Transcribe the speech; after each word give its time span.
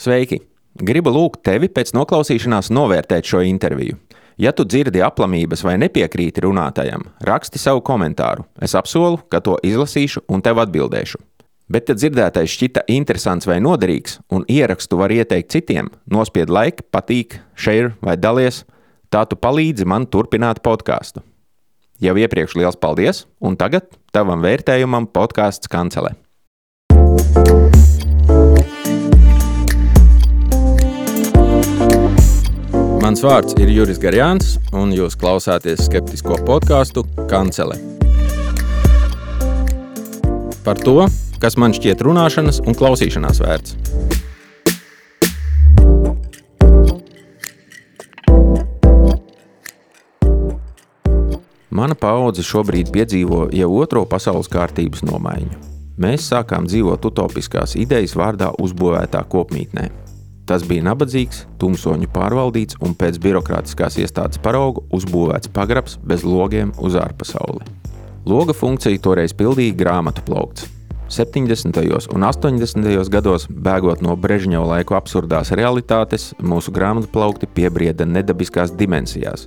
Sveiki! 0.00 0.38
Gribu 0.80 1.10
lūgt 1.12 1.42
tevi 1.44 1.68
pēc 1.68 1.90
noklausīšanās 1.92 2.70
novērtēt 2.72 3.26
šo 3.28 3.42
interviju. 3.44 3.98
Ja 4.40 4.54
tu 4.56 4.64
dzirdi 4.64 5.02
aplamības 5.04 5.60
vai 5.66 5.74
nepiekrīti 5.82 6.40
runātajam, 6.46 7.02
raksti 7.28 7.60
savu 7.60 7.82
komentāru. 7.84 8.46
Es 8.64 8.72
apsolu, 8.78 9.18
ka 9.28 9.42
to 9.44 9.58
izlasīšu 9.60 10.22
un 10.32 10.40
tev 10.40 10.62
atbildēšu. 10.62 11.20
Bet, 11.68 11.92
ja 11.92 11.98
dzirdētais 11.98 12.48
šķita 12.48 12.86
interesants 12.88 13.44
vai 13.50 13.58
noderīgs, 13.60 14.16
un 14.32 14.48
ierakstu 14.48 14.96
var 15.02 15.12
ieteikt 15.12 15.52
citiem, 15.52 15.92
nospied 16.08 16.48
laiku, 16.48 16.86
patīk, 16.88 17.36
share 17.52 17.92
vai 18.00 18.16
dalies, 18.16 18.62
tā 19.12 19.26
tu 19.28 19.36
palīdzi 19.36 19.84
man 19.84 20.08
turpināt 20.08 20.64
podkāstu. 20.64 21.20
Jau 22.00 22.16
iepriekš 22.16 22.56
liels 22.56 22.80
paldies, 22.80 23.26
un 23.36 23.60
tagad 23.60 23.92
tavam 24.16 24.40
vērtējumam 24.48 25.12
podkāsts 25.12 25.68
kancelē. 25.68 26.16
Mans 33.10 33.24
vārds 33.26 33.56
ir 33.58 33.66
Juris 33.74 33.98
Garjāns, 33.98 34.52
un 34.70 34.92
jūs 34.94 35.16
klausāties 35.18 35.80
skeptisko 35.82 36.36
podkāstu 36.46 37.02
Kancele. 37.26 37.74
Par 40.62 40.78
to, 40.78 41.08
kas 41.42 41.56
man 41.58 41.74
šķiet 41.74 42.04
runāšanas 42.06 42.60
un 42.62 42.76
klausīšanās 42.78 43.40
vērts. 43.42 43.74
Mana 51.74 51.98
paudze 51.98 52.46
šobrīd 52.46 52.92
piedzīvo 52.94 53.48
jau 53.58 53.72
otro 53.80 54.04
pasaules 54.06 54.46
kārtības 54.54 55.02
nomaiņu. 55.10 55.58
Mēs 55.98 56.30
sākām 56.30 56.70
dzīvot 56.70 57.10
utopiskās 57.10 57.74
idejas 57.74 58.14
vārdā 58.14 58.52
uzbūvētā 58.54 59.24
kopmītnē. 59.34 59.88
Tas 60.50 60.64
bija 60.66 60.82
nabadzīgs, 60.82 61.44
tumsoņu 61.62 62.08
pārvaldīts 62.10 62.80
un 62.82 62.96
pēc 62.98 63.20
birokrātiskās 63.22 64.00
iestādes 64.02 64.40
parauga 64.42 64.82
uzbūvēts 64.98 65.52
pagrabs 65.54 65.94
bez 66.02 66.24
logiem 66.26 66.72
uz 66.82 66.96
ārpasauli. 66.98 67.62
Loga 68.26 68.56
funkciju 68.58 68.98
toreiz 68.98 69.30
pildīja 69.30 69.76
grāmatu 69.78 70.24
plaukts. 70.26 70.66
70. 71.10 71.78
un 72.14 72.26
80. 72.26 73.10
gados, 73.14 73.46
bēgot 73.46 74.02
no 74.02 74.16
Brežņeva 74.18 74.66
laiku 74.72 74.98
absurdās 74.98 75.50
realitātes, 75.54 76.32
mūsu 76.42 76.74
grāmatu 76.74 77.10
plaukti 77.14 77.46
piebrieda 77.46 78.06
nedabiskās 78.06 78.74
dimensijās. 78.74 79.46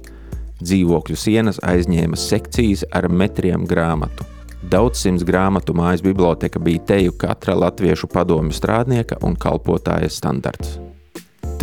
Dzīvokļu 0.63 1.19
sienas 1.19 1.59
aizņēma 1.67 2.19
sekcijas 2.19 2.85
ar 2.95 3.09
metriem 3.11 3.67
grāmatu. 3.67 4.23
Daudzsimts 4.71 5.27
grāmatu 5.27 5.75
mājas 5.75 6.03
biblioteka 6.03 6.63
bija 6.63 6.87
teju 6.95 7.19
katra 7.19 7.59
latviešu 7.65 8.07
padomju 8.07 8.55
strādnieka 8.55 9.19
un 9.27 9.35
kalpotāja 9.35 10.11
standarts. 10.11 10.82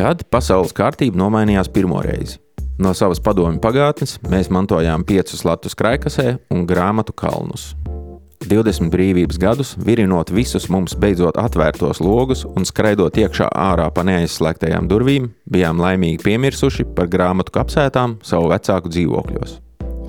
Tad 0.01 0.23
pasaules 0.33 0.73
kārtība 0.73 1.19
nomainījās 1.21 1.69
pirmo 1.69 1.99
reizi. 2.01 2.39
No 2.81 2.95
savas 2.97 3.19
padomju 3.21 3.61
pagātnes 3.61 4.15
mēs 4.33 4.49
mantojām 4.49 5.03
piecus 5.05 5.43
latus 5.45 5.75
krājkasē 5.77 6.39
un 6.57 6.63
grāmatu 6.65 7.13
kalnus. 7.13 7.75
20 8.49 8.89
brīvības 8.89 9.37
gadus, 9.43 9.75
virinot 9.77 10.33
visus 10.33 10.71
mums 10.73 10.97
beidzot 10.97 11.37
atvērtos 11.37 12.01
logus 12.01 12.47
un 12.49 12.65
skraidot 12.65 13.21
iekšā 13.21 13.51
ārā 13.53 13.91
pa 13.93 14.07
neaizslēgtajām 14.09 14.89
durvīm, 14.89 15.29
bijām 15.45 15.85
laimīgi 15.85 16.25
piemirsuši 16.25 16.89
par 16.97 17.13
grāmatu 17.13 17.53
kapsētām 17.59 18.17
savu 18.25 18.49
vecāku 18.55 18.95
dzīvokļos. 18.97 19.59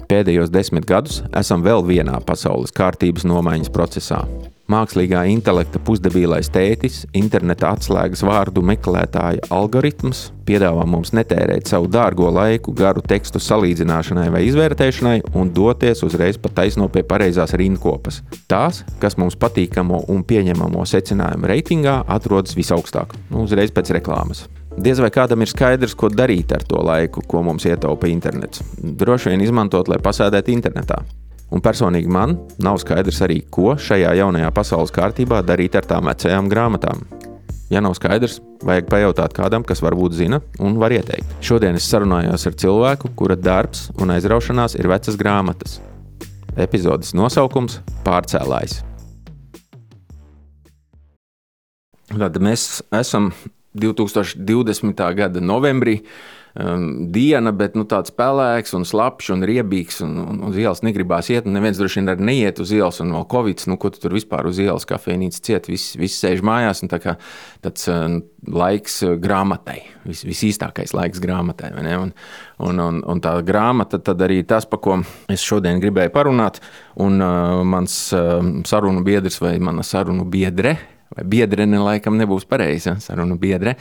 Pēdējos 0.07 0.55
desmit 0.55 0.87
gadus 0.87 1.19
esam 1.35 1.67
vēl 1.67 1.83
vienā 1.91 2.15
pasaules 2.23 2.71
kārtības 2.79 3.27
nomaiņas 3.27 3.75
procesā 3.75 4.23
mākslīgā 4.71 5.25
intelekta 5.31 5.81
pusdebīlais 5.83 6.49
tētis, 6.53 7.03
interneta 7.17 7.73
atslēgas 7.75 8.23
vārdu 8.25 8.63
meklētāja 8.65 9.49
algoritms 9.53 10.29
piedāvā 10.47 10.85
mums 10.89 11.13
netērēt 11.15 11.69
savu 11.71 11.89
dārgo 11.91 12.29
laiku 12.33 12.73
garu 12.75 13.03
tekstu 13.05 13.41
salīdzināšanai 13.43 14.27
vai 14.33 14.43
izvērtēšanai 14.47 15.17
un 15.37 15.51
doties 15.55 16.03
uzreiz 16.07 16.39
pa 16.41 16.51
taisno 16.61 16.89
pie 16.91 17.03
pareizās 17.07 17.55
rindkopas. 17.59 18.21
Tās, 18.51 18.83
kas 19.03 19.17
mums 19.21 19.37
patīkamo 19.39 20.05
un 20.11 20.25
pieņemamo 20.27 20.87
secinājumu 20.87 21.51
reitingā, 21.51 22.01
atrodas 22.17 22.57
visaugstāk, 22.57 23.15
nu, 23.29 23.45
uzreiz 23.45 23.73
pēc 23.75 23.93
reklāmas. 23.99 24.47
Diez 24.71 25.01
vai 25.03 25.11
kādam 25.11 25.43
ir 25.43 25.51
skaidrs, 25.51 25.97
ko 25.99 26.07
darīt 26.11 26.53
ar 26.55 26.63
to 26.63 26.79
laiku, 26.79 27.23
ko 27.27 27.43
mums 27.43 27.67
ietaupa 27.67 28.07
internets. 28.07 28.63
Droši 28.79 29.33
vien 29.33 29.43
izmantot, 29.43 29.91
lai 29.91 29.99
pasēdētu 30.03 30.55
internetā. 30.55 31.01
Un 31.51 31.59
personīgi 31.59 32.07
man 32.07 32.37
nav 32.63 32.79
skaidrs 32.79 33.19
arī, 33.25 33.41
ko 33.51 33.75
šajā 33.75 34.13
jaunajā 34.21 34.51
pasaules 34.55 34.93
kārtībā 34.95 35.41
darīt 35.43 35.75
ar 35.75 35.87
tām 35.89 36.07
vecajām 36.07 36.47
grāmatām. 36.51 37.03
Ja 37.71 37.79
nav 37.83 37.95
skaidrs, 37.95 38.39
vajag 38.67 38.87
pajautāt 38.91 39.35
kādam, 39.35 39.63
kas 39.67 39.79
varbūt 39.83 40.15
zina 40.15 40.41
un 40.59 40.75
var 40.79 40.91
ieteikt. 40.95 41.37
Šodien 41.43 41.75
es 41.79 41.87
sarunājos 41.91 42.47
ar 42.47 42.55
cilvēku, 42.63 43.11
kura 43.19 43.35
darbs 43.39 43.89
un 43.99 44.11
aizraušanās 44.15 44.75
ir 44.79 44.91
vecas 44.91 45.19
grāmatas. 45.19 45.79
Epizodes 46.59 47.13
nosaukums- 47.15 47.79
Pārcēlājs. 48.07 48.81
Tad 52.11 52.39
mēs 52.43 52.81
esam 52.91 53.31
2020. 53.75 55.15
gada 55.15 55.39
novembrī 55.39 56.01
um, 56.59 56.85
diena, 57.13 57.53
bet 57.55 57.75
nu, 57.77 57.85
tāds 57.89 58.13
pelēks 58.15 58.75
un 58.77 58.85
slapjš 58.87 59.31
un 59.35 59.45
riebīgs. 59.47 60.01
Un, 60.05 60.17
un 60.21 60.41
uz 60.49 60.59
ielas 60.59 60.83
negribās 60.85 61.31
iet. 61.33 61.47
Neviens 61.49 61.79
droši 61.79 62.01
vien 62.01 62.11
arī 62.13 62.27
neiet 62.31 62.61
uz 62.63 62.73
ielas, 62.75 63.01
un 63.03 63.13
vēl 63.15 63.25
Covid, 63.31 63.65
nu, 63.71 63.77
ko 63.81 63.91
tu 63.93 64.01
tur 64.03 64.15
vispār 64.17 64.49
uz 64.49 64.61
ielas 64.61 64.87
kafejnīcas 64.89 65.43
ciet, 65.45 65.69
viss 65.71 65.95
vis 65.99 66.17
sēž 66.21 66.43
mājās. 66.45 66.83
Tā 66.91 67.15
tāds 67.63 67.87
uh, 67.91 68.19
laiks 68.51 69.01
uh, 69.07 69.15
grāmatai, 69.21 69.79
vis, 70.07 70.25
visīstākais 70.27 70.95
laiks 70.97 71.23
grāmatai. 71.23 71.73
Un, 71.77 72.13
un, 72.59 72.85
un, 72.87 73.01
un 73.01 73.23
tā 73.23 73.37
grāmata 73.47 74.01
tad 74.01 74.21
arī 74.25 74.41
tas, 74.47 74.67
par 74.69 74.83
ko 74.83 75.01
es 75.31 75.43
šodien 75.45 75.81
gribēju 75.83 76.13
parunāt. 76.15 76.61
Un 77.01 77.21
uh, 77.23 77.61
mans 77.67 77.97
uh, 78.17 78.39
sarunu 78.67 79.05
biedrs 79.07 79.39
vai 79.43 79.57
mana 79.63 79.85
sarunu 79.87 80.27
biedre 80.29 80.77
vai 81.15 81.25
biedrene, 81.27 81.79
laikam 81.81 82.15
nebūs 82.19 82.45
pareiza 82.49 82.95
sarunu 83.03 83.37
biedre. 83.41 83.75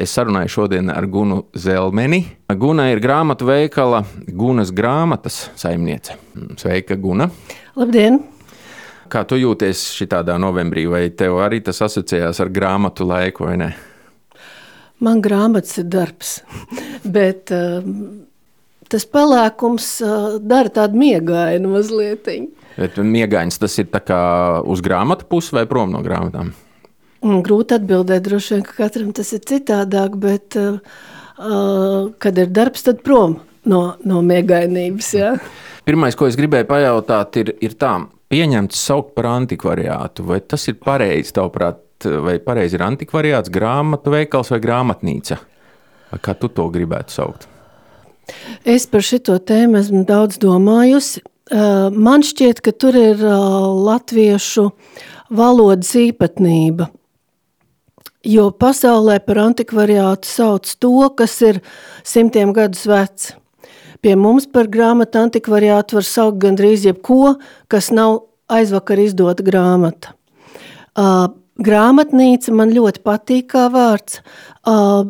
Es 0.00 0.14
sarunāju 0.16 0.54
šodien 0.54 0.92
ar 0.92 1.06
Gunu 1.10 1.42
Zelmeni. 1.56 2.22
Guna 2.56 2.88
ir 2.92 3.02
grāmatu 3.04 3.48
veikala 3.48 4.04
Gunas 4.26 4.72
grāmatas 4.74 5.48
saimniece. 5.58 6.16
Sveika, 6.60 6.96
Guna! 6.96 7.28
Labdien! 7.78 8.22
Kā 9.08 9.22
tu 9.24 9.38
jūties 9.40 9.86
šitādā 9.96 10.34
novembrī, 10.40 10.84
vai 10.90 11.06
tev 11.16 11.38
arī 11.40 11.62
tas 11.64 11.80
asociējās 11.86 12.42
ar 12.44 12.50
grāmatu 12.52 13.06
laiku 13.08 13.46
vai 13.46 13.54
ne? 13.60 13.68
Man 15.00 15.22
grāmatas 15.24 15.78
ir 15.80 15.86
darbs, 15.88 16.38
bet 17.16 17.52
uh, 17.54 17.86
tas 18.90 19.06
pelēkums 19.08 19.90
uh, 20.04 20.36
dara 20.42 20.72
tādu 20.74 21.00
miegainu 21.00 21.72
mazliet. 21.76 22.28
Bet 22.78 22.98
miegains 23.02 23.58
tas 23.58 23.74
ir 23.80 23.90
uz 23.90 24.82
grāmatu 24.84 25.26
puses 25.26 25.52
vai 25.56 25.66
prom 25.66 25.90
no 25.90 26.02
grāmatām? 26.04 26.52
Grūti 27.18 27.74
atbildēt, 27.74 28.22
droši 28.28 28.54
vien, 28.54 28.62
ka 28.62 28.76
katram 28.84 29.10
tas 29.12 29.32
ir 29.34 29.42
citādāk, 29.42 30.14
bet, 30.22 30.54
uh, 30.54 32.12
kad 32.22 32.38
ir 32.38 32.52
darbs, 32.54 32.84
tad 32.86 33.02
prom 33.02 33.40
no, 33.66 33.82
no 34.06 34.22
miegainības. 34.22 35.10
Ja? 35.18 35.32
Pirmais, 35.88 36.14
ko 36.14 36.28
es 36.30 36.38
gribēju 36.38 36.68
pajautāt, 36.70 37.40
ir, 37.42 37.50
ir 37.64 37.74
tā, 37.80 37.96
pieņemts 38.30 38.86
saukt 38.86 39.14
par 39.18 39.32
antikvariātu, 39.32 40.26
vai 40.28 40.38
tas 40.46 40.68
ir 40.70 40.78
pareizi, 40.78 41.34
tavuprāt, 41.34 41.82
vai 42.22 42.36
pareizi 42.44 42.78
ir 42.78 42.84
antikvariāts, 42.86 43.50
grāmatu 43.50 44.14
veikals 44.14 44.52
vai 44.54 44.60
grāmatnīca? 44.62 45.40
Vai 46.12 46.20
kā 46.22 46.36
tu 46.38 46.52
to 46.54 46.68
gribētu 46.72 47.16
saukt? 47.16 47.48
Es 48.68 48.86
par 48.86 49.02
šo 49.02 49.18
tēmu 49.18 49.80
esmu 49.80 50.04
daudz 50.06 50.38
domājusi. 50.38 51.24
Eh, 51.48 51.88
man 51.96 52.20
šķiet, 52.24 52.60
ka 52.60 52.74
tur 52.76 52.96
ir 52.98 53.22
eh, 53.24 53.34
latviešu 53.88 54.68
valodas 55.32 55.94
īpatnība. 55.96 56.90
Jo 58.28 58.50
pasaulē 58.52 59.16
par 59.24 59.40
antikvariātu 59.46 60.28
sauc 60.28 60.68
to, 60.82 60.92
kas 61.16 61.38
ir 61.46 61.60
simtiem 62.04 62.52
gadus 62.52 62.84
vecs. 62.90 63.30
Pie 64.04 64.12
mums 64.18 64.44
par 64.52 64.68
grāmatu 64.68 65.22
antikvariātu 65.22 65.96
var 65.96 66.06
saukt 66.06 66.38
gandrīz 66.42 66.84
jebko, 66.84 67.38
kas 67.72 67.88
nav 67.94 68.26
aizvakar 68.52 69.00
izdota 69.00 69.42
grāmata. 69.46 70.12
Uh, 70.98 71.30
grāmatnīca 71.62 72.52
man 72.54 72.74
ļoti 72.74 73.02
patīk 73.06 73.48
kā 73.54 73.66
vārds. 73.74 74.20
Uh, 74.62 75.02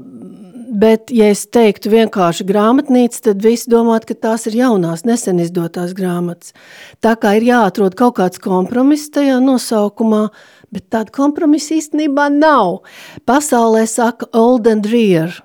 Bet, 0.68 1.08
ja 1.14 1.30
es 1.32 1.46
teiktu 1.48 1.88
vienkārši 1.88 2.44
grāmatnīca, 2.48 3.22
tad 3.30 3.40
visi 3.44 3.70
domātu, 3.72 4.10
ka 4.10 4.28
tās 4.28 4.44
ir 4.50 4.58
jaunās, 4.58 5.06
nesen 5.08 5.40
izdotās 5.40 5.94
grāmatas. 5.96 6.52
Tā 7.00 7.14
kā 7.16 7.38
ir 7.38 7.46
jāatrod 7.46 7.96
kaut 7.96 8.18
kāds 8.18 8.42
kompromiss 8.42 9.08
tajā 9.14 9.38
nosaukumā, 9.40 10.26
bet 10.74 10.90
tāda 10.92 11.14
kompromisa 11.14 11.78
īstenībā 11.78 12.28
nav. 12.34 12.82
Pasaulē 13.24 13.86
saka 13.88 14.28
old 14.36 14.68
and 14.68 14.88
rare. 14.92 15.40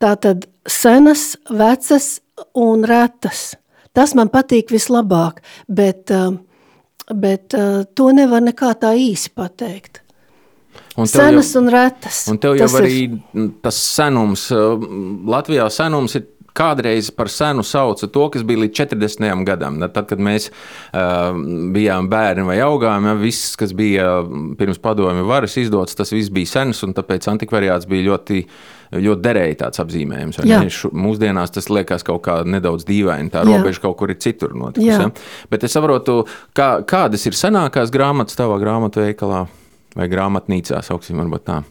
Tā 0.00 0.14
tad 0.16 0.46
senas, 0.64 1.36
vecas 1.50 2.14
un 2.56 2.86
retas. 2.88 3.52
Tas 3.92 4.16
man 4.16 4.32
patīk 4.32 4.72
vislabāk, 4.72 5.42
bet, 5.68 6.08
bet 7.12 7.58
to 7.92 8.12
nevar 8.16 8.40
nekā 8.46 8.72
tā 8.80 8.96
īsi 8.96 9.34
pateikt. 9.36 10.01
Un 11.00 11.08
Senas 11.08 11.54
jau, 11.54 11.62
un 11.62 11.70
retas. 11.72 12.26
Un 12.28 12.38
tev 12.40 12.58
jau 12.58 12.66
tas 12.66 12.76
arī 12.82 12.96
ir... 13.06 13.48
tas 13.64 13.78
senums, 13.80 14.50
Latvijā 15.32 15.70
senums 15.72 16.18
ir 16.18 16.26
kādreiz 16.56 17.10
par 17.16 17.30
senu 17.32 17.64
sauca 17.64 18.06
to, 18.12 18.26
kas 18.32 18.44
bija 18.46 18.62
līdz 18.64 18.76
40. 18.82 19.44
gadam. 19.48 19.78
Tad, 19.82 20.04
kad 20.10 20.20
mēs 20.22 20.50
uh, 20.50 21.32
bijām 21.72 22.10
bērni 22.12 22.44
vai 22.48 22.58
augām, 22.64 23.08
ja, 23.08 23.16
viss, 23.18 23.54
kas 23.60 23.72
bija 23.76 24.20
pirms 24.58 24.80
padomju 24.82 25.24
varas 25.28 25.56
izdots, 25.60 25.96
tas 25.98 26.12
viss 26.12 26.32
bija 26.32 26.58
sens, 26.58 26.82
un 26.86 26.94
tāpēc 26.96 27.30
antikvariāts 27.32 27.88
bija 27.90 28.12
ļoti. 28.12 28.44
Ļoti 28.92 29.24
derēja 29.24 29.54
tāds 29.56 29.80
apzīmējums. 29.80 30.36
Mūsdienās 30.92 31.54
tas 31.54 31.70
liekas 31.72 32.02
kaut 32.04 32.20
kā 32.26 32.34
nedaudz 32.44 32.84
dīvaini. 32.84 33.30
Tā 33.32 33.40
Jā. 33.40 33.54
robeža 33.62 33.80
kaut 33.86 33.96
kur 34.02 34.12
ir 34.12 34.18
citur 34.20 34.52
notikusi. 34.52 34.90
Ja? 34.92 35.46
Bet 35.48 35.64
es 35.64 35.72
saprotu, 35.72 36.18
kā, 36.52 36.66
kādas 36.84 37.24
ir 37.24 37.32
senākās 37.32 37.88
grāmatas 37.94 38.36
tavā 38.36 38.60
grāmatu 38.60 39.00
veikalā 39.00 39.46
vai 39.96 40.08
grāmatnīcā, 40.12 40.82
sauksim, 40.84 41.20
varbūt 41.22 41.44
tā. 41.48 41.62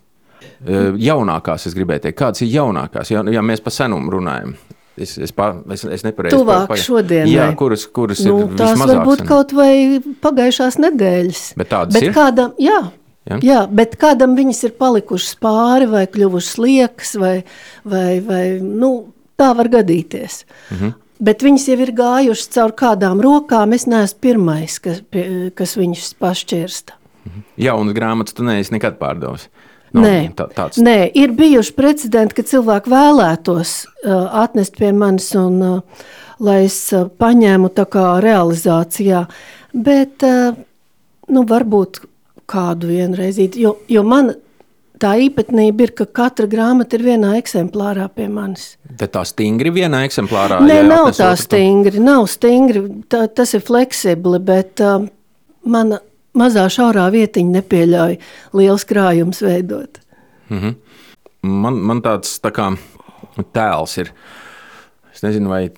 Jaunākās, 1.01 1.67
es 1.69 1.77
gribēju 1.77 2.05
teikt, 2.05 2.19
kādas 2.19 2.43
ir 2.45 2.53
jaunākās, 2.53 3.11
ja, 3.13 3.23
ja 3.29 3.41
mēs 3.45 3.63
par 3.63 3.73
senumu 3.75 4.13
runājam. 4.17 4.55
Es, 5.01 5.15
es, 5.17 5.31
pa, 5.33 5.53
es, 5.71 5.85
es 5.87 6.03
nepareizi 6.03 6.35
Tuvāk 6.35 6.65
pa, 6.69 6.77
šodienai. 6.77 7.31
Jā, 7.31 7.45
kuras, 7.57 7.85
kuras 7.95 8.19
nu, 8.27 8.41
ir 8.43 8.57
tās 8.59 8.75
var 8.81 9.05
būt 9.07 9.23
kaut 9.29 9.53
vai 9.55 10.01
pagājušās 10.21 10.77
nedēļas. 10.83 11.43
Bet 11.57 11.71
tādas 11.71 11.95
bet 11.95 12.09
ir? 12.09 12.15
Kādam, 12.17 12.51
jā, 12.61 12.81
Ja? 13.29 13.37
Jā, 13.45 13.59
bet 13.69 13.99
kādam 14.01 14.33
viņas 14.33 14.63
ir 14.65 14.71
palikušas 14.81 15.35
pāri, 15.41 15.85
vai 15.91 16.07
kļuvušas 16.09 16.55
liekas, 16.57 17.11
vai, 17.21 17.35
vai, 17.85 18.17
vai 18.25 18.45
nu, 18.65 19.11
tā 19.37 19.51
var 19.57 19.69
gadīties. 19.69 20.41
Mm 20.71 20.77
-hmm. 20.77 20.93
Bet 21.21 21.43
viņas 21.45 21.67
jau 21.69 21.77
ir 21.85 21.91
gājušas 21.93 22.49
caur 22.49 22.71
kādām 22.73 23.21
rokām. 23.21 23.73
Es 23.73 23.85
neesmu 23.85 24.19
pirmais, 24.21 24.79
kas, 24.79 25.03
kas 25.53 25.77
viņus 25.77 26.15
pašķirsta. 26.17 26.97
-hmm. 27.25 27.43
Jaunas 27.57 27.97
grāmatas 27.97 28.33
tu 28.37 28.43
neesi 28.43 28.73
nekad 28.73 28.97
pārdevis. 28.99 29.49
Nav 29.91 30.03
Nē, 30.03 30.31
tā, 30.35 30.47
tāds... 30.55 30.79
Nē, 30.79 31.11
ir 31.19 31.33
bijuši 31.35 31.73
precedenti, 31.75 32.37
ka 32.37 32.47
cilvēki 32.47 32.91
vēlētos 32.93 33.71
uh, 33.83 34.43
atnest 34.43 34.77
pie 34.79 34.93
manis, 34.95 35.33
un, 35.35 35.57
uh, 35.59 36.05
lai 36.39 36.61
es 36.65 36.77
uh, 36.95 37.09
paņēmu 37.11 37.73
tā 37.75 37.85
kā 37.91 38.05
realizācijā. 38.23 39.25
Bet 39.73 40.23
uh, 40.23 40.55
nu, 41.27 41.43
varbūt 41.43 42.05
kādu 42.51 42.87
vienreizīti, 42.91 43.59
jo, 43.65 43.75
jo 43.91 44.03
man 44.07 44.31
tā 45.01 45.15
īpatnība 45.25 45.87
ir, 45.87 45.93
ka 45.97 46.05
katra 46.05 46.47
grāmata 46.47 46.97
ir 46.97 47.05
vienā 47.09 47.33
eksemplārā 47.39 48.05
pie 48.15 48.27
manis. 48.31 48.75
Tad 48.99 49.11
tā 49.15 49.25
stingri 49.27 49.73
vienā 49.75 50.03
eksemplārā? 50.07 50.61
Nē, 50.63 50.81
nav 50.87 51.09
tā 51.17 51.33
stingri, 51.39 51.99
nav 52.03 52.29
stingri, 52.31 52.85
tā, 53.11 53.25
tas 53.27 53.55
ir 53.57 53.65
fleksibli, 53.65 54.39
bet 54.45 54.83
uh, 54.85 55.03
mana 55.67 55.99
mazā 56.37 56.67
šaurā 56.71 57.07
vietiņa 57.13 57.57
nepieļauj 57.57 58.17
liels 58.57 58.85
krājums 58.87 59.41
veidot. 59.45 59.99
Mm 60.49 60.59
-hmm. 60.59 60.75
man, 61.41 61.81
man 61.91 62.01
tāds 62.01 62.39
tā 62.43 62.51
kā 62.51 62.71
tēls 63.53 63.97
ir. 63.97 64.13
Es 65.13 65.23
nezinu, 65.23 65.49
vai, 65.49 65.69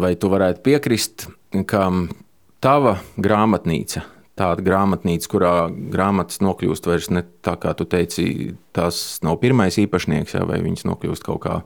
vai 0.00 0.14
tu 0.16 0.28
varētu 0.28 0.62
piekrist, 0.62 1.28
ka 1.66 1.90
tava 2.60 2.98
grāmatnīca 3.16 4.02
tāda 4.36 4.64
grāmatnīca, 4.64 5.28
kurā 5.32 5.52
grāmatas 5.92 6.42
nokļūst 6.44 6.88
vairs 6.88 7.08
ne 7.14 7.22
tā, 7.44 7.54
kā 7.60 7.72
tu 7.76 7.86
teici, 7.88 8.52
tās 8.76 9.18
nav 9.24 9.38
pirmais 9.40 9.78
īpašnieks, 9.80 10.34
jā, 10.36 10.42
vai 10.48 10.58
viņas 10.64 10.84
nokļūst 10.90 11.24
kaut 11.24 11.40
kā. 11.46 11.60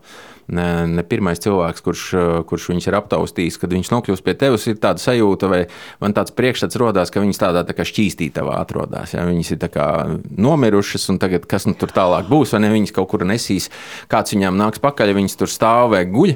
Ne, 0.50 0.66
ne 0.90 1.02
pirmais 1.06 1.38
cilvēks, 1.42 1.82
kurš, 1.86 2.04
kurš 2.50 2.68
viņus 2.72 2.88
ir 2.90 2.96
aptaustījis, 2.98 3.58
kad 3.62 3.74
viņš 3.74 3.90
nokļūst 3.92 4.24
pie 4.26 4.34
tevis, 4.38 4.66
ir 4.70 4.80
tāda 4.82 5.02
sajūta, 5.02 5.50
vai 5.50 5.60
man 6.02 6.14
tāds 6.14 6.34
priekšstats 6.34 6.78
rodās, 6.80 7.12
ka 7.14 7.22
viņas 7.22 7.42
tādā 7.42 7.62
tā 7.66 7.76
kā 7.78 7.86
šķīstītavā 7.86 8.56
atrodas. 8.58 9.14
Ja? 9.14 9.26
Viņas 9.26 9.54
ir 9.54 9.68
nomirušas, 10.42 11.06
un 11.12 11.20
tagad 11.22 11.46
kas 11.50 11.68
nu 11.70 11.76
tur 11.78 11.94
tālāk 11.94 12.30
būs, 12.30 12.54
vai 12.54 12.64
ne 12.66 12.72
viņas 12.74 12.94
kaut 12.98 13.12
kur 13.12 13.26
nesīs, 13.26 13.70
kāds 14.10 14.34
viņām 14.34 14.58
nāks 14.58 14.82
pakaļ, 14.82 15.12
ja 15.12 15.20
viņas 15.20 15.38
tur 15.38 15.54
stāv 15.54 15.94
vai 15.94 16.02
guļ, 16.10 16.34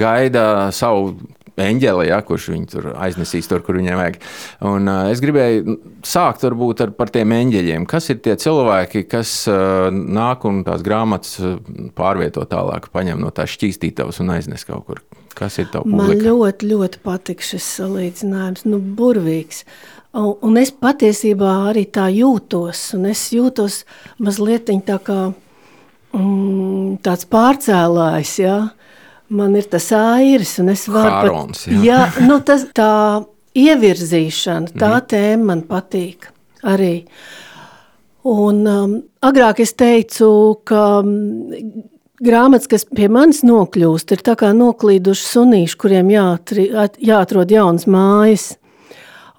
gaida 0.00 0.46
savu 0.76 1.16
eņģeli, 1.64 2.08
ja, 2.10 2.20
kurš 2.26 2.48
viņu 2.54 2.70
tur 2.72 2.88
aiznesīs 2.96 3.48
tur, 3.50 3.64
kur 3.66 3.78
viņiem 3.80 4.00
vajag. 4.00 4.18
Un, 4.70 4.90
uh, 4.90 5.10
es 5.12 5.22
gribēju 5.22 5.78
sākt 6.06 6.44
varbūt 6.46 6.84
ar 6.86 6.94
par 6.96 7.12
tiem 7.14 7.36
eņģeļiem. 7.36 7.86
Kas 7.90 8.10
ir 8.12 8.20
tie 8.24 8.36
cilvēki, 8.40 9.04
kas 9.10 9.34
uh, 9.50 9.88
nāk 9.90 10.46
un 10.48 10.64
tās 10.66 10.84
grāmatas 10.86 11.38
pārvieto 11.98 12.46
tālāk, 12.50 12.90
paņem 12.94 13.22
no 13.22 13.32
tās 13.34 13.52
šķīstītavas 13.56 14.22
un 14.24 14.36
aiznes 14.36 14.66
kaut 14.68 14.86
kur? 14.88 15.04
Kas 15.36 15.60
ir 15.62 15.70
tavs? 15.72 15.88
Man 15.88 16.10
ļoti, 16.20 16.68
ļoti 16.72 17.00
patīk 17.04 17.42
šis 17.44 17.66
salīdzinājums, 17.78 18.66
nu, 18.68 18.80
burvīgs. 18.98 19.62
Un, 20.18 20.32
un 20.42 20.58
es 20.58 20.72
patiesībā 20.74 21.52
arī 21.70 21.86
tā 21.86 22.08
jūtos, 22.10 22.90
un 22.96 23.06
es 23.12 23.28
jūtos 23.34 23.84
mazliet 24.18 24.72
tā 24.88 24.98
kā 25.06 25.20
mm, 25.30 26.98
tāds 27.06 27.28
pārcēlājs. 27.30 28.34
Ja? 28.42 28.56
Man 29.34 29.54
ir 29.58 29.68
tas 29.70 29.90
airis, 29.96 30.56
un 30.62 30.72
es 30.72 30.86
varu 30.90 31.12
Hārons, 31.14 31.66
pat, 31.66 31.74
jā. 31.74 32.00
jā, 32.02 32.26
nu 32.26 32.40
tas, 32.46 32.66
tā 32.76 32.90
ievirzīšana, 33.58 34.74
tā 34.76 34.90
mm. 34.94 35.06
tēma 35.10 35.48
man 35.52 35.62
patīk 35.68 36.30
arī. 36.66 36.94
Un 38.30 38.60
um, 38.68 38.98
agrāk 39.24 39.62
es 39.64 39.72
teicu, 39.80 40.28
ka 40.68 41.00
um, 41.00 41.14
grāmatas, 42.20 42.68
kas 42.70 42.84
pie 42.84 43.08
manis 43.12 43.42
nokļūst, 43.48 44.12
ir 44.12 44.24
tā 44.26 44.36
kā 44.38 44.52
noklīduši 44.56 45.26
sunīši, 45.26 45.78
kuriem 45.80 46.12
jāatri, 46.12 46.68
jāatrod 47.00 47.52
jaunas 47.54 47.88
mājas. 47.90 48.52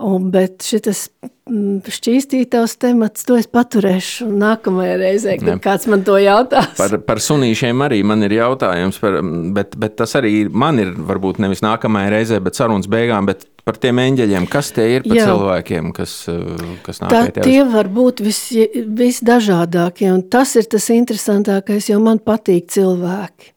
Un, 0.01 0.29
bet 0.33 0.63
šis 0.65 1.03
mm, 1.49 1.81
šķīstītājs 1.93 2.73
temats, 2.81 3.25
to 3.27 3.35
es 3.37 3.45
paturēšu 3.51 4.25
nākamajā 4.33 4.95
reizē, 4.97 5.35
kad 5.37 5.49
ne. 5.51 5.57
kāds 5.61 5.85
man 5.91 6.05
to 6.07 6.15
jautās. 6.21 6.73
Par, 6.79 6.95
par 7.05 7.21
sunīšiem 7.21 7.83
arī 7.85 8.01
man 8.07 8.25
ir 8.25 8.33
jautājums, 8.39 8.97
par, 9.01 9.19
bet, 9.55 9.77
bet 9.81 9.99
tas 10.01 10.15
arī 10.17 10.47
man 10.49 10.81
ir 10.81 10.95
varbūt 10.95 11.41
nevis 11.43 11.61
nākamajā 11.65 12.13
reizē, 12.15 12.41
bet 12.41 12.57
sarunas 12.57 12.89
beigām, 12.91 13.29
bet 13.29 13.45
par 13.67 13.77
tiem 13.81 14.01
eņģeļiem. 14.01 14.49
Kas 14.49 14.73
tie 14.73 14.87
ir 14.95 15.05
par 15.05 15.19
Jā. 15.19 15.29
cilvēkiem, 15.29 15.93
kas, 15.97 16.17
kas 16.87 17.03
nāk 17.03 17.13
pie 17.13 17.37
tevis? 17.37 17.51
Tie 17.51 17.69
var 17.75 17.93
būt 17.93 18.25
vis, 18.25 18.43
visdažādākie, 19.03 20.09
un 20.15 20.25
tas 20.33 20.55
ir 20.57 20.69
tas 20.71 20.89
interesantākais, 20.93 21.91
jo 21.93 22.01
man 22.01 22.23
patīk 22.25 22.71
cilvēki. 22.73 23.53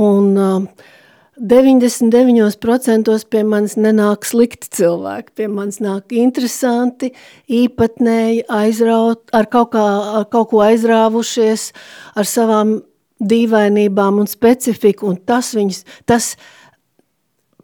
Un, 0.00 0.32
uh, 0.36 0.92
99% 1.36 3.24
pie 3.28 3.42
manis 3.44 3.76
nenāk 3.76 4.24
slikti 4.24 4.70
cilvēki. 4.78 5.34
Pie 5.36 5.48
manis 5.52 5.82
nāk 5.84 6.12
interesanti, 6.16 7.12
īpatnēji, 7.52 8.46
aizraut, 8.48 9.26
ar, 9.36 9.48
kaut 9.52 9.74
kā, 9.74 9.86
ar 10.20 10.24
kaut 10.32 10.50
ko 10.54 10.62
aizrāvušies, 10.64 11.72
ar 12.16 12.28
savām 12.28 12.78
dīvainībām 13.20 14.20
un 14.22 14.28
specifiku, 14.28 15.10
un 15.12 15.20
tas, 15.20 15.52
viņus, 15.56 15.84
tas 16.08 16.34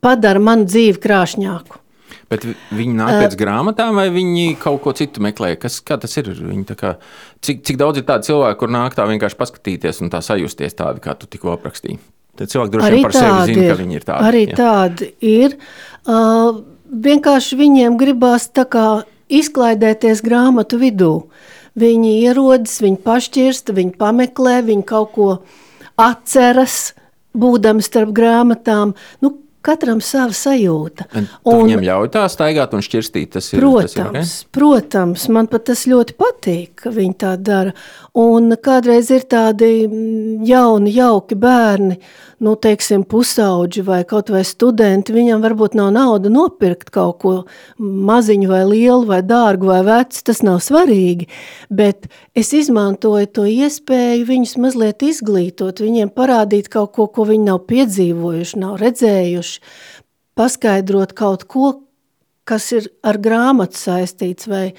padara 0.05 0.41
manu 0.43 0.69
dzīvi 0.69 1.01
krāšņāku. 1.01 1.81
Bet 2.33 2.47
viņi 2.49 2.95
nāk 2.97 3.19
pēc 3.25 3.35
uh, 3.35 3.41
grāmatām, 3.41 3.99
vai 4.01 4.07
viņi 4.13 4.55
kaut 4.61 4.81
ko 4.85 4.93
citu 4.97 5.21
meklē? 5.25 5.53
Kas, 5.61 5.81
tas 5.85 6.17
ir? 6.17 6.31
Kā, 6.81 6.95
cik, 7.45 7.61
cik 7.69 7.77
daudz 7.81 8.01
ir 8.01 8.07
tādu 8.09 8.31
cilvēku, 8.31 8.63
kur 8.63 8.73
nāk 8.73 8.97
tā 8.97 9.05
vienkārši 9.09 9.37
paskatīties 9.41 10.01
un 10.05 10.13
tā 10.13 10.21
sajusties 10.25 10.77
tādu, 10.79 11.05
kā 11.05 11.13
tu 11.17 11.29
tikko 11.29 11.53
aprakstīji? 11.59 12.01
Tad 12.43 12.51
cilvēki 12.51 12.75
droši 12.75 12.93
vien 12.97 13.05
par 13.07 13.15
sevi 13.15 13.53
zina, 13.53 13.63
ir. 13.63 13.71
ka 13.71 13.79
viņi 13.79 13.99
ir 13.99 14.07
tādi. 14.09 14.29
Arī 14.29 14.43
jā. 14.43 14.55
tādi 14.59 15.11
ir. 15.31 15.53
Uh, 16.03 16.63
vienkārši 17.07 17.59
viņiem 17.61 17.99
gribās 18.01 18.49
izklaidēties 19.33 20.25
grāmatu 20.27 20.81
vidū. 20.81 21.13
Viņi 21.79 22.11
ierodas, 22.27 22.75
viņi 22.85 22.99
pašķirsta, 23.05 23.73
viņi 23.79 23.95
pameklē, 24.01 24.59
viņi 24.67 24.85
kaut 24.91 25.15
ko 25.15 25.29
atceras, 25.97 26.93
būdami 27.33 27.85
starp 27.85 28.13
grāmatām. 28.17 28.93
Nu, 29.25 29.33
Katram 29.63 30.01
sava 30.03 30.35
sajūta. 30.35 31.07
Un 31.47 31.61
viņam 31.63 31.85
ļauj 31.87 32.11
tā 32.17 32.25
staigāt 32.33 32.75
un 32.75 32.83
šķirstīt. 32.83 33.31
Tas 33.37 33.53
ir, 33.53 33.63
protams, 33.63 33.93
tas 33.95 34.01
ir, 34.01 34.09
okay? 34.09 34.33
protams, 34.59 35.29
man 35.33 35.49
pat 35.53 35.69
tas 35.71 35.85
ļoti 35.87 36.17
patīk, 36.19 36.75
ka 36.83 36.95
viņi 36.95 37.15
tā 37.23 37.37
dara. 37.39 37.75
Un 38.19 38.53
kādreiz 38.61 39.09
ir 39.15 39.23
tādi 39.31 39.87
mm, 39.87 40.43
jauni, 40.49 40.93
jauki 40.93 41.39
bērni, 41.39 42.01
nu, 42.43 42.57
teiksim, 42.59 43.05
pusauģi 43.09 43.85
vai 43.87 44.01
kaut 44.09 44.33
vai 44.35 44.43
studenti, 44.45 45.15
viņam 45.15 45.43
varbūt 45.45 45.77
nav 45.79 45.93
nauda 45.95 46.33
nopirkt 46.33 46.91
kaut 46.93 47.21
ko 47.23 47.35
maziņu 47.79 48.51
vai 48.51 48.63
lielu 48.67 49.07
vai 49.09 49.21
dārgu 49.25 49.71
vai 49.71 49.81
vecu, 49.87 50.25
tas 50.27 50.43
nav 50.45 50.59
svarīgi, 50.65 51.29
bet 51.71 52.09
es 52.37 52.53
izmantoju 52.57 53.31
to 53.31 53.47
iespēju 53.49 54.27
viņus 54.29 54.57
mazliet 54.61 55.07
izglītot, 55.07 55.81
viņiem 55.85 56.11
parādīt 56.13 56.71
kaut 56.73 56.93
ko, 56.97 57.07
ko 57.07 57.29
viņi 57.31 57.47
nav 57.47 57.63
piedzīvojuši, 57.71 58.61
nav 58.61 58.77
redzējuši, 58.83 59.52
paskaidrot 60.39 61.13
kaut 61.19 61.47
ko, 61.51 61.73
kas 62.49 62.71
ir 62.75 62.89
ar 63.07 63.19
grāmatu 63.23 63.79
saistīts 63.79 64.49
vai 64.51 64.73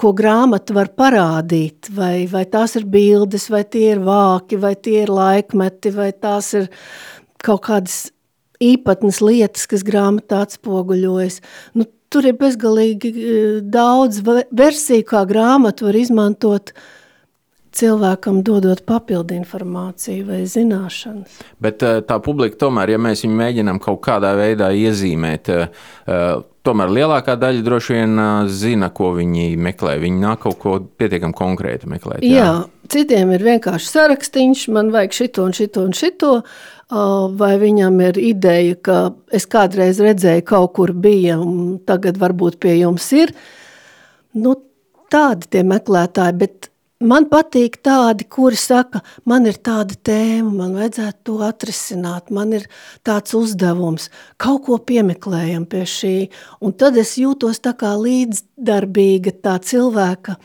ko 0.00 0.10
grāmata 0.16 0.74
var 0.74 0.90
parādīt, 0.98 1.90
vai, 1.94 2.26
vai 2.30 2.44
tās 2.50 2.74
ir 2.78 2.86
bildes, 2.90 3.46
vai 3.52 3.62
tie 3.64 3.92
ir 3.94 4.02
vāki, 4.02 4.58
vai 4.58 4.74
tie 4.74 5.04
ir 5.04 5.12
laikmeti, 5.14 5.92
vai 5.94 6.10
tās 6.12 6.50
ir 6.58 6.70
kaut 7.44 7.62
kādas 7.68 8.08
īpatnas 8.62 9.20
lietas, 9.22 9.68
kas 9.70 9.84
grāmatā 9.86 10.42
atspoguļojas. 10.46 11.40
Nu, 11.78 11.86
tur 12.10 12.26
ir 12.26 12.36
bezgalīgi 12.40 13.12
e, 13.12 13.38
daudz 13.62 14.20
versiju, 14.24 15.06
kā 15.10 15.24
grāmatu 15.28 15.88
var 15.88 15.98
izmantot 15.98 16.74
cilvēkam 17.74 18.40
dodot 18.46 18.82
papildu 18.86 19.36
informāciju 19.36 20.26
vai 20.28 20.40
zināšanas. 20.48 21.38
Bet 21.62 21.82
eh, 21.86 22.00
tā 22.06 22.18
publika 22.22 22.58
tomēr, 22.64 22.94
ja 22.94 23.00
mēs 23.02 23.24
viņu 23.26 23.38
mēģinām 23.40 23.80
kaut 23.82 24.02
kādā 24.04 24.34
veidā 24.38 24.70
iezīmēt, 24.74 25.50
eh, 25.52 25.80
eh, 26.06 26.26
tomēr 26.64 26.92
lielākā 26.96 27.36
daļa 27.40 27.64
droši 27.64 27.96
vien 27.96 28.20
zina, 28.48 28.88
ko 28.94 29.10
viņi 29.18 29.50
meklē. 29.60 29.98
Viņi 30.00 30.22
nāk 30.22 30.44
kaut 30.46 30.60
ko 30.62 30.76
pietiekami 30.80 31.36
konkrēti 31.36 31.90
meklēt. 31.92 32.22
Jā. 32.24 32.38
jā, 32.38 32.52
citiem 32.94 33.34
ir 33.36 33.44
vienkārši 33.44 33.90
sarakstīns, 33.90 34.68
man 34.72 34.88
vajag 34.94 35.18
šito 35.18 35.44
un 35.44 35.52
šito 35.56 35.84
un 35.84 35.92
šito. 35.96 36.38
Vai 37.36 37.54
viņam 37.58 37.96
ir 38.06 38.20
ideja, 38.20 38.78
ka 38.80 38.96
es 39.34 39.44
kādreiz 39.50 39.98
redzēju, 40.04 40.44
kaut 40.46 40.72
kur 40.76 40.92
bija, 40.92 41.36
un 41.42 41.80
tagad 41.84 42.20
varbūt 42.20 42.56
pie 42.62 42.78
jums 42.78 43.10
ir. 43.16 43.32
Nu, 44.40 44.54
tādi 45.12 45.50
tie 45.52 45.64
meklētāji, 45.68 46.38
bet 46.38 46.70
man 47.06 47.28
patīk 47.30 47.78
tādi, 47.84 48.26
kuri 48.30 48.58
saka, 48.58 49.02
man 49.28 49.46
ir 49.50 49.60
tāda 49.64 49.96
tēma, 50.08 50.50
man 50.62 50.74
vajadzētu 50.78 51.20
to 51.28 51.38
atrisināt, 51.46 52.32
man 52.34 52.56
ir 52.56 52.66
tāds 53.06 53.36
uzdevums, 53.38 54.10
kaut 54.40 54.64
ko 54.66 54.80
piemeklējam 54.80 55.68
pie 55.70 55.84
šī, 55.88 56.16
un 56.64 56.74
tad 56.76 56.98
es 57.00 57.16
jūtos 57.20 57.62
tā 57.64 57.74
kā 57.78 57.94
līdzdarbīga 58.00 59.36
tā 59.44 59.58
cilvēka, 59.62 60.38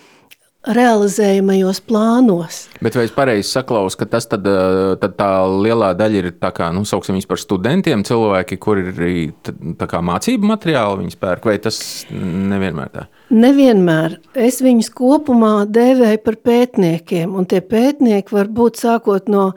realizējamajos 0.76 1.80
plānos. 1.88 2.66
Bet 2.84 2.98
vai 2.98 3.06
es 3.08 3.14
pareizi 3.16 3.48
saklausu, 3.48 3.98
ka 4.02 4.10
tas 4.12 4.28
tad, 4.28 4.48
eh, 4.48 4.96
tad 5.00 5.16
tā 5.18 5.30
lielā 5.48 5.94
daļa 5.96 6.20
ir 6.20 6.32
tā 6.36 6.52
kā, 6.56 6.68
nu, 6.76 6.84
sauksim 6.84 7.20
par 7.28 7.40
studentiem, 7.40 8.04
cilvēki, 8.04 8.60
kuri 8.60 8.84
ir 8.92 9.34
tā 9.80 9.88
kā 9.88 10.04
mācību 10.04 10.52
materiāli 10.52 11.06
viņi 11.06 11.20
pērk, 11.20 11.46
vai 11.46 11.58
tas 11.64 12.06
nevienmēr 12.12 12.92
tā? 12.92 13.08
Nevienmēr. 13.30 14.16
Es 14.34 14.58
viņus 14.66 14.90
kopumā 14.98 15.68
dēvēju 15.70 16.22
par 16.26 16.38
pētniekiem, 16.50 17.36
un 17.38 17.46
tie 17.46 17.62
pētnieki 17.62 18.34
var 18.34 18.50
būt 18.50 18.82
sākot 18.82 19.30
no 19.30 19.52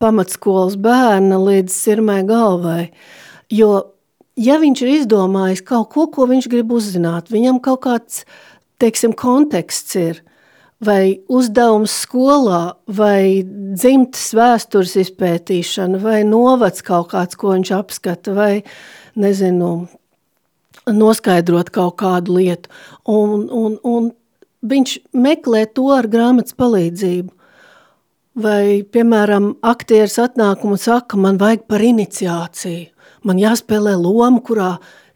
pamatskolas 0.00 0.78
bērna 0.80 1.36
līdz 1.42 1.74
sirmai 1.74 2.22
galvai, 2.24 2.88
jo 3.52 3.74
ja 4.40 4.56
viņš 4.62 4.82
ir 4.86 4.92
izdomājis 4.94 5.60
kaut 5.68 5.90
ko, 5.92 6.06
ko 6.08 6.24
viņš 6.30 6.48
grib 6.48 6.72
uzzināt, 6.72 7.28
viņam 7.28 7.60
kaut 7.60 7.82
kāds, 7.84 8.24
teiksim, 8.80 9.12
konteksts 9.12 10.00
ir, 10.00 10.24
vai 10.80 11.20
uzdevums 11.28 11.92
skolā, 12.06 12.62
vai 12.88 13.44
dzimtas 13.44 14.30
vēstures 14.32 14.96
izpētīšana, 15.04 16.00
vai 16.00 16.22
novads 16.24 16.80
kaut 16.86 17.12
kāds, 17.12 17.36
ko 17.36 17.52
viņš 17.52 17.76
apskata, 17.76 18.32
vai, 18.32 18.52
nezinu, 19.20 19.90
noskaidrot 20.96 21.70
kaut 21.74 21.98
kādu 22.02 22.38
lietu. 22.38 22.70
Un, 23.08 23.46
un, 23.50 23.76
un 23.84 24.10
viņš 24.62 24.96
meklē 25.16 25.66
to 25.74 25.90
ar 25.94 26.08
grāmatas 26.10 26.56
palīdzību. 26.58 27.30
Vai, 28.40 28.86
piemēram, 28.86 29.56
aktieris 29.66 30.16
atnāk 30.22 30.62
un 30.64 30.78
saka, 30.78 31.18
man 31.18 31.40
vajag 31.40 31.66
par 31.68 31.82
iniciāciju. 31.82 32.88
Man 33.26 33.40
jāspēlē 33.42 33.96
loma, 34.00 34.38
kurā 34.40 34.70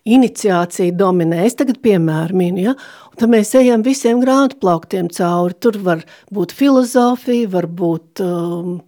iniciācija 0.05 0.93
dominē. 0.99 1.45
Es 1.47 1.57
tagad 1.57 1.79
piemēru 1.85 2.37
minu, 2.37 2.65
ja? 2.67 2.75
Un 3.13 3.21
tad 3.21 3.33
mēs 3.33 3.55
ejam 3.57 3.85
visiem 3.87 4.21
grāmatu 4.21 4.59
plauktiem 4.61 5.09
cauri. 5.15 5.57
Tur 5.57 5.79
var 5.87 6.05
būt 6.35 6.53
filozofija, 6.57 7.49
var 7.55 7.69
būt 7.71 8.21
um, 8.25 8.81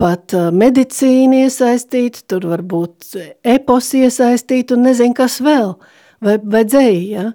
pat 0.00 0.34
uh, 0.34 0.48
medicīna 0.54 1.44
iesaistīta, 1.44 2.24
tur 2.32 2.48
var 2.50 2.64
būt 2.66 3.14
epos 3.46 3.92
iesaistīta 3.94 4.74
un 4.74 4.88
nezinu 4.88 5.14
kas 5.20 5.38
vēl, 5.44 5.76
vai, 6.24 6.38
vai 6.40 6.64
dzēja. 6.68 7.02
Ja? 7.12 7.26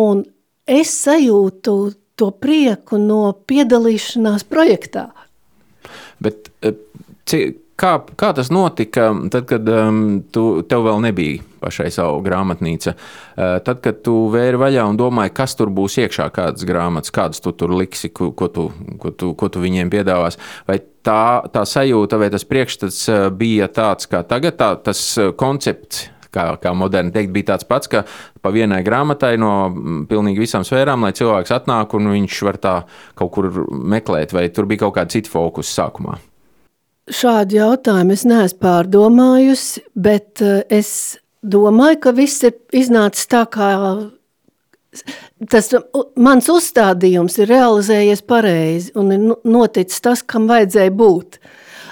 Un 0.00 0.22
es 0.70 0.92
sajūtu 1.04 1.78
to 2.20 2.30
prieku 2.36 3.00
no 3.00 3.22
piedalīšanās 3.48 4.46
projektā. 4.48 5.08
Bet, 6.20 6.52
eh, 6.62 6.76
Kā, 7.80 7.94
kā 8.20 8.28
tas 8.36 8.50
notika, 8.52 9.06
tad, 9.32 9.46
kad 9.48 9.68
um, 9.72 10.00
tu, 10.34 10.42
tev 10.68 10.82
vēl 10.84 10.98
nebija 11.00 11.40
pašai 11.62 11.86
savu 11.94 12.18
grāmatnīca? 12.26 12.92
Uh, 12.92 13.54
tad, 13.64 13.80
kad 13.84 14.02
tu 14.04 14.16
vēri 14.32 14.60
vaļā 14.60 14.84
un 14.90 14.98
domāji, 15.00 15.32
kas 15.38 15.56
tur 15.56 15.72
būs 15.72 15.96
iekšā, 16.02 16.26
kādas 16.34 16.66
grāmatas, 16.68 17.14
kādas 17.14 17.40
tu 17.40 17.54
tur 17.56 17.72
liksi, 17.72 18.10
ko, 18.12 18.34
ko, 18.36 18.50
tu, 18.52 18.66
ko, 19.00 19.14
tu, 19.16 19.32
ko 19.32 19.48
tu 19.48 19.64
viņiem 19.64 19.92
piedāvās, 19.94 20.36
vai 20.68 20.76
tā, 21.06 21.40
tā 21.54 21.64
sajūta 21.64 22.20
vai 22.20 22.28
tas 22.34 22.44
priekšstats 22.50 23.00
uh, 23.08 23.26
bija 23.32 23.70
tāds 23.72 24.10
kā 24.12 24.20
tagad, 24.28 24.60
tā, 24.60 24.74
tas 24.90 25.00
koncepts? 25.40 26.10
Kā, 26.34 26.46
kā 26.62 26.72
moderni 26.76 27.12
teikt, 27.14 27.32
bija 27.34 27.52
tāds 27.52 27.68
pats, 27.68 27.90
ka 27.90 28.04
pa 28.42 28.52
vienai 28.54 28.82
grāmatai 28.86 29.36
no 29.40 29.52
mm, 29.68 30.02
pilnīgi 30.10 30.44
visām 30.44 30.66
sfērām, 30.66 31.06
lai 31.06 31.12
cilvēks 31.16 31.54
atnāk 31.56 31.94
un 31.98 32.10
viņš 32.14 32.40
var 32.48 32.60
tā 32.62 32.74
kaut 33.18 33.32
kur 33.36 33.50
meklēt, 33.70 34.34
vai 34.36 34.48
tur 34.54 34.68
bija 34.70 34.86
kaut 34.86 34.96
kāda 34.98 35.16
cita 35.16 35.32
fokus 35.32 35.72
sākumā. 35.76 36.18
Šādu 37.10 37.56
jautājumu 37.58 38.14
es 38.14 38.22
neesmu 38.28 38.60
pārdomājusi, 38.62 39.84
bet 39.98 40.42
eh, 40.46 40.62
es 40.70 41.18
domāju, 41.42 41.98
ka 42.04 42.14
viss 42.14 42.44
ir 42.46 42.54
iznācis 42.76 43.26
tā, 43.30 43.44
kā 43.50 43.70
tas 45.50 45.70
mans 46.18 46.48
uzstādījums 46.50 47.38
ir 47.40 47.50
realizējies 47.50 48.22
pareizi 48.26 48.92
un 48.98 49.14
ir 49.14 49.26
noticis 49.46 50.02
tas, 50.04 50.22
kam 50.22 50.48
vajadzēja 50.50 50.94
būt. 50.94 51.40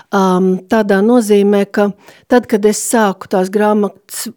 Um, 0.09 0.55
tādā 0.73 1.03
nozīmē, 1.05 1.67
ka 1.69 1.91
tad, 2.33 2.47
kad 2.49 2.65
es 2.65 2.81
sāku 2.81 3.29
tās 3.29 3.51
grāmatas 3.53 4.31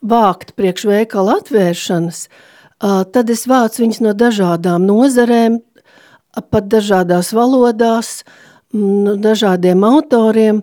vākt 0.00 0.54
priekš 0.56 0.86
veikala 0.88 1.36
atvēršanas, 1.42 2.22
uh, 2.28 3.02
tad 3.04 3.28
es 3.28 3.44
vācu 3.50 3.84
viņas 3.84 4.00
no 4.06 4.14
dažādām 4.16 4.86
nozarēm, 4.88 5.60
pat 6.48 6.70
dažādās 6.72 7.34
valodās, 7.36 8.22
uh, 8.24 8.48
no 8.72 9.16
dažādiem 9.16 9.84
autoriem. 9.84 10.62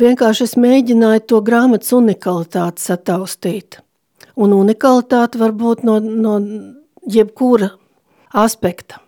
Vienkārši 0.00 0.44
es 0.48 0.56
mēģināju 0.60 1.24
to 1.30 1.40
grāmatas 1.44 1.94
unikalitāti 1.96 2.84
sataustīt. 2.84 3.78
Un 4.34 4.52
unikalitāte 4.52 5.38
var 5.40 5.54
būt 5.56 5.84
no, 5.86 6.00
no 6.02 6.36
jebkura 7.06 7.70
aspekta. 8.34 9.00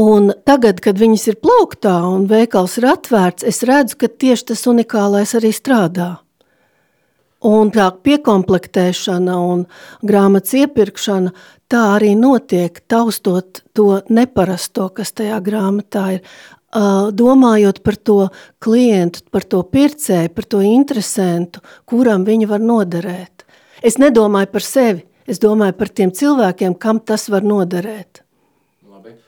Un 0.00 0.32
tagad, 0.46 0.80
kad 0.84 0.98
viņas 0.98 1.28
ir 1.30 1.40
plauktā 1.42 1.94
un 2.08 2.26
veikals 2.30 2.78
ir 2.80 2.88
atvērts, 2.90 3.46
es 3.46 3.62
redzu, 3.66 3.98
ka 4.00 4.10
tieši 4.10 4.50
tas 4.52 4.66
unikālais 4.70 5.34
arī 5.38 5.52
strādā. 5.54 6.16
Un 7.44 7.68
tā 7.74 7.90
piekomplektēšana 7.92 9.36
un 9.36 9.66
grāmatas 10.00 10.54
iepirkšana 10.62 11.34
tā 11.68 11.82
arī 11.98 12.14
notiek, 12.16 12.80
taustot 12.88 13.60
to 13.76 14.00
neparasto, 14.08 14.88
kas 14.88 15.12
tajā 15.12 15.42
grāmatā 15.44 16.06
ir 16.16 16.22
domājot 17.14 17.82
par 17.84 17.96
to 17.96 18.18
klientu, 18.64 19.22
par 19.30 19.44
to 19.44 19.62
pircēju, 19.62 20.32
par 20.34 20.44
to 20.44 20.62
interesantu, 20.64 21.60
kuram 21.86 22.24
viņi 22.24 22.48
var 22.50 22.64
noderēt. 22.64 23.44
Es 23.82 24.00
nedomāju 24.00 24.50
par 24.50 24.64
sevi, 24.64 25.04
es 25.28 25.38
domāju 25.38 25.76
par 25.78 25.88
tiem 25.88 26.10
cilvēkiem, 26.10 26.74
kam 26.74 26.98
tas 27.00 27.28
var 27.28 27.44
noderēt. 27.44 28.23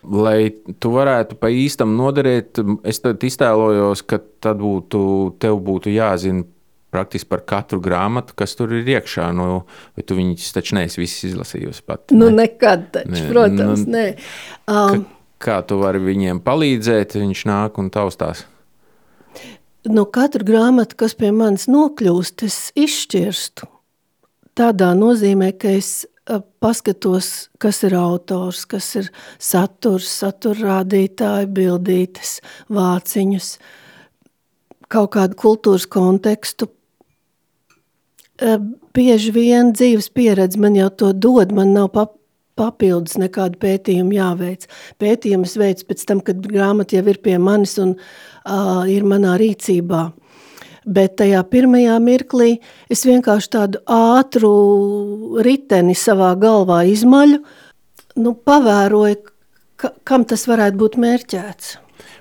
Lai 0.07 0.51
tu 0.81 0.93
varētu 0.95 1.39
pa 1.41 1.51
īstam 1.53 1.97
noderēt, 1.99 2.61
es 2.87 3.01
iztēlojos, 3.03 4.05
ka 4.09 4.21
tad 4.43 4.61
būtu, 4.63 5.01
tev 5.43 5.59
būtu 5.67 5.93
jāzina 5.93 6.47
praktiski 6.95 7.29
par 7.29 7.43
katru 7.49 7.81
grāmatu, 7.83 8.37
kas 8.39 8.57
tur 8.57 8.73
ir 8.77 8.89
iekšā. 8.97 9.29
Nu, 9.37 9.67
vai 9.97 10.07
tu 10.07 10.17
viņus 10.19 10.55
taču 10.57 10.79
neesi 10.79 11.05
izlasījusi 11.05 11.85
pat? 11.87 12.09
Nu, 12.15 12.31
ne? 12.31 12.47
nekad, 12.47 12.89
taču, 12.95 13.13
ne, 13.17 13.29
protams, 13.33 13.85
nu, 13.85 13.95
nē. 13.97 14.07
Um, 14.71 15.05
ka, 15.05 15.17
kā 15.47 15.61
tu 15.69 15.81
vari 15.83 16.01
viņiem 16.03 16.41
palīdzēt, 16.47 17.19
viņš 17.21 17.47
nāk 17.51 17.81
un 17.83 17.91
taustās? 17.93 18.47
No 19.87 20.07
katra 20.11 20.43
grāmata, 20.47 20.97
kas 20.99 21.15
pie 21.19 21.31
manis 21.35 21.69
nokļūst, 21.71 22.47
es 22.47 22.59
izšķirstu. 22.79 23.69
Tādā 24.57 24.95
nozīmē, 24.99 25.53
ka 25.61 25.77
es 25.77 26.07
paskatos, 26.61 27.49
kas 27.63 27.83
ir 27.87 27.97
autors, 27.99 28.65
kas 28.69 28.89
ir 28.99 29.11
saturs, 29.39 30.09
saturrādītāji, 30.23 31.51
bildītes, 31.55 32.41
vāciņus, 32.73 33.51
kaut 34.93 35.13
kādu 35.15 35.39
kultūras 35.39 35.87
kontekstu. 35.87 36.71
Bieži 38.97 39.33
vien 39.33 39.73
dzīves 39.73 40.11
pieredze 40.13 40.61
man 40.61 40.77
jau 40.77 40.91
to 40.91 41.13
dod, 41.15 41.55
man 41.57 41.73
nav 41.77 41.93
pap 41.95 42.17
papildus 42.57 43.19
nekādu 43.21 43.59
pētījumu 43.61 44.17
jāveic. 44.17 44.63
Pētījumus 45.03 45.57
veids 45.61 45.85
pēc 45.85 46.05
tam, 46.09 46.23
kad 46.25 46.41
grāmata 46.41 46.97
jau 46.97 47.05
ir 47.13 47.19
pie 47.21 47.37
manis 47.37 47.77
un 47.83 47.93
uh, 47.99 48.85
ir 48.89 49.05
manā 49.05 49.37
rīcībā. 49.41 50.07
Bet 50.87 51.17
tajā 51.19 51.41
pirmajā 51.51 51.97
mirklī 51.99 52.51
es 52.93 53.03
vienkārši 53.09 53.51
tādu 53.57 53.81
ātru 53.91 54.53
riteni 55.43 55.97
savā 55.99 56.31
galvā 56.39 56.85
izmaļu, 56.87 57.41
nu, 58.23 58.35
pavēroju, 58.47 59.19
ka, 59.83 59.91
kam 60.07 60.25
tas 60.31 60.47
varētu 60.47 60.79
būt 60.85 61.01
mērķēts. 61.03 61.75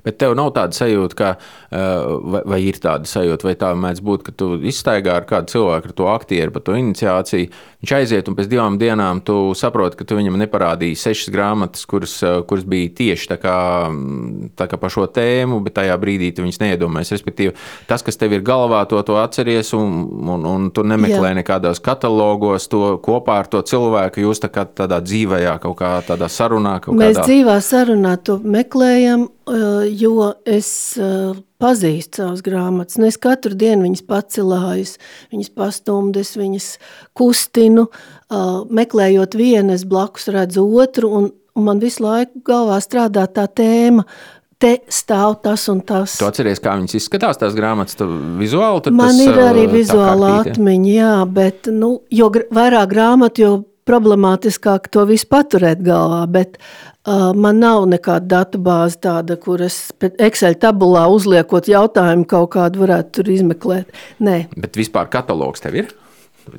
Bet 0.05 0.19
tev 0.21 0.35
nav 0.37 0.51
tāda 0.55 0.77
sajūta, 0.77 1.17
ka, 1.17 1.29
vai, 1.71 2.41
vai 2.45 2.59
ir 2.67 2.77
tāda 2.81 3.09
sajūta, 3.09 3.47
vai 3.49 3.55
tā 3.59 3.71
mēdz 3.77 4.03
būt, 4.05 4.25
ka 4.27 4.35
tu 4.37 4.51
izstaigā 4.61 5.15
ar 5.19 5.25
kādu 5.29 5.55
cilvēku, 5.55 5.89
ar 5.89 5.97
to 5.97 6.09
aktieru, 6.11 6.53
par 6.53 6.65
to 6.67 6.75
iniciāciju. 6.77 7.49
Viņš 7.85 7.93
aiziet, 7.99 8.29
un 8.29 8.37
pēc 8.37 8.49
divām 8.49 8.77
dienām 8.81 9.21
tu 9.25 9.37
saproti, 9.57 9.99
ka 9.99 10.07
tu 10.09 10.17
viņam 10.17 10.37
neparādīji 10.41 10.97
sešas 10.97 11.29
grāmatas, 11.33 11.85
kuras, 11.89 12.15
kuras 12.49 12.65
bija 12.69 12.93
tieši 12.97 13.29
tā 13.33 13.37
kā, 13.41 13.57
tā 14.57 14.69
kā 14.71 14.79
par 14.81 14.93
šo 14.93 15.05
tēmu, 15.11 15.59
bet 15.65 15.77
tajā 15.77 15.97
brīdī 16.01 16.31
tu 16.33 16.45
viņus 16.45 16.61
neiedomājies. 16.63 17.13
Respektīvi, 17.17 17.53
tas, 17.89 18.05
kas 18.05 18.17
tev 18.21 18.33
ir 18.37 18.45
galvā, 18.45 18.83
to, 18.89 19.01
to 19.05 19.19
atceries, 19.21 19.73
un, 19.77 20.05
un, 20.35 20.45
un 20.49 20.69
tu 20.73 20.85
nemeklē 20.85 21.33
Jā. 21.33 21.39
nekādos 21.41 21.81
katalogos 21.85 22.69
to 22.71 22.95
kopā 23.05 23.41
ar 23.43 23.51
to 23.51 23.61
cilvēku. 23.65 24.25
Jūs 24.25 24.41
tā 24.45 24.49
kā 24.53 24.65
tādā 24.65 25.01
dzīvējā, 25.05 25.57
kaut 25.65 25.77
kā 25.81 25.95
tādā 26.07 26.29
sarunā. 26.31 26.77
Mēs 26.89 27.19
kādā... 27.19 27.27
dzīvā 27.29 27.59
sarunā 27.63 28.15
to 28.25 28.39
meklējam, 28.41 29.29
jo 29.45 30.29
es 30.45 30.69
pazīstu 31.61 32.21
savas 32.21 32.43
grāmatas. 32.45 32.99
Nu, 32.99 33.07
es 33.09 33.17
katru 33.21 33.55
dienu 33.57 33.85
viņas 33.85 34.05
pacelāju, 34.09 34.87
viņas 35.33 35.51
pastumdu, 35.57 36.21
es 36.23 36.35
viņas 36.39 36.69
kustinu, 37.17 37.87
meklējot 38.69 39.37
vienu, 39.37 39.75
es 39.75 39.85
blakus 39.87 40.29
redzu 40.33 40.65
otru, 40.65 41.11
un, 41.19 41.29
un 41.55 41.67
man 41.67 41.83
visu 41.83 42.05
laiku 42.05 42.41
galvā 42.47 42.79
strādā 42.83 43.27
tā 43.31 43.45
tēma, 43.47 44.07
te 44.61 44.77
stāv 44.91 45.37
tas 45.43 45.67
un 45.71 45.81
tas. 45.85 46.17
Tu 46.19 46.27
atceries, 46.27 46.61
kā 46.63 46.75
viņas 46.79 46.97
izskatās, 46.97 47.39
tās 47.41 47.55
grāmatas, 47.57 47.97
tu 47.99 48.07
vizuāli 48.39 48.85
tur 48.85 48.95
Man 48.95 49.13
tas, 49.13 49.23
ir 49.27 49.41
arī 49.43 49.67
vizuāla 49.71 50.39
atmiņa, 50.41 50.91
jā, 50.95 51.15
bet, 51.37 51.71
nu, 51.71 51.97
jo 52.09 52.31
vairāk 52.33 52.91
grāmatu, 52.91 53.45
jo 53.45 53.55
problemātiskāk 53.85 54.89
to 54.93 55.05
visu 55.09 55.27
paturēt 55.31 55.83
galvā, 55.85 56.23
bet 56.31 56.57
uh, 56.57 57.31
man 57.37 57.61
nav 57.61 57.85
nekāda 57.89 58.27
datubāze 58.37 58.99
tāda, 59.05 59.37
kuras 59.41 59.77
Excel 60.01 60.57
tabulā 60.61 61.05
uzliekot 61.13 61.69
jautājumu 61.69 62.25
kaut 62.29 62.53
kādu 62.57 62.85
varētu 62.85 63.19
tur 63.19 63.35
izmeklēt. 63.35 63.93
Nē. 64.25 64.39
Bet 64.57 64.79
vispār 64.79 65.11
katalogs 65.13 65.63
tev 65.63 65.77
ir? 65.83 65.93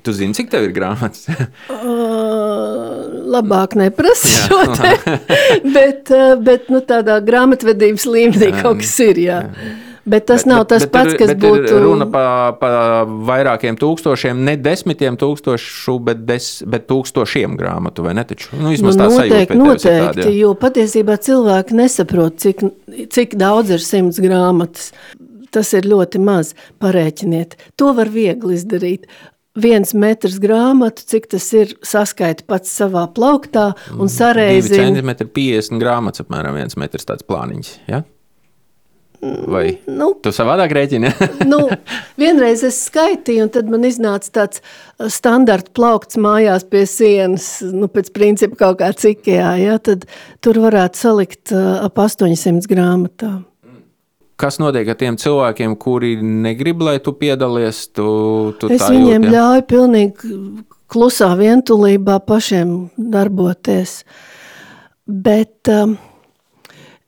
Tu 0.02 0.12
zini, 0.16 0.34
cik 0.34 0.48
tev 0.50 0.64
ir 0.66 0.72
grāmatas? 0.74 1.28
uh, 1.70 3.02
labāk 3.36 3.76
neprasa 3.78 4.32
šo 4.48 4.62
te, 4.74 4.94
bet, 5.62 6.10
uh, 6.10 6.34
bet 6.42 6.70
nu, 6.74 6.82
tādā 6.86 7.20
grāmatvedības 7.26 8.06
līmenī 8.10 8.50
kaut 8.58 8.82
kas 8.82 8.96
ir, 9.06 9.22
jā. 9.28 9.42
jā. 9.46 9.74
Bet 10.06 10.28
tas 10.30 10.44
bet, 10.44 10.50
nav 10.52 10.64
tas 10.70 10.84
bet, 10.84 10.92
pats, 10.94 11.14
kas 11.18 11.32
bet 11.32 11.40
būtu. 11.42 11.78
Runa 11.82 12.06
par 12.10 12.54
pa 12.60 12.70
vairākiem 13.26 13.78
tūkstošiem, 13.80 14.38
ne 14.46 14.54
desmitiem 14.60 15.18
tūkstošu, 15.18 15.96
bet, 16.06 16.22
des, 16.28 16.46
bet 16.62 16.86
tūkstošiem 16.90 17.56
grāmatu, 17.58 18.06
vai 18.06 18.14
ne? 18.14 18.22
Taču, 18.28 18.52
nu, 18.54 18.70
nu, 18.70 18.94
noteikti, 19.02 19.58
noteikti 19.58 20.22
tāda, 20.22 20.30
jo 20.30 20.54
patiesībā 20.62 21.18
cilvēki 21.26 21.78
nesaprot, 21.82 22.38
cik, 22.42 22.62
cik 23.10 23.34
daudz 23.40 23.74
ir 23.74 23.82
simts 23.82 24.22
grāmatas. 24.22 24.92
Tas 25.50 25.72
ir 25.74 25.86
ļoti 25.88 26.20
maz. 26.22 26.52
Parēķiniet, 26.82 27.56
to 27.80 27.90
var 27.96 28.10
viegli 28.12 28.58
izdarīt 28.58 29.06
viens 29.56 29.94
metrs 29.96 30.36
grāmatu, 30.42 31.02
cik 31.08 31.30
tas 31.32 31.46
ir 31.56 31.72
saskaita 31.86 32.46
pats 32.46 32.70
savā 32.78 33.06
plauktā 33.16 33.72
un 33.96 34.10
sareizina. 34.12 34.84
2 34.84 34.84
centimetri 34.84 35.26
50 35.38 35.80
grāmatas, 35.82 36.22
apmēram 36.26 36.58
viens 36.60 36.78
metrs 36.78 37.08
tāds 37.08 37.26
plāniņš, 37.26 37.72
ja? 37.90 38.04
Vai 39.50 39.64
nu, 39.90 40.10
tu 40.22 40.32
savādāk 40.34 40.74
rēķini? 40.76 41.10
nu, 41.52 41.62
vienreiz 42.20 42.64
es 42.66 42.78
skaitīju, 42.88 43.46
un 43.46 43.52
tad 43.54 43.72
man 43.72 43.86
iznāca 43.88 44.32
tāds 44.40 44.62
uh, 44.62 45.08
standarta 45.12 45.72
plaukts 45.76 46.20
mājās 46.20 46.66
pie 46.70 46.84
sienas, 46.90 47.50
nu, 47.66 47.90
pēc 47.92 48.12
principa 48.16 48.60
kaut 48.66 48.80
kā 48.82 48.92
cikajā, 48.96 49.50
ja, 49.62 49.76
tad 49.82 50.08
tur 50.44 50.62
varētu 50.66 51.02
salikt 51.02 51.54
uh, 51.54 51.84
ap 51.86 52.00
800 52.02 52.70
grāmatām. 52.70 53.44
Kas 54.36 54.58
notiek 54.60 54.88
ar 54.92 54.98
tiem 55.00 55.16
cilvēkiem, 55.16 55.78
kuri 55.80 56.18
negrib, 56.20 56.82
lai 56.84 56.98
tu 57.00 57.14
piedalies? 57.16 57.86
Tu, 57.96 58.08
tu 58.60 58.68
es 58.68 58.82
viņiem 58.84 59.24
jūt, 59.24 59.30
ja? 59.30 59.36
ļauju 59.36 59.62
pilnīgi 59.70 60.40
klusā 60.92 61.30
vientulībā 61.38 62.18
pašiem 62.26 62.74
darboties. 62.96 64.02
Bet 65.06 65.70
um, 65.72 65.96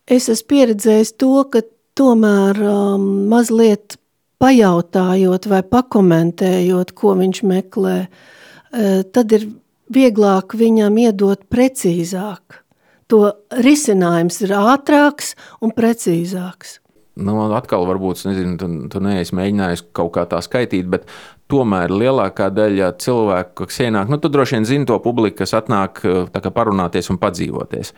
es 0.09 0.31
esmu 0.33 0.49
pieredzējis 0.55 1.13
to, 1.21 1.35
ka 1.53 1.63
tomēr 1.99 2.61
um, 2.65 3.07
mazliet 3.31 3.99
pajautājot 4.39 5.49
vai 5.51 5.63
pakomentējot, 5.67 6.95
ko 6.99 7.17
viņš 7.19 7.43
meklē, 7.51 7.97
uh, 8.07 9.01
tad 9.13 9.35
ir 9.37 9.49
vieglāk 9.93 10.55
viņam 10.59 10.99
iedot 11.03 11.47
precīzāk. 11.51 12.63
To 13.09 13.23
risinājums 13.65 14.43
ir 14.45 14.53
ātrāks 14.59 15.33
un 15.65 15.73
precīzāks. 15.73 16.79
Nu, 17.19 17.35
atkal, 17.57 17.83
varbūt, 17.89 18.21
nezinu, 18.29 18.55
tu, 18.61 18.69
tu 18.93 19.01
neesi 19.03 19.35
mēģinājis 19.35 19.89
kaut 19.97 20.13
kā 20.15 20.23
tā 20.31 20.39
skaitīt, 20.45 20.87
bet 20.93 21.09
tomēr 21.49 21.93
lielākā 21.93 22.51
daļa 22.53 22.91
cilvēku, 23.01 23.67
kas 23.69 23.81
ienāk, 23.87 24.11
nu, 24.13 24.19
tu 24.21 24.31
droši 24.33 24.59
vien 24.59 24.67
zini 24.69 24.89
to 24.89 24.99
publiku, 25.05 25.41
kas 25.41 25.55
atnāk 25.57 26.03
kā, 26.05 26.53
parunāties 26.53 27.09
un 27.13 27.21
padzīvoties. 27.21 27.95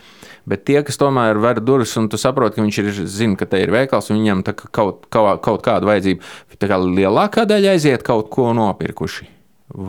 Bet 0.50 0.64
tie, 0.68 0.78
kas 0.86 1.00
tomēr 1.00 1.40
ver 1.42 1.62
durvis 1.64 1.96
un 1.98 2.06
tu 2.10 2.20
saproti, 2.20 2.58
ka 2.58 2.64
viņš 2.66 2.80
ir, 2.82 2.92
zina, 3.10 3.38
ka 3.40 3.50
te 3.50 3.60
ir 3.62 3.74
veikals 3.74 4.12
un 4.12 4.20
viņam 4.20 4.44
kaut, 4.46 5.10
kaut, 5.10 5.42
kaut 5.42 5.66
kāda 5.66 5.90
vajadzība, 5.90 6.32
tā 6.62 6.70
kā 6.70 6.78
lielākā 6.84 7.46
daļa 7.50 7.74
aiziet 7.74 8.06
kaut 8.06 8.30
ko 8.32 8.52
nopirkuši. 8.56 9.28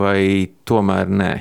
Vai 0.02 0.50
tomēr 0.69 1.10
nē? 1.10 1.32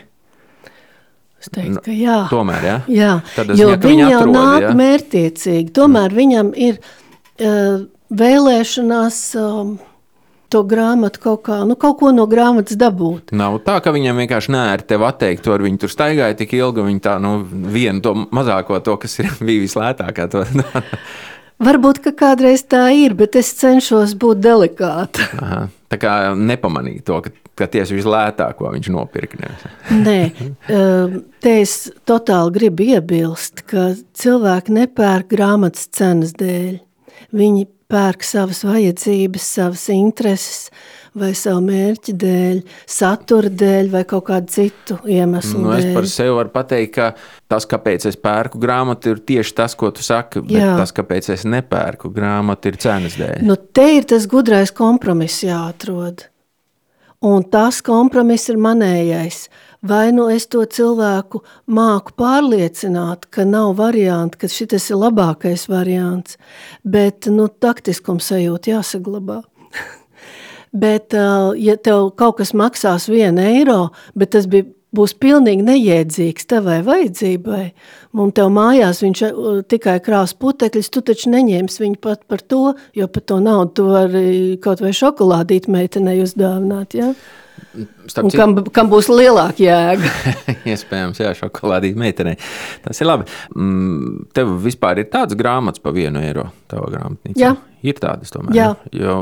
Es 1.41 1.49
teiktu, 1.49 1.81
ka 1.87 1.93
jā. 1.97 2.17
Tomēr, 2.29 2.65
jā. 2.69 2.79
jā. 2.93 3.13
Tad 3.33 3.53
jo 3.57 3.73
viņi 3.81 4.03
jau 4.05 4.25
atrod, 4.27 4.35
nāk 4.37 4.65
jā? 4.67 4.73
mērtiecīgi. 4.77 5.71
Tomēr 5.77 6.13
mm. 6.13 6.19
viņam 6.21 6.51
ir 6.69 6.81
uh, 6.81 7.87
vēlēšanās. 8.13 9.23
Um, 9.41 9.79
to 10.51 10.63
grāmatu 10.67 11.23
kaut 11.23 11.43
kā, 11.47 11.61
nu, 11.69 11.77
kaut 11.81 11.99
ko 12.01 12.11
no 12.15 12.27
grāmatas 12.31 12.79
dabūt. 12.81 13.35
Nav 13.37 13.61
tā, 13.67 13.79
ka 13.85 13.93
viņam 13.95 14.23
vienkārši 14.25 14.55
nē, 14.55 14.63
ar 14.75 14.85
tevi 14.87 15.07
atteikt, 15.07 15.45
to 15.47 15.55
ar 15.55 15.65
viņu 15.65 15.83
tur 15.85 15.93
staigāja 15.93 16.39
tik 16.39 16.55
ilgi, 16.59 16.87
viņi 16.87 17.03
tā, 17.05 17.17
nu, 17.23 17.39
vienu 17.47 18.03
to 18.05 18.15
mazāko, 18.35 18.81
to, 18.85 18.97
kas 19.01 19.19
ir 19.23 19.31
bija 19.47 19.65
vislētākā. 19.67 20.29
To, 20.35 20.45
Varbūt, 21.67 22.01
ka 22.05 22.15
kādreiz 22.17 22.65
tā 22.65 22.87
ir, 22.97 23.15
bet 23.19 23.37
es 23.37 23.53
cenšos 23.59 24.17
būt 24.21 24.41
delikāta. 24.41 25.27
Aha, 25.45 25.65
tā 25.93 25.99
kā 26.01 26.15
nepamanīja 26.33 27.05
to, 27.11 27.19
ka, 27.27 27.35
ka 27.61 27.69
tieši 27.75 27.99
vislētāko 27.99 28.71
viņš 28.73 28.89
nopirka. 28.95 29.51
Nē, 29.93 30.21
um, 30.73 31.19
te 31.45 31.59
es 31.61 31.83
totāli 32.09 32.57
gribu 32.57 32.89
iebilst, 32.95 33.67
ka 33.69 33.91
cilvēki 34.17 34.81
nepērk 34.81 35.29
grāmatas 35.35 35.91
cenas 35.93 36.33
dēļ. 36.41 36.81
Viņi 37.37 37.69
pērk 37.91 38.25
savas 38.27 38.65
vajadzības, 38.67 39.53
savas 39.59 39.87
intereses 39.95 40.71
vai 41.19 41.33
savu 41.35 41.63
mērķu 41.67 42.15
dēļ, 42.23 42.61
satura 42.89 43.51
dēļ 43.51 43.91
vai 43.91 44.03
kaut 44.09 44.29
kādu 44.29 44.53
citu 44.55 44.99
iemeslu 45.11 45.65
nu. 45.65 45.73
Es 45.75 45.89
par 45.95 46.07
sevi 46.11 46.35
varu 46.37 46.53
pateikt, 46.55 46.93
ka 46.95 47.09
tas, 47.51 47.67
kāpēc 47.71 48.07
es 48.11 48.19
pērku 48.21 48.61
grāmatu, 48.63 49.15
ir 49.15 49.23
tieši 49.27 49.57
tas, 49.59 49.75
ko 49.79 49.91
tu 49.95 50.07
saki, 50.07 50.45
bet 50.47 50.79
tas, 50.79 50.95
kāpēc 50.95 51.33
es 51.35 51.47
nepērku 51.51 52.13
grāmatu, 52.15 52.71
ir 52.71 52.79
cenas 52.83 53.19
dēļ. 53.19 53.43
Nu, 53.47 53.59
te 53.59 53.89
ir 53.97 54.07
tas 54.11 54.29
gudrais 54.31 54.71
kompromiss 54.75 55.43
jāatrod. 55.47 56.29
Un 57.27 57.43
tas 57.53 57.83
kompromiss 57.85 58.49
ir 58.49 58.57
manējais. 58.57 59.49
Vai 59.81 60.11
nu 60.13 60.27
es 60.29 60.45
to 60.53 60.61
cilvēku 60.69 61.41
māku 61.73 62.13
pārliecināt, 62.21 63.25
ka 63.33 63.47
nav 63.49 63.79
varianti, 63.79 64.43
ka 64.43 64.51
šis 64.53 64.91
ir 64.91 65.01
labākais 65.01 65.65
variants, 65.73 66.37
bet 66.85 67.31
nu, 67.33 67.49
taktiskums 67.49 68.29
sajūta 68.29 68.75
jāsaglabā. 68.75 69.41
bet, 70.85 71.17
ja 71.57 71.79
tev 71.81 72.11
kaut 72.21 72.43
kas 72.43 72.53
maksās 72.53 73.09
vienu 73.09 73.41
eiro, 73.41 73.81
bet 74.13 74.37
tas 74.37 74.51
bija 74.51 74.69
būs 74.97 75.15
pilnīgi 75.23 75.65
neiedzīgs 75.65 76.49
tavai 76.51 76.81
vajadzībai, 76.87 77.65
un 78.21 78.33
tev 78.35 78.51
mājās 78.55 79.03
viņš 79.05 79.23
tikai 79.71 79.99
krās 80.05 80.35
putekļus, 80.35 80.91
tu 80.91 81.03
taču 81.07 81.31
neņēmis 81.35 81.79
viņu 81.83 82.01
pat 82.03 82.27
par 82.29 82.43
to, 82.43 82.75
jo 82.97 83.07
par 83.09 83.25
to 83.25 83.39
naudu 83.43 83.77
tu 83.79 83.87
vari 83.91 84.59
kaut 84.63 84.83
vai 84.83 84.93
šokolādīt 84.97 85.71
meitenei 85.71 86.19
uzdāvināt, 86.25 86.99
ja? 86.99 87.15
Citu, 87.71 88.31
kam, 88.35 88.57
kam 88.75 88.89
būs 88.91 89.07
lielāka 89.13 89.63
jēga? 89.63 90.11
Iespējams, 90.73 91.21
jā, 91.23 91.31
šokolādīt 91.39 91.99
meitenei. 92.01 92.35
Tas 92.83 92.99
ir 92.99 93.07
labi. 93.07 93.29
Mm, 93.55 94.27
tev 94.35 94.57
vispār 94.65 95.05
ir 95.05 95.11
tāds 95.13 95.39
grāmatas 95.39 95.83
par 95.83 95.95
vienu 95.95 96.23
eiro 96.25 96.49
tavā 96.71 96.91
grāmatnīcā? 96.97 97.39
Jā. 97.39 97.55
Ir 97.87 97.97
tādas 98.03 98.35
tomēr. 98.35 98.59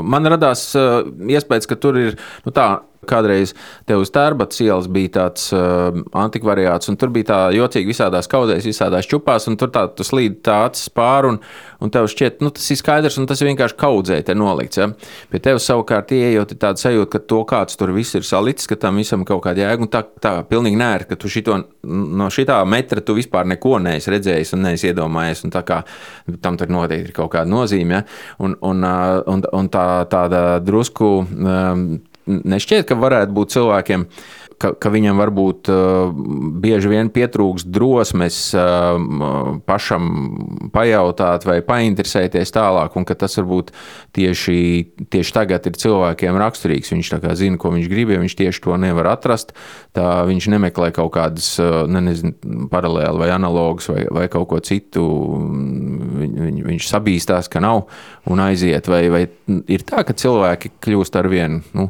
Man 0.03 0.27
radās 0.33 0.65
uh, 0.75 1.05
iespējas, 1.29 1.69
ka 1.69 1.77
tur 1.79 1.99
ir 2.01 2.17
nu, 2.43 2.51
tā, 2.55 2.71
kādreiz 3.09 3.55
te 3.89 3.97
uz 3.99 4.11
Tērbatas 4.13 4.61
ielas 4.63 4.89
bija 4.91 5.13
tāds 5.19 5.49
uh, 5.55 5.89
antikvariāts, 6.17 6.91
un 6.91 6.97
tur 6.99 7.11
bija 7.13 7.29
tā 7.31 7.39
jocīgi 7.55 7.91
visādās 7.91 8.29
kaudēs, 8.31 8.67
visādās 8.67 9.09
čupās, 9.09 9.47
un 9.49 9.57
tur 9.59 9.71
tā 9.73 9.85
tu 9.95 10.05
slīd 10.07 10.39
tā 10.45 10.61
acis 10.67 10.91
pāri, 10.93 11.33
un, 11.33 11.39
un 11.83 11.93
tev 11.93 12.09
šķiet, 12.11 12.43
nu 12.45 12.51
tas 12.55 12.67
ir 12.71 12.79
skaidrs, 12.79 13.19
un 13.21 13.27
tas 13.29 13.41
ir 13.41 13.49
vienkārši 13.51 13.77
kaudzē 13.79 14.19
te 14.25 14.35
nolikts. 14.37 14.79
Ja? 14.81 14.89
Pie 15.31 15.41
tevis 15.43 15.67
savukārt 15.69 16.13
ieejot 16.15 16.53
ir 16.55 16.61
tāda 16.61 16.81
sajūta, 16.81 17.11
ka 17.15 17.23
to 17.33 17.41
kāds 17.49 17.79
tur 17.79 17.93
viss 17.95 18.17
ir 18.17 18.27
salicis, 18.27 18.69
ka 18.69 18.77
tam 18.79 18.99
visam 19.01 19.25
kaut 19.27 19.43
kāda 19.45 19.65
jēga, 19.65 19.85
un 19.85 19.91
tā, 19.91 20.03
tā 20.21 20.33
pilnīgi 20.49 20.79
nēr, 20.79 21.07
ka 21.09 21.17
tu 21.19 21.31
šito, 21.31 21.57
no 21.83 22.29
šitā 22.33 22.59
metra 22.69 23.03
tu 23.05 23.17
vispār 23.17 23.47
neko 23.53 23.77
neesi 23.83 24.13
redzējis 24.13 24.55
un 24.57 24.65
neesi 24.67 24.91
iedomājies, 24.91 25.45
un 25.47 25.55
tā 25.55 25.63
kā 25.67 25.81
tam 26.43 26.59
tur 26.59 26.71
noteikti 26.73 27.09
ir 27.11 27.15
kaut 27.15 27.33
kāda 27.35 27.49
nozīme, 27.51 27.99
ja? 27.99 28.05
un, 28.43 28.55
un, 28.65 28.85
uh, 28.85 29.19
un, 29.29 29.43
un 29.61 29.71
tā, 29.71 29.87
tāda 30.11 30.43
drusku 30.63 31.11
um, 31.23 31.85
nešķiet, 32.27 32.87
ka 32.89 32.97
varētu 32.99 33.35
būt 33.35 33.55
cilvēkiem 33.55 34.05
ka, 34.59 34.73
ka 34.75 34.91
viņam 34.91 35.19
varbūt 35.19 35.69
uh, 35.71 36.11
bieži 36.61 36.91
vien 36.91 37.09
pietrūks 37.13 37.65
drosmes 37.67 38.37
uh, 38.57 38.99
pašam 39.67 40.09
pajautāt 40.73 41.47
vai 41.47 41.59
painteresēties 41.65 42.53
tālāk, 42.55 42.97
un 42.99 43.07
ka 43.07 43.15
tas 43.19 43.39
varbūt 43.39 43.71
tieši, 44.17 44.59
tieši 45.11 45.35
tagad 45.35 45.69
ir 45.69 45.79
cilvēkiem 45.79 46.39
raksturīgs. 46.41 46.91
Viņš 46.93 47.13
zina, 47.39 47.59
ko 47.61 47.73
viņš 47.75 47.89
grib, 47.91 48.13
ja 48.13 48.21
viņš 48.21 48.37
tieši 48.41 48.63
to 48.65 48.77
nevar 48.81 49.13
atrast. 49.13 49.55
Tā 49.95 50.23
viņš 50.29 50.49
nemeklē 50.55 50.91
kaut 50.95 51.13
kādas 51.15 51.51
uh, 51.63 51.85
ne, 51.89 52.03
nezinu, 52.09 52.35
paralēli 52.71 53.23
vai 53.23 53.31
analogas 53.35 53.89
vai, 53.91 54.05
vai 54.11 54.27
kaut 54.31 54.49
ko 54.51 54.61
citu. 54.65 55.07
Viņ, 56.19 56.37
viņ, 56.43 56.61
viņš 56.67 56.91
sabīstās, 56.91 57.49
ka 57.51 57.63
nav 57.63 57.85
un 58.29 58.43
aiziet. 58.43 58.91
Vai, 58.91 59.05
vai 59.13 59.25
ir 59.71 59.87
tā, 59.87 60.03
ka 60.03 60.17
cilvēki 60.17 60.75
kļūst 60.83 61.19
ar 61.19 61.31
vienu 61.31 61.63
nu, 61.77 61.89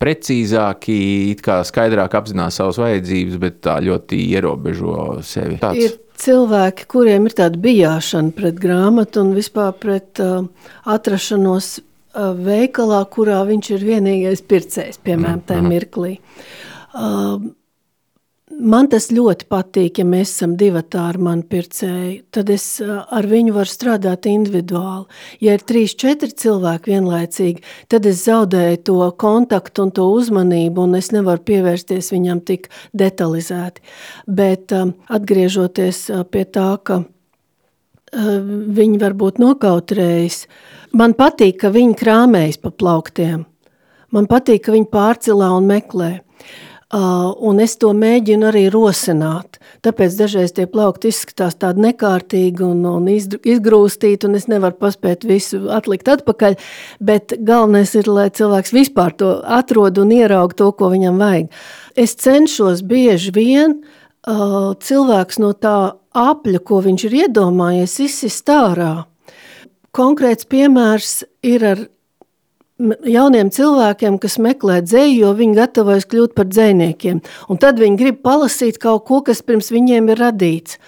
precīzāki, 0.00 0.96
skaidrāk 1.68 2.14
apzinās 2.16 2.56
savas 2.60 2.80
vajadzības, 2.80 3.36
bet 3.42 3.60
tā 3.66 3.76
ļoti 3.84 4.18
ierobežo 4.32 5.20
sevi. 5.26 5.58
Tāds. 5.60 5.84
Ir 5.84 5.98
cilvēki, 6.20 6.88
kuriem 6.90 7.28
ir 7.28 7.36
tāda 7.36 7.60
bijāšana 7.60 8.34
pret 8.36 8.58
grāmatu 8.60 9.24
un 9.24 9.34
vispār 9.36 9.74
pret 9.80 10.22
uh, 10.24 10.42
atrašanos 10.88 11.72
uh, 11.80 12.32
veikalā, 12.36 13.04
kurā 13.12 13.42
viņš 13.48 13.72
ir 13.76 13.86
vienīgais 13.92 14.44
pircējs, 14.48 15.00
piemēram, 15.04 15.44
tajā 15.48 15.64
mhm. 15.64 15.74
mirklī. 15.76 16.16
Uh, 16.90 17.50
Man 18.60 18.90
tas 18.92 19.06
ļoti 19.08 19.46
patīk, 19.48 19.98
ja 20.02 20.04
mēs 20.04 20.34
esam 20.34 20.52
divi 20.60 20.82
ar 21.00 21.18
mani 21.22 21.46
pircēju. 21.48 22.26
Tad 22.34 22.50
es 22.52 22.64
ar 22.84 23.26
viņu 23.26 23.54
varu 23.56 23.70
strādāt 23.72 24.28
individuāli. 24.28 25.06
Ja 25.40 25.54
ir 25.56 25.64
trīs, 25.64 25.94
četri 25.96 26.28
cilvēki 26.28 26.92
vienlaicīgi, 26.92 27.64
tad 27.88 28.06
es 28.10 28.24
zaudēju 28.26 28.82
to 28.84 28.98
kontaktu 29.16 29.86
un 29.86 29.94
to 29.96 30.10
uzmanību, 30.12 30.84
un 30.84 30.98
es 31.00 31.08
nevaru 31.14 31.40
pievērsties 31.48 32.12
viņam 32.12 32.44
tik 32.44 32.68
detalizēti. 32.92 33.80
Bet 34.28 34.74
atgriežoties 34.76 36.06
pie 36.28 36.44
tā, 36.44 36.70
ka 36.84 37.02
viņi 38.12 38.98
varbūt 39.00 39.40
nokautrējas, 39.40 40.42
man 40.92 41.14
patīk, 41.16 41.62
ka 41.62 41.72
viņi 41.72 41.96
krāmējas 41.96 42.60
pa 42.60 42.74
plauktiem. 42.74 43.46
Man 44.10 44.26
patīk, 44.26 44.66
ka 44.66 44.74
viņi 44.74 44.90
pārcilā 44.90 45.54
un 45.56 45.70
meklē. 45.70 46.18
Uh, 46.90 47.28
un 47.46 47.60
es 47.62 47.76
to 47.78 47.92
mēģinu 47.94 48.48
arī 48.48 48.64
rosināt. 48.74 49.60
Tāpēc 49.86 50.16
dažreiz 50.18 50.50
tie 50.56 50.64
plaukti 50.66 51.12
izskatās 51.12 51.54
tādi 51.62 51.84
nekārtīgi 51.84 52.64
un, 52.66 52.80
un 52.82 53.06
izgrūstīti, 53.06 54.26
un 54.26 54.34
es 54.34 54.48
nevaru 54.50 54.74
paspēt 54.80 55.22
visu 55.22 55.68
atlikt 55.70 56.10
atpakaļ. 56.10 56.56
Bet 56.98 57.36
galvenais 57.46 57.94
ir, 57.94 58.10
lai 58.10 58.26
cilvēks 58.34 58.74
vispār 58.74 59.14
to 59.22 59.36
atrod 59.46 60.02
un 60.02 60.10
ieraug 60.16 60.56
to, 60.58 60.72
ko 60.74 60.90
viņam 60.90 61.22
vajag. 61.22 61.54
Es 61.94 62.16
cenšos 62.18 62.82
bieži 62.82 63.30
vien 63.38 63.78
uh, 63.78 64.74
cilvēks 64.74 65.38
no 65.46 65.52
tā 65.54 65.76
apļa, 66.10 66.64
ko 66.66 66.82
viņš 66.88 67.06
ir 67.06 67.16
iedomājies, 67.22 68.00
izsist 68.02 68.50
ārā. 68.50 69.04
Konkrēts 69.94 70.50
piemērs 70.50 71.20
ir 71.46 71.70
ar 71.70 71.86
jauniem 73.08 73.50
cilvēkiem, 73.52 74.18
kas 74.22 74.38
meklē 74.42 74.80
dzēju, 74.86 75.18
jo 75.24 75.34
viņi 75.36 75.58
gatavojas 75.58 76.08
kļūt 76.10 76.34
par 76.36 76.48
dzējniekiem. 76.50 77.20
Un 77.52 77.60
tad 77.60 77.80
viņi 77.82 78.00
grib 78.00 78.20
palasīt 78.24 78.80
kaut 78.82 79.06
ko, 79.08 79.20
kas 79.26 79.42
pirms 79.44 79.70
viņiem 79.74 80.10
ir 80.12 80.22
radīts. 80.22 80.80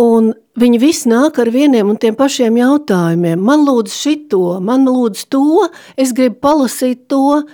Un 0.00 0.32
viņi 0.58 0.80
visi 0.82 1.10
nāk 1.10 1.38
ar 1.38 1.50
vieniem 1.54 1.92
un 1.92 1.98
tiem 2.02 2.16
pašiem 2.18 2.56
jautājumiem. 2.58 3.38
Man 3.38 3.62
lūdzu 3.66 3.94
šito, 3.94 4.42
man 4.64 4.88
lūdzu 4.88 5.28
to, 5.30 5.68
es 5.96 6.14
gribu 6.16 6.40
palasīt 6.42 7.06
to, 7.10 7.44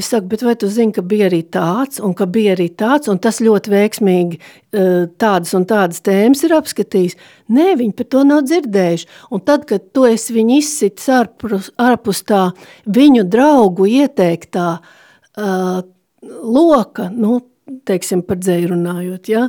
Es 0.00 0.08
saku, 0.08 0.30
bet 0.30 0.42
vai 0.46 0.54
tu 0.56 0.68
zini, 0.72 0.94
ka 0.96 1.02
bija 1.04 1.26
arī 1.28 1.42
tāds, 1.52 2.00
un 2.00 2.14
ka 2.16 2.24
bija 2.30 2.54
arī 2.56 2.70
tāds, 2.72 3.10
un 3.12 3.18
tas 3.20 3.42
ļoti 3.44 3.72
veiksmīgi 3.72 4.38
eh, 4.38 5.04
tādas 5.20 5.52
un 5.58 5.66
tādas 5.68 6.00
tēmas 6.06 6.40
ir 6.46 6.54
apskatījis? 6.56 7.18
Nē, 7.52 7.74
viņi 7.80 7.96
par 7.98 8.08
to 8.14 8.24
nav 8.24 8.46
dzirdējuši. 8.48 9.10
Un 9.36 9.44
tad, 9.44 9.66
kad 9.68 9.90
tu 9.92 10.06
esi 10.08 10.36
viņu 10.38 10.56
izsitis 10.62 11.10
ārpus, 11.12 11.68
ārpus 11.80 12.24
tā 12.24 12.46
viņu 12.88 13.26
draugu 13.28 13.90
ieteiktā 13.90 14.68
uh, 14.80 15.80
loka, 16.24 17.10
nu, 17.12 17.40
teiksim, 17.88 18.24
par 18.24 18.40
dzēju 18.40 18.72
runājot, 18.72 19.32
ja? 19.32 19.48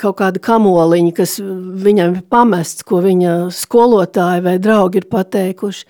kaut 0.00 0.16
kāda 0.20 0.40
kamoliņa, 0.42 1.12
kas 1.16 1.36
viņam 1.40 2.14
ir 2.16 2.22
pamests, 2.32 2.84
ko 2.88 3.02
viņa 3.04 3.34
skolotāji 3.52 4.44
vai 4.46 4.56
draugi 4.62 5.02
ir 5.02 5.08
pateikuši, 5.12 5.84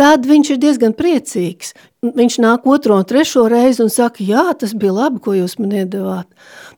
tad 0.00 0.26
viņš 0.28 0.54
ir 0.54 0.60
diezgan 0.62 0.94
priecīgs. 0.96 1.72
Viņš 2.02 2.38
nāk 2.42 2.64
otro 2.66 2.96
un 2.98 3.06
trešo 3.06 3.44
reizi 3.50 3.84
un 3.84 3.90
saka, 3.92 4.24
jā, 4.26 4.44
tas 4.58 4.72
bija 4.74 4.94
labi, 4.96 5.20
ko 5.22 5.36
jūs 5.36 5.58
man 5.60 5.74
iedevāt. 5.82 6.26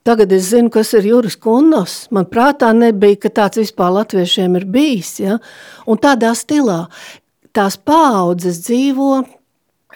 Tagad 0.05 0.33
es 0.35 0.51
zinu, 0.51 0.69
kas 0.69 0.93
ir 0.93 1.07
Juris 1.09 1.37
Kunnos. 1.41 2.03
Man 2.13 2.27
prātā 2.29 2.69
nebija, 2.77 3.23
ka 3.23 3.33
tāds 3.41 3.61
vispār 3.63 3.95
latviešiem 3.95 4.59
ir 4.59 4.67
bijis. 4.69 5.15
Ja? 5.23 5.39
Un 5.89 5.97
tādā 6.01 6.35
stilā 6.37 6.85
tās 7.55 7.79
paaudzes 7.81 8.61
dzīvo 8.67 9.23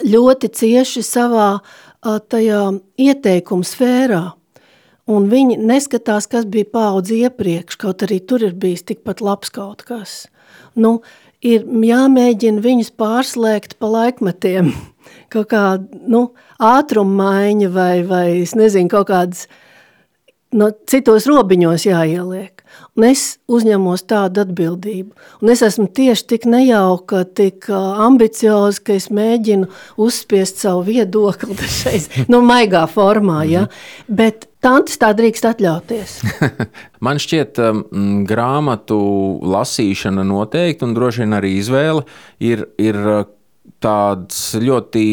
ļoti 0.07 0.49
cieši 0.55 1.03
savā 1.05 1.51
tajā 2.01 2.63
ieteikumu 2.97 3.67
sfērā. 3.67 4.23
Un 5.09 5.25
viņi 5.29 5.57
neskatās, 5.57 6.27
kas 6.29 6.45
bija 6.45 6.69
paudze 6.69 7.17
iepriekš, 7.17 7.79
kaut 7.81 8.05
arī 8.05 8.19
tur 8.21 8.45
ir 8.45 8.53
bijis 8.53 8.85
tikpat 8.85 9.23
labs 9.25 9.49
kaut 9.53 9.81
kas. 9.87 10.27
Nu, 10.77 10.99
ir 11.45 11.65
jāmēģina 11.65 12.63
viņus 12.63 12.93
pārslēgt 12.99 13.77
pa 13.79 13.91
laikmetiem. 13.93 14.73
Kaut 15.33 15.49
kāda 15.51 16.03
nu, 16.09 16.29
ātruma 16.57 17.23
maiņa 17.23 17.73
vai, 17.73 17.95
vai 18.05 18.25
es 18.41 18.55
nezinu, 18.57 18.89
kaut 18.91 19.07
kādas 19.11 19.45
no 20.53 20.71
citos 20.89 21.27
robiņos 21.29 21.85
jāieliek. 21.85 22.63
Un 22.97 23.05
es 23.07 23.23
uzņemos 23.49 24.03
tādu 24.09 24.43
atbildību. 24.43 25.13
Un 25.41 25.53
es 25.53 25.61
esmu 25.65 25.87
tieši 25.95 26.25
tik 26.33 26.45
nejauka, 26.49 27.23
tik 27.37 27.69
ambicioza, 27.69 28.81
ka 28.85 28.97
es 28.97 29.09
mēģinu 29.13 29.69
uzspiest 30.01 30.61
savu 30.65 30.83
viedokli 30.89 31.57
dažreiz, 31.61 32.09
nu, 32.29 32.41
maigā 32.45 32.85
formā, 32.89 33.43
ja? 33.49 33.67
Bet 34.09 34.48
Tantis 34.59 34.99
tā 34.99 35.13
drīkst 35.15 35.45
atļauties. 35.47 36.17
Man 37.05 37.19
šķiet, 37.21 37.59
um, 37.63 37.83
grāmatu 38.27 38.99
lasīšana 39.47 40.25
noteikti, 40.27 40.83
un 40.83 40.95
droši 40.97 41.23
vien 41.23 41.37
arī 41.37 41.53
izvēle 41.61 42.03
ir, 42.43 42.65
ir 42.81 42.99
tāds 43.79 44.39
ļoti, 44.59 45.03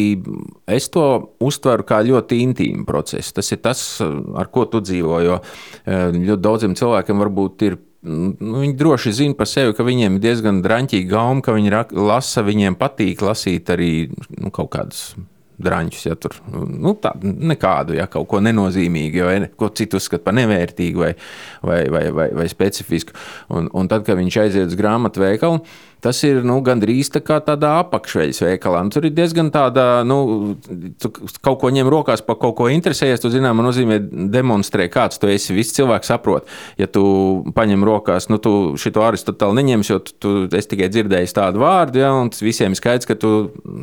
es 0.75 0.89
to 0.91 1.05
uztveru 1.43 1.85
kā 1.87 2.01
ļoti 2.05 2.41
intīmu 2.43 2.87
procesu. 2.87 3.35
Tas 3.37 3.51
ir 3.53 3.61
tas, 3.63 3.83
ar 4.01 4.49
ko 4.51 4.65
tu 4.71 4.81
dzīvo. 4.83 5.19
Jo 5.23 5.37
eh, 5.39 6.09
ļoti 6.11 6.41
daudziem 6.43 6.75
cilvēkiem 6.79 7.23
varbūt 7.25 7.67
ir. 7.69 7.79
Nu, 8.07 8.59
viņi 8.61 8.75
droši 8.77 9.11
zina 9.15 9.35
par 9.35 9.49
sevi, 9.49 9.73
ka 9.75 9.83
viņiem 9.83 10.19
ir 10.19 10.23
diezgan 10.23 10.61
drāmīgi 10.63 11.07
gaumi, 11.09 11.41
ka 11.43 11.55
viņi 11.55 11.73
lasa, 11.97 12.43
viņiem 12.45 12.77
patīk 12.79 13.23
lasīt 13.25 13.71
arī 13.73 13.91
nu, 14.37 14.51
kaut 14.53 14.69
kādas 14.75 15.09
drāņus, 15.63 16.03
ja 16.05 16.15
tur 16.19 16.35
nu, 16.53 16.93
tādu 17.01 17.31
nekādu, 17.51 17.95
ja 17.97 18.05
kaut 18.11 18.27
ko 18.29 18.41
nenozīmīgu, 18.45 19.23
vai 19.25 19.37
ko 19.57 19.69
citu 19.77 19.97
uzskata 20.01 20.25
par 20.27 20.37
nevērtīgu 20.37 21.01
vai, 21.01 21.11
vai, 21.65 21.81
vai, 21.93 22.03
vai, 22.13 22.27
vai 22.41 22.47
specifisku. 22.51 23.15
Un, 23.53 23.69
un 23.73 23.89
tad, 23.91 24.05
kad 24.07 24.19
viņš 24.19 24.39
aiziet 24.43 24.69
uz 24.69 24.77
grāmatu 24.77 25.23
veikalu, 25.23 25.63
tas 26.03 26.19
ir 26.27 26.43
nu, 26.45 26.59
gandrīz 26.65 27.09
tā 27.13 27.21
kā 27.25 27.39
tādā 27.43 27.77
apakšveļas 27.81 28.41
veikalā. 28.45 28.83
Un 28.85 28.91
tur 28.93 29.07
ir 29.07 29.15
diezgan 29.17 29.49
tāda, 29.53 30.03
nu, 30.07 30.55
tu 31.01 31.11
kaut 31.43 31.59
ko 31.61 31.71
ņem 31.73 31.89
rokās, 31.91 32.23
par 32.25 32.37
kaut 32.41 32.57
ko 32.59 32.69
interesējies, 32.71 33.21
tu 33.23 33.31
zināmā 33.33 33.65
nozīmē 33.65 33.99
demonstrē, 34.33 34.87
kāds 34.93 35.21
tu 35.21 35.29
esi. 35.31 35.55
Visi 35.57 35.79
cilvēki 35.79 36.09
saprot, 36.09 36.49
ja 36.79 36.89
tu 36.91 37.03
paņem 37.55 37.85
rokās, 37.87 38.29
nu, 38.31 38.39
tu 38.43 38.75
šito 38.79 39.03
Aristotelu 39.05 39.57
neņemsi, 39.57 39.93
jo 39.93 39.99
tu, 40.05 40.15
tu 40.21 40.33
esi 40.57 40.71
tikai 40.73 40.89
dzirdējis 40.93 41.35
tādu 41.37 41.63
vārdu, 41.63 42.01
ja, 42.03 42.13
un 42.15 42.31
visiem 42.31 42.75
ir 42.75 42.79
skaidrs, 42.79 43.09
ka 43.09 43.17
tu 43.19 43.33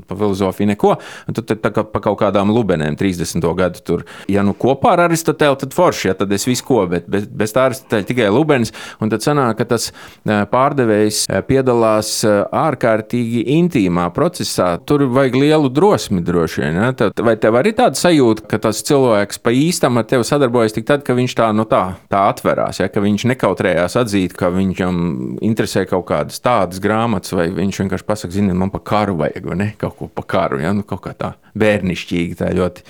pa 0.09 0.19
filozofiju 0.19 0.71
neko, 0.71 0.95
un 1.29 1.37
tu 1.37 1.45
tā 1.49 1.73
kā 1.75 1.87
pa 1.89 2.03
kaut 2.05 2.21
kādām 2.23 2.53
lubenēm 2.55 2.99
30. 3.01 3.49
gadu 3.59 3.83
tur, 3.85 4.07
ja 4.31 4.45
nu 4.47 4.55
kopā 4.55 4.95
ar 4.95 5.07
Aristotelu, 5.09 5.59
tad 5.61 5.75
forši, 5.77 6.11
ja 6.13 6.17
tad 6.19 6.33
es 6.35 6.47
visu 6.49 6.67
ko, 6.69 6.85
bet 6.91 7.09
bez, 7.11 7.27
bez 7.27 7.55
tā 7.55 7.69
Aristotela 7.71 8.07
tikai 8.07 8.31
lubenis, 8.33 8.75
un 9.03 9.13
tad 9.13 9.25
sanāk, 9.25 9.59
ka 9.59 9.69
tas 9.75 9.91
pārdevējs 10.25 11.25
piedalās 11.49 12.04
gribās 12.05 12.25
ārkārtīgi 12.53 13.45
intīmā 13.59 14.09
procesā. 14.15 14.79
Tur 14.85 15.07
vajag 15.09 15.37
lielu 15.39 15.71
drosmi 15.71 16.23
droši 16.23 16.61
vien. 16.61 16.77
Ja? 16.77 16.93
Tad, 16.93 17.21
vai 17.21 17.37
tev 17.37 17.57
arī 17.57 17.75
tāda 17.75 17.97
sajūta, 17.97 18.47
ka 18.49 18.59
tas 18.59 18.83
cilvēks 18.85 19.41
pa 19.43 19.51
īstam 19.51 19.99
ar 19.99 20.05
tevi 20.05 20.25
sadarbojas 20.25 20.75
tik 20.75 20.87
tad, 20.87 21.05
ka 21.05 21.15
viņš 21.15 21.35
tā, 21.35 21.53
nu 21.53 21.65
tā, 21.65 21.97
tā 22.11 22.27
atverās, 22.31 22.81
ja? 22.81 22.89
ka 22.89 23.01
viņš 23.01 23.27
nekautrējās 23.33 23.97
atzīt, 24.01 24.35
ka 24.37 24.51
viņam 24.53 25.39
interesē 25.43 25.87
kaut 25.87 26.07
kādas 26.09 26.41
tādas 26.41 26.83
grāmatas, 26.83 27.35
vai 27.35 27.49
viņš 27.55 27.85
vienkārši 27.85 28.09
pasakā, 28.09 28.35
zini, 28.35 28.55
man 28.55 28.73
pa 28.73 28.83
karu 28.83 29.17
vajag, 29.21 29.49
vai 29.49 29.61
ne? 29.61 29.73
Kaut 29.79 29.99
ko 29.99 30.11
pa 30.13 30.27
karu, 30.27 30.63
ja? 30.65 30.75
nu, 30.77 30.85
kaut 30.87 31.05
kā 31.07 31.17
tā 31.17 31.35
bērnišķīgi, 31.59 32.39
tā 32.41 32.51
ļoti 32.57 32.85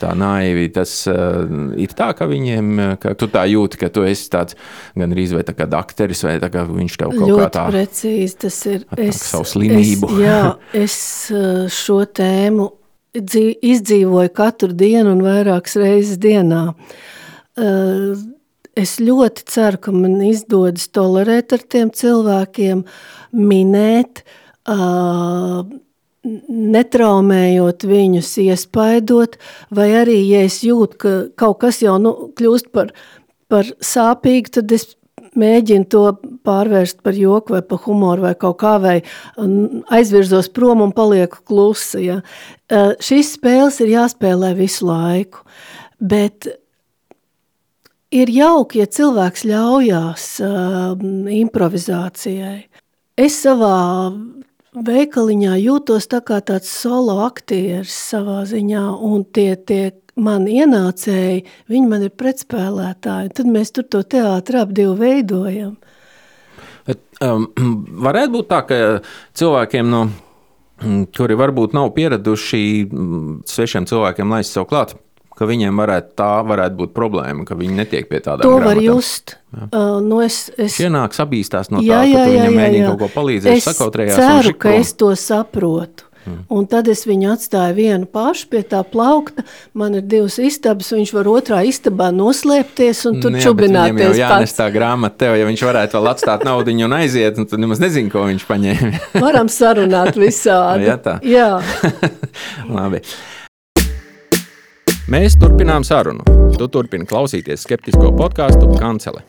tā 0.00 0.12
naivi. 0.18 0.68
Tas 0.74 0.92
uh, 1.10 1.42
ir 1.80 1.94
tā, 1.96 2.10
ka 2.18 2.28
viņiem, 2.30 2.70
ka 3.02 3.14
tu 3.18 3.28
tā 3.32 3.46
jūti, 3.50 3.80
ka 3.80 3.90
tu 3.94 4.04
esi 4.08 4.28
tāds 4.32 4.58
gan 4.98 5.14
arī 5.14 5.26
vai 5.34 5.44
tā 5.46 5.56
kā 5.56 5.68
dakteris, 5.70 6.24
vai 6.26 6.36
tā 6.42 6.50
kā 6.52 6.66
viņš 6.68 7.00
tev 7.00 7.14
kaut 7.16 7.28
Ļoti 7.32 7.42
kā 7.42 7.50
tā. 7.56 7.66
precīzi 7.72 8.40
tas 8.46 8.60
ir. 8.70 8.86
Es, 9.08 9.22
savu 9.32 9.48
slimību. 9.48 10.12
Es, 10.14 10.24
jā, 10.24 10.40
es 10.84 10.96
uh, 11.34 11.64
šo 11.72 12.02
tēmu 12.10 12.70
dzīv, 13.14 13.50
izdzīvoju 13.74 14.32
katru 14.34 14.72
dienu 14.74 15.14
un 15.14 15.24
vairākas 15.24 15.78
reizes 15.80 16.18
dienā. 16.22 16.66
Uh, 17.54 18.14
es 18.74 18.96
ļoti 19.02 19.46
ceru, 19.50 19.80
ka 19.86 19.94
man 19.94 20.18
izdodas 20.26 20.88
tolerēt 20.94 21.54
ar 21.54 21.62
tiem 21.70 21.92
cilvēkiem, 21.94 22.82
minēt, 23.38 24.24
uh, 24.70 25.62
netraumējot 26.24 27.84
viņus, 27.88 28.32
iespaidot, 28.46 29.38
vai 29.74 29.90
arī, 30.00 30.18
ja 30.30 30.44
es 30.48 30.62
jūtu, 30.64 30.98
ka 31.00 31.14
kaut 31.40 31.60
kas 31.64 31.82
jau 31.84 31.98
nu, 32.00 32.14
kļūst 32.38 32.70
par, 32.74 32.92
par 33.52 33.68
sāpīgu, 33.84 34.54
tad 34.58 34.72
es 34.76 34.94
mēģinu 35.38 35.88
to 35.90 36.02
pārvērst 36.46 37.00
par 37.04 37.16
joku 37.18 37.56
vai 37.56 37.62
par 37.66 37.80
humoru 37.84 38.26
vai 38.28 38.34
kaut 38.38 38.58
kā, 38.62 38.76
vai 38.82 38.96
aizvirzos 39.94 40.50
prom 40.54 40.84
un 40.84 40.92
palieku 40.94 41.42
klusa. 41.46 42.00
Ja. 42.02 42.18
Šīs 43.02 43.34
spēles 43.38 43.80
ir 43.82 43.94
jāspēlē 43.96 44.54
visu 44.58 44.86
laiku, 44.88 45.42
bet 45.98 46.48
ir 48.14 48.30
jauki, 48.30 48.82
ja 48.82 48.86
cilvēks 48.86 49.46
ļaujās 49.50 50.28
uh, 50.44 50.94
improvizācijai. 51.34 52.58
Es 53.18 53.40
savā 53.42 53.74
veikaliņā 54.74 55.54
jūtos 55.62 56.08
tā 56.10 56.20
kā 56.26 56.40
tāds 56.44 56.70
solo 56.70 57.20
aktieris 57.24 57.94
savā 57.94 58.42
ziņā, 58.48 58.84
un 59.06 59.24
tie, 59.24 59.54
tie 59.56 59.94
mani 60.16 60.60
ienācēji, 60.62 61.44
viņi 61.70 61.90
man 61.90 62.06
ir 62.06 62.14
pretspēlētāji. 62.18 63.32
Tad 63.38 63.50
mēs 63.50 63.74
tur 63.74 63.88
to 63.90 64.02
teātri 64.02 64.60
ap 64.60 64.74
divu 64.74 64.96
veidojam. 64.98 65.76
Bet, 66.84 67.00
um, 67.24 67.48
varētu 68.06 68.36
būt 68.36 68.50
tā, 68.50 68.62
ka 68.68 68.78
cilvēkiem 69.38 69.90
no 69.90 70.06
kuri 71.14 71.36
varbūt 71.38 71.74
nav 71.76 71.92
pieraduši 71.94 72.60
svešiem 73.48 73.86
cilvēkiem 73.88 74.32
laist 74.34 74.56
sev 74.56 74.66
klāt, 74.68 74.96
ka 75.38 75.48
viņiem 75.50 75.82
varētu, 75.82 76.14
tā 76.18 76.30
varētu 76.46 76.78
būt 76.78 76.94
problēma, 76.96 77.46
ka 77.48 77.58
viņi 77.58 77.78
netiek 77.82 78.08
pie 78.10 78.20
tādām 78.22 78.46
lietām. 78.46 78.62
To 78.62 78.70
var 78.70 78.80
just. 78.82 79.36
Jā. 79.54 79.68
Uh, 79.68 80.00
nu 80.04 80.22
es, 80.24 80.48
es... 80.58 80.78
Ienāk 80.82 81.14
sabīstās 81.16 81.70
no 81.74 81.82
jā, 81.84 82.00
tā, 82.00 82.08
jā, 82.10 82.16
ka 82.16 82.24
tu 82.24 82.34
viņam 82.38 82.58
mēģini 82.60 82.88
kaut 82.88 83.04
ko 83.04 83.12
palīdzēt, 83.20 83.62
sakautrējās. 83.68 84.18
Es 84.18 84.32
ceru, 84.32 84.58
ka 84.58 84.74
es 84.78 84.96
to 84.98 85.14
saprotu. 85.18 86.10
Hmm. 86.24 86.40
Un 86.48 86.64
tad 86.64 86.86
es 86.88 87.02
viņu 87.04 87.34
atstāju 87.34 87.74
vienu 87.76 88.06
pašu 88.08 88.46
pie 88.52 88.62
tā 88.64 88.80
plaukta. 88.88 89.44
Man 89.76 89.98
ir 89.98 90.06
divas 90.08 90.38
istabas, 90.40 90.88
viņš 90.94 91.12
var 91.18 91.28
otrā 91.28 91.60
istabā 91.68 92.08
noslēpties 92.16 93.02
un 93.10 93.20
tur 93.20 93.36
Jā, 93.36 93.42
čubināties. 93.44 94.16
Jā, 94.16 94.30
nes 94.40 94.56
tā 94.56 94.70
grāmata 94.72 95.26
tev, 95.26 95.36
ja 95.36 95.44
viņš 95.50 95.66
varētu 95.68 95.98
vēl 95.98 96.10
atstāt 96.14 96.48
naudu 96.48 96.72
un 96.72 96.96
aiziet, 96.96 97.36
un 97.36 97.50
tad 97.50 97.60
nemaz 97.60 97.82
nezinu, 97.82 98.08
ko 98.12 98.24
viņš 98.30 98.48
paņēma. 98.48 99.04
Varam 99.20 99.52
sarunāt 99.52 100.16
visādi. 100.24 100.88
Jā, 100.88 100.96
tā. 101.04 101.18
Jā. 101.28 101.50
Labi. 102.78 103.04
Mēs 105.04 105.34
turpinām 105.36 105.84
sarunu. 105.84 106.24
Tu 106.56 106.64
turpini 106.72 107.04
klausīties 107.04 107.66
skeptisko 107.66 108.08
podkāstu 108.16 108.70
Kancele. 108.78 109.20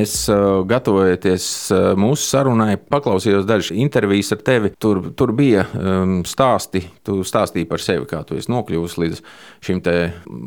Es 0.00 0.14
uh, 0.32 0.62
gatavojoties 0.64 1.50
uh, 1.76 1.90
mūsu 2.00 2.24
sarunai, 2.24 2.78
paklausījos 2.80 3.44
dažas 3.44 3.68
intervijas 3.76 4.32
ar 4.32 4.40
tevi. 4.48 4.72
Tur, 4.80 5.02
tur 5.12 5.34
bija 5.36 5.66
um, 5.76 6.16
stāsti, 6.24 6.86
tu 7.04 7.20
stāstīji 7.20 7.68
par 7.68 7.84
sevi, 7.84 8.08
kā 8.08 8.24
tu 8.24 8.40
esi 8.40 8.48
nokļuvusi 8.48 9.04
līdz 9.04 9.22
šim 9.68 9.84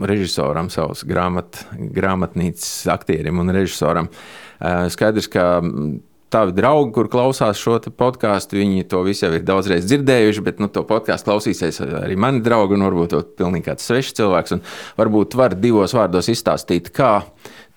režisoram, 0.10 0.74
savas 0.74 1.06
grāmat, 1.06 1.68
grāmatnīcas 1.78 2.90
aktierim 2.98 3.46
un 3.46 3.54
režisoram. 3.54 4.10
Uh, 4.58 4.88
skaidrs, 4.90 5.30
ka 5.30 5.52
tavi 6.30 6.52
draugi, 6.56 6.92
kur 6.96 7.08
klausās 7.12 7.60
šo 7.60 7.78
podkāstu, 7.96 8.60
viņi 8.60 8.88
to 8.92 9.02
visu 9.06 9.26
jau 9.28 9.34
ir 9.38 9.46
daudzreiz 9.48 9.86
dzirdējuši, 9.88 10.44
bet 10.44 10.60
nu, 10.64 10.70
to 10.72 10.84
podkāstu 10.88 11.30
klausīsies 11.30 11.80
arī 11.86 12.18
mani 12.20 12.42
draugi, 12.44 12.76
un 12.76 12.88
varbūt 12.88 13.14
to 13.14 13.22
pilnīgi 13.40 13.70
kāds 13.70 13.88
svešs 13.88 14.18
cilvēks. 14.20 14.58
Varbūt 15.00 15.38
var 15.40 15.56
divos 15.56 15.96
vārdos 15.96 16.28
izstāstīt, 16.34 16.92
kā 16.96 17.22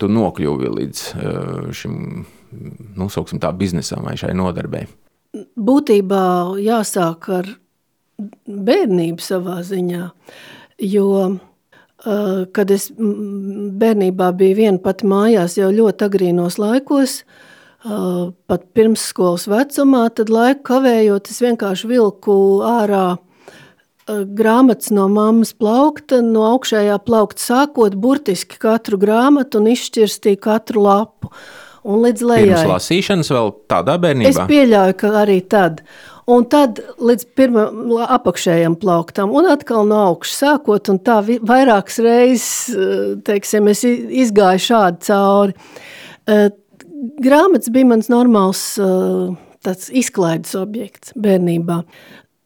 tu 0.01 0.11
nokļuvi 0.11 0.73
līdz 0.79 1.03
uh, 1.15 1.69
šim 1.77 2.25
nu, 2.99 3.11
tā, 3.11 3.53
biznesam 3.55 4.09
vai 4.09 4.17
šai 4.19 4.35
nodarbei. 4.39 4.89
Būtībā 5.55 6.25
jāsāk 6.59 7.29
ar 7.37 7.53
bērnību 8.51 9.23
savā 9.23 9.61
ziņā, 9.67 10.09
jo 10.91 11.07
uh, 11.29 12.43
kad 12.51 12.75
es 12.75 12.89
bērnībā 12.99 14.33
biju 14.41 14.59
viena 14.59 14.83
pati 14.83 15.07
mājās 15.07 15.55
jau 15.61 15.71
ļoti 15.71 16.09
agrīnos 16.09 16.59
laikos, 16.59 17.21
uh, 17.23 17.47
pat 17.81 18.67
pirmsskolas 18.77 19.47
vecumā, 19.49 20.05
tad 20.13 20.29
laiku 20.33 20.67
kavējot, 20.69 21.31
es 21.33 21.41
vienkārši 21.41 21.89
vilku 21.89 22.35
ārā 22.67 23.05
grāmatas 24.11 24.91
no 24.95 25.07
mammas 25.13 25.53
plaukta, 25.57 26.21
no 26.25 26.45
augšējā 26.57 26.99
plaukta 27.07 27.45
sākot 27.45 27.97
burtiski 28.01 28.59
katru 28.61 28.99
grāmatu 29.01 29.61
un 29.61 29.71
izšķirstīju 29.73 30.41
katru 30.43 30.85
lapu. 30.87 31.33
Un 31.81 32.03
līdz 32.05 32.25
lejai. 32.29 32.49
Pirms 32.51 32.73
lasīšanas 32.75 33.31
vēl 33.33 33.53
tādā 33.71 33.95
bērnībā? 34.03 34.29
Es 34.29 34.41
pieļauju, 34.51 34.97
ka 35.01 35.13
arī 35.23 35.39
tad. 35.49 35.81
Un 36.31 36.45
tad 36.53 36.83
līdz 37.01 37.25
pirmam 37.39 37.95
apakšējam 38.05 38.77
plauktam, 38.83 39.33
un 39.35 39.49
atkal 39.49 39.89
no 39.89 40.03
augšas 40.11 40.43
sākot, 40.45 40.91
un 40.93 41.01
tā 41.01 41.17
vairākas 41.25 41.97
reizes, 42.05 42.51
teiksim, 43.27 43.71
es 43.73 43.87
izgāju 43.87 44.67
šādi 44.67 45.09
cauri 45.09 45.57
grāmatas 47.23 47.73
bija 47.73 47.89
mans 47.91 48.11
normāls 48.13 48.63
uh, 48.83 49.33
izklaides 49.93 50.55
objekts 50.59 51.15
bērnībā. 51.21 51.83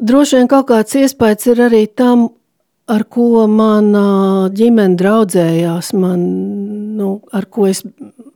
Droši 0.05 0.41
vien 0.41 0.51
kaut 0.51 0.69
kāds 0.71 0.97
iespējas 0.99 1.47
ir 1.53 1.63
arī 1.69 1.85
tam, 1.87 2.29
ar 2.91 3.07
ko 3.09 3.47
mana 3.49 4.49
ģimene 4.55 4.99
draudzējās, 5.01 5.93
man, 5.97 6.25
nu, 6.99 7.17
ar 7.33 7.47
ko 7.47 7.69
es 7.71 7.85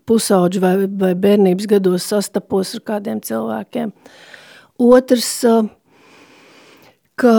pusauģu 0.09 0.63
vai, 0.63 0.75
vai 0.89 1.13
bērnības 1.19 1.69
gados 1.69 2.07
sastapos 2.09 2.73
ar 2.79 2.85
kādiem 2.95 3.21
cilvēkiem. 3.25 3.93
Otrs, 4.79 5.33
uh, 5.49 5.67
ka 7.19 7.35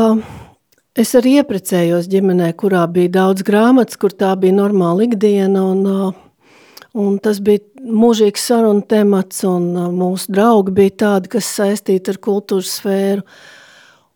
es 0.99 1.15
arī 1.15 1.39
ieprecējos 1.39 2.09
ģimenē, 2.11 2.51
kurā 2.59 2.83
bija 2.91 3.15
daudz 3.21 3.45
grāmatas, 3.47 3.97
kur 3.97 4.13
tā 4.13 4.35
bija 4.39 4.59
normāla 4.59 5.07
ikdiena 5.07 5.63
un 5.71 5.85
uh, 5.87 6.17
Un 6.99 7.15
tas 7.23 7.39
bija 7.43 7.63
mūžīgs 7.79 8.43
sarunu 8.49 8.83
temats, 8.89 9.43
un 9.47 9.71
uh, 9.77 9.87
mūsu 9.93 10.33
draugi 10.35 10.73
bija 10.75 10.95
tādi, 11.05 11.31
kas 11.37 11.47
saistīti 11.59 12.13
ar 12.13 12.19
kultūras 12.23 12.75
sfēru. 12.79 13.23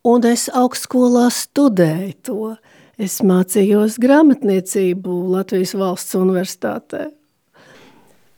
Un 0.04 0.26
es 0.28 0.50
augstskolā 0.52 1.30
studēju 1.32 2.16
to. 2.28 2.54
Es 3.00 3.22
mācījos 3.26 3.96
grāmatniecību 4.04 5.16
Latvijas 5.34 5.74
valsts 5.80 6.18
universitātē. 6.20 7.08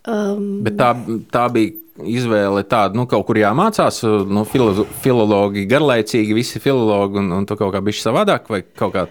Um, 0.06 0.62
Bet 0.64 0.78
tā, 0.78 0.92
tā 1.34 1.44
bija 1.52 1.74
izvēle 2.06 2.62
tāda, 2.68 2.96
nu, 2.96 3.04
kaut 3.10 3.26
kur 3.28 3.40
jāmācās, 3.40 4.00
nu, 4.30 4.44
filo, 4.48 4.86
filologi 5.02 5.66
garlaicīgi, 5.68 6.36
visi 6.36 6.62
filologi, 6.62 7.18
un, 7.22 7.32
un 7.40 7.46
tu 7.48 7.56
kaut 7.58 7.74
kā 7.74 7.82
bišķi 7.84 8.04
savādāk, 8.06 8.50
vai 8.52 8.62
kaut 8.76 8.94
kā 8.94 9.06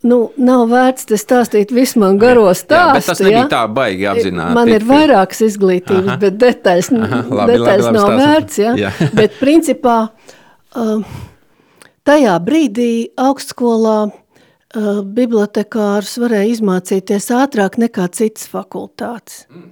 Nu, 0.00 0.18
nav 0.40 0.62
vērts 0.70 1.04
te 1.10 1.16
stāstīt 1.20 1.74
visu 1.76 2.00
man 2.00 2.16
garo 2.20 2.46
stāstu. 2.56 2.96
Jā, 2.96 3.02
tas 3.04 3.20
nebija 3.20 3.42
ja? 3.42 3.48
tā 3.52 3.64
baigi 3.68 4.06
apzināti. 4.08 4.56
Man 4.56 4.70
ir 4.72 4.86
vairākas 4.88 5.42
izglītības, 5.44 6.06
Aha. 6.06 6.20
bet 6.22 6.38
detaļas, 6.40 6.88
Aha, 6.96 7.18
labi, 7.28 7.56
detaļas 7.58 7.84
labi, 7.84 7.84
labi, 7.84 7.98
nav 7.98 8.06
stāstam. 8.06 8.22
vērts. 8.22 8.60
Ja? 8.62 8.72
Jā. 8.80 8.92
bet 9.20 9.36
principā 9.42 9.96
um, 10.80 11.04
tajā 12.08 12.38
brīdī 12.46 12.92
augstskolā 13.20 13.98
uh, 14.08 14.88
bibliotekārs 15.20 16.16
varēja 16.22 16.54
izmācīties 16.54 17.28
ātrāk 17.36 17.76
nekā 17.84 18.08
citas 18.16 18.48
fakultātes. 18.48 19.44
Mm. 19.52 19.68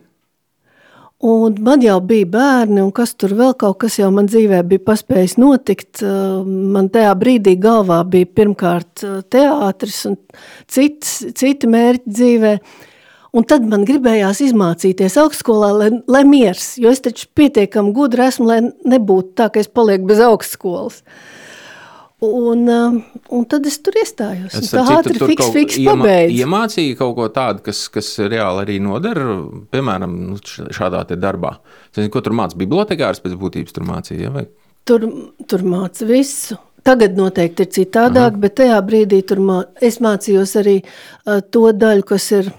Un 1.18 1.56
man 1.66 1.80
jau 1.82 1.96
bija 1.98 2.28
bērni, 2.30 2.78
un 2.78 2.92
kas 2.94 3.16
tur 3.18 3.32
vēl 3.34 3.56
kaut 3.58 3.80
kas 3.82 3.96
jau 3.98 4.06
man 4.14 4.28
dzīvē 4.30 4.60
bija 4.70 4.84
paspējis 4.86 5.34
notikt. 5.42 6.04
Uh, 6.04 6.44
man 6.46 6.86
tajā 6.94 7.10
brīdī 7.18 7.56
galvā 7.58 8.04
bija 8.06 8.28
pirmkārt 8.38 9.02
uh, 9.02 9.16
teātris 9.26 10.04
un 10.06 10.14
cits, 10.70 11.16
citi 11.34 11.66
mērķi 11.66 12.14
dzīvē. 12.20 12.52
Un 13.34 13.44
tad 13.50 13.66
man 13.66 13.82
gribējās 13.88 14.44
izmācīties 14.46 15.18
augstskolā, 15.18 15.72
lai, 15.74 15.90
lai 16.06 16.22
miers, 16.24 16.76
jo 16.78 16.94
es 16.94 17.02
taču 17.02 17.26
pietiekami 17.34 17.90
gudra 17.96 18.30
esmu, 18.30 18.46
lai 18.46 18.60
nebūtu 18.86 19.34
tā, 19.42 19.50
ka 19.50 19.58
es 19.58 19.66
palieku 19.68 20.06
bez 20.12 20.22
augstskolas. 20.22 21.02
Un, 22.18 22.64
um, 22.66 22.96
un 23.30 23.44
tad 23.46 23.66
es 23.70 23.76
tur 23.78 23.94
iestājos. 24.00 24.56
Es 24.58 24.72
tā 24.72 24.82
ātri 24.96 25.20
fiks, 25.22 25.52
fiks 25.54 25.76
pabeidzu. 25.86 26.40
Iemācīja 26.42 26.96
kaut 26.98 27.12
ko 27.14 27.28
tādu, 27.30 27.62
kas, 27.68 27.84
kas 27.94 28.08
reāli 28.18 28.64
arī 28.64 28.78
noder, 28.82 29.20
piemēram, 29.70 30.16
nu, 30.32 30.38
šādā 30.42 31.04
te 31.06 31.18
darbā. 31.20 31.52
Es 31.92 32.00
nezinu, 32.00 32.10
ko 32.16 32.22
tur 32.26 32.34
māca 32.40 32.58
bibliotekārs 32.58 33.22
pēc 33.22 33.36
būtības 33.38 33.76
tur 33.76 33.86
mācīja, 33.86 34.24
ja? 34.26 34.32
vai? 34.34 34.48
Tur, 34.88 35.06
tur 35.46 35.62
māca 35.62 36.08
visu. 36.08 36.58
Tagad 36.88 37.14
noteikti 37.18 37.66
ir 37.66 37.70
citādāk, 37.74 38.32
Aha. 38.32 38.42
bet 38.42 38.56
tajā 38.58 38.80
brīdī 38.86 39.20
tur 39.28 39.42
mā, 39.44 39.60
es 39.84 40.00
mācījos 40.02 40.56
arī 40.58 40.78
uh, 40.82 41.38
to 41.54 41.68
daļu, 41.70 42.06
kas 42.08 42.26
ir 42.34 42.50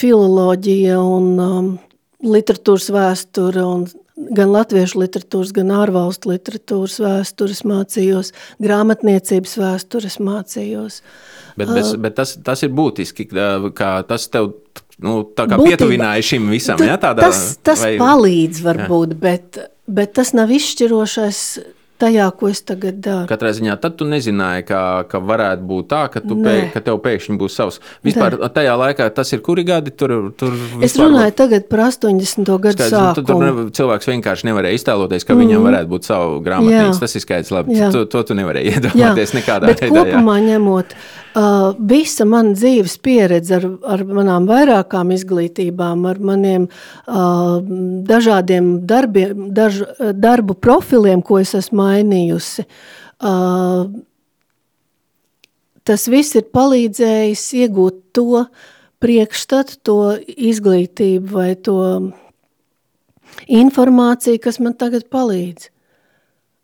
filoloģija 0.00 0.98
un 0.98 1.30
um, 1.42 1.70
literatūras 2.26 2.90
vēsture 2.94 3.62
un 3.62 3.86
gan 4.16 4.52
latviešu 4.52 5.00
literatūras, 5.02 5.52
gan 5.56 5.72
ārvalstu 5.76 6.32
literatūras 6.32 6.98
vēstures 7.04 7.62
mācījos, 7.68 8.32
grāmatniecības 8.62 9.56
vēstures 9.60 10.18
mācījos. 10.24 11.02
Bet, 11.56 11.68
bet, 11.68 11.82
uh, 11.84 11.96
bet 12.00 12.16
tas, 12.18 12.36
tas 12.44 12.64
ir 12.64 12.72
būtiski, 12.76 13.28
ka 13.76 13.90
tas 14.08 14.28
tev 14.32 14.54
nu, 15.04 15.20
pietuvināja 15.36 16.24
šim 16.32 16.50
visam. 16.52 16.80
Ja, 16.84 16.98
tādā, 17.00 17.28
tas 17.28 17.56
tas 17.64 17.84
vai... 17.84 17.94
palīdz 18.00 18.62
varbūt, 18.64 19.16
bet, 19.20 19.60
bet 19.88 20.16
tas 20.16 20.32
nav 20.36 20.52
izšķirošais 20.56 21.42
tajā, 22.00 22.26
ko 22.38 22.50
es 22.52 22.62
tagad 22.66 22.98
daru. 23.04 23.26
Katrā 23.30 23.52
ziņā 23.56 23.76
tad 23.82 23.96
tu 24.00 24.06
nezināji, 24.08 24.66
ka, 24.68 24.80
ka 25.10 25.20
varētu 25.22 25.66
būt 25.68 25.88
tā, 25.90 26.02
ka, 26.12 26.22
pēk, 26.22 26.70
ka 26.74 26.82
tev 26.88 27.00
pēkšņi 27.04 27.36
būs 27.40 27.58
savs. 27.58 27.80
Vispār 28.06 28.38
Nē. 28.38 28.50
tajā 28.56 28.76
laikā 28.80 29.08
tas 29.16 29.32
ir 29.36 29.42
kuri 29.46 29.66
gadi? 29.66 29.94
Tur, 29.96 30.16
tur 30.38 30.56
es 30.84 30.96
runāju 31.00 31.30
var... 31.30 31.36
tagad 31.42 31.68
par 31.72 31.86
80. 31.88 32.52
gadu 32.66 32.76
skaidrs, 32.76 32.94
sākumu. 32.94 33.26
Nu, 33.26 33.26
tur 33.28 33.44
ne, 33.44 33.68
cilvēks 33.78 34.10
vienkārši 34.12 34.50
nevarēja 34.50 34.80
iztēloties, 34.80 35.26
ka 35.26 35.34
mm. 35.34 35.44
viņam 35.44 35.68
varētu 35.70 35.92
būt 35.92 36.10
savu 36.10 36.40
grāmatnīcu. 36.46 37.02
Tas 37.04 37.16
ir 37.18 37.26
skaidrs, 37.26 37.52
labi. 37.56 37.78
To, 37.94 38.04
to 38.10 38.24
tu 38.26 38.36
nevarēji 38.38 38.76
iedomāties 38.76 39.36
nekādā 39.36 39.70
Bet 39.72 39.84
veidā. 39.86 40.06
Kopumā 40.06 40.40
jā. 40.40 40.48
ņemot, 40.52 40.96
uh, 41.36 41.74
visa 41.78 42.24
mana 42.28 42.54
dzīves 42.56 42.96
pieredze 43.04 43.58
ar, 43.58 43.66
ar 43.94 44.04
manām 44.08 44.48
vairākām 44.48 45.12
izglītībām, 45.14 46.06
ar 46.08 46.20
maniem 46.20 46.66
uh, 46.68 47.60
dažādiem 48.08 48.72
darbiem, 48.88 49.48
daž, 49.56 49.82
darbu 50.16 50.56
profiliem, 50.58 51.22
ko 51.22 51.40
es 51.42 51.54
esmu 51.58 51.82
mainījusi. 51.84 52.66
Uh, 53.16 53.86
tas 55.86 56.08
viss 56.10 56.36
ir 56.38 56.48
palīdzējis 56.56 57.46
iegūt 57.62 58.00
to 58.16 58.46
priekšstatu, 59.02 59.80
to 59.84 59.98
izglītību 60.26 61.36
vai 61.36 61.50
to 61.54 61.78
informāciju, 63.46 64.40
kas 64.42 64.60
man 64.62 64.76
tagad 64.78 65.08
palīdz. 65.12 65.70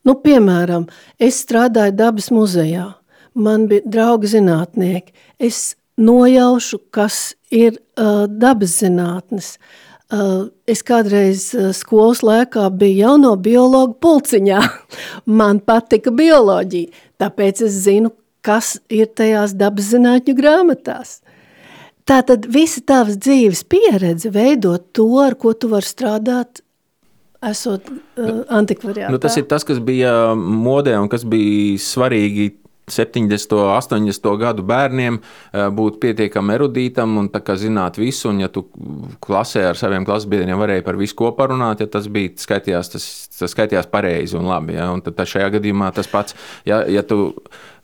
Nu, 0.09 0.17
piemēram, 0.19 0.89
es 1.23 1.39
strādāju 1.45 1.95
dabas 1.95 2.33
muzejā, 2.35 2.89
man 3.35 3.69
bija 3.71 3.85
draugi 3.85 4.31
zinātnieki, 4.35 5.15
es 5.39 5.75
nojaušu, 5.97 6.79
kas 6.91 7.35
ir 7.53 7.77
uh, 7.77 8.25
dabas 8.27 8.79
zinātnes, 8.81 9.57
uh, 10.13 10.49
es 10.67 10.83
kādreiz 10.87 11.51
uh, 11.57 11.71
skolas 11.77 12.23
laikā 12.25 12.69
biju 12.79 13.03
jauno 13.03 13.35
biologu 13.37 13.97
pulciņā. 14.03 14.63
Man 15.41 15.61
patika 15.61 16.13
bioloģija, 16.15 17.05
tāpēc 17.23 17.65
es 17.69 17.83
zinu, 17.85 18.13
kas 18.43 18.77
ir 18.91 19.13
tajās 19.15 19.55
dabas 19.55 19.93
zinātņu 19.93 20.35
grāmatās. 20.39 21.21
Tātad 22.09 22.49
visa 22.51 22.81
tavas 22.83 23.21
dzīves 23.21 23.63
pieredze 23.71 24.33
veido 24.35 24.75
to, 24.97 25.07
ar 25.23 25.37
ko 25.39 25.53
tu 25.55 25.69
vari 25.71 25.87
strādāt, 25.87 26.65
esot 27.43 27.87
uh, 27.91 28.43
antikvariātā. 28.55 29.13
Nu, 29.13 29.21
tas 29.23 29.37
ir 29.39 29.47
tas, 29.51 29.67
kas 29.67 29.79
bija 29.83 30.33
modē 30.39 30.97
un 30.99 31.09
kas 31.11 31.25
bija 31.29 31.79
svarīgi 31.83 32.51
70, 32.91 33.55
80 33.55 34.39
gadu 34.41 34.65
bērniem 34.67 35.19
eh, 35.21 35.67
būt 35.71 36.01
pietiekami 36.03 36.57
erudītam 36.57 37.17
un 37.21 37.31
zināt 37.57 37.99
visu. 38.01 38.31
Un, 38.33 38.41
ja 38.43 38.49
tu 38.49 38.67
klasē 39.23 39.69
ar 39.71 39.79
saviem 39.79 40.07
klases 40.09 40.29
biedriem 40.31 40.59
varēji 40.59 40.87
par 40.87 40.99
visu 40.99 41.17
kopā 41.19 41.49
runāt, 41.53 41.81
ja 41.81 41.87
tas 41.87 42.09
bija 42.09 42.35
skaitījās, 42.37 42.93
tas, 42.95 43.09
tas 43.39 43.55
skaitījās 43.55 43.91
pareizi 43.91 44.37
un 44.37 44.51
labi. 44.51 44.75
Ja? 44.79 44.91
Un 44.93 45.03
tad 45.03 45.21
šajā 45.23 45.53
gadījumā 45.59 45.93
tas 45.95 46.11
pats, 46.11 46.37
ja, 46.67 46.83
ja 46.91 47.07
tu 47.07 47.35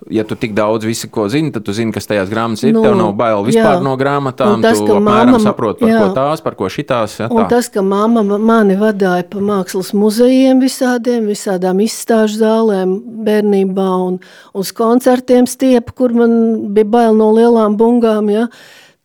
ja 0.06 0.22
tu 0.24 0.36
tik 0.38 0.52
daudz 0.54 0.86
visu, 0.86 1.08
ko 1.10 1.26
zini, 1.28 1.50
tad 1.52 1.64
tu 1.66 1.74
zini, 1.74 1.92
kas 1.94 2.06
tajās 2.06 2.30
grāmatās 2.30 2.62
ir. 2.68 2.74
Nu, 2.76 2.84
Tev 2.86 2.94
nav 2.98 3.12
bail 3.18 3.42
vispār 3.46 3.78
jā. 3.78 3.82
no 3.82 3.94
grāmatām. 3.98 4.62
Tas, 4.62 4.78
tu 4.78 4.94
apmēram 4.94 5.34
mamma, 5.34 5.42
saproti, 5.42 5.82
par 5.82 5.90
jā. 5.90 6.00
ko 6.00 6.16
tās, 6.16 6.42
par 6.44 6.56
ko 6.58 6.70
šitās. 6.72 7.16
Ja, 7.24 7.28
un 7.34 7.48
tas, 7.50 7.70
ka 7.74 7.82
mamma 7.82 8.22
mani 8.22 8.78
vadīja 8.78 9.26
pa 9.32 9.42
mākslas 9.42 9.90
muzejiem 9.98 10.62
visādiem, 10.62 11.26
visādām 11.28 11.82
izstāžu 11.84 12.38
zālēm 12.44 12.94
bērnībā 13.26 13.88
un 14.06 14.20
uz 14.58 14.70
koncertiem 14.76 15.50
stiepu, 15.50 15.96
kur 15.98 16.14
man 16.14 16.36
bija 16.76 16.92
bail 16.98 17.18
no 17.18 17.32
lielām 17.34 17.74
bungām, 17.80 18.30
ja, 18.30 18.46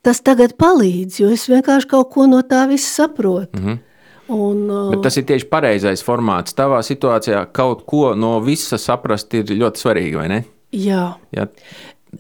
tas 0.06 0.22
tagad 0.22 0.54
palīdz, 0.62 1.24
jo 1.24 1.34
es 1.34 1.48
vienkārši 1.50 1.90
kaut 1.90 2.14
ko 2.14 2.30
no 2.30 2.44
tā 2.46 2.68
visu 2.70 2.92
saprotu. 2.92 3.58
Mm 3.58 3.66
-hmm. 3.66 3.82
Un, 4.28 4.70
uh, 4.70 4.90
Bet 4.90 5.02
tas 5.04 5.18
ir 5.18 5.26
tieši 5.28 5.50
pareizais 5.52 6.04
formāts. 6.04 6.56
Tavā 6.56 6.80
situācijā 6.80 7.46
kaut 7.52 7.84
ko 7.86 8.16
no 8.16 8.40
visa 8.40 8.78
saprast 8.78 9.34
ir 9.34 9.44
ļoti 9.44 9.84
svarīgi, 9.84 10.16
vai 10.16 10.28
ne? 10.32 10.44
Jā. 10.74 11.06
Ja 11.36 11.48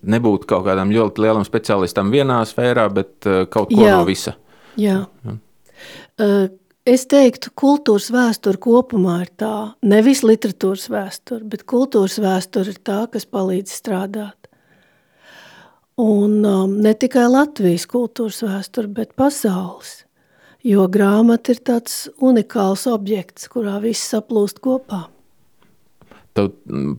nebūtu 0.01 0.47
kaut 0.49 0.65
kādam 0.67 0.91
ļoti 0.93 1.23
lielam 1.23 1.45
speciālistam 1.47 2.11
vienā 2.13 2.41
sfērā, 2.47 2.87
bet 2.93 3.29
uh, 3.29 3.43
kaut 3.51 3.71
ko 3.73 3.85
Jā. 3.85 3.97
no 3.99 4.07
visa. 4.07 4.35
Jā. 4.79 5.03
Jā. 5.25 5.35
Uh, 6.21 6.45
es 6.89 7.05
teiktu, 7.11 7.51
kultūras 7.59 8.09
vēsture 8.13 8.61
kopumā 8.61 9.19
ir 9.25 9.33
tā, 9.39 9.53
nevis 9.85 10.23
literatūras 10.25 10.87
vēsture, 10.93 11.43
bet 11.49 11.67
kultūras 11.69 12.17
vēsture 12.23 12.73
ir 12.73 12.79
tā, 12.85 13.03
kas 13.13 13.27
palīdz 13.29 13.73
strādāt. 13.73 14.37
Un 16.01 16.39
um, 16.41 16.79
ne 16.81 16.95
tikai 16.97 17.27
Latvijas 17.29 17.85
kultūras 17.89 18.41
vēsture, 18.45 18.89
bet 18.89 19.13
pasaules. 19.19 19.99
Jo 20.65 20.87
grāmata 20.87 21.51
ir 21.53 21.59
tāds 21.59 22.07
unikāls 22.23 22.87
objekts, 22.89 23.49
kurā 23.51 23.75
viss 23.83 24.07
saplūst 24.09 24.63
kopā. 24.63 25.03
Tev 26.33 26.47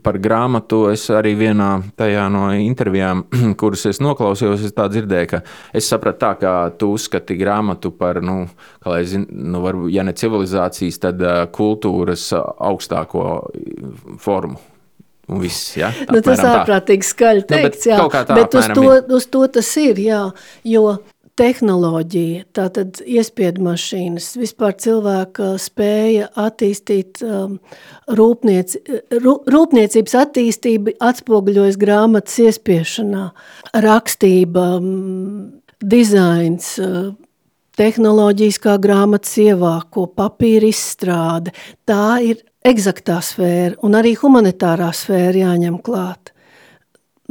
par 0.05 0.21
grāmatu 0.23 0.85
es 0.93 1.09
arī 1.11 1.33
vienā 1.35 1.71
no 2.31 2.45
intervijām, 2.55 3.25
kuras 3.61 3.83
es 3.91 3.99
noklausījos, 4.05 4.63
es 4.69 4.75
dzirdēju, 4.75 5.31
ka 5.33 5.41
es 5.75 5.89
sapratu 5.91 6.21
tā, 6.23 6.31
ka 6.39 6.53
tu 6.79 6.93
uzskati 6.95 7.35
grāmatu 7.41 7.91
par, 7.99 8.23
nu, 8.23 8.45
kā 8.85 9.01
zinu, 9.03 9.27
nu, 9.31 9.63
varbūt, 9.65 9.91
ja 9.95 10.05
ne 10.07 10.15
civilizācijas, 10.15 11.01
tad 11.03 11.25
uh, 11.25 11.41
kultūras 11.51 12.29
augstāko 12.35 13.25
formu. 14.23 14.61
Un 15.25 15.41
viss, 15.41 15.73
ja? 15.81 15.89
nu, 16.13 16.21
tas 16.21 16.43
ārprātīgi 16.45 17.07
skaļi 17.09 17.47
teikts, 17.49 17.87
nu, 17.89 17.95
jā, 17.95 18.25
tā, 18.29 18.37
bet 18.37 18.55
uz 18.61 18.67
to, 18.77 18.89
uz 19.17 19.27
to 19.33 19.47
tas 19.57 19.71
ir, 19.81 20.03
jā, 20.05 20.21
jo 20.69 20.83
tehnoloģija, 21.39 22.45
tātad 22.55 23.01
iespiedu 23.03 23.65
mašīnas, 23.67 24.31
vispār 24.39 24.77
cilvēka 24.79 25.55
spēja 25.63 26.29
attīstīt 26.39 27.23
um, 27.27 27.59
rūpniec, 28.07 28.77
rūpniecības 29.51 30.17
attīstība 30.23 30.95
atspoguļojas 31.03 31.79
grāmatas 31.81 32.39
iespiešanā, 32.47 33.27
rakstība, 33.85 34.67
um, 34.79 35.63
dizains, 35.83 36.77
uh, 36.83 37.13
tehnoloģijas 37.79 38.61
kā 38.63 38.77
grāmatas 38.83 39.35
ievāko, 39.43 40.07
papīra 40.15 40.71
izstrāde, 40.71 41.55
tā 41.89 42.21
ir 42.23 42.45
egzaktā 42.65 43.19
sfēra 43.25 43.75
un 43.85 43.99
arī 43.99 44.15
humanitārā 44.21 44.93
sfēra 44.95 45.49
jāņem 45.49 45.81
klāt. 45.85 46.31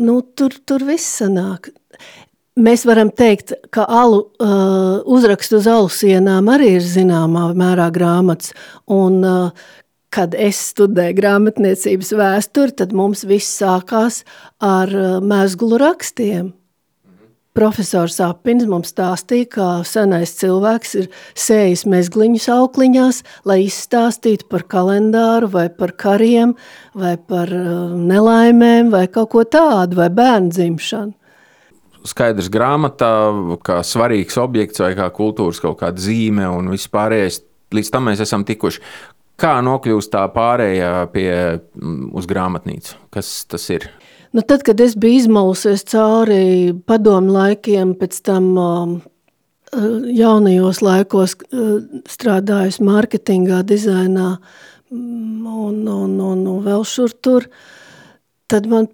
Nu, 0.04 0.20
tur, 0.36 0.56
tur 0.66 0.84
viss 0.88 1.20
sanāk. 1.22 1.70
Mēs 2.54 2.84
varam 2.86 3.10
teikt, 3.10 3.56
ka 3.74 3.82
alu, 3.90 4.28
uh, 4.38 5.00
uzrakstu 5.10 5.58
uz 5.58 5.66
alu 5.66 5.88
sienām 5.90 6.52
arī 6.54 6.76
ir 6.78 6.84
zināmā 6.86 7.48
mērā 7.58 7.88
grāmatas. 7.90 8.52
Un, 8.86 9.24
uh, 9.26 9.72
kad 10.14 10.36
es 10.38 10.60
studēju 10.70 11.18
grāmatniecības 11.18 12.12
vēsturi, 12.14 12.76
tad 12.78 12.94
mums 12.94 13.24
viss 13.26 13.56
sākās 13.58 14.22
ar 14.62 14.94
uh, 14.94 15.16
mēzgulu 15.26 15.80
rakstiem. 15.82 16.52
Profesors 17.58 18.20
Apins 18.22 18.70
mums 18.70 18.94
stāstīja, 18.94 19.50
kā 19.50 19.72
senais 19.86 20.36
cilvēks 20.38 20.94
ir 21.02 21.10
sējis 21.34 21.88
mezgliņus 21.90 22.48
aukliņās, 22.54 23.24
lai 23.50 23.64
izstāstītu 23.66 24.46
par 24.54 24.68
kalendāru 24.70 25.50
vai 25.58 25.66
par 25.74 25.98
kariem 25.98 26.54
vai 26.94 27.18
par 27.18 27.50
uh, 27.50 27.98
nelaimēm 27.98 28.94
vai 28.94 29.08
kaut 29.10 29.34
ko 29.34 29.42
tādu 29.42 30.04
vai 30.04 30.12
bērnu 30.14 30.54
dzimšanu 30.54 31.18
skaidrs 32.08 32.50
grāmatā, 32.54 33.12
kā 33.66 33.80
svarīgs 33.86 34.38
objekts 34.42 34.84
vai 34.84 34.94
kā 34.98 35.10
kultūras 35.16 35.62
kaut 35.64 35.80
kāda 35.82 36.02
zīme 36.02 36.48
un 36.50 36.72
viss 36.74 36.92
pārējais. 36.92 37.42
Līdz 37.74 37.90
tam 37.94 38.10
mēs 38.10 38.22
esam 38.24 38.46
tikuši. 38.46 38.82
Kā 39.40 39.56
nokļūst 39.66 40.12
tā 40.14 40.28
pārējā 40.30 40.92
pie, 41.14 41.30
uz 42.14 42.28
grāmatnīcu? 42.30 43.00
Kas 43.14 43.32
tas 43.50 43.66
ir? 43.74 43.90
Nu, 44.34 44.42
tad, 44.42 44.62
kad 44.66 44.80
es 44.82 44.96
biju 44.98 45.24
izmalusies 45.24 45.86
cauri 45.90 46.74
padomu 46.86 47.34
laikiem, 47.36 47.96
pēc 47.98 48.20
tam 48.26 48.52
um, 48.58 48.94
jaunajos 49.74 50.82
laikos 50.86 51.36
strādājusi 52.10 52.86
mārketingā, 52.86 53.62
dizainā 53.66 54.36
un, 54.94 55.82
un, 55.82 56.18
un, 56.22 56.46
un 56.46 56.66
vēl 56.66 56.86
šur 56.88 57.14
tur, 57.22 57.48
tad 58.50 58.70
man 58.70 58.90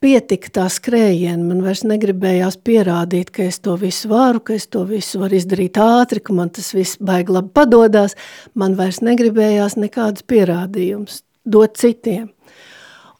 pietika 0.00 0.50
tā 0.56 0.66
skrējiena. 0.72 1.42
Man 1.44 1.60
vairs 1.64 1.82
negribējās 1.88 2.58
pierādīt, 2.64 3.30
ka 3.34 3.44
es 3.46 3.60
to 3.62 3.76
visu 3.80 4.10
varu, 4.10 4.40
ka 4.40 4.56
es 4.56 4.66
to 4.72 4.84
visu 4.88 5.20
varu 5.20 5.36
izdarīt 5.38 5.78
ātri, 5.80 6.22
ka 6.24 6.36
man 6.36 6.52
tas 6.54 6.72
viss 6.76 7.00
baigi 7.00 7.36
labi 7.36 7.52
padodas. 7.56 8.16
Man 8.54 8.76
vairs 8.78 9.02
negribējās 9.04 9.76
nekādus 9.80 10.26
pierādījumus 10.30 11.22
dot 11.44 11.76
citiem. 11.80 12.30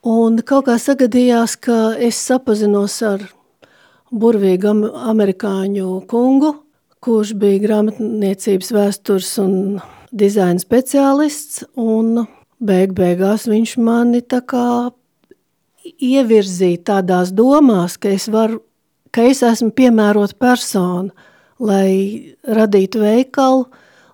Un 0.07 0.41
kaut 0.49 0.70
kā 0.70 0.78
sagadījās, 0.81 1.59
ka 1.61 1.93
es 2.01 2.16
sapazinos 2.24 2.97
ar 3.05 3.26
burvīgu 4.11 4.72
amerikāņu 5.12 6.01
kungu, 6.09 6.55
kurš 7.05 7.35
bija 7.41 7.61
grāmatniecības 7.66 8.72
vēstures 8.72 9.35
un 9.45 9.53
dizaina 10.11 10.61
speciālists, 10.61 11.66
un 11.76 12.24
beig 12.61 12.97
beigās 12.97 13.47
viņš 13.49 13.76
mani 13.81 14.24
tā 14.24 14.41
kā 14.41 14.64
ievirzīt 15.85 16.85
tādās 16.89 17.33
domās, 17.35 17.97
ka 18.01 18.12
es, 18.12 18.28
varu, 18.33 18.61
ka 19.14 19.24
es 19.31 19.43
esmu 19.47 19.72
piemērota 19.76 20.37
persona, 20.41 21.11
lai 21.61 22.35
radītu 22.47 23.03
veikalu, 23.03 23.66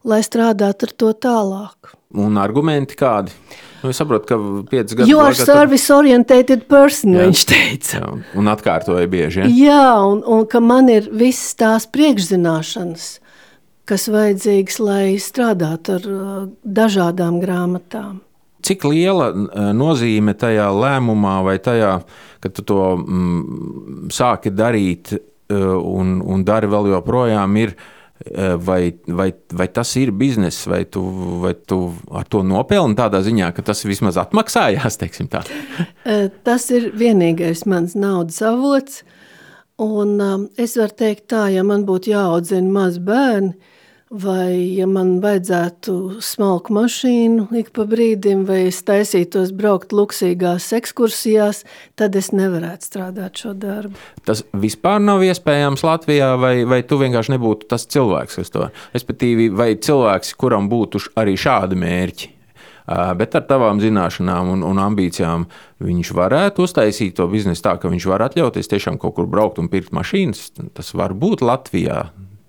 lai 0.06 0.22
strādātu 0.26 0.88
ar 0.88 0.96
to 1.02 1.12
tālāk. 1.26 1.94
Un 2.16 2.38
argumenti 2.40 2.96
kādi? 2.98 3.34
Nu, 3.82 3.90
es 3.92 4.00
saprotu, 4.00 4.26
ka 4.30 4.38
piecas 4.70 4.96
gadus. 4.96 5.10
You 5.10 5.20
are 5.20 5.34
service 5.36 5.92
oriented 5.94 6.64
person, 6.70 7.14
jā, 7.14 7.26
viņš 7.26 7.44
teica. 7.50 8.00
Jā, 8.00 8.12
un 8.38 8.50
atkārtoja 8.50 9.06
bieži. 9.10 9.44
Ja? 9.44 9.50
Jā, 9.52 9.88
un, 10.08 10.22
un 10.24 10.46
ka 10.50 10.62
man 10.64 10.90
ir 10.90 11.10
viss 11.14 11.54
tās 11.58 11.86
priekšzināšanas, 11.92 13.08
kas 13.86 14.08
vajadzīgas, 14.10 14.78
lai 14.82 15.04
strādātu 15.22 15.98
ar 15.98 16.08
uh, 16.10 16.38
dažādām 16.64 17.38
grāmatām 17.42 18.22
cik 18.66 18.86
liela 18.90 19.30
e, 19.32 19.66
nozīme 19.76 20.34
tajā 20.38 20.68
lēmumā 20.74 21.38
vai 21.46 21.56
tajā, 21.62 21.98
ka 22.42 22.52
tu 22.52 22.64
to 22.66 22.80
mm, 22.98 24.08
sāki 24.14 24.52
darīt 24.54 25.14
e, 25.16 25.20
un, 25.56 26.18
un 26.22 26.46
dari 26.46 26.70
vēl 26.70 26.90
joprojām, 26.94 27.58
ir, 27.62 27.74
e, 28.24 28.48
vai, 28.68 28.80
vai, 29.06 29.28
vai 29.60 29.68
tas 29.74 29.92
ir 30.00 30.12
bizness, 30.16 30.66
vai 30.70 30.84
tu, 30.90 31.04
vai 31.44 31.54
tu 31.68 31.80
ar 32.10 32.26
to 32.30 32.42
nopelni 32.46 32.98
tādā 32.98 33.22
ziņā, 33.26 33.52
ka 33.56 33.66
tas 33.70 33.84
vismaz 33.86 34.18
atmaksājās, 34.22 34.98
tas 36.46 36.70
ir 36.74 36.90
vienīgais 36.98 37.66
mans 37.70 37.96
naudas 37.98 38.42
avots, 38.44 39.04
un 39.82 40.18
es 40.58 40.76
varu 40.80 40.94
teikt 41.04 41.28
tā, 41.32 41.46
ja 41.54 41.64
man 41.66 41.86
būtu 41.88 42.14
jāaudzina 42.14 42.70
maz 42.80 43.00
bērni, 43.02 43.54
Vai, 44.06 44.54
ja 44.78 44.84
man 44.86 45.16
vajadzētu 45.18 46.20
smalku 46.22 46.70
mašīnu 46.76 47.48
ik 47.58 47.72
pa 47.74 47.82
brīdim, 47.90 48.44
vai 48.46 48.68
es 48.68 48.78
taisītos 48.86 49.50
braukt 49.50 49.90
luksīgās 49.90 50.68
ekskursijās, 50.78 51.64
tad 51.98 52.14
es 52.14 52.30
nevarētu 52.30 52.86
strādāt 52.86 53.42
šo 53.42 53.50
darbu. 53.58 53.98
Tas 54.22 54.44
vispār 54.54 55.02
nav 55.02 55.24
iespējams 55.26 55.82
Latvijā, 55.82 56.28
vai, 56.38 56.60
vai 56.70 56.84
tu 56.86 57.00
vienkārši 57.00 57.34
nebūtu 57.34 57.66
tas 57.72 57.88
cilvēks, 57.90 58.38
kas 58.38 58.54
to 58.54 58.68
respektīvi, 58.94 59.48
vai 59.50 59.72
cilvēks, 59.74 60.36
kuram 60.38 60.70
būtu 60.70 61.02
arī 61.18 61.34
šādi 61.34 61.80
mērķi. 61.82 62.30
Bet 63.18 63.34
ar 63.34 63.42
tavām 63.50 63.82
zināšanām 63.82 64.52
un, 64.54 64.62
un 64.62 64.78
ambīcijām 64.84 65.48
viņš 65.82 66.14
varētu 66.14 66.62
uztaisīt 66.62 67.16
to 67.18 67.26
biznesu 67.32 67.66
tā, 67.66 67.74
ka 67.82 67.90
viņš 67.90 68.06
var 68.12 68.28
atļauties 68.28 68.70
tiešām 68.70 69.02
kaut 69.02 69.18
kur 69.18 69.26
braukt 69.26 69.58
un 69.58 69.66
pirkt 69.72 69.90
mašīnas. 69.90 70.52
Tas 70.78 70.94
var 70.94 71.18
būt 71.18 71.42
Latvijā 71.42 72.04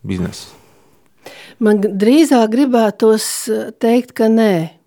biznesa. 0.05 0.57
Man 1.58 1.80
drīzāk 1.82 2.51
gribētos 2.53 3.28
eh, 3.49 3.70
teikt, 3.82 4.14
ka 4.18 4.28
nē, 4.30 4.78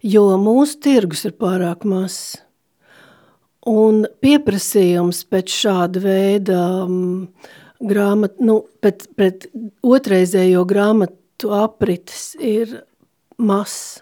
jo 0.00 0.24
mūsu 0.40 0.78
tirgus 0.80 1.26
ir 1.28 1.34
pārāk 1.36 1.84
mazs. 1.88 2.38
Un 3.68 4.06
pieprasījums 4.24 5.26
pēc 5.28 5.52
šāda 5.52 6.00
veida 6.00 6.60
um, 6.86 7.26
grāmat, 7.84 8.38
nu, 8.40 8.62
pret, 8.80 9.04
pret 9.12 9.44
otrreizējo 9.84 10.62
grāmatu 10.68 11.52
aprites 11.52 12.30
ir 12.40 12.78
mazs. 13.36 14.00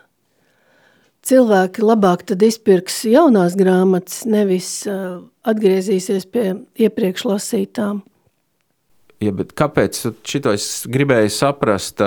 Cilvēki 1.27 1.83
labāk 1.83 2.23
tad 2.31 2.47
izpirks 2.47 3.03
jaunās 3.11 3.59
grāmatas, 3.59 4.23
nevis 4.31 4.71
uh, 4.87 5.19
atgriezīsies 5.51 6.31
pie 6.31 6.47
iepriekš 6.79 7.27
lasītām. 7.27 8.05
Ja, 9.19 9.33
kāpēc 9.35 9.99
šito 10.27 10.53
es 10.55 10.87
gribēju 10.87 11.31
saprast? 11.35 12.03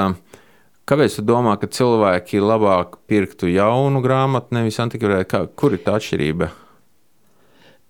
Kāpēc 0.87 1.17
tu 1.17 1.23
domā, 1.27 1.57
ka 1.59 1.67
cilvēki 1.71 2.39
labāk 2.43 2.97
pirktu 3.07 3.49
jaunu 3.51 4.01
grāmatu, 4.03 4.55
nevis 4.55 4.79
antikvariātu? 4.83 5.45
Kur 5.59 5.75
ir 5.75 5.83
tā 5.85 5.97
atšķirība? 5.99 6.49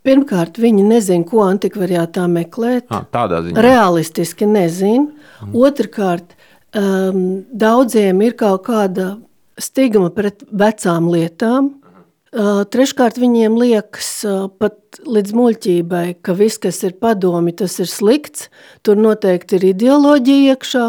Pirmkārt, 0.01 0.57
viņi 0.57 0.83
nezina, 0.87 1.25
ko 1.29 1.43
antikvariātā 1.45 2.25
meklēt. 2.29 2.87
À, 2.89 3.03
tādā 3.05 3.43
ziņā. 3.45 3.61
Realistiski 3.61 4.47
nezina. 4.49 5.11
Mm. 5.43 5.53
Otrakārt, 5.61 6.33
um, 6.73 7.19
daudziem 7.53 8.23
ir 8.25 8.33
kaut 8.39 8.65
kāda 8.65 9.13
stigma 9.61 10.09
pret 10.13 10.41
vecām 10.49 11.11
lietām. 11.13 11.75
Treškārt, 12.31 13.17
viņiem 13.19 13.57
liekas 13.59 14.09
pat 14.61 15.01
līdz 15.03 15.33
muļķībai, 15.35 16.05
ka 16.23 16.35
viss, 16.39 16.61
kas 16.63 16.79
ir 16.87 16.93
padomi, 17.03 17.51
tas 17.51 17.75
ir 17.83 17.89
slikts. 17.91 18.47
Tur 18.87 18.95
noteikti 18.95 19.57
ir 19.59 19.65
ideoloģija 19.73 20.53
iekšā, 20.55 20.85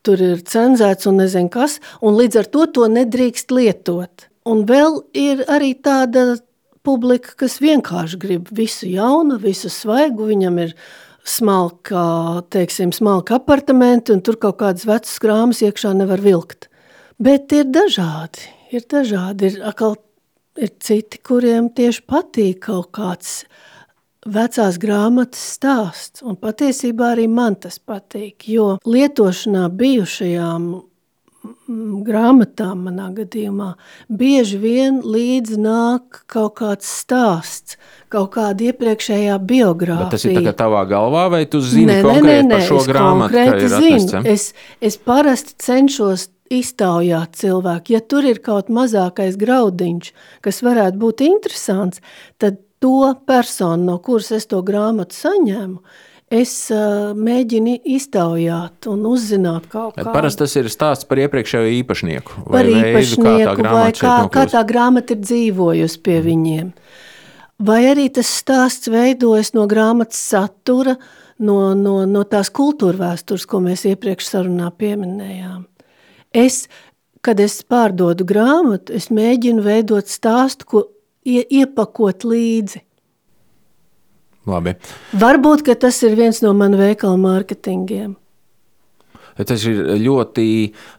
tur 0.00 0.22
ir 0.24 0.40
cenzēts 0.48 1.10
un 1.10 1.20
nezinu 1.20 1.52
kas, 1.52 1.76
un 2.00 2.16
līdz 2.16 2.40
ar 2.40 2.48
to 2.54 2.64
to 2.72 2.88
nedrīkst 2.88 3.52
lietot. 3.52 4.30
Un 4.48 4.64
vēl 4.64 5.02
ir 5.12 5.44
arī 5.52 5.74
tāda 5.76 6.38
publika, 6.88 7.36
kas 7.36 7.58
vienkārši 7.60 8.22
grib 8.24 8.48
visu 8.48 8.88
jaunu, 8.88 9.36
visu 9.44 9.68
svaigu, 9.68 10.30
viņam 10.32 10.56
ir 10.64 10.74
smalka, 11.28 12.00
teiksim, 12.48 12.96
smalka 12.96 13.36
apartamenti, 13.36 14.16
un 14.16 14.24
tur 14.24 14.40
kaut 14.40 14.62
kādas 14.62 14.88
vecas 14.88 15.20
grāmas 15.20 15.60
iekšā 15.60 15.92
nevar 16.00 16.24
vilkt. 16.24 16.70
Bet 17.20 17.52
ir 17.52 17.68
dažādi, 17.68 18.48
ir 18.72 18.88
dažādi, 18.88 19.52
ir 19.52 19.66
atkal 19.68 19.98
ir 20.58 20.74
citi, 20.82 21.20
kuriem 21.24 21.70
tieši 21.74 22.04
patīk 22.08 22.66
kaut 22.68 22.90
kāds 22.98 23.42
vecās 24.28 24.76
grāmatas 24.82 25.44
stāsts, 25.56 26.22
un 26.26 26.36
patiesībā 26.36 27.14
arī 27.14 27.28
man 27.30 27.56
tas 27.62 27.78
patīk, 27.78 28.48
jo 28.50 28.74
lietošanā 28.84 29.68
bijušajām 29.78 30.70
grāmatām 32.04 32.86
manā 32.88 33.08
gadījumā 33.14 33.68
bieži 34.10 34.58
vien 34.60 34.98
līdz 35.04 35.58
nāk 35.60 36.22
kaut 36.30 36.56
kāds 36.60 36.88
stāsts, 37.02 37.76
kaut 38.12 38.32
kāda 38.34 38.70
iepriekšējā 38.72 39.36
biogrāfija. 39.48 40.08
Bet 40.08 40.16
tas 40.16 40.26
ir 40.28 40.40
kā 40.48 40.54
tavā 40.56 40.82
galvā, 40.90 41.26
vai 41.36 41.42
tu 41.50 41.60
zini 41.64 41.92
nē, 41.92 42.00
konkrēti 42.06 42.42
nē, 42.42 42.48
nē, 42.48 42.56
par 42.56 42.66
šo 42.66 42.80
grāmatu, 42.88 43.36
ka 43.36 43.60
ir 43.60 43.76
zinu. 43.76 44.24
Es, 44.34 44.50
es 44.80 44.98
parasti 44.98 45.56
cenšos 45.62 46.28
iztaujāt 46.54 47.36
cilvēku. 47.38 47.94
Ja 47.96 48.00
tur 48.00 48.26
ir 48.28 48.40
kaut 48.44 48.70
mazākais 48.72 49.38
graudiņš, 49.40 50.12
kas 50.44 50.62
varētu 50.64 51.00
būt 51.00 51.24
interesants, 51.26 52.02
tad 52.38 52.60
to 52.82 53.14
personu, 53.26 53.92
no 53.92 53.98
kuras 54.02 54.30
es 54.34 54.46
to 54.50 54.60
grāmatu 54.66 55.16
saņēmu, 55.16 55.80
es 56.30 56.52
uh, 56.74 57.12
mēģinu 57.16 57.78
iztaujāt 57.96 58.88
un 58.90 59.06
uzzināt 59.08 59.68
kaut 59.72 59.96
ko. 59.96 60.08
Parasti 60.12 60.44
tas 60.44 60.56
ir 60.60 60.68
stāsts 60.72 61.08
par 61.08 61.22
iepriekšējo 61.24 61.70
īpašnieku. 61.80 62.42
Par 62.50 62.68
īpašnieku, 62.68 63.28
veidu, 63.28 63.54
kā 63.56 63.68
tā 63.68 63.76
vai 63.76 63.92
kā, 63.96 64.16
kā 64.34 64.48
tā 64.52 64.64
grāmata 64.68 65.16
ir 65.16 65.22
dzīvojusi 65.24 66.02
pie 66.04 66.18
mm. 66.18 66.26
viņiem. 66.28 66.74
Vai 67.68 67.80
arī 67.90 68.06
tas 68.14 68.28
stāsts 68.30 68.90
veidojas 68.92 69.50
no 69.56 69.64
grāmatas 69.70 70.20
satura, 70.30 70.94
no, 71.42 71.72
no, 71.74 72.02
no 72.06 72.22
tās 72.28 72.52
kultūra 72.54 73.08
vēstures, 73.08 73.48
ko 73.50 73.62
mēs 73.64 73.82
iepriekš 73.90 74.30
sarunā 74.30 74.70
pieminējām. 74.78 75.64
Es, 76.36 76.66
kad 77.24 77.40
es 77.40 77.60
pārdodu 77.64 78.26
grāmatu, 78.28 78.92
es 78.96 79.08
mēģinu 79.14 79.64
veidot 79.64 80.10
stāstu, 80.10 80.68
ko 80.68 80.84
ie, 81.24 81.42
iepakot 81.60 82.26
līdzi. 82.28 82.84
Labi. 84.48 84.74
Varbūt, 85.20 85.66
ka 85.66 85.76
tas 85.76 85.98
ir 86.06 86.16
viens 86.16 86.40
no 86.44 86.54
manu 86.56 86.80
veikala 86.80 87.18
mārketingiem. 87.20 88.16
Tas 89.38 89.62
ir 89.70 89.84
ļoti 90.02 90.44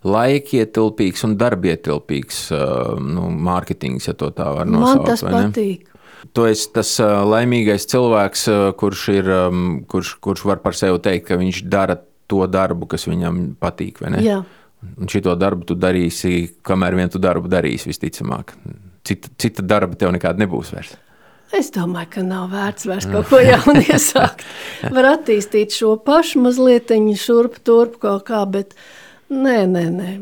laikietilpīgs 0.07 1.25
un 1.27 1.33
darbietilpīgs 1.39 2.43
uh, 2.55 2.93
nu, 3.03 3.27
mārketings, 3.35 4.07
ja 4.07 4.15
tā 4.15 4.29
var 4.55 4.69
nosaukt. 4.69 5.01
Man 5.01 5.09
tas 5.09 5.23
patīk. 5.25 5.89
Tu 6.35 6.45
esi 6.47 6.69
tas 6.75 6.93
uh, 7.03 7.19
laimīgais 7.27 7.87
cilvēks, 7.91 8.45
uh, 8.51 8.69
kurš, 8.79 9.03
ir, 9.17 9.31
um, 9.49 9.65
kurš, 9.91 10.13
kurš 10.23 10.45
var 10.47 10.63
par 10.63 10.77
sevi 10.77 11.01
teikt, 11.03 11.27
ka 11.27 11.39
viņš 11.39 11.61
dara 11.71 11.97
to 12.29 12.45
darbu, 12.47 12.87
kas 12.93 13.07
viņam 13.09 13.41
patīk. 13.59 13.99
Jā. 14.23 14.43
Un 14.79 15.09
šito 15.11 15.33
darbu 15.35 15.67
tu 15.67 15.75
darīsi, 15.75 16.49
kamēr 16.63 16.95
vien 16.95 17.11
tu 17.11 17.19
darbu 17.19 17.51
darīsi, 17.51 17.89
visticamāk. 17.91 18.53
Cita, 19.03 19.31
cita 19.39 19.65
darba 19.65 19.97
tev 19.99 20.13
nekāda 20.15 20.39
nebūs 20.43 20.71
vairs. 20.75 20.93
Es 21.55 21.71
domāju, 21.73 22.11
ka 22.13 22.23
nav 22.23 22.51
vērts 22.53 22.85
vairs 22.85 23.07
kaut 23.09 23.27
ko 23.31 23.39
jaunu 23.41 23.81
iesākt. 23.89 24.45
Var 24.93 25.07
attīstīt 25.15 25.73
šo 25.75 25.95
pašu 26.05 26.43
mazliet, 26.45 26.93
šurp, 27.17 27.57
turp 27.65 27.97
kaut 28.03 28.27
kā, 28.29 28.43
bet 28.45 28.77
nē, 29.33 29.63
nē, 29.65 29.85
nē, 29.89 30.13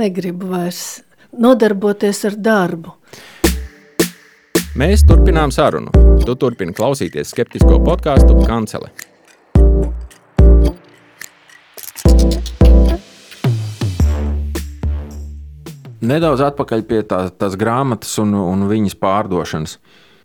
negribu 0.00 0.48
vairs 0.54 1.02
nodarboties 1.36 2.24
ar 2.30 2.38
darbu. 2.40 2.96
Mēs 4.80 5.04
turpinām 5.06 5.52
sarunu. 5.52 5.92
Tu 6.24 6.34
turpini 6.40 6.72
klausīties 6.72 7.34
skeptisko 7.34 7.80
podkāstu 7.84 8.38
Kancele. 8.46 8.92
Nedaudz 16.00 16.40
atpakaļ 16.46 16.84
pie 16.88 17.02
tā, 17.08 17.26
tās 17.36 17.56
grāmatas 17.60 18.14
un, 18.22 18.32
un 18.38 18.64
viņas 18.70 18.96
pārdošanas. 19.00 19.76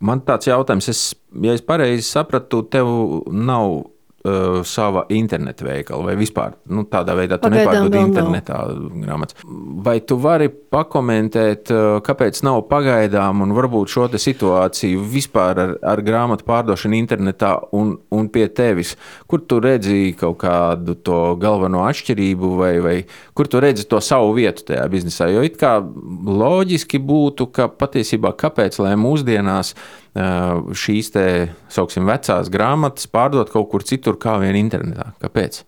Man 0.06 0.22
tāds 0.28 0.48
jautājums, 0.48 0.88
es, 0.92 1.02
ja 1.44 1.56
es 1.56 1.64
pareizi 1.66 2.06
sapratu, 2.08 2.62
tev 2.72 2.88
nav 3.32 3.95
uh, 4.26 4.60
sava 4.66 5.06
interneta 5.14 5.66
veikala, 5.66 6.10
vai 6.10 6.16
vispār 6.20 6.56
nu, 6.74 6.86
tādā 6.90 7.16
veidā 7.18 7.38
tu 7.42 7.52
nepārdod 7.54 7.96
internetā 8.00 8.60
grāmatas. 9.06 9.38
Vai 9.86 10.00
tu 10.02 10.18
vari 10.22 10.50
pakomentēt, 10.50 11.72
uh, 11.74 12.00
kāpēc 12.06 12.42
nav 12.46 12.64
pagaidām 12.72 13.46
un 13.46 13.54
varbūt 13.56 13.94
šo 13.94 14.08
situāciju 14.22 15.04
vispār 15.12 15.62
ar, 15.62 15.76
ar 15.94 16.02
grāmatu 16.06 16.46
pārdošanu 16.48 16.98
internetā 16.98 17.54
un, 17.76 17.96
un 18.12 18.30
pie 18.34 18.48
tevis? 18.50 18.96
Kur 19.30 19.44
tu 19.46 19.60
redzi 19.64 20.16
kaut 20.20 20.40
kādu 20.44 20.98
to 21.06 21.20
galveno 21.42 21.86
atšķirību, 21.90 22.54
vai, 22.60 22.74
vai 22.84 22.96
kur 23.38 23.50
tu 23.52 23.62
redzi 23.64 23.88
to 23.90 24.02
savu 24.04 24.34
vietu 24.38 24.66
tajā 24.72 24.88
biznesā? 24.92 25.30
Jo 25.34 25.46
it 25.46 25.60
kā 25.62 25.78
loģiski 25.82 27.02
būtu, 27.02 27.50
ka 27.54 27.70
patiesībā 27.70 28.34
kāpēc 28.40 28.80
lai 28.84 28.96
mūsdienās 29.00 29.76
šīs 30.16 31.12
te, 31.12 31.26
sauksim, 31.72 32.08
vecās 32.08 32.50
grāmatas 32.52 33.10
pārdot 33.12 33.52
kaut 33.52 33.70
kur 33.72 33.84
citur, 33.84 34.20
kā 34.22 34.38
vien 34.40 34.56
internetā. 34.60 35.12
Kāpēc? 35.24 35.64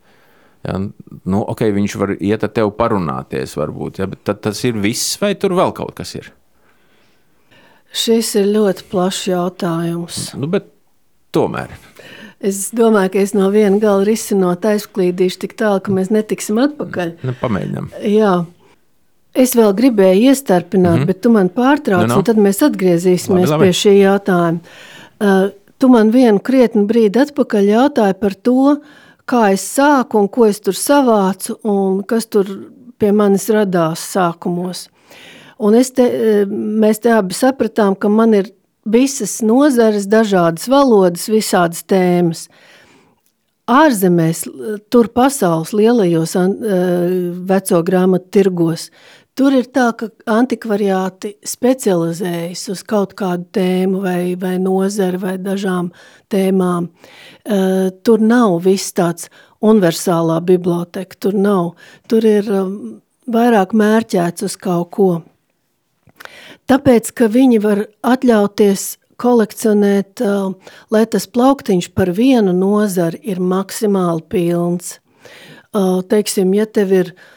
Ja, 0.67 0.79
nu, 0.79 1.43
okay, 1.47 1.71
viņš 1.75 1.95
var 1.99 2.15
iet 2.17 2.43
ar 2.43 2.51
tevi 2.55 2.73
parunāties, 2.75 3.55
varbūt, 3.59 4.01
ja, 4.01 4.07
bet 4.11 4.23
tad, 4.27 4.41
tas 4.47 4.63
ir 4.67 4.79
viss, 4.83 5.15
vai 5.21 5.33
tur 5.39 5.55
vēl 5.57 5.71
kaut 5.75 5.93
kas 5.99 6.15
ir? 6.17 6.31
Šis 7.95 8.33
ir 8.39 8.49
ļoti 8.51 8.87
plašs 8.91 9.27
jautājums. 9.29 10.23
Nu, 10.39 10.49
tomēr. 11.35 11.71
Es 12.37 12.67
domāju, 12.75 13.15
ka 13.15 13.21
es 13.23 13.33
no 13.33 13.47
viena 13.53 13.79
gala 13.81 14.03
risinot 14.05 14.65
aizklīdīšu 14.69 15.39
tik 15.45 15.55
tālu, 15.57 15.81
ka 15.81 15.93
mēs 15.95 16.11
netiksim 16.13 16.59
atpakaļ. 16.61 17.15
Ne, 17.17 17.31
nu, 17.31 17.37
pamēģinām. 17.39 17.87
Jā, 18.11 18.33
Es 19.38 19.53
vēl 19.57 19.73
gribēju 19.77 20.31
iestarpināt, 20.31 20.95
mm 20.95 21.01
-hmm. 21.03 21.09
bet 21.11 21.21
tu 21.21 21.29
man 21.33 21.49
pārtrauc, 21.53 22.07
no, 22.07 22.13
no. 22.13 22.19
un 22.21 22.25
tad 22.25 22.39
mēs 22.41 22.63
atgriezīsimies 22.65 23.45
labi, 23.45 23.51
labi. 23.51 23.65
pie 23.65 23.79
šī 23.81 23.93
jautājuma. 23.99 24.59
Uh, 25.17 25.49
tu 25.77 25.89
man 25.93 26.09
vienu 26.13 26.39
krietni 26.39 26.85
brīdi 26.89 27.21
atpakaļ 27.21 27.69
jautāji 27.73 28.17
par 28.21 28.33
to, 28.33 28.77
kā 29.29 29.51
es 29.53 29.65
sāku 29.77 30.21
un 30.21 30.27
ko 30.27 30.45
es 30.45 30.59
tur 30.59 30.73
savācu 30.73 31.59
un 31.63 32.03
kas 32.03 32.25
tur 32.25 32.49
pie 32.97 33.11
manis 33.11 33.49
radās 33.49 34.05
sākumos. 34.15 34.88
Un 35.59 35.77
te, 35.93 36.05
uh, 36.05 36.55
mēs 36.83 37.01
te 37.01 37.13
abi 37.13 37.33
sapratām, 37.33 37.95
ka 37.95 38.09
man 38.09 38.33
ir 38.33 38.51
visas 38.85 39.41
nozares, 39.41 40.07
dažādas 40.07 40.67
valodas, 40.67 41.27
visādas 41.29 41.83
tēmas. 41.83 42.47
Ārzemēs, 43.67 44.45
tur 44.89 45.09
pasaules 45.11 45.73
lielajos 45.75 46.35
uh, 46.39 46.47
veco 47.49 47.83
grāmatu 47.83 48.29
tirgos, 48.31 48.89
Tur 49.38 49.53
ir 49.53 49.67
tā, 49.69 49.91
ka 49.93 50.07
antikvariāti 50.33 51.35
specializējas 51.45 52.63
uz 52.73 52.79
kaut 52.89 53.11
kādu 53.19 53.45
tēmu 53.53 53.99
vai, 54.01 54.21
vai 54.33 54.55
nozari 54.57 55.19
vai 55.21 55.35
dažām 55.38 55.91
tēmām. 56.33 56.88
Uh, 57.45 57.91
tur 58.01 58.23
nav 58.23 58.55
viss 58.65 58.95
tāds 58.97 59.29
universālā 59.61 60.39
biblioteka, 60.41 61.19
tur 61.21 61.38
nav. 61.38 61.69
Tur 62.09 62.25
ir 62.25 62.49
um, 62.49 62.73
vairāk 63.29 63.77
mērķēts 63.77 64.47
uz 64.49 64.57
kaut 64.57 64.89
ko. 64.97 65.11
Tāpēc, 66.65 67.13
ka 67.13 67.29
viņi 67.29 67.61
var 67.61 67.85
atļauties 68.01 68.89
kolekcionēt, 69.21 70.25
uh, 70.25 70.77
lai 70.89 71.05
tas 71.05 71.29
plauktiņš 71.29 71.93
par 71.93 72.15
vienu 72.17 72.57
nozari 72.57 73.21
ir 73.21 73.38
maksimāli 73.38 74.25
pilns. 74.33 74.95
Uh, 75.77 76.01
teiksim, 76.09 76.57
ja 76.57 76.65
tev 76.65 76.97
ir 77.03 77.13
uh, 77.13 77.33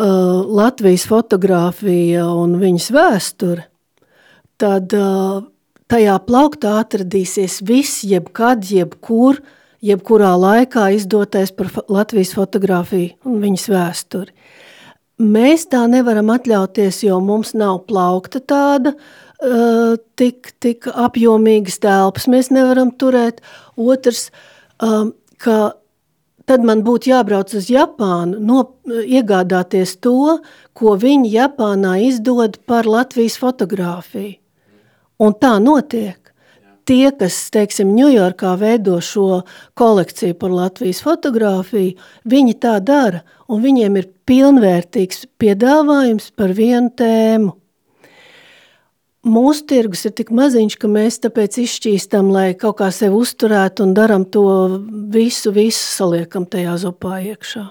uh, 0.00 0.42
Latvijas 0.48 1.04
fotografija 1.08 2.26
un 2.32 2.56
viņas 2.60 2.88
vēsture, 2.94 3.66
tad 4.60 4.94
uh, 4.96 5.42
tajā 5.90 6.16
plauktā 6.26 6.78
atradīsies 6.80 7.60
viss, 7.66 8.02
jebkad, 8.08 8.64
jebkur, 8.70 9.40
jebkurā 9.84 10.32
laikā 10.38 10.90
izdotais 10.96 11.52
par 11.56 11.72
Latvijas 11.88 12.34
fotografiju 12.36 13.16
un 13.28 13.40
viņas 13.44 13.68
vēsturi. 13.72 14.34
Mēs 15.20 15.66
tā 15.68 15.82
nevaram 15.90 16.30
atļauties, 16.32 17.02
jo 17.04 17.18
mums 17.20 17.52
nav 17.52 17.82
plaukta 17.90 18.40
tāda, 18.40 18.94
uh, 18.96 19.98
tik, 20.16 20.54
tik 20.64 20.88
apjomīgas 20.88 21.76
telpas 21.82 22.28
mēs 22.32 22.48
nevaram 22.54 22.94
turēt. 22.96 23.42
Otrs, 23.76 24.30
um, 24.80 25.12
ka 25.40 25.74
tad 26.50 26.66
man 26.66 26.82
būtu 26.82 27.12
jābrauc 27.12 27.52
uz 27.54 27.68
Japānu, 27.70 28.40
no, 28.42 28.64
iegādāties 28.86 29.94
to, 30.02 30.40
ko 30.74 30.96
viņi 30.98 31.30
Japānā 31.36 31.94
izdod 32.08 32.58
par 32.66 32.88
Latvijas 32.90 33.38
fotografiju. 33.38 34.34
Un 35.20 35.36
tā 35.36 35.58
notiek. 35.62 36.16
Tie, 36.88 37.12
kas, 37.14 37.36
teiksim, 37.54 37.92
Ņujorkā 37.94 38.54
veido 38.58 38.96
šo 39.04 39.42
kolekciju 39.78 40.34
par 40.40 40.50
Latvijas 40.50 41.02
fotografiju, 41.04 41.92
viņi 42.26 42.56
tā 42.58 42.78
dara, 42.82 43.20
un 43.46 43.62
viņiem 43.62 44.00
ir 44.00 44.08
pilnvērtīgs 44.26 45.28
piedāvājums 45.38 46.32
par 46.34 46.56
vienu 46.56 46.90
tēmu. 46.98 47.52
Mūsu 49.20 49.66
tirgus 49.68 50.06
ir 50.08 50.14
tik 50.16 50.30
maziņš, 50.32 50.78
ka 50.80 50.88
mēs 50.88 51.18
tāpēc 51.20 51.58
izšķīstam, 51.60 52.30
lai 52.32 52.54
kaut 52.56 52.78
kā 52.78 52.88
sevi 52.94 53.18
uzturētu 53.20 53.84
un 53.84 53.92
darām 53.96 54.24
to 54.24 54.44
visu, 55.12 55.52
visu 55.52 55.82
saliekam 55.98 56.46
tajā 56.48 56.78
zopā 56.80 57.18
iekšā. 57.28 57.66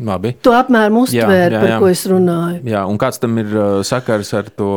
Labi. 0.00 0.32
To 0.46 0.54
apmēram 0.56 0.96
uztvēra, 1.02 1.60
par 1.60 1.74
ko 1.82 1.90
es 1.92 2.02
runāju. 2.08 2.64
Jā, 2.72 2.82
un 2.88 2.98
kāds 2.98 3.20
tam 3.22 3.36
ir 3.42 3.52
uh, 3.52 3.68
sakars 3.86 4.32
ar 4.34 4.48
to 4.56 4.70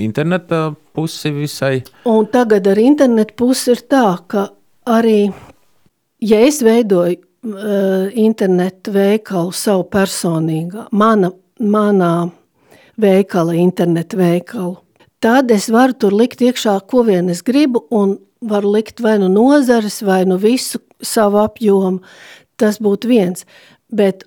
interneta 0.00 0.72
pusi 0.96 1.30
visai? 1.36 1.82
Un 2.08 2.26
tagad 2.32 2.66
ar 2.70 2.80
internetu 2.80 3.36
pusi 3.38 3.74
ir 3.76 3.84
tā, 3.92 4.06
ka 4.26 4.48
arī, 4.88 5.28
ja 6.24 6.40
es 6.46 6.62
veidoju 6.64 7.20
uh, 7.20 8.08
internetu 8.18 8.96
veikalu 8.96 9.54
savu 9.54 9.86
personīgā, 9.92 10.88
mana, 10.90 11.30
manā 11.60 12.12
veikala, 12.98 13.54
internetu 13.58 14.18
veikalu, 14.18 14.78
tad 15.20 15.50
es 15.50 15.68
varu 15.72 15.94
tur 15.94 16.14
likt 16.14 16.42
iekšā, 16.44 16.78
ko 16.90 17.04
vien 17.06 17.30
es 17.32 17.42
gribu, 17.42 17.84
un 17.90 18.16
varu 18.40 18.72
likt 18.76 19.02
vai 19.02 19.18
nu 19.18 19.28
nozares, 19.32 20.00
vai 20.02 20.24
nu 20.24 20.38
visu 20.38 20.80
savu 21.02 21.40
apjomu. 21.42 22.02
Tas 22.58 22.80
būtu 22.82 23.10
viens. 23.10 23.46
Bet 23.90 24.24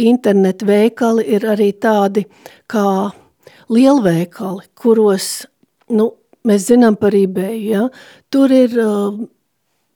internetu 0.00 0.66
veikali 0.68 1.24
ir 1.36 1.44
arī 1.48 1.70
tādi 1.76 2.24
kā 2.70 3.12
lielveikali, 3.72 4.66
kuros, 4.76 5.46
nu, 5.92 6.10
mēs 6.44 6.68
zinām 6.68 6.96
par 7.00 7.14
eBay, 7.16 7.60
ja? 7.70 7.88
tur 8.32 8.52
ir 8.52 8.74
uh, 8.80 9.14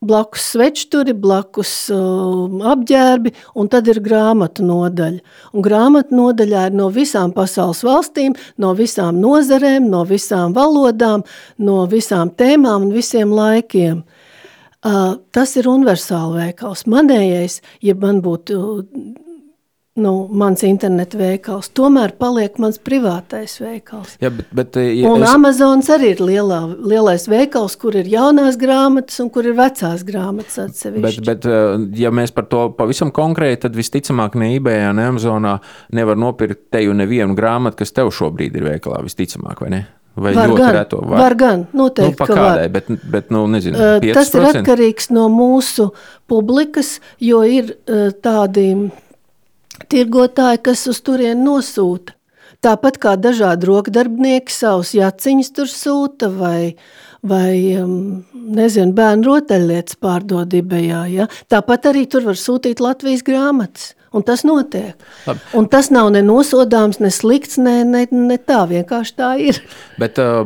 blakus 0.00 0.44
svečturi, 0.52 1.12
blakus 1.16 1.72
uh, 1.92 2.46
apģērbi, 2.72 3.32
un 3.58 3.70
tad 3.72 3.88
ir 3.90 4.00
grāmatu 4.04 4.66
nodaļa. 4.66 5.22
Un 5.52 5.64
grāmatu 5.64 6.16
nodaļā 6.18 6.68
ir 6.70 6.76
no 6.78 6.88
visām 6.94 7.34
pasaules 7.34 7.82
valstīm, 7.86 8.36
no 8.62 8.74
visām 8.78 9.18
nozarēm, 9.22 9.88
no 9.90 10.04
visām 10.08 10.54
valodām, 10.56 11.26
no 11.58 11.82
visām 11.90 12.30
tēmām 12.30 12.88
un 12.88 12.94
visiem 12.94 13.34
laikiem. 13.34 14.04
Uh, 14.78 15.16
tas 15.34 15.56
ir 15.58 15.66
universāli 15.66 16.44
veikals. 16.44 16.86
Manējais, 16.86 17.58
ja 17.82 17.96
man 17.98 18.22
būtu 18.22 18.60
nu, 20.00 20.12
mans 20.30 20.62
internetu 20.66 21.18
veikals. 21.20 21.70
Tomēr 21.76 22.14
paliek 22.20 22.56
mans 22.62 22.78
privātais 22.82 23.58
veikals. 23.60 24.14
Ja, 24.22 24.30
bet, 24.34 24.48
bet, 24.54 24.78
ja 24.78 25.10
un 25.10 25.24
es... 25.24 25.32
Amazons 25.34 25.90
arī 25.92 26.12
ir 26.14 26.22
lielā, 26.24 26.60
lielais 26.78 27.26
veikals, 27.30 27.76
kur 27.80 27.98
ir 27.98 28.08
jaunās 28.10 28.58
grāmatas 28.60 29.18
un 29.24 29.30
kur 29.34 29.48
ir 29.48 29.58
vecās 29.58 30.04
grāmatas 30.08 30.60
atsevišķi. 30.68 31.04
Bet, 31.04 31.20
bet 31.28 31.50
eh, 31.50 31.84
ja 32.04 32.14
mēs 32.14 32.34
par 32.34 32.48
to 32.50 32.68
pavisam 32.78 33.12
konkrēti, 33.14 33.64
tad 33.66 33.78
visticamāk 33.78 34.38
ne 34.38 34.54
eBay, 34.56 34.88
ne 34.96 35.10
Amazonā 35.12 35.58
nevar 35.98 36.18
nopirkt 36.20 36.68
teju 36.74 36.96
nevienu 36.96 37.36
grāmatu, 37.38 37.82
kas 37.82 37.94
tev 37.96 38.12
šobrīd 38.14 38.56
ir 38.58 38.68
veikalā, 38.72 39.02
visticamāk, 39.06 39.64
vai 39.64 39.72
ne? 39.76 39.84
Vai 40.18 40.32
var 40.34 40.50
gan, 40.58 40.72
reto, 40.74 40.98
var. 41.06 41.20
var 41.20 41.34
gan, 41.38 41.60
noteikti, 41.78 42.16
nu, 42.18 42.26
kādai, 42.26 42.64
var. 42.64 42.70
Bet, 42.74 42.88
bet 43.12 43.28
nu, 43.30 43.44
nezinu, 43.50 43.78
uh, 43.78 44.06
tas 44.16 44.32
ir 44.34 44.46
atkarīgs 44.48 45.12
no 45.14 45.28
mūsu 45.30 45.92
publikas, 46.30 46.96
jo 47.22 47.44
ir 47.46 47.70
uh, 47.70 48.08
tādi 48.24 48.72
tirgotāji, 49.90 50.62
kas 50.68 50.86
uz 50.90 51.02
turieni 51.04 51.44
nosūta. 51.44 52.14
Tāpat 52.64 52.96
kā 52.98 53.12
dažādi 53.14 53.68
rokdarbnieki 53.68 54.50
savus 54.50 54.90
jaciņus 54.96 55.52
tur 55.54 55.68
sūta 55.70 56.30
vai, 56.32 56.74
vai 57.22 57.52
um, 57.78 58.24
nezinu, 58.34 58.96
bērnu 58.98 59.28
rotaļlietas 59.28 60.00
pārdod 60.02 60.56
ibējā. 60.58 61.04
Ja? 61.12 61.28
Tāpat 61.46 61.92
arī 61.92 62.08
tur 62.10 62.26
var 62.26 62.40
sūtīt 62.40 62.82
Latvijas 62.82 63.22
grāmatas. 63.26 63.92
Un 64.12 64.24
tas 64.24 64.40
notiek. 64.46 64.96
Labi. 65.26 65.42
Un 65.58 65.66
tas 65.68 65.90
nav 65.92 66.08
ne 66.14 66.22
nosodāms, 66.24 66.96
ne 67.02 67.10
slikts, 67.12 67.58
ne, 67.60 67.82
ne, 67.84 68.06
ne 68.08 68.38
tā. 68.40 68.62
Vienkārši 68.70 69.14
tā 69.18 69.30
ir. 69.44 69.60
Bet 70.00 70.20
uh, 70.22 70.40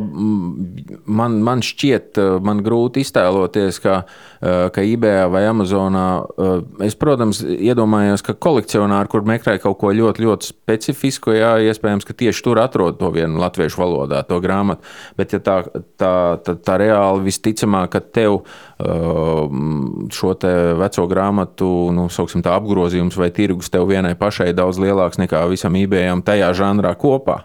man, 1.05 1.39
man 1.45 1.63
šķiet, 1.63 2.19
uh, 2.19 2.35
man 2.43 2.59
grūti 2.65 3.03
iztēloties, 3.05 3.79
ka, 3.83 4.01
uh, 4.03 4.67
ka 4.73 4.83
eBay 4.83 5.29
vai 5.31 5.45
Amazonā 5.47 6.07
uh, 6.23 6.57
es, 6.83 6.97
protams, 6.99 7.39
iedomājos, 7.43 8.25
ka 8.25 8.35
kolekcionāri, 8.35 9.11
kur 9.11 9.23
meklē 9.27 9.55
kaut 9.63 9.79
ko 9.79 9.93
ļoti, 9.95 10.27
ļoti 10.27 10.51
specifisku, 10.51 11.35
jā, 11.37 11.55
iespējams, 11.69 12.07
ka 12.07 12.17
tieši 12.19 12.43
tur 12.43 12.59
atrod 12.63 12.99
to 12.99 13.13
vienu 13.15 13.39
latviešu 13.43 13.79
valodā, 13.79 14.25
to 14.27 14.41
grāmatu. 14.43 14.83
Bet 15.19 15.37
ja 15.37 15.39
tā, 15.43 15.61
tā, 15.95 16.13
tā, 16.43 16.57
tā 16.59 16.77
reāli 16.83 17.29
visticamāk, 17.29 17.95
ka 17.95 18.03
tev 18.03 18.41
uh, 18.41 18.53
šo 18.83 20.33
te 20.39 20.51
veco 20.79 21.05
grāmatu, 21.07 21.69
nu, 21.95 22.07
tā 22.09 22.55
apgrozījums 22.57 23.17
vai 23.19 23.29
tirgu 23.31 23.53
tirgus 23.53 23.69
tev 23.71 23.87
vienai 23.87 24.15
pašai 24.15 24.53
daudz 24.53 24.79
lielāks 24.81 25.19
nekā 25.21 25.45
visam 25.49 25.75
eBayam 25.75 26.23
tajā 26.23 26.51
žanrā 26.53 26.95
kopā. 26.99 27.43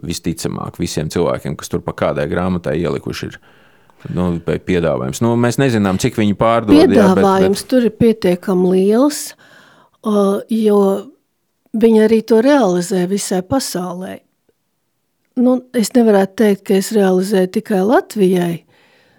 Visticamāk, 0.00 0.78
visiem 0.80 1.10
cilvēkiem, 1.12 1.56
kas 1.56 1.68
tur 1.68 1.82
pa 1.84 1.92
kādai 1.92 2.26
grāmatai 2.30 2.78
ielikuši 2.80 3.26
ir. 3.26 3.38
Nu, 4.16 4.30
piedāvājums. 4.40 5.20
Nu, 5.20 5.34
mēs 5.36 5.58
nezinām, 5.60 5.98
cik 6.00 6.16
viņi 6.16 6.36
pārdod. 6.40 6.72
Piedāvājums 6.72 7.20
jā, 7.20 7.50
bet, 7.50 7.58
bet... 7.58 7.68
tur 7.68 7.84
ir 7.84 7.94
pietiekami 8.00 8.70
liels, 8.72 9.20
jo 10.48 10.80
viņi 11.76 12.02
arī 12.06 12.22
to 12.24 12.40
realizē 12.40 13.04
visai 13.10 13.42
pasaulē. 13.44 14.16
Nu, 15.40 15.60
es 15.76 15.92
nevarētu 15.92 16.36
teikt, 16.40 16.64
ka 16.66 16.80
es 16.80 16.90
realizēju 16.96 17.52
tikai 17.58 17.82
Latvijai, 17.84 18.64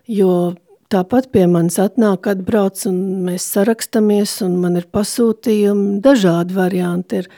jo 0.09 0.55
Tāpat 0.91 1.29
pie 1.31 1.45
manis 1.47 1.77
atnāk, 1.79 2.27
atbrauc, 2.27 2.81
un 2.89 2.97
mēs 3.23 3.45
sarakstamies, 3.53 4.33
un 4.43 4.57
man 4.59 4.75
ir 4.75 4.89
pasūtījumi, 4.91 6.01
dažādi 6.03 6.57
varianti. 6.57 7.21
Ir. 7.21 7.29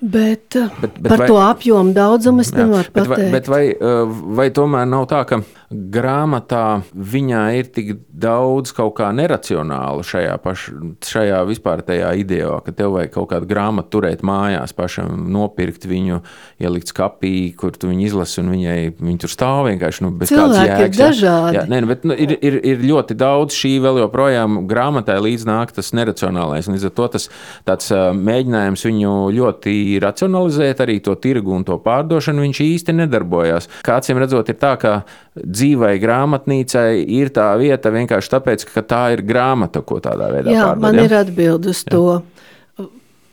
Bet, 0.00 0.56
bet, 0.80 0.94
bet 0.96 1.08
par 1.08 1.18
vai, 1.20 1.26
to 1.28 1.36
apjomu 1.44 1.92
daudzumu 1.92 2.40
es 2.40 2.54
nevaru 2.56 2.88
pateikt. 2.88 3.10
Bet 3.10 3.18
vai, 3.18 3.30
bet 3.30 3.48
vai, 3.52 3.64
eh, 3.68 4.20
vai 4.40 4.46
tomēr 4.56 4.86
nav 4.88 5.04
tā, 5.10 5.26
ka 5.28 5.42
grāmatā 5.70 6.80
viņā 6.96 7.42
ir 7.58 7.68
tik 7.70 7.90
daudz 8.08 8.72
kaut 8.74 8.94
kā 8.96 9.10
neracionāla 9.14 10.02
šajā, 10.02 10.38
paš, 10.42 10.64
šajā 11.04 11.42
vispār 11.46 11.84
tajā 11.86 12.14
idejā, 12.24 12.56
ka 12.64 12.72
tev 12.72 12.96
vajag 12.96 13.12
kaut 13.14 13.28
kādu 13.34 13.46
grāmatu 13.50 13.92
turēt 13.98 14.24
mājās, 14.26 14.72
pašam 14.74 15.28
nopirkt 15.30 15.84
viņu, 15.84 16.22
ielikt 16.64 16.90
skapī, 16.90 17.52
kur 17.54 17.76
tu 17.76 17.92
viņu 17.92 18.08
izlasi, 18.08 18.40
un 18.40 18.50
viņai 18.54 18.78
viņi 18.96 19.20
tur 19.20 19.34
stāv 19.34 19.68
vienkārši 19.68 20.06
nu, 20.06 20.10
bez 20.16 20.32
Cilvēki 20.32 20.48
kādas 20.48 20.64
jēgas. 20.64 20.96
Ir 20.96 21.04
dažādi. 21.04 21.60
Jā, 21.60 21.66
nē, 21.68 21.82
nu, 21.84 21.92
bet, 21.92 22.08
nu, 22.08 22.16
ir, 22.16 22.34
ir, 22.40 22.58
ir 22.72 22.82
ļoti 22.88 23.18
daudz 23.20 23.60
šī 23.60 23.76
vēl 23.84 24.00
joprojām 24.06 24.64
grāmatai 24.70 25.20
līdz 25.28 25.46
nāk 25.46 25.76
tas 25.76 25.92
neracionālais. 25.92 26.72
Līdz 26.72 26.88
ar 26.88 26.96
to 26.98 27.10
tas 27.18 27.28
tāds 27.68 27.92
mēģinājums 28.16 28.88
viņu 28.88 29.14
ļoti 29.38 29.78
racionalizēt, 30.02 30.82
arī 30.84 30.98
to 31.04 31.16
tirgu 31.20 31.54
un 31.56 31.64
to 31.66 31.78
pārdošanu, 31.82 32.44
viņš 32.46 32.60
īsti 32.66 32.94
nedarbojās. 33.00 33.68
Jums 33.86 34.22
redzot, 34.22 34.52
ir 34.52 34.58
tā, 34.60 34.74
ka 34.80 34.92
dzīvai 35.34 35.96
grāmatnīcai 36.02 37.02
ir 37.18 37.32
tā 37.34 37.48
vieta 37.60 37.92
vienkārši 37.94 38.32
tāpēc, 38.36 38.66
ka 38.70 38.84
tā 38.86 39.02
ir 39.16 39.24
grāmata, 39.26 39.82
ko 39.86 40.00
tādā 40.04 40.30
veidā 40.34 40.54
Jā, 40.54 40.70
pārdod, 40.70 40.84
man 40.86 41.00
ja? 41.00 41.08
ir 41.08 41.16
atbildi 41.24 41.74
uz 41.74 41.82
Jā. 41.84 41.96
to. 41.96 42.88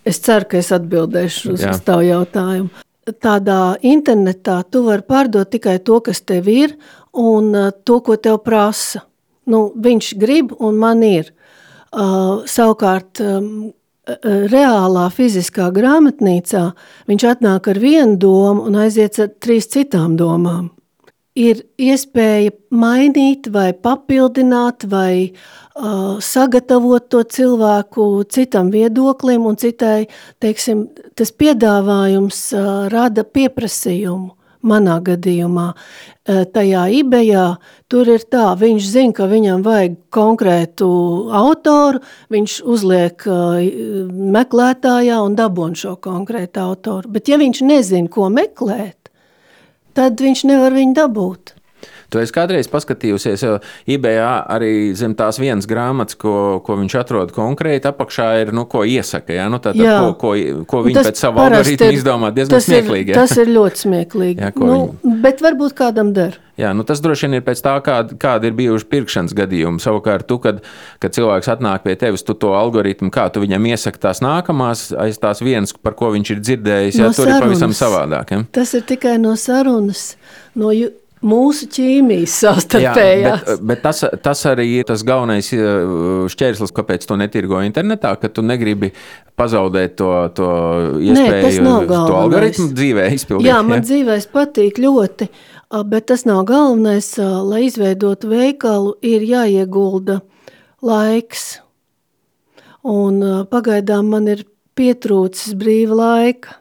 Es 0.08 0.22
ceru, 0.24 0.48
ka 0.48 0.60
es 0.62 0.72
atbildēšu 0.76 1.54
uz, 1.54 1.64
uz 1.68 1.82
tavu 1.84 2.06
jautājumu. 2.08 2.86
Tādā 3.24 3.78
internetā 3.88 4.62
tu 4.72 4.84
vari 4.88 5.04
pārdot 5.08 5.50
tikai 5.52 5.78
to, 5.84 6.00
kas 6.04 6.22
tev 6.28 6.48
ir, 6.52 6.76
un 7.18 7.52
uh, 7.56 7.72
to, 7.84 8.02
ko 8.04 8.16
tev 8.20 8.42
prasa. 8.44 9.04
Nu, 9.48 9.70
viņš 9.76 10.14
grib, 10.20 10.54
un 10.60 10.80
man 10.80 11.04
ir. 11.08 11.32
Uh, 11.88 12.44
savukārt, 12.48 13.22
um, 13.24 13.70
reālā 14.24 15.10
fiziskā 15.12 15.68
grāmatnīcā 15.76 16.64
viņš 17.10 17.28
atnāk 17.34 17.68
ar 17.74 17.80
vienu 17.84 18.18
domu 18.22 18.68
un 18.70 18.80
aiziet 18.86 19.20
ar 19.20 19.32
trīs 19.44 19.68
citām 19.74 20.16
domām 20.20 20.72
ir 21.38 21.62
iespēja 21.78 22.54
mainīt, 22.74 23.52
vai 23.54 23.70
papildināt, 23.74 24.88
vai 24.90 25.30
uh, 25.30 26.18
sagatavot 26.24 27.06
to 27.12 27.22
cilvēku 27.38 28.08
citam 28.34 28.72
viedoklim, 28.74 29.46
un 29.50 29.60
citai, 29.62 30.08
teiksim, 30.44 30.88
tas 31.18 31.32
piedāvājums 31.32 32.42
uh, 32.58 32.72
rada 32.94 33.26
pieprasījumu. 33.28 34.34
Manā 34.68 34.98
gadījumā, 35.06 35.68
uh, 35.74 36.44
tajā 36.54 36.86
ibejā, 37.00 37.46
tur 37.92 38.12
ir 38.14 38.26
tā, 38.32 38.52
viņš 38.60 38.90
zina, 38.94 39.16
ka 39.18 39.28
viņam 39.32 39.66
vajag 39.66 39.98
konkrētu 40.14 40.88
autoru, 41.42 42.04
viņš 42.34 42.60
uzliek 42.68 43.28
uh, 43.32 43.60
meklētājā 44.38 45.20
un 45.26 45.38
dabon 45.40 45.76
šo 45.78 45.98
konkrētu 46.04 46.64
autoru. 46.64 47.12
Bet 47.18 47.32
ja 47.32 47.42
viņš 47.42 47.64
nezina, 47.68 48.12
ko 48.12 48.30
meklēt, 48.34 49.12
tad 49.98 50.22
viņš 50.22 50.48
nevar 50.52 50.78
viņu 50.78 51.00
dabūt. 51.02 51.57
Tu 52.08 52.22
esi 52.24 52.32
kādreiz 52.32 52.70
paskatījusies, 52.72 53.42
jo 53.44 53.58
eBayā 53.92 54.30
arī 54.56 54.72
zem 54.96 55.12
tās 55.20 55.42
vienas 55.42 55.68
grāmatas, 55.68 56.16
ko, 56.20 56.62
ko 56.64 56.78
viņš 56.80 56.96
atrod 57.02 57.34
konkrēti, 57.36 57.90
apakšā 57.90 58.30
ir, 58.46 58.54
nu, 58.56 58.64
ko 58.72 58.86
iesaka, 58.88 59.36
ja? 59.36 59.50
nu, 59.52 59.60
tātad, 59.60 59.84
jā. 59.84 59.98
ko, 60.00 60.14
ko, 60.22 60.64
ko 60.72 60.84
viņi 60.86 61.02
tas 61.02 61.10
pēc 61.10 61.24
savu 61.26 61.42
algoritmu 61.44 61.90
izdomā, 61.98 62.30
diezgan 62.36 62.56
tas 62.56 62.68
smieklīgi. 62.70 63.12
Ir, 63.12 63.18
ja? 63.18 63.26
Tas 63.26 63.36
ir 63.44 63.52
ļoti 63.52 63.84
smieklīgi, 63.84 64.40
jā, 64.46 64.52
nu, 64.56 64.78
viņi... 65.04 65.18
bet 65.26 65.44
varbūt 65.44 65.76
kādam 65.76 66.14
der. 66.16 66.38
Jā, 66.58 66.72
nu 66.74 66.82
tas 66.88 67.04
droši 67.04 67.28
vien 67.28 67.38
ir 67.38 67.44
pēc 67.46 67.60
tā, 67.62 67.76
kāda, 67.86 68.16
kāda 68.18 68.50
ir 68.50 68.56
bijuši 68.58 68.88
pirkšanas 68.90 69.36
gadījumi. 69.38 69.82
Savukārt, 69.84 70.26
tu, 70.32 70.40
kad, 70.42 70.64
kad 71.04 71.14
cilvēks 71.14 71.52
atnāk 71.54 71.84
pie 71.84 71.94
tevis, 72.02 72.24
tu 72.26 72.34
to 72.34 72.56
algoritmu, 72.58 73.12
kā 73.14 73.28
tu 73.30 73.44
viņam 73.44 73.68
iesaki 73.70 74.02
tās 74.02 74.24
nākamās, 74.26 74.88
aiz 74.98 75.20
tās 75.22 75.44
vienas, 75.46 75.76
par 75.76 75.94
ko 76.00 76.10
viņš 76.16 76.32
ir 76.34 76.42
dzirdējis, 76.42 76.98
no 76.98 77.12
jā, 77.12 77.12
tur 77.12 77.28
sarunas. 77.28 77.36
ir 77.36 77.46
pavisam 77.46 77.76
savādāk. 77.78 78.34
Ja? 78.34 78.48
Tas 78.58 78.74
ir 78.74 78.88
tikai 78.90 79.20
no 79.22 79.36
sarunas. 79.38 80.16
No 80.58 80.74
ju 80.74 80.90
mūsu 81.26 81.68
ķīmijas 81.74 82.36
savstarpējās. 82.44 83.24
Jā, 83.24 83.38
bet, 83.48 83.64
bet 83.70 83.84
tas, 83.86 84.04
tas 84.24 84.44
arī 84.50 84.68
ir 84.80 84.88
tas 84.90 85.04
galvenais 85.08 85.50
uh, 85.56 86.26
šķērslis, 86.32 86.74
kāpēc 86.76 87.08
to 87.10 87.18
netirgo 87.20 87.62
internetā, 87.66 88.14
ka 88.22 88.30
tu 88.30 88.46
negribi 88.46 88.92
pazaudēt 89.38 89.98
to, 90.00 90.12
to 90.38 90.50
iespēju, 91.02 91.64
Nē, 91.66 91.76
to 91.90 92.18
algoritmu 92.18 92.72
dzīvē 92.74 93.08
izpildīt. 93.18 93.50
Jā, 93.50 93.62
man 93.66 93.82
ja? 93.82 93.88
dzīvēs 93.92 94.30
patīk 94.34 94.82
ļoti. 94.82 95.30
Bet 95.88 96.08
tas 96.08 96.24
nav 96.24 96.46
galvenais, 96.48 97.10
lai 97.20 97.66
izveidotu 97.68 98.30
veikalu, 98.32 98.94
ir 99.04 99.26
jāiegulda 99.28 100.22
laiks. 100.86 101.58
Un 102.88 103.20
pagaidām 103.52 104.14
man 104.14 104.30
ir 104.32 104.46
pietrūcis 104.78 105.58
brīva 105.60 105.98
laika. 106.00 106.56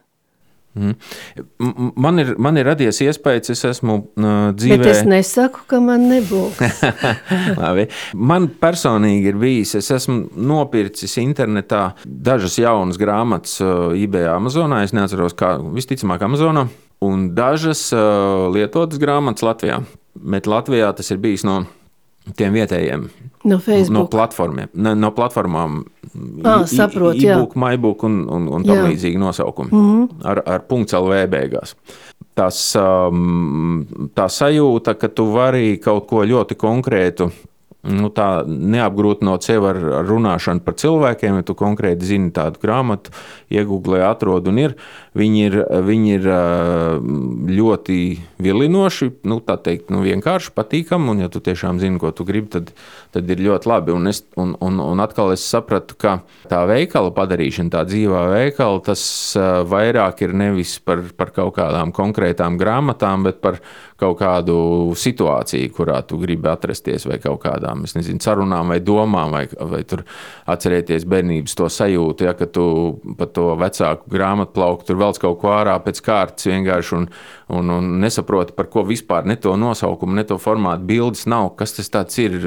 Mm. 0.77 1.91
Man 1.97 2.21
ir, 2.21 2.33
man 2.41 2.59
ir 2.59 2.67
radies 2.69 3.01
iespējas, 3.03 3.51
es 3.53 3.63
esmu 3.71 3.97
uh, 3.97 4.31
dzīvē. 4.57 4.77
Bet 4.77 4.91
es 4.91 5.03
nesaku, 5.07 5.65
ka 5.69 5.81
man 5.83 6.07
nebūs. 6.11 6.61
man 8.31 8.49
personīgi 8.61 9.31
ir 9.33 9.39
bijis, 9.41 9.75
es 9.81 9.89
esmu 9.97 10.27
nopircis 10.37 11.17
internetā 11.23 11.89
dažas 12.05 12.59
jaunas 12.61 12.99
grāmatas 13.01 13.57
uh, 13.63 13.89
eBay 13.97 14.29
Amazonā. 14.31 14.83
Es 14.85 14.95
neatceros, 14.95 15.35
kā 15.37 15.55
visticamāk 15.73 16.25
Amazonā 16.27 16.67
un 17.05 17.31
dažas 17.37 17.87
uh, 17.93 18.47
lietotas 18.53 19.01
grāmatas 19.01 19.45
Latvijā. 19.45 19.81
Bet 20.17 20.49
Latvijā 20.49 20.89
tas 20.97 21.11
ir 21.13 21.19
bijis 21.21 21.45
no 21.45 21.63
tiem 22.35 22.53
vietējiem. 22.53 23.07
No 23.47 23.59
Facebook. 23.59 23.95
No 23.95 24.05
platformiem. 24.11 24.69
Ne, 24.73 24.93
no 24.95 25.11
platformām. 25.15 25.83
Ah, 26.43 26.65
saprot, 26.67 27.15
e-book, 27.21 27.55
MyBook 27.55 28.03
un, 28.07 28.23
un, 28.33 28.47
un 28.57 28.65
tam 28.67 28.87
līdzīgi 28.89 29.19
nosaukumi. 29.21 29.71
Mm 29.71 29.89
-hmm. 29.89 30.25
Ar, 30.27 30.41
ar 30.45 30.65
punktu 30.67 30.97
LV 30.97 31.27
beigās. 31.31 31.75
Tas, 32.33 32.75
um, 32.75 33.85
tā 34.15 34.27
sajūta, 34.29 34.97
ka 34.97 35.07
tu 35.07 35.25
vari 35.33 35.77
kaut 35.77 36.07
ko 36.07 36.25
ļoti 36.25 36.55
konkrētu 36.55 37.31
nu, 37.87 38.09
tā 38.13 38.27
neapgrūtinot 38.47 39.45
sevi 39.45 39.69
ar, 39.69 39.79
ar 40.01 40.07
runāšanu 40.07 40.63
par 40.65 40.75
cilvēkiem, 40.79 41.39
ja 41.39 41.45
tu 41.47 41.55
konkrēti 41.57 42.09
zini 42.09 42.31
tādu 42.35 42.61
grāmatu, 42.63 43.13
iegūlē 43.53 44.03
atrod 44.09 44.49
un 44.51 44.61
ir. 44.61 44.75
Viņi 45.17 45.43
ir, 45.47 45.55
viņi 45.87 46.13
ir 46.17 46.27
ļoti 47.57 47.97
vilinoši, 48.43 49.09
nu, 49.29 49.39
tā 49.41 49.55
teikt, 49.65 49.89
nu, 49.93 50.03
vienkārši 50.05 50.53
patīkami. 50.53 51.09
Un, 51.13 51.23
ja 51.25 51.31
tu 51.33 51.41
tiešām 51.43 51.81
zini, 51.81 51.97
ko 52.01 52.11
tu 52.15 52.25
gribi, 52.27 52.51
tad, 52.53 52.69
tad 53.15 53.31
ir 53.33 53.41
ļoti 53.47 53.71
labi. 53.71 53.95
Un, 53.95 54.11
es, 54.11 54.21
un, 54.37 54.53
un, 54.63 54.77
un 54.83 55.01
atkal 55.01 55.33
es 55.33 55.45
sapratu, 55.47 55.97
ka 55.97 56.19
tā 56.51 56.61
veikala 56.69 57.13
padarīšana, 57.17 57.73
tā 57.73 57.83
dzīvā 57.89 58.23
veikala, 58.35 58.83
tas 58.85 59.01
vairāk 59.69 60.21
ir 60.27 60.37
nevis 60.37 60.77
par, 60.85 61.01
par 61.17 61.33
kaut 61.35 61.55
kādām 61.57 61.93
konkrētām 61.95 62.59
grāmatām, 62.61 63.25
bet 63.25 63.41
par 63.41 63.61
kaut 63.97 64.19
kādu 64.19 64.57
situāciju, 64.97 65.71
kurā 65.73 65.97
tu 66.05 66.19
gribi 66.21 66.49
atrasties, 66.51 67.07
vai 67.09 67.17
kaut 67.21 67.41
kādām 67.45 67.81
nezinu, 67.87 68.21
sarunām, 68.21 68.69
vai 68.73 68.79
domām, 68.83 69.33
vai, 69.33 69.45
vai 69.49 69.81
tur 69.89 70.03
atcerēties 70.49 71.07
bērnības 71.09 71.57
to 71.57 71.69
sajūtu, 71.73 72.27
ja, 72.27 72.35
ka 72.37 72.45
tu 72.45 72.67
pa 73.17 73.25
to 73.31 73.49
vecāku 73.57 74.11
grāmatu 74.13 74.53
plauku 74.53 74.85
velc 75.07 75.21
kaut 75.23 75.39
ko 75.41 75.53
ārā 75.55 75.77
pēc 75.83 76.01
kārtas 76.05 76.49
vienkārši 76.51 76.97
un, 76.99 77.07
un, 77.57 77.75
un 77.77 77.93
nesaproti, 78.03 78.55
par 78.57 78.69
ko 78.73 78.85
vispār 78.87 79.27
ne 79.27 79.37
to 79.39 79.55
nosaukumu, 79.59 80.17
ne 80.17 80.25
to 80.27 80.39
formātu 80.41 80.87
bildes 80.89 81.25
nav, 81.29 81.53
kas 81.59 81.77
tas 81.79 82.19
ir, 82.21 82.37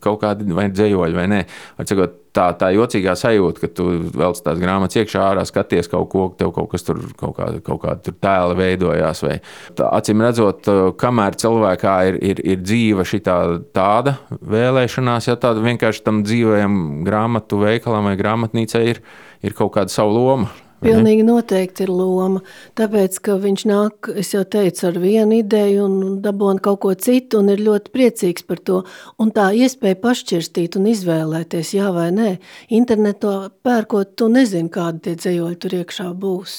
kaut 0.00 0.22
kādi 0.22 0.56
vai 0.56 0.70
dzējoļi 0.72 1.18
vai 1.18 1.26
nē. 1.32 1.42
Cikot, 1.86 2.22
tā, 2.36 2.46
tā 2.58 2.70
jocīgā 2.74 3.14
sajūta, 3.18 3.62
ka 3.62 3.70
tu 3.76 3.86
velc 4.16 4.40
tās 4.44 4.60
grāmatas 4.60 5.00
iekšā, 5.00 5.22
ārā 5.32 5.44
skaties 5.48 5.90
kaut 5.92 6.08
ko, 6.12 6.26
tev 6.38 6.52
kaut 6.56 6.70
kas 6.72 6.86
tur, 6.86 7.00
kaut 7.18 7.36
kāda, 7.38 7.62
kaut 7.64 7.82
kāda 7.84 8.14
tēla 8.24 8.58
veidojās. 8.58 9.22
Vai, 9.26 9.38
tā, 9.78 9.88
acīm 9.96 10.24
redzot, 10.24 10.68
kamēr 11.00 11.38
cilvēkā 11.40 11.96
ir, 12.10 12.20
ir, 12.32 12.42
ir 12.54 12.62
dzīva 12.64 13.06
šī 13.08 13.22
tāda 13.26 14.18
vēlēšanās, 14.56 15.30
ja 15.30 15.38
tāda 15.40 15.64
vienkārši 15.64 16.04
tam 16.06 16.22
dzīvajam 16.26 16.78
grāmatu 17.06 17.62
veikalam 17.62 18.10
vai 18.10 18.16
grāmatnīcai 18.20 18.86
ir, 18.92 19.02
ir 19.46 19.56
kaut 19.56 19.74
kāda 19.78 19.92
savu 19.92 20.16
loma. 20.18 20.52
Pilnīgi 20.84 21.24
noteikti 21.24 21.86
ir 21.86 21.90
loma. 21.90 22.42
Tāpēc, 22.76 23.16
ka 23.24 23.38
viņš 23.40 23.64
nāk, 23.70 24.10
es 24.20 24.34
jau 24.34 24.42
teicu, 24.44 24.82
ar 24.90 24.98
vienu 25.00 25.38
ideju 25.38 25.86
un 25.86 25.96
dabūna 26.24 26.60
kaut 26.62 26.82
ko 26.84 26.92
citu 26.92 27.40
un 27.40 27.48
ir 27.54 27.62
ļoti 27.64 27.92
priecīgs 27.94 28.44
par 28.48 28.60
to. 28.60 28.82
Un 29.22 29.32
tā 29.36 29.48
iespēja 29.56 29.96
pašķirstīt 30.02 30.76
un 30.76 30.90
izvēlēties, 30.92 31.72
jā 31.78 31.88
vai 31.96 32.10
nē. 32.12 32.36
Internetā 32.76 33.36
pērkot, 33.64 34.16
tu 34.20 34.28
nezini, 34.32 34.72
kādi 34.72 35.06
tie 35.08 35.16
dzējoļi 35.16 35.60
tur 35.64 35.78
iekšā 35.80 36.10
būs. 36.12 36.58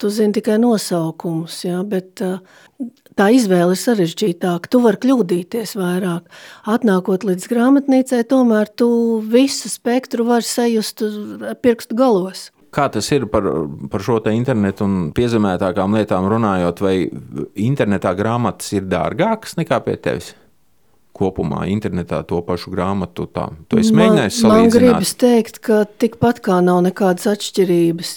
Tu 0.00 0.08
zini 0.08 0.32
tikai 0.36 0.56
nosaukumus, 0.60 1.58
jā, 1.66 1.80
bet 1.84 2.20
tā 2.20 3.26
izvēle 3.36 3.74
ir 3.74 3.80
sarežģītāka. 3.80 4.68
Tu 4.72 4.80
vari 4.84 5.00
kļūdīties 5.00 5.76
vairāk. 5.80 6.28
Atnākot 6.68 7.26
līdz 7.28 7.50
grāmatnīcai, 7.52 8.22
tomēr 8.28 8.72
tu 8.72 8.88
visu 9.20 9.68
spektru 9.72 10.24
vari 10.28 10.48
sajust 10.48 11.04
pirkstu 11.60 12.00
galos. 12.00 12.48
Kā 12.70 12.86
tas 12.92 13.08
ir 13.10 13.26
par, 13.26 13.46
par 13.90 14.02
šo 14.04 14.20
internetu 14.30 14.86
un 14.86 15.08
piezemētākām 15.14 15.96
lietām 15.98 16.28
runājot, 16.30 16.82
vai 16.84 16.94
internetā 17.58 18.12
grāmatas 18.14 18.70
ir 18.76 18.86
dārgākas 18.86 19.56
nekā 19.58 19.80
pie 19.86 19.96
tevis? 19.98 20.34
Kopumā 21.20 21.64
internetā 21.68 22.22
to 22.24 22.38
pašu 22.46 22.70
grāmatu 22.70 23.26
tā. 23.34 23.48
Tu 23.68 23.82
esi 23.82 23.90
mēģinājis 23.98 24.38
salīdzināt. 24.44 24.70
Man 24.70 24.70
gribas 24.76 25.16
teikt, 25.18 25.58
ka 25.66 25.82
tikpat 26.00 26.38
kā 26.46 26.60
nav 26.64 26.84
nekādas 26.86 27.26
atšķirības. 27.34 28.14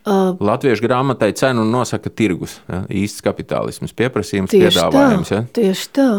Uh, 0.00 0.38
Latviešu 0.40 0.86
grāmatai 0.86 1.34
cenu 1.36 1.66
nosaka 1.68 2.08
tirgus, 2.14 2.60
ja? 2.70 2.84
īsts 2.88 3.20
kapitālisms, 3.26 3.92
pieprasījums, 3.98 4.54
piedāvājums. 4.54 5.28
Tā, 5.34 5.42
ja? 5.42 5.48
Tieši 5.58 5.90
tā. 5.98 6.10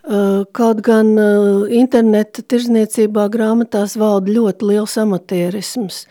Uh, 0.00 0.42
kaut 0.56 0.80
gan 0.82 1.12
uh, 1.20 1.68
interneta 1.68 2.42
tirzniecībā 2.42 3.28
grāmatās 3.30 3.98
valda 4.00 4.32
ļoti 4.32 4.72
liels 4.72 4.96
amatierisms 4.98 6.06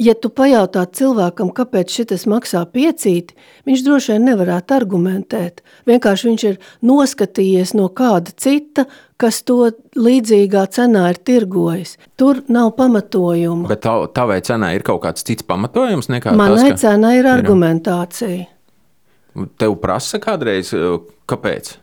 ja 0.00 0.14
tu 0.16 0.30
pajautā 0.32 0.84
cilvēkam, 0.96 1.50
kāpēc 1.54 1.92
šis 1.92 2.26
maksā 2.30 2.62
piecīti, 2.72 3.36
viņš 3.68 3.84
droši 3.86 4.14
vien 4.14 4.26
nevarētu 4.30 4.76
argumentēt. 4.76 5.60
Vienkārši 5.88 6.28
viņš 6.30 6.44
ir 6.48 6.58
noskatījies 6.86 7.74
no 7.78 7.88
kāda 7.92 8.32
cita, 8.40 8.86
kas 9.20 9.42
to 9.46 9.70
līdzīgā 10.00 10.64
cenā 10.72 11.10
ir 11.12 11.20
tirgojis. 11.26 11.96
Tur 12.20 12.42
nav 12.52 12.72
pamatojuma. 12.78 13.68
Bet 13.70 13.84
tā, 13.84 13.94
tavai 14.16 14.40
cenai 14.46 14.74
ir 14.78 14.86
kaut 14.86 15.02
kāds 15.04 15.26
cits 15.26 15.46
pamatojums 15.46 16.10
nekā 16.12 16.34
Manai 16.38 16.72
tas, 16.72 16.80
ka... 16.80 16.88
cenai 16.88 17.18
ir 17.20 17.28
argumentācija. 17.30 18.48
Tev 19.60 19.76
prasa 19.82 20.18
kādreiz, 20.22 20.72
kāpēc? 21.30 21.76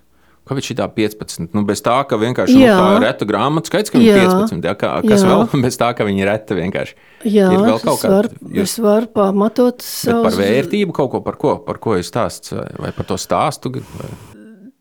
Kāpēc 0.48 0.70
šī 0.70 0.78
tā 0.80 0.88
15? 0.96 1.50
Nu, 1.56 1.64
bez 1.68 1.84
tā, 1.86 1.98
ka 2.08 2.20
vienkārši 2.22 2.56
nu, 2.58 2.64
tā 2.66 2.88
ir 2.96 3.04
reta 3.04 3.28
grāmatu 3.28 3.72
skaits, 3.72 3.92
ka 3.94 4.00
viņa 4.02 4.14
ir 4.14 4.22
15. 4.24 4.70
Ja, 4.70 4.76
kā, 4.80 4.94
kas 5.06 5.26
jā. 5.26 5.34
vēl 5.34 5.62
bez 5.66 5.80
tā, 5.80 5.92
ka 5.98 6.08
viņa 6.08 6.24
ir 6.24 6.32
reta 6.32 6.58
vienkārši? 6.58 6.98
Jā, 7.28 7.52
ir 7.52 7.66
vēl 7.66 7.84
kaut 7.84 8.02
kāda. 8.06 8.32
Jūs... 8.48 8.64
Es 8.64 8.80
varu 8.84 9.12
pamatot 9.18 9.84
savu. 9.86 10.24
Par 10.30 10.40
vērtību 10.40 10.96
kaut 10.96 11.12
ko, 11.14 11.22
par 11.26 11.38
ko, 11.42 11.58
par 11.68 11.82
ko 11.84 12.00
ir 12.00 12.08
stāsts, 12.08 12.56
vai 12.80 12.94
par 12.96 13.10
to 13.12 13.20
stāstu? 13.22 13.74
Vai? 14.00 14.10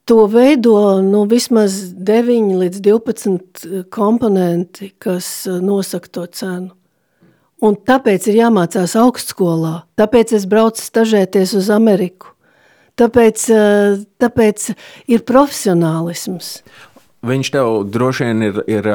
To 0.07 0.29
veido 0.31 1.03
nu, 1.03 1.25
vismaz 1.27 1.81
9 1.99 2.53
līdz 2.61 2.83
12 2.85 3.87
komponenti, 3.91 4.93
kas 5.03 5.49
uh, 5.51 5.59
nosaka 5.59 6.13
to 6.15 6.27
cenu. 6.31 6.71
Un 7.67 7.75
tāpēc 7.75 8.29
ir 8.31 8.39
jāmācās 8.45 8.95
augstskolā. 9.01 9.81
Tāpēc 9.99 10.37
es 10.37 10.45
braucu 10.47 10.85
stažēties 10.85 11.57
uz 11.59 11.73
Ameriku. 11.75 12.36
Tāpēc, 12.97 13.49
tāpēc 14.23 14.71
ir 15.13 15.25
profesionālisms. 15.29 16.53
Viņš 17.27 17.51
tev 17.53 17.83
droši 17.93 18.29
vien 18.29 18.47
ir, 18.47 18.63
ir 18.71 18.89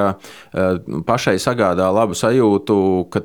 pašai 1.05 1.35
sagādā 1.41 1.89
labu 1.93 2.17
sajūtu, 2.17 2.77
ka 3.13 3.21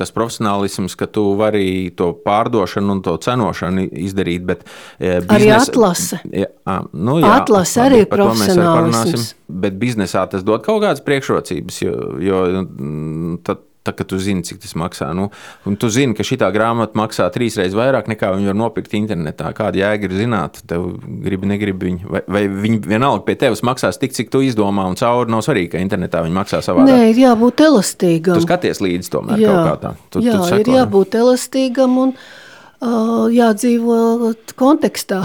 tas 0.00 0.12
profesionālisms, 0.16 0.96
ka 0.96 1.06
tu 1.12 1.22
vari 1.38 1.90
to 1.96 2.10
pārdošanu 2.24 2.96
un 2.96 3.02
to 3.04 3.14
cenošanu 3.20 3.86
izdarīt. 4.00 4.44
Bet, 4.48 4.64
biznesa, 4.98 5.36
arī 5.36 5.50
atlase. 5.56 6.20
Jā, 6.32 6.76
nu, 6.92 7.18
jā, 7.20 7.32
atlase 7.42 7.82
arī 7.84 8.02
ir 8.04 8.10
profesionālisms. 8.12 9.34
Bet 9.50 9.76
biznesā 9.80 10.24
tas 10.32 10.44
dod 10.46 10.64
kaut 10.64 10.82
kādas 10.84 11.04
priekšrocības, 11.04 11.82
jo, 11.84 11.96
jo 12.24 12.44
mm, 12.62 13.40
tad 13.46 13.66
Tā, 13.80 13.94
ka 13.96 14.04
tu 14.04 14.18
zini, 14.20 14.42
cik 14.44 14.58
tas 14.60 14.74
maksā. 14.76 15.06
Nu, 15.16 15.30
un 15.64 15.76
tu 15.80 15.88
zini, 15.88 16.12
ka 16.12 16.24
šī 16.26 16.36
grāmata 16.52 16.98
maksā 17.00 17.30
trīs 17.32 17.54
reizes 17.56 17.76
vairāk 17.78 18.10
nekā 18.12 18.28
viņi 18.34 18.50
var 18.50 18.58
nopirkt 18.60 18.92
internetā. 18.98 19.54
Kāda 19.56 19.80
jēga 19.80 20.04
ir 20.04 20.16
zināt, 20.18 20.58
tev 20.68 20.84
gribi, 21.24 21.48
negribi 21.48 21.88
viņu. 21.88 22.10
Vai, 22.12 22.20
vai 22.28 22.42
viņi 22.52 22.82
vienalga 22.84 23.24
pie 23.24 23.38
tevis 23.40 23.62
maksās 23.64 23.96
tik, 24.00 24.12
cik 24.12 24.28
tu 24.34 24.42
izdomā, 24.44 24.84
un 24.84 24.98
cauri 25.00 25.32
nav 25.32 25.40
svarīgi, 25.46 25.70
ka 25.72 25.80
internetā 25.80 26.20
viņi 26.26 26.36
maksā 26.36 26.60
savādāk. 26.66 26.92
Nē, 26.92 27.06
ir 27.14 27.22
jābūt 27.22 27.62
elastīgam. 27.64 28.36
Tu 28.36 28.44
skaties 28.44 28.82
līdzi 28.84 29.12
tomēr 29.14 29.40
jā, 29.40 29.54
kaut 29.54 29.70
kā 29.70 29.78
tā. 29.80 29.92
Tu, 30.12 30.22
jā, 30.26 30.34
tu 30.36 30.50
seko, 30.50 30.58
ir 30.60 30.70
jābūt 30.76 31.16
elastīgam 31.22 31.94
un 32.02 32.12
uh, 32.18 33.30
jādzīvo 33.32 34.34
kontekstā. 34.60 35.22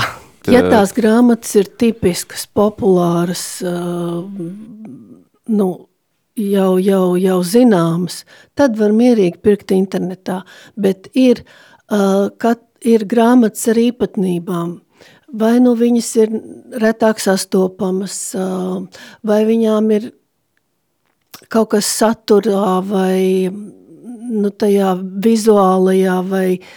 Ja 0.48 0.62
tās 0.64 0.94
grāmatas 0.96 1.52
ir 1.60 1.68
tipiskas, 1.82 2.46
populāras, 2.56 3.44
uh, 3.66 4.24
nu, 5.52 5.70
jau, 6.36 6.78
jau, 6.82 7.16
jau 7.20 7.40
zināmas, 7.44 8.24
tad 8.56 8.78
var 8.80 8.94
mierīgi 8.96 9.42
pirkt 9.44 9.74
internetā. 9.76 10.42
Bet 10.76 11.10
ir, 11.14 11.44
uh, 11.90 12.30
kad 12.38 12.62
ir 12.86 13.06
grāmatas 13.10 13.68
ar 13.72 13.80
īpatnībām, 13.82 14.76
vai 15.36 15.54
nu 15.60 15.76
viņas 15.76 16.12
ir 16.24 16.36
retāk 16.82 17.22
sastopamas, 17.24 18.20
uh, 18.40 18.84
vai 19.24 19.44
viņām 19.48 19.92
ir 19.96 20.12
kaut 21.52 21.74
kas 21.76 21.88
saturā 21.92 22.82
vai 22.86 23.48
nu, 23.52 24.50
tajā 24.50 24.96
vizuālajā 25.24 26.20
vai 26.30 26.50
uh, 26.58 26.76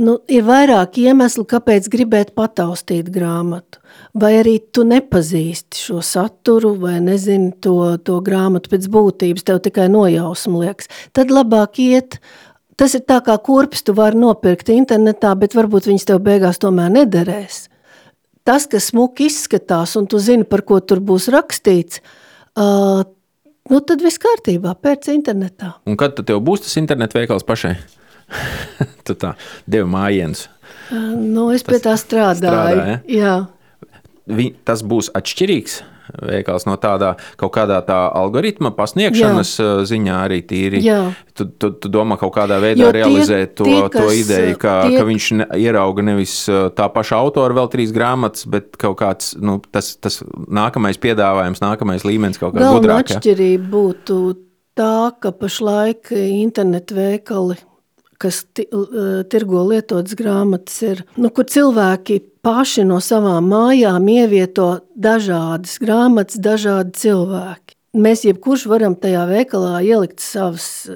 nu, 0.00 0.16
ir 0.30 0.44
vairāk 0.46 0.98
iemeslu, 1.02 1.44
kāpēc 1.48 1.88
gribēt 1.92 2.32
pataustīt 2.38 3.10
grāmatu. 3.14 3.80
Vai 4.18 4.32
arī 4.40 4.56
tu 4.74 4.84
nepazīsti 4.86 5.78
šo 5.78 6.00
saturu, 6.04 6.74
vai 6.78 6.98
nezini 7.02 7.52
to, 7.62 7.96
to 8.02 8.18
grāmatu 8.24 8.72
pēc 8.72 8.88
būtības, 8.90 9.46
tev 9.46 9.60
tikai 9.64 9.86
nojausma 9.92 10.64
liekas. 10.64 10.90
Tad 11.14 11.34
labāk 11.34 11.78
iet. 11.82 12.18
Tas 12.78 12.96
ir 12.98 13.04
tā 13.06 13.20
kā 13.22 13.36
kurpes, 13.38 13.84
tu 13.86 13.94
vari 13.94 14.18
nopirkt 14.18 14.72
internetā, 14.74 15.30
bet 15.38 15.54
varbūt 15.54 15.86
viņas 15.86 16.08
tev 16.10 16.18
beigās 16.26 16.58
tomēr 16.62 16.90
nederēs. 16.90 17.68
Tas, 18.44 18.66
kas 18.70 18.90
smuki 18.90 19.28
izskatās, 19.30 19.94
un 19.96 20.08
tu 20.10 20.18
zini, 20.18 20.42
par 20.44 20.64
ko 20.66 20.80
tur 20.82 20.98
būs 20.98 21.30
rakstīts, 21.32 22.02
uh, 22.58 23.06
nu 23.70 23.80
tad 23.86 24.02
viss 24.04 24.20
kārtībā, 24.20 24.74
pēc 24.82 25.08
internetā. 25.14 25.76
Un 25.86 25.96
kad 26.00 26.18
tev 26.18 26.42
būs 26.44 26.66
tas 26.66 26.74
internetu 26.82 27.22
veikals 27.22 27.46
pašai? 27.46 27.76
tu 29.06 29.16
tā 29.18 29.34
devi 29.70 29.88
mājienus. 29.90 30.48
Nu, 30.92 31.50
es 31.54 31.64
pie 31.66 31.80
tā 31.82 31.96
strādāju. 32.00 32.78
Strādā, 32.80 33.00
ja? 33.10 33.34
Vi, 34.24 34.52
tas 34.64 34.80
būs 34.86 35.10
atšķirīgs 35.16 35.82
veikals 36.22 36.66
no 36.68 36.76
tādā 36.80 37.14
kaut 37.40 37.52
kādā 37.56 37.80
tā 37.86 37.96
algoritma 38.14 38.72
pasniegšanas 38.76 39.52
Jā. 39.58 39.68
ziņā 39.88 40.18
arī 40.26 40.40
tīri. 40.46 40.82
Jā. 40.84 41.00
Tu, 41.36 41.46
tu, 41.58 41.72
tu 41.80 41.90
domā 41.92 42.18
kaut 42.20 42.34
kādā 42.36 42.60
veidā 42.62 42.88
tie, 42.88 42.92
realizēt 42.98 43.54
to, 43.58 43.66
tie, 43.68 43.80
to 43.94 44.06
ideju, 44.14 44.58
ka, 44.60 44.76
tie, 44.88 44.98
ka 45.00 45.08
viņš 45.08 45.28
ne, 45.40 45.48
ierauga 45.64 46.06
nevis 46.06 46.36
tā 46.76 46.88
paša 46.94 47.20
autora 47.24 47.56
vēl 47.58 47.70
trīs 47.72 47.94
grāmatas, 47.96 48.46
bet 48.50 48.78
kaut 48.80 48.98
kāds 49.02 49.34
nu, 49.40 49.58
tas, 49.74 49.94
tas 49.96 50.20
nākamais 50.32 51.00
piedāvājums, 51.02 51.62
nākamais 51.64 52.06
līmenis 52.06 52.40
kaut 52.40 52.54
kādā 52.54 52.72
gudrāk. 52.76 53.04
Galvenā 53.04 53.18
atšķirība 53.18 53.70
būtu 53.74 54.18
tā, 54.78 54.96
ka 55.20 55.34
pašlaik 55.34 56.12
internetu 56.14 57.00
veikali 57.00 57.58
kas 58.20 58.42
tirgo 58.54 59.64
lietotas 59.68 60.16
grāmatas, 60.18 60.76
ir, 60.86 61.02
nu, 61.20 61.30
kur 61.34 61.48
cilvēki 61.50 62.20
paši 62.44 62.84
no 62.88 63.00
savām 63.04 63.48
mājām 63.50 64.08
ievieto 64.12 64.68
dažādas 64.94 65.78
grāmatas, 65.82 66.40
dažādi 66.42 66.96
cilvēki. 67.04 67.78
Mēs 67.94 68.24
jebkurš 68.26 68.66
varam 68.70 68.96
tajā 68.98 69.22
veikalā 69.30 69.78
ielikt 69.86 70.22
savas 70.22 70.88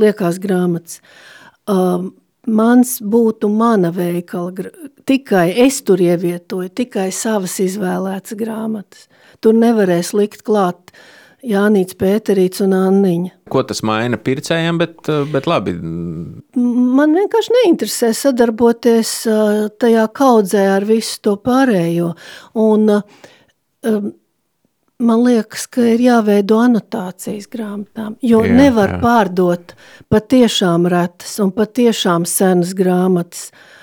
liekās 0.00 0.38
grāmatas. 0.42 1.00
Um, 1.70 2.12
mans 2.46 2.98
būtu 3.00 3.48
mana 3.48 3.90
veikala, 3.94 4.68
tikai 5.08 5.48
es 5.64 5.80
tur 5.86 6.02
ievietoju, 6.04 6.68
tikai 6.76 7.08
savas 7.14 7.56
izvēlētas 7.64 8.36
grāmatas. 8.38 9.08
Tur 9.40 9.56
nevarēs 9.56 10.12
likt 10.16 10.44
klāt 10.44 10.92
Jānīts, 11.44 11.96
Pēterīts 12.00 12.62
un 12.64 12.72
Anniņa. 12.76 13.34
Ko 13.52 13.62
tas 13.68 13.82
maina 13.86 14.18
pircējiem, 14.20 14.80
bet, 14.80 14.96
uh, 15.12 15.24
bet 15.28 15.48
labi. 15.50 15.74
Man 15.76 17.16
vienkārši 17.18 17.54
neinteresē 17.58 18.12
sadarboties 18.16 19.12
ā, 19.28 19.38
tajā 19.80 20.06
kaudzē 20.16 20.64
ar 20.78 20.88
visu 20.88 21.20
to 21.26 21.36
pārējo. 21.44 22.14
Un, 22.64 22.88
um, 22.94 24.08
man 25.04 25.24
liekas, 25.26 25.68
ka 25.68 25.84
ir 25.92 26.06
jāveido 26.06 26.62
anotācijas 26.64 27.50
grāmatām, 27.52 28.16
jo 28.24 28.40
Jā, 28.46 28.56
nevar 28.62 28.96
jā. 28.96 29.04
pārdot 29.04 29.76
patiešām 30.12 30.88
retas 30.92 31.36
un 31.44 31.52
patiešām 31.56 32.24
senas 32.30 32.72
grāmatas 32.78 33.50
ā, 33.50 33.73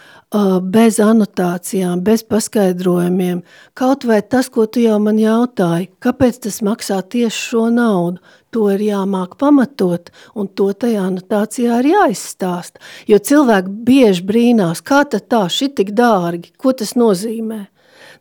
bez 0.62 1.00
anotācijām, 1.04 2.02
bez 2.02 2.24
paskaidrojumiem. 2.24 3.42
Kaut 3.76 4.06
vai 4.08 4.22
tas, 4.22 4.48
ko 4.50 4.66
tu 4.66 4.80
jau 4.80 4.98
man 5.04 5.20
jautāji, 5.20 5.90
kāpēc 6.00 6.40
tas 6.48 6.62
maksā 6.64 7.02
tieši 7.04 7.50
šo 7.50 7.68
naudu, 7.70 8.22
to 8.52 8.70
ir 8.72 8.80
jāmāk 8.80 9.36
pamatot, 9.40 10.12
un 10.36 10.48
to 10.48 10.72
tajā 10.72 11.04
anotācijā 11.04 11.82
ir 11.84 11.92
jāizstāsta. 11.92 12.80
Jo 13.08 13.20
cilvēki 13.20 13.76
bieži 13.88 14.24
brīnās, 14.24 14.84
kā 14.84 15.04
tad 15.04 15.28
tā, 15.28 15.46
šī 15.52 15.74
tik 15.76 15.92
dārgi, 15.96 16.56
ko 16.58 16.72
tas 16.72 16.96
nozīmē. 16.96 17.66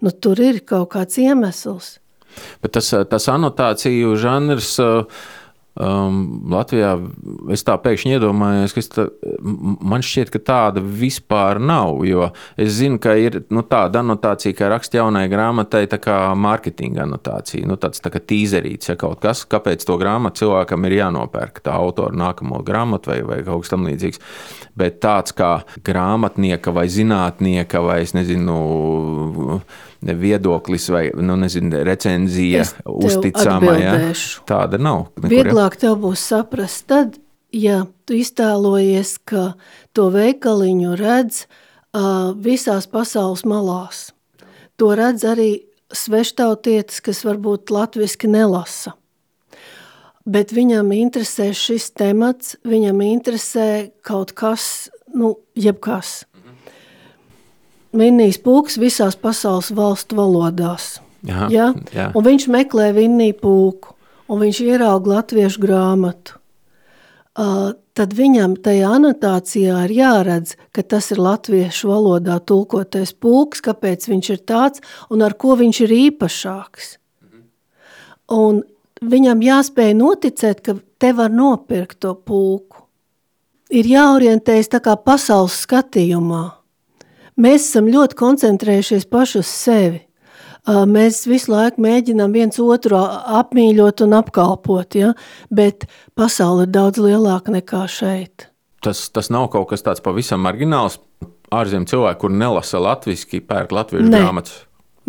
Nu, 0.02 0.10
tur 0.10 0.40
ir 0.42 0.62
kaut 0.66 0.90
kāds 0.94 1.18
iemesls. 1.20 1.98
Bet 2.62 2.74
tas, 2.74 2.90
tas 3.10 3.26
anotāciju 3.30 4.16
žanrs. 4.18 4.78
uh, 4.82 5.06
Um, 5.78 6.48
Latvijā 6.50 6.96
es 7.54 7.62
tā 7.62 7.76
pēkšņi 7.78 8.16
iedomājos, 8.16 8.72
ka 8.74 8.82
tā, 8.90 9.04
man 9.86 10.02
šķiet, 10.02 10.32
ka 10.34 10.40
tāda 10.42 10.82
vispār 10.82 11.60
nav. 11.62 12.02
Es 12.58 12.74
zinu, 12.80 12.98
ka 13.02 13.14
ir 13.14 13.38
nu, 13.54 13.62
tāda 13.70 14.02
anotācija, 14.02 14.56
kā 14.58 14.70
raksta 14.72 14.98
jaunai 14.98 15.28
grāmatai, 15.30 15.84
tā 15.90 16.00
kā 16.02 16.16
mārketinga 16.34 17.04
anotācija. 17.06 17.68
Nu, 17.70 17.78
tāds 17.80 18.02
tā 18.02 18.10
kā 18.10 18.18
tīzerīts, 18.18 18.90
ja 18.90 18.98
kaut 19.00 19.22
kas, 19.22 19.44
kāpēc 19.50 19.86
to 19.86 19.94
grāmatu 20.00 20.42
cilvēkam 20.42 20.88
ir 20.88 20.98
jānopērk, 20.98 21.62
tā 21.62 21.76
autora 21.78 22.18
nākamo 22.18 22.64
grāmatu 22.66 23.14
vai, 23.14 23.20
vai 23.30 23.38
kaut 23.46 23.62
kas 23.62 23.74
tamlīdzīgs. 23.76 24.24
Bet 24.80 24.98
tāds 25.04 25.36
kā 25.38 25.60
grāmatnieka 25.86 26.74
vai 26.74 26.88
zinātnieka 26.90 27.84
vai 27.86 28.02
es 28.08 28.16
nezinu. 28.18 28.58
Viedoklis 30.00 30.88
vai 30.88 31.02
nu, 31.12 31.36
nezinu, 31.36 31.82
recenzija, 31.84 32.62
Es 32.64 32.72
tev 32.78 33.00
uzticama. 33.04 33.74
Ja? 33.76 33.96
atbildēšu. 33.96 34.44
Tāda 34.48 34.80
nav. 34.80 35.10
nekur? 35.20 35.34
Vieglāk 35.34 35.76
tev 35.80 35.98
būs 36.00 36.22
saprast, 36.32 36.86
tad, 36.88 37.18
ja 37.52 37.82
tu 38.08 38.16
iztēlojies, 38.16 39.18
ka 39.28 39.50
to 39.96 40.08
veikaliņu 40.14 40.94
redz 41.00 41.44
uh, 41.44 42.32
visās 42.32 42.88
pasaules 42.88 43.44
malās. 43.44 44.08
To 44.80 44.94
redz 44.96 45.26
arī 45.28 45.50
sveštautietis, 45.92 47.02
kas 47.04 47.24
varbūt 47.26 47.72
latviski 47.74 48.30
nelasa. 48.30 48.94
Bet 50.30 50.52
viņam 50.54 50.92
interesē 50.94 51.50
šis 51.56 51.90
temats, 51.96 52.54
viņam 52.68 53.00
interesē 53.04 53.90
kaut 54.06 54.32
kas, 54.36 54.88
nu, 55.12 55.34
jebkas. 55.58 56.22
Vinnijas 57.96 58.38
pūks 58.38 58.78
visās 58.78 59.16
pasaules 59.18 59.70
valstu 59.74 60.18
valodās. 60.18 60.98
Aha, 61.28 61.48
Ja? 61.52 61.70
jā. 61.92 62.10
Un 62.16 62.24
viņš 62.24 62.46
meklē 62.48 62.92
vinniju 62.96 63.36
pūku, 63.42 63.94
un 64.30 64.40
viņš 64.40 64.60
ierauga 64.64 65.16
latviešu 65.18 65.60
grāmatu. 65.60 66.38
Uh, 67.40 67.72
tad 67.94 68.14
viņam 68.16 68.56
tajā 68.62 68.88
anotācijā 68.96 69.84
ir 69.86 69.92
jāredz, 69.94 70.56
ka 70.72 70.82
tas 70.82 71.10
ir 71.12 71.20
latviešu 71.22 71.90
valodā 71.90 72.38
tulkotais 72.42 73.12
pūks, 73.12 73.62
kāpēc 73.64 74.08
viņš 74.10 74.30
ir 74.34 74.40
tāds 74.48 74.82
un 75.10 75.22
ar 75.22 75.36
ko 75.38 75.56
viņš 75.60 75.82
ir 75.86 75.94
īpašāks. 75.98 76.96
Un 78.30 78.62
viņam 79.02 79.42
jāspēj 79.42 79.94
noticēt, 79.98 80.62
ka 80.62 80.76
te 80.98 81.12
var 81.16 81.30
nopirkt 81.34 82.00
to 82.04 82.14
pūku. 82.14 82.86
Ir 83.70 83.86
jāorientējas 83.86 84.70
tā 84.72 84.80
kā 84.82 84.96
pasaules 84.98 85.60
skatījumā. 85.66 86.59
Mēs 87.38 87.68
esam 87.70 87.88
ļoti 87.92 88.16
koncentrējušies 88.18 89.06
paši 89.10 89.38
uz 89.42 89.50
sevi. 89.50 90.00
Mēs 90.66 91.22
visu 91.30 91.52
laiku 91.54 91.80
mēģinām 91.80 92.34
viens 92.36 92.58
otru 92.60 92.98
apmīļot 93.00 94.02
un 94.04 94.16
apkalpot, 94.18 94.96
ja? 94.98 95.14
bet 95.48 95.86
pasaule 96.18 96.66
ir 96.66 96.72
daudz 96.74 97.00
lielāka 97.00 97.54
nekā 97.54 97.86
šeit. 97.88 98.50
Tas, 98.84 99.06
tas 99.12 99.30
nav 99.32 99.48
kaut 99.52 99.70
kas 99.72 99.84
tāds 99.84 100.04
pavisam 100.04 100.42
margināls. 100.44 100.98
Ārzemju 101.50 101.88
cilvēki, 101.90 102.20
kur 102.22 102.30
nelasa 102.30 102.78
latviešu, 102.78 103.40
pērk 103.48 103.72
latviešu 103.74 104.06
Nē. 104.12 104.20
grāmatas. 104.20 104.60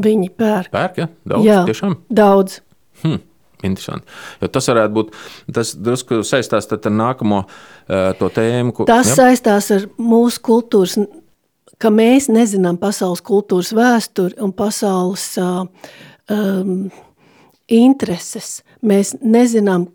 Viņi 0.01 0.31
pērk. 0.39 0.71
Pērk, 0.73 0.97
ja? 0.97 1.09
Daudz, 1.27 1.45
Jā, 1.45 1.59
tiešām. 1.67 1.99
daudz. 2.09 2.61
Hm. 3.03 3.19
Interesanti. 3.61 4.07
Jo 4.41 4.49
tas 4.49 4.67
varētu 4.71 4.95
būt 4.95 5.11
tas, 5.53 5.75
drusku 5.77 6.21
saistās 6.25 6.65
ar 6.73 6.93
nākamo 6.95 7.43
uh, 7.43 8.13
to 8.17 8.29
tēmu. 8.33 8.73
Ko, 8.73 8.87
Tas 8.89 9.11
ja? 9.11 9.17
saistās 9.19 9.69
ar 9.75 9.85
mūsu 10.01 10.41
kultūras, 10.47 10.97
ka 11.81 11.89
mēs 11.93 12.29
nezinām 12.31 12.77
pasaules 12.81 13.23
kultūras 13.25 13.71
vēsturi 13.75 14.37
un 14.43 14.53
pasaules 14.53 15.25
uh, 15.41 15.65
um, 16.29 16.91
intereses. 17.71 18.61
Mēs 18.85 19.15
nezinām, 19.21 19.87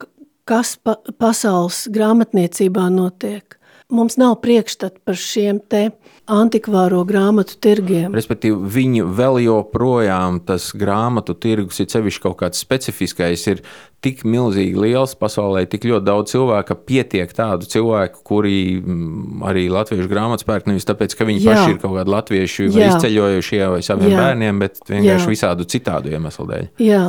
kas 0.49 0.77
pa, 0.83 0.97
pasaules 1.19 1.87
grāmatniecībā 1.95 2.89
notiek. 2.95 3.59
Mums 3.93 4.19
nav 4.19 4.41
priekšstat 4.43 4.99
par 5.07 5.19
šiem 5.21 5.61
te 5.71 5.91
antikvāro 6.27 7.03
grāmatu 7.07 7.57
tirgiem. 7.63 8.15
Respektīvi, 8.17 8.57
viņi 8.75 9.05
vēl 9.17 9.39
joprojām 9.45 10.41
tas 10.47 10.69
grāmatu 10.77 11.37
tirgus, 11.39 11.79
ir 11.83 11.91
sevišķi 11.93 12.23
kaut 12.25 12.39
kāds 12.41 12.63
specifiskais, 12.63 13.45
ir 13.53 13.63
tik 14.05 14.25
milzīgi 14.27 14.79
liels 14.79 15.15
pasaulē, 15.19 15.65
tik 15.71 15.87
ļoti 15.89 16.07
daudz 16.07 16.35
cilvēku, 16.35 16.67
ka 16.71 16.79
pietiek 16.91 17.33
tādu 17.35 17.69
cilvēku, 17.71 18.23
kuri 18.27 18.57
mm, 18.81 19.45
arī 19.51 19.67
latviešu 19.73 20.11
grāmatas 20.11 20.47
pērk 20.49 20.69
nevis 20.71 20.89
tāpēc, 20.89 21.15
ka 21.19 21.29
viņi 21.29 21.45
Jā. 21.45 21.55
paši 21.55 21.77
ir 21.77 21.81
kaut 21.83 21.97
kādi 21.99 22.15
latvieši 22.17 22.69
vai 22.73 22.83
Jā. 22.83 22.91
izceļojušie 22.95 23.63
vai 23.77 23.81
saviem 23.87 24.13
Jā. 24.13 24.19
bērniem, 24.25 24.61
bet 24.67 24.83
vienkārši 24.91 25.27
Jā. 25.27 25.33
visādu 25.33 25.69
citādu 25.71 26.13
iemeslu 26.15 26.51
dēļ. 26.51 26.69
Jā, 26.87 27.05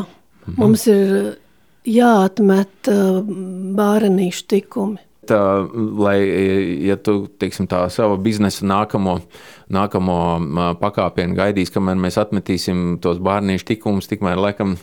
mums 0.58 0.88
ir 0.94 1.12
jāatmet 1.88 2.92
uh, 2.94 3.20
bārenīšu 3.78 4.48
tikumi. 4.54 5.07
Tā, 5.28 5.40
lai, 6.00 6.18
ja 6.88 6.96
tu 7.00 7.26
teiksim, 7.40 7.68
tā 7.68 7.82
savu 7.92 8.16
biznesa 8.24 8.66
nākamo, 8.68 9.18
nākamo 9.74 10.20
ā, 10.38 10.68
pakāpienu 10.80 11.36
gaidīs, 11.38 11.74
kamēr 11.74 12.00
mēs 12.00 12.20
atmetīsim 12.22 13.02
tos 13.04 13.20
bērnīšu 13.24 13.68
tikumus, 13.74 14.08
tikmēr 14.12 14.40
laikam 14.40 14.78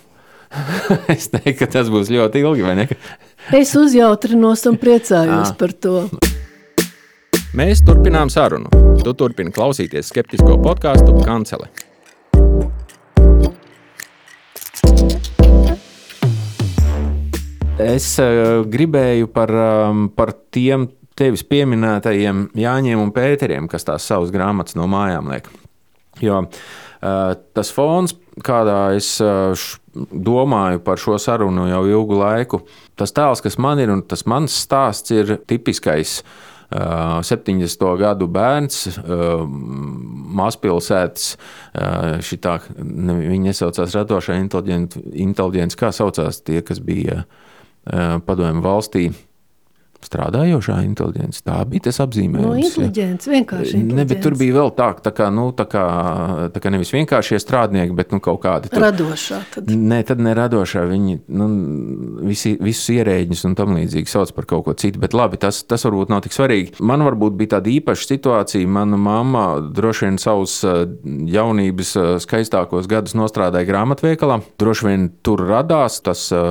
es 1.14 1.30
teiktu, 1.32 1.56
ka 1.62 1.70
tas 1.78 1.90
būs 1.92 2.12
ļoti 2.12 2.44
ilgi, 2.44 2.66
vai 2.66 2.76
ne? 2.82 2.88
Es 3.56 3.74
uzjautrinos 3.78 4.64
un 4.70 4.78
priecājos 4.80 5.52
Ā. 5.52 5.56
par 5.58 5.74
to. 5.76 6.04
Mēs 7.54 7.84
turpinām 7.86 8.30
sarunu. 8.32 8.70
Tu 9.04 9.12
turpini 9.14 9.52
klausīties 9.54 10.08
skeptisko 10.10 10.56
podkāstu 10.62 11.14
Kancele. 11.22 11.68
Es 17.74 18.12
uh, 18.22 18.62
gribēju 18.70 19.26
par, 19.34 19.50
um, 19.50 20.04
par 20.14 20.30
tiem 20.54 20.86
tevis 21.18 21.42
pieminētajiem 21.50 22.52
Jāņiem 22.54 23.00
un 23.02 23.10
Pēteriem, 23.14 23.66
kas 23.70 23.86
tās 23.88 24.06
savas 24.06 24.30
grāmatas 24.34 24.76
no 24.78 24.86
mājām 24.86 25.26
liek. 25.32 25.48
Jo 26.22 26.44
uh, 26.44 27.32
tas 27.34 27.72
fons, 27.74 28.14
kādā 28.46 28.94
es 28.94 29.16
š, 29.18 29.80
domāju 29.94 30.84
par 30.86 31.02
šo 31.02 31.18
sarunu 31.18 31.66
jau 31.66 31.82
ilgu 31.90 32.18
laiku, 32.20 32.60
tas 32.94 33.10
tēls, 33.14 33.42
kas 33.42 33.58
man 33.58 33.82
ir, 33.82 33.90
un 33.90 34.04
tas 34.06 34.22
mans 34.30 34.54
stāsts 34.54 35.10
ir 35.14 35.40
tipiskais. 35.42 36.20
Uh, 36.74 37.20
70. 37.22 37.82
gadu 38.00 38.26
bērns, 38.34 38.96
mazpilsētas, 40.34 41.26
šitā, 42.24 42.54
viņi 42.80 43.42
nesaucās 43.44 43.94
radošā 43.94 44.38
inteliģence, 44.40 45.78
kā 45.78 45.92
saucās 45.94 46.40
tie, 46.42 46.64
kas 46.66 46.80
bija 46.82 47.20
uh, 47.20 47.42
padomju 48.26 48.62
valstī. 48.64 49.08
Strādājošā 50.04 50.78
inteliģence. 50.84 51.42
Tā 51.46 51.58
bija 51.68 51.86
tas 51.88 52.00
apzīmējums. 52.04 52.44
No 52.44 52.56
inteliģents, 52.60 53.28
vienkārši 53.32 53.80
Ne, 53.84 54.04
bet 54.04 54.20
tur 54.20 54.34
inteliģents. 54.34 54.40
bija 54.42 54.56
vēl 54.58 54.70
tā, 54.78 54.88
tā 55.04 55.12
kā, 55.16 55.30
nu, 55.32 55.46
tā 55.56 55.64
kā, 55.70 55.84
tā 56.54 56.60
kā 56.62 56.72
nevis 56.74 56.92
vienkāršie 56.94 57.38
strādnieki, 57.42 57.94
bet 57.96 58.12
nu, 58.12 58.20
kaut 58.24 58.42
kādi 58.44 58.70
tur. 58.72 58.82
radošā. 58.84 59.40
Tad. 59.54 59.70
Nē, 59.70 60.02
tad 60.08 60.20
neradošā. 60.24 60.84
Viņi 60.90 61.16
nu, 61.28 61.48
visi, 62.28 62.54
visus 62.60 62.90
ierēģus 62.94 63.44
un 63.48 63.56
tam 63.58 63.74
līdzīgi 63.78 64.10
sauc 64.12 64.32
par 64.36 64.48
kaut 64.50 64.64
ko 64.68 64.74
citu. 64.78 65.00
Bet 65.02 65.14
labi, 65.16 65.38
tas, 65.40 65.62
tas 65.64 65.84
varbūt 65.86 66.12
nav 66.12 66.22
tik 66.26 66.36
svarīgi. 66.36 66.76
Man 66.84 67.04
varbūt 67.06 67.36
bija 67.40 67.56
tāda 67.56 67.72
īpaša 67.72 68.08
situācija. 68.12 68.68
Mana 68.68 68.98
mamma 69.00 69.44
droši 69.74 70.08
vien 70.08 70.18
savus 70.20 70.58
eh, 70.68 70.84
jaunības 71.34 71.94
eh, 71.96 72.10
skaistākos 72.22 72.88
gadus 72.90 73.16
nostrādāja 73.18 73.68
grāmatveikalā. 73.68 74.40
Droši 74.60 74.88
vien 74.88 75.08
tur 75.24 75.44
radās 75.48 76.00
tas, 76.04 76.26
eh, 76.34 76.42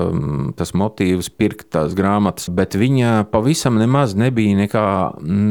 tas 0.57 0.73
motīvs 0.77 1.29
pirkt 1.37 1.69
tās 1.73 1.93
grāmatas, 1.97 2.49
bet 2.53 2.73
viņa 2.79 3.13
pavisam 3.31 3.42
pavisam 3.43 3.75
nemaz 3.75 4.13
nebija 4.15 4.55
nekā, 4.55 4.85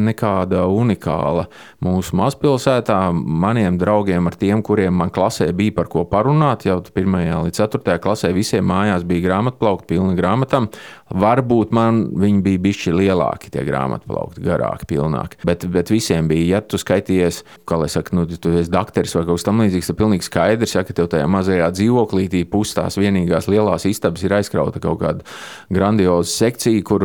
nekāda 0.06 0.64
unikāla 0.72 1.44
mūsu 1.84 2.16
mazpilsētā. 2.16 2.98
Maniem 3.12 3.76
draugiem, 3.80 4.30
ar 4.30 4.36
tiem, 4.40 4.62
kuriem 4.64 4.96
man 4.96 5.12
klasē 5.12 5.50
bija 5.56 5.74
par 5.76 5.90
ko 5.92 6.06
parunāt, 6.08 6.64
jau 6.64 6.78
1. 6.80 7.18
līdz 7.48 7.60
4. 7.60 7.98
klasē 8.00 8.32
visiem 8.32 8.64
mājās 8.64 9.04
bija 9.08 9.26
grāmatplaukti 9.26 9.90
pilni 9.92 10.16
grāmatām. 10.16 10.70
Varbūt 11.12 11.74
man 11.76 12.06
viņi 12.16 12.40
bija 12.46 12.62
bišķi 12.64 12.94
lielāki, 12.96 13.50
tie 13.52 13.66
grāmatplaukti, 13.68 14.40
garāki, 14.46 14.88
pilnāki. 14.94 15.42
Bet, 15.44 15.66
bet 15.68 15.92
visiem 15.92 16.30
bija, 16.30 16.56
ja 16.56 16.62
tu 16.64 16.80
skaities, 16.80 17.42
kā 17.68 17.76
lai 17.82 17.90
saka, 17.92 18.16
nu, 18.16 18.24
tu 18.24 18.54
esi 18.56 18.72
dakteris 18.72 19.12
vai 19.18 19.26
kaut 19.26 19.36
kas 19.36 19.46
tamlīdzīgs, 19.50 19.92
tad 19.92 20.00
pilnīgi 20.00 20.28
skaidrs, 20.30 20.76
ja, 20.78 20.86
ka 20.88 20.96
tev 20.96 21.10
tajā 21.12 21.28
mazajā 21.28 21.68
dzīvoklītī 21.76 22.46
pus 22.48 22.72
tās 22.78 22.96
vienīgās 22.96 23.50
lielās 23.52 23.84
istabas 23.90 24.24
ir 24.24 24.38
aizkrauta 24.38 24.80
kaut 24.80 25.02
kāda 25.04 25.28
grandioza 25.68 26.32
sekcija, 26.32 26.80
kur, 26.88 27.04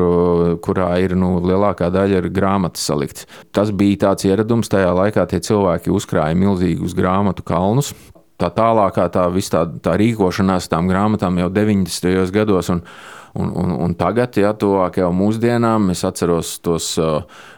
kurā 0.78 0.92
ir 1.02 1.16
nu, 1.18 1.38
lielākā 1.42 1.90
daļa 1.94 2.22
ir 2.22 2.30
grāmatas 2.34 2.86
salikts. 2.86 3.26
Tas 3.56 3.74
bija 3.74 4.06
tāds 4.08 4.30
ieradums 4.30 4.70
tajā 4.70 4.94
laikā, 4.94 5.26
tie 5.26 5.42
cilvēki 5.42 5.94
uzkrāja 5.94 6.38
milzīgus 6.38 6.96
grāmatu 6.98 7.46
kalnus 7.48 7.96
tā 8.38 8.50
tālākā 8.54 9.08
tā, 9.10 9.28
tā, 9.34 9.64
tā 9.82 9.94
rīkošanās 9.98 10.70
tām 10.70 10.90
grāmatām 10.90 11.40
jau 11.42 11.54
90. 11.54 12.28
gados. 12.34 12.74
Un, 12.74 12.84
Un, 13.38 13.52
un, 13.54 13.72
un 13.86 13.92
tagad, 13.94 14.34
ja 14.40 14.50
tuvāk 14.58 14.96
jau 14.98 15.12
mūsdienām, 15.14 15.92
es 15.94 16.00
atceros 16.08 16.56
tos, 16.66 16.88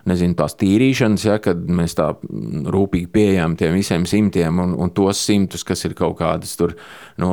nezinu, 0.10 0.36
tās 0.40 0.56
tīrīšanas, 0.60 1.26
ja, 1.28 1.38
kad 1.44 1.60
mēs 1.66 1.98
tā 1.98 2.12
rūpīgi 2.22 3.10
pieejam 3.14 3.58
tiem 3.60 3.76
visiem 3.78 4.06
simtiem 4.10 4.62
un, 4.64 4.76
un 4.80 4.94
tos 4.96 5.22
simtus, 5.26 5.66
kas 5.68 5.84
ir 5.88 5.96
kaut 5.98 6.18
kādas 6.22 6.56
tur, 6.60 6.76
nu, 7.20 7.32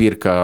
pirkā 0.00 0.38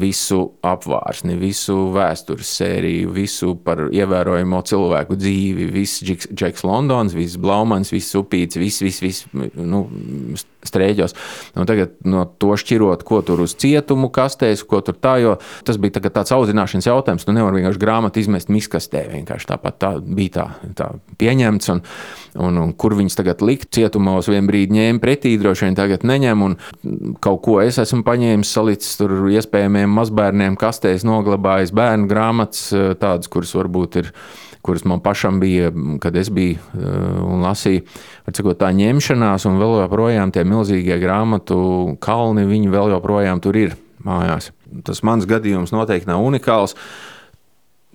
visu 0.00 0.40
apvārsni, 0.66 1.38
visu 1.40 1.76
vēstures 1.94 2.52
sēriju, 2.60 3.12
visu 3.16 3.54
par 3.64 3.86
ievērojamo 3.92 4.62
cilvēku 4.68 5.18
dzīvi, 5.18 5.70
viss 5.72 6.04
Džeks 6.04 6.64
Londons, 6.68 7.16
viss 7.16 7.40
Blaumans, 7.40 7.92
viss 7.94 8.16
Upīts, 8.18 8.58
viss, 8.60 8.82
viss, 8.84 9.02
viss, 9.04 9.26
nu, 9.32 9.84
strēģos. 10.66 11.14
Un 11.58 11.68
tagad 11.68 11.94
no 12.08 12.24
to 12.40 12.54
šķirot, 12.58 13.04
ko 13.06 13.20
tur 13.26 13.42
uz 13.44 13.54
cietumu 13.58 14.10
kastēs, 14.14 14.64
ko 14.68 14.80
tur 14.84 14.98
tā, 14.98 15.18
jo 15.22 15.36
tas 15.66 15.78
bija 15.80 15.98
tā, 15.98 16.10
tāds 16.10 16.34
audzināšanas 16.34 16.88
jautājums. 16.90 17.26
Tu 17.26 17.34
nevari 17.36 17.60
vienkārši 17.60 17.82
grāmatu 17.82 18.22
izmest 18.22 18.52
miskastē. 18.52 19.06
Vienkārši 19.12 19.52
tāpat 19.52 19.80
tā 19.82 19.92
bija 20.02 20.34
tā, 20.38 20.48
tā 20.78 20.90
pieņemts. 21.20 21.70
Un, 21.74 21.82
un, 22.38 22.58
un 22.62 22.72
kur 22.78 22.96
viņas 22.98 23.18
tagad 23.18 23.44
likt 23.44 23.70
cietumos, 23.74 24.30
vienā 24.30 24.48
brīdī 24.48 24.78
ņēma 24.78 25.02
pretī, 25.02 25.36
droši 25.40 25.68
vien 25.68 25.78
tagad 25.78 26.04
neņem. 26.08 26.44
Kaut 27.24 27.40
ko 27.46 27.58
es 27.64 27.80
esmu 27.82 28.04
paņēmis, 28.06 28.52
salicis 28.58 28.98
tur 29.00 29.16
iespējamiem 29.32 29.96
mazbērniem 30.00 30.58
kastēs, 30.60 31.06
noglabājis 31.08 31.74
bērnu 31.76 32.10
grāmatas, 32.10 32.68
tādas, 33.00 33.30
kuras 33.32 33.56
varbūt 33.58 34.02
ir 34.02 34.12
kuras 34.68 34.84
man 34.84 35.00
pašam 35.00 35.40
bija, 35.40 35.70
kad 36.02 36.16
es 36.18 36.28
biju 36.34 36.58
un 37.24 37.40
lasīju. 37.40 37.86
Cikot, 38.28 38.58
tā 38.60 38.68
ņemšanās, 38.76 39.46
un 39.48 39.56
vēl 39.60 39.78
joprojām 39.84 40.32
tie 40.34 40.44
milzīgie 40.44 40.98
grāmatu 41.00 41.58
kalni, 42.04 42.44
viņi 42.48 42.72
vēl 42.74 42.92
joprojām 42.92 43.40
tur 43.40 43.56
ir 43.56 43.78
mājās. 44.04 44.50
Tas 44.84 45.00
mans 45.06 45.24
gadījums 45.28 45.72
noteikti 45.72 46.10
nav 46.10 46.24
unikāls. 46.26 46.76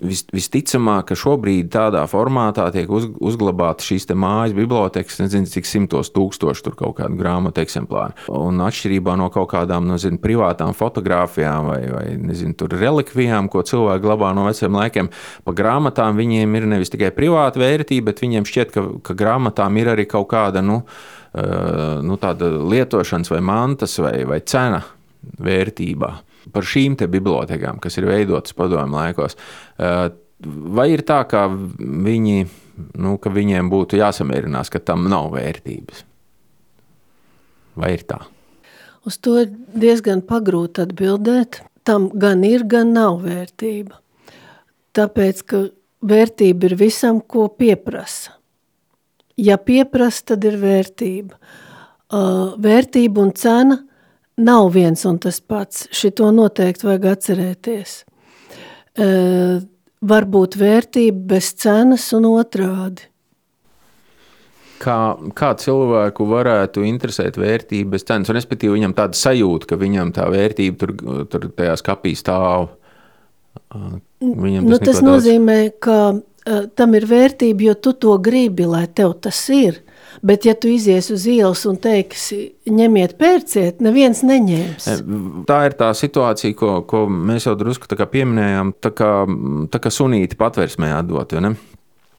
Vis, 0.02 0.24
visticamāk, 0.34 1.04
ka 1.12 1.14
šobrīd 1.14 1.68
tādā 1.70 2.00
formātā 2.10 2.64
tiek 2.74 2.88
uz, 2.90 3.04
uzglabāta 3.22 3.84
šīs 3.86 4.08
mājas 4.18 4.50
bibliotekas, 4.56 5.20
nezinu, 5.22 5.46
cik 5.46 5.68
simtos 5.70 6.10
tūkstoši 6.10 6.64
tur 6.66 6.74
kaut 6.80 6.96
kādu 6.98 7.14
grāmatu 7.20 7.62
eksemplāru. 7.62 8.16
Un 8.34 8.58
atšķirībā 8.66 9.14
no 9.20 9.28
kaut 9.30 9.52
kādām 9.52 9.86
nezinu, 9.92 10.18
privātām 10.18 10.74
fotografijām 10.74 11.70
vai, 11.70 11.78
vai 11.94 12.04
nezinu, 12.18 12.68
relikvijām, 12.74 13.46
ko 13.52 13.62
cilvēki 13.62 14.02
glabā 14.02 14.32
no 14.34 14.48
veciem 14.48 14.74
laikiem, 14.74 15.12
pa 15.46 15.56
grāmatām 15.62 16.18
viņiem 16.18 16.58
ir 16.58 16.68
nevis 16.74 16.90
tikai 16.90 17.14
privāta 17.14 17.62
vērtība, 17.62 18.10
bet 18.10 18.26
viņiem 18.26 18.50
šķiet, 18.50 18.74
ka, 18.74 18.86
ka 19.06 19.18
grāmatām 19.22 19.78
ir 19.78 19.94
arī 19.94 20.10
kaut 20.10 20.26
kāda 20.34 20.64
nu, 20.66 20.82
nu, 22.02 22.18
lietošanas 22.74 23.30
vai 23.30 23.42
mantas 23.46 23.94
vai, 24.02 24.16
vai 24.26 24.42
cena 24.42 24.82
vērtībā 25.38 26.16
par 26.52 26.66
šīm 26.66 26.96
bibliotekām, 26.98 27.80
kas 27.80 27.98
ir 27.98 28.08
veidotas 28.08 28.56
padomju 28.56 28.94
laikos. 28.94 29.36
Eh, 29.78 30.08
vai 30.44 30.90
ir 30.92 31.04
tā, 31.06 31.22
ka, 31.28 31.46
viņi, 31.48 32.46
nu, 33.00 33.16
ka 33.18 33.32
viņiem 33.32 33.70
būtu 33.72 34.00
jāsamierinās, 34.00 34.70
ka 34.70 34.82
tam 34.82 35.08
nav 35.08 35.32
vērtības? 35.36 36.04
Vai 37.80 37.94
ir 37.96 38.04
tā? 38.06 38.20
Uz 39.04 39.18
to 39.20 39.36
ir 39.42 39.50
diezgan 39.74 40.22
pagrūti 40.24 40.84
atbildēt. 40.84 41.62
Tam 41.84 42.08
gan 42.08 42.44
ir, 42.46 42.64
gan 42.64 42.94
nav 42.96 43.18
vērtība. 43.24 43.98
Tāpēc, 44.96 45.42
ka 45.44 45.66
vērtība 46.00 46.70
ir 46.70 46.76
visam, 46.80 47.20
ko 47.20 47.48
pieprasa. 47.52 48.38
Ja 49.36 49.58
pieprasa, 49.58 50.30
tad 50.32 50.46
ir 50.46 50.56
vērtība. 50.62 51.36
Uh, 52.14 52.54
vērtība 52.62 53.20
un 53.24 53.34
cena– 53.36 53.80
nav 54.36 54.72
viens 54.74 55.04
un 55.04 55.18
tas 55.22 55.40
pats. 55.40 55.86
Šito 55.94 56.30
noteikti 56.34 56.88
vajag 56.88 57.08
atcerēties. 57.12 57.96
E, 58.94 59.08
var 60.04 60.28
būt 60.30 60.58
vērtība 60.60 61.26
bez 61.34 61.52
cenas 61.60 62.10
un 62.16 62.28
otrādi. 62.34 63.10
Kā, 64.84 65.14
kā 65.38 65.54
cilvēku 65.56 66.26
varētu 66.28 66.82
interesēt 66.84 67.38
vērtība 67.40 67.94
bez 67.94 68.04
cenas, 68.04 68.28
un 68.28 68.36
respektīvi 68.36 68.74
viņam 68.74 68.92
tāda 68.98 69.16
sajūta, 69.16 69.70
ka 69.70 69.78
viņam 69.80 70.10
tā 70.12 70.26
vērtība 70.32 70.80
tur, 70.82 70.92
tur 71.30 71.46
tajā 71.56 71.78
skapī 71.80 72.12
stāv. 72.18 72.74
Viņam 73.72 74.66
tas, 74.66 74.74
nu, 74.74 74.80
tas 74.82 75.00
nozīmē, 75.04 75.58
ka 75.80 75.98
uh, 76.12 76.66
tam 76.76 76.98
ir 76.98 77.06
vērtība, 77.08 77.70
jo 77.70 77.76
tu 77.80 77.94
to 78.02 78.18
gribi, 78.20 78.66
lai 78.68 78.84
tev 78.90 79.16
tas 79.24 79.40
ir. 79.54 79.80
Bet, 80.22 80.44
ja 80.46 80.54
tu 80.54 80.68
izies 80.68 81.10
uz 81.10 81.26
ielas 81.26 81.64
un 81.66 81.76
teiksi, 81.76 82.54
ņemiet, 82.70 83.16
pērciet, 83.18 83.80
neviens 83.84 84.22
neņems. 84.22 84.88
Tā 85.48 85.60
ir 85.68 85.76
tā 85.78 85.90
situācija, 85.96 86.56
ko, 86.58 86.82
ko 86.88 87.04
mēs 87.08 87.48
jau 87.48 87.54
drusku 87.58 87.88
pieminējām, 87.88 88.74
tā 88.80 88.90
kā, 88.94 89.12
tā 89.70 89.80
kā 89.82 89.92
sunīti 89.92 90.38
patversmē 90.40 90.92
atdot. 90.98 91.34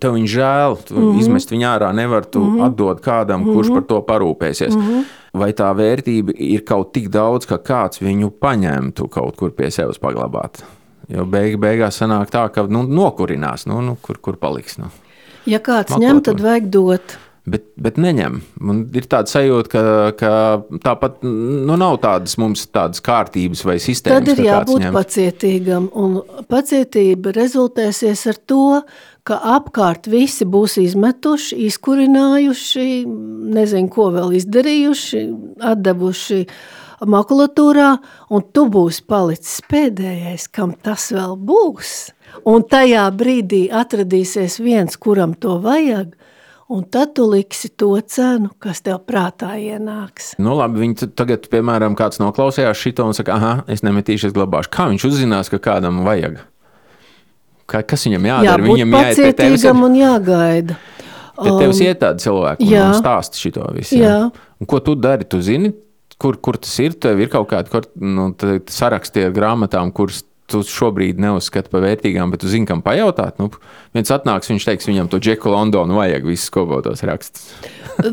Tev 0.02 0.16
viņa 0.18 0.28
žēl, 0.28 0.78
tu 0.88 0.96
mm 0.96 1.04
-hmm. 1.04 1.20
izmest 1.20 1.52
viņu 1.52 1.68
ārā, 1.72 1.94
nevar 1.96 2.26
tu 2.26 2.40
mm 2.40 2.56
-hmm. 2.56 2.66
atdot 2.66 3.02
kādam, 3.02 3.46
kurš 3.46 3.68
mm 3.68 3.74
-hmm. 3.74 3.76
par 3.76 3.84
to 3.84 4.02
parūpēsies. 4.02 4.76
Mm 4.76 4.82
-hmm. 4.82 5.04
Vai 5.34 5.52
tā 5.52 5.76
vērtība 5.76 6.32
ir 6.36 6.64
kaut 6.66 6.94
tik 6.94 7.10
daudz, 7.10 7.46
ka 7.46 7.58
kāds 7.58 8.02
viņu 8.02 8.30
paņemtu 8.30 9.08
kaut 9.08 9.36
kur 9.36 9.52
pie 9.52 9.72
sevis 9.72 10.00
paglabāt? 10.00 10.64
Jo 11.10 11.26
beig, 11.26 11.60
beigās 11.60 12.02
sanāk 12.02 12.32
tā, 12.34 12.50
ka 12.50 12.64
nu, 12.64 12.84
nokurinās, 12.84 13.66
nu, 13.66 13.82
nu, 13.82 13.98
kur, 14.02 14.18
kur 14.18 14.36
paliks. 14.36 14.78
Nu. 14.78 14.86
Ja 15.46 15.60
kāds 15.60 15.90
Makot 15.94 16.04
ņem, 16.04 16.22
tad 16.22 16.42
vajag 16.42 16.70
dot 16.74 17.18
bet, 17.50 17.66
bet 17.82 17.98
neņem. 18.02 18.40
Man 18.66 18.84
ir 18.98 19.08
tāda 19.10 19.30
sajūta, 19.32 19.70
ka, 19.72 19.82
ka 20.20 20.32
tāpat 20.86 21.24
nu, 21.26 21.78
nav 21.80 22.00
tādas 22.04 22.38
mums 22.42 22.66
tādas 22.74 23.04
kārtības 23.06 23.64
vai 23.68 23.78
sistēmas. 23.82 24.26
Tad 24.26 24.32
ir 24.34 24.46
jābūt 24.48 24.88
pacietīgam, 24.96 25.90
un 25.94 26.20
pacietība 26.52 27.34
rezultēsies 27.36 28.26
ar 28.32 28.40
to, 28.50 28.66
ka 29.26 29.40
apkārt 29.56 30.10
visi 30.12 30.46
būs 30.46 30.78
izmetuši, 30.82 31.58
izkurinājuši, 31.70 32.90
nezinu, 33.56 33.92
ko 33.94 34.10
vēl 34.14 34.36
izdarījuši, 34.42 35.24
atdevuši 35.74 36.42
makulatūrā, 37.06 37.90
un 38.34 38.46
tu 38.56 38.68
būsi 38.72 39.04
palicis 39.10 39.60
pēdējais, 39.70 40.48
kam 40.54 40.74
tas 40.86 41.10
vēl 41.14 41.36
būs. 41.38 41.96
Un 42.50 42.66
tajā 42.68 43.06
brīdī 43.16 43.66
atradīsies 43.74 44.60
viens, 44.64 44.98
kuram 45.00 45.36
to 45.40 45.58
vajag, 45.64 46.16
Un 46.68 46.82
tad 46.90 47.12
tu 47.14 47.28
liksi 47.30 47.70
to 47.78 47.92
cenu, 48.10 48.50
kas 48.58 48.80
tev 48.82 49.04
prātā 49.06 49.52
ienāks. 49.62 50.32
Nu, 50.42 50.56
labi, 50.58 50.82
viņi 50.82 51.12
tagad, 51.14 51.46
piemēram, 51.52 51.94
kāds 51.98 52.18
noklausījās 52.18 52.80
šo 52.82 53.06
un 53.06 53.14
saka, 53.14 53.38
ah, 53.38 53.62
es 53.70 53.86
nemetīšu, 53.86 54.32
es 54.32 54.34
glabāšu. 54.34 54.72
Kā 54.74 54.88
viņš 54.90 55.06
uzzinās, 55.12 55.52
ka 55.54 55.62
kādam 55.62 56.02
vajag? 56.08 56.40
Kā, 57.70 57.84
kas 57.86 58.08
viņam 58.08 58.26
jādara? 58.32 58.58
Jābūt 58.58 58.80
viņam 58.80 58.98
jāiet 58.98 59.22
pie 59.22 59.38
tevis 59.38 59.68
un 59.70 59.98
jāgaida. 60.00 60.80
Pie 61.36 61.54
tevis 61.54 61.82
um, 61.82 61.86
iet 61.86 62.02
tādi 62.02 62.26
cilvēki, 62.26 62.70
un 62.80 62.98
stāsta 62.98 63.42
šo 63.42 63.70
visu. 63.76 63.98
Jā. 64.00 64.12
jā. 64.16 64.46
Un 64.62 64.70
ko 64.72 64.82
tu 64.82 64.96
dari? 64.98 65.28
Tu 65.30 65.42
zini, 65.46 65.70
kur, 66.18 66.40
kur 66.42 66.58
tas 66.58 66.74
ir? 66.82 66.98
Tev 66.98 67.22
ir 67.22 67.30
kaut 67.34 67.50
kādi 67.52 67.86
nu, 68.02 68.32
saraksti 68.74 69.28
ar 69.28 69.36
grāmatām, 69.36 69.94
kuras 69.94 70.24
tu 70.52 70.62
šobrīd 70.70 71.20
neuzskati 71.22 71.72
par 71.72 71.84
vērtīgām, 71.86 72.34
bet 72.34 72.44
tu 72.44 72.50
zini, 72.52 72.68
kam 72.70 72.84
pajautāt. 72.86 73.40
Nu, 73.42 73.50
viens 73.96 74.12
atnāks, 74.14 74.52
viņš 74.52 74.68
teiks, 74.70 74.90
viņam 74.90 75.10
to 75.12 75.20
Džeku 75.24 75.54
Londonu 75.54 75.98
vajag, 75.98 76.28
visus 76.30 76.54
kopotos 76.54 77.02
rakstus. 77.08 77.50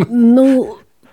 nu, 0.09 0.47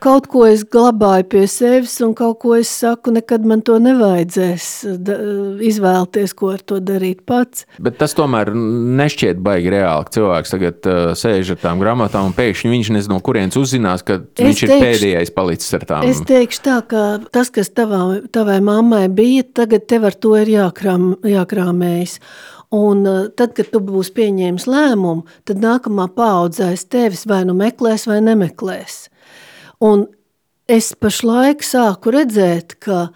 kaut 0.03 0.27
ko 0.31 0.45
es 0.47 0.63
glabāju 0.67 1.27
pie 1.31 1.43
sevis, 1.51 1.97
un 2.05 2.13
kaut 2.17 2.39
ko 2.43 2.55
es 2.57 2.71
saku, 2.71 3.13
nekad 3.15 3.45
man 3.47 3.63
to 3.65 3.77
nevajadzēs 3.83 4.67
da, 5.05 5.17
izvēlēties, 5.65 6.35
ko 6.39 6.53
ar 6.55 6.63
to 6.65 6.79
darīt 6.83 7.23
pats. 7.29 7.65
Bet 7.81 7.99
tas 8.01 8.15
tomēr 8.17 8.51
nešķiet 8.53 9.41
baigi 9.43 9.73
reāli. 9.75 10.09
Cilvēks 10.15 10.55
tagad 10.55 10.89
uh, 10.89 11.01
sēž 11.19 11.53
ar 11.55 11.61
tām 11.63 11.83
grāmatām, 11.83 12.29
un 12.31 12.37
pēkšņi 12.37 12.73
viņš 12.73 12.93
nezina, 12.95 13.15
no 13.15 13.23
kurienes 13.25 13.59
uzzinās, 13.59 14.05
ka 14.07 14.21
es 14.21 14.45
viņš 14.45 14.63
teikšu, 14.63 14.69
ir 14.69 14.85
pēdējais 14.85 15.33
palicis 15.35 15.75
ar 15.79 15.87
tām. 15.89 16.07
Es 16.09 16.23
teikšu 16.27 16.63
tā, 16.65 16.79
ka 16.89 17.07
tas, 17.33 17.51
kas 17.53 17.71
tavā, 17.75 18.03
tavai 18.35 18.59
mammai 18.65 19.07
bija, 19.11 19.47
tagad 19.61 19.87
tev 19.89 20.09
ar 20.09 20.17
to 20.17 20.35
ir 20.39 20.55
jākrām, 20.59 21.11
jākrāmējas. 21.27 22.19
Un 22.75 23.01
tad, 23.33 23.55
kad 23.57 23.71
tu 23.73 23.79
būsi 23.81 24.13
pieņēmis 24.13 24.67
lēmumu, 24.69 25.23
tad 25.49 25.57
nākamā 25.63 26.05
paudze 26.13 26.67
aiz 26.67 26.83
tevis 26.85 27.23
vai 27.25 27.41
nu 27.49 27.55
meklēs 27.57 28.05
vai 28.05 28.19
nemeklēs. 28.21 29.07
Un 29.79 30.07
es 30.67 30.91
pašlaik 30.99 31.63
sāku 31.63 32.11
redzēt, 32.13 32.75
ka 32.83 33.09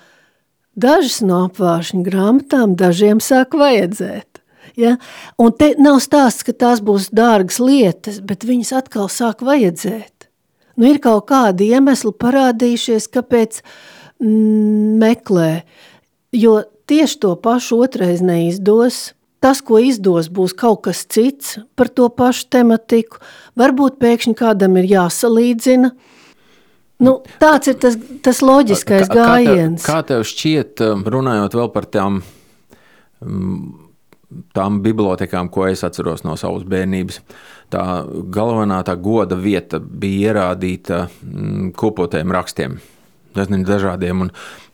dažas 0.80 1.22
no 1.26 1.43
apvāršņu 1.49 2.03
grāmatām 2.05 2.78
dažiem 2.80 3.20
sāk 3.24 3.57
vajadzēt. 3.59 4.41
Ja? 4.80 4.95
Un 5.38 5.53
te 5.57 5.74
nav 5.78 5.99
stāsts, 6.03 6.45
ka 6.47 6.55
tās 6.55 6.82
būs 6.82 7.11
dārgas 7.14 7.59
lietas, 7.61 8.22
bet 8.24 8.47
viņas 8.47 8.74
atkal 8.80 9.09
sāk 9.11 9.43
vajadzēt. 9.45 10.30
Nu, 10.74 10.88
ir 10.89 10.97
kaut 11.03 11.28
kādi 11.30 11.70
iemesli 11.76 12.14
parādījušies, 12.18 13.05
kāpēc 13.14 13.59
mm, 14.24 14.95
meklē, 15.03 15.51
jo 16.34 16.61
tieši 16.89 17.20
to 17.22 17.36
pašu 17.38 17.84
otrais 17.86 18.24
neizdos. 18.26 19.11
Tas, 19.43 19.59
ko 19.59 19.76
izdos, 19.84 20.30
būs 20.32 20.53
kaut 20.55 20.86
kas 20.86 21.01
cits 21.11 21.57
par 21.76 21.89
to 21.91 22.07
pašu 22.07 22.47
tematiku. 22.55 23.20
Varbūt 23.59 23.99
pēkšņi 23.99 24.38
kādam 24.39 24.78
ir 24.80 24.88
jāsalīdzina. 24.88 25.91
Nu, 27.04 27.18
tāds 27.41 27.72
ir 27.72 27.78
tas, 27.82 27.97
tas 28.26 28.41
loģiskais 28.45 29.10
kā, 29.10 29.16
gājiens. 29.20 29.84
Kā 29.84 30.01
tev, 30.01 30.22
kā 30.22 30.24
tev 30.24 30.28
šķiet, 30.30 30.84
um, 30.88 31.08
runājot 31.16 31.58
vēl 31.60 31.72
par 31.74 31.88
tām 31.91 32.22
mm, 33.24 33.84
tām 34.54 34.82
bibliotekām, 34.86 35.49
ko 35.54 35.68
es 35.70 35.84
atceros 35.86 36.24
no 36.28 36.36
savas 36.39 36.66
bērnības. 36.70 37.20
Tā 37.74 37.84
galvenā 38.34 38.82
tā 38.86 38.95
goda 39.01 39.38
vieta 39.39 39.80
bija 39.80 40.34
ierādīta 40.34 41.06
mm, 41.08 41.72
kopotiem 41.78 42.34
rakstiem. 42.34 42.78
Dažādiem, 43.34 44.28
un 44.28 44.30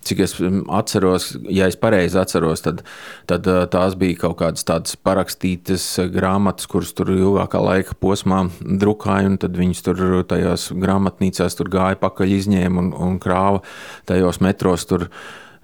cik 0.09 0.23
es 0.25 0.35
mm, 0.39 0.65
atceros, 0.79 1.31
ja 1.49 1.69
es 1.69 1.77
pareizi 1.79 2.19
atceros, 2.21 2.63
tad, 2.65 2.83
tad 3.29 3.49
tās 3.73 3.97
bija 3.99 4.23
kaut 4.25 4.39
kādas 4.41 4.65
tādas 4.67 4.97
parakstītas 4.99 5.85
grāmatas, 6.13 6.69
kuras 6.69 6.93
tur 6.97 7.13
ilgākā 7.15 7.61
laika 7.63 7.97
posmā 8.01 8.45
drukāja, 8.59 9.29
un 9.31 9.37
tad 9.41 9.57
viņas 9.59 9.85
tur 9.85 10.05
tajās 10.29 10.69
grāmatnīcās 10.75 11.59
tur 11.59 11.71
gāja 11.73 11.99
pakaļ, 12.01 12.33
izņēma 12.39 12.83
un, 12.85 12.95
un 13.09 13.21
krāva 13.21 13.63
tajos 14.09 14.41
metros. 14.45 14.87
Tur, 14.89 15.09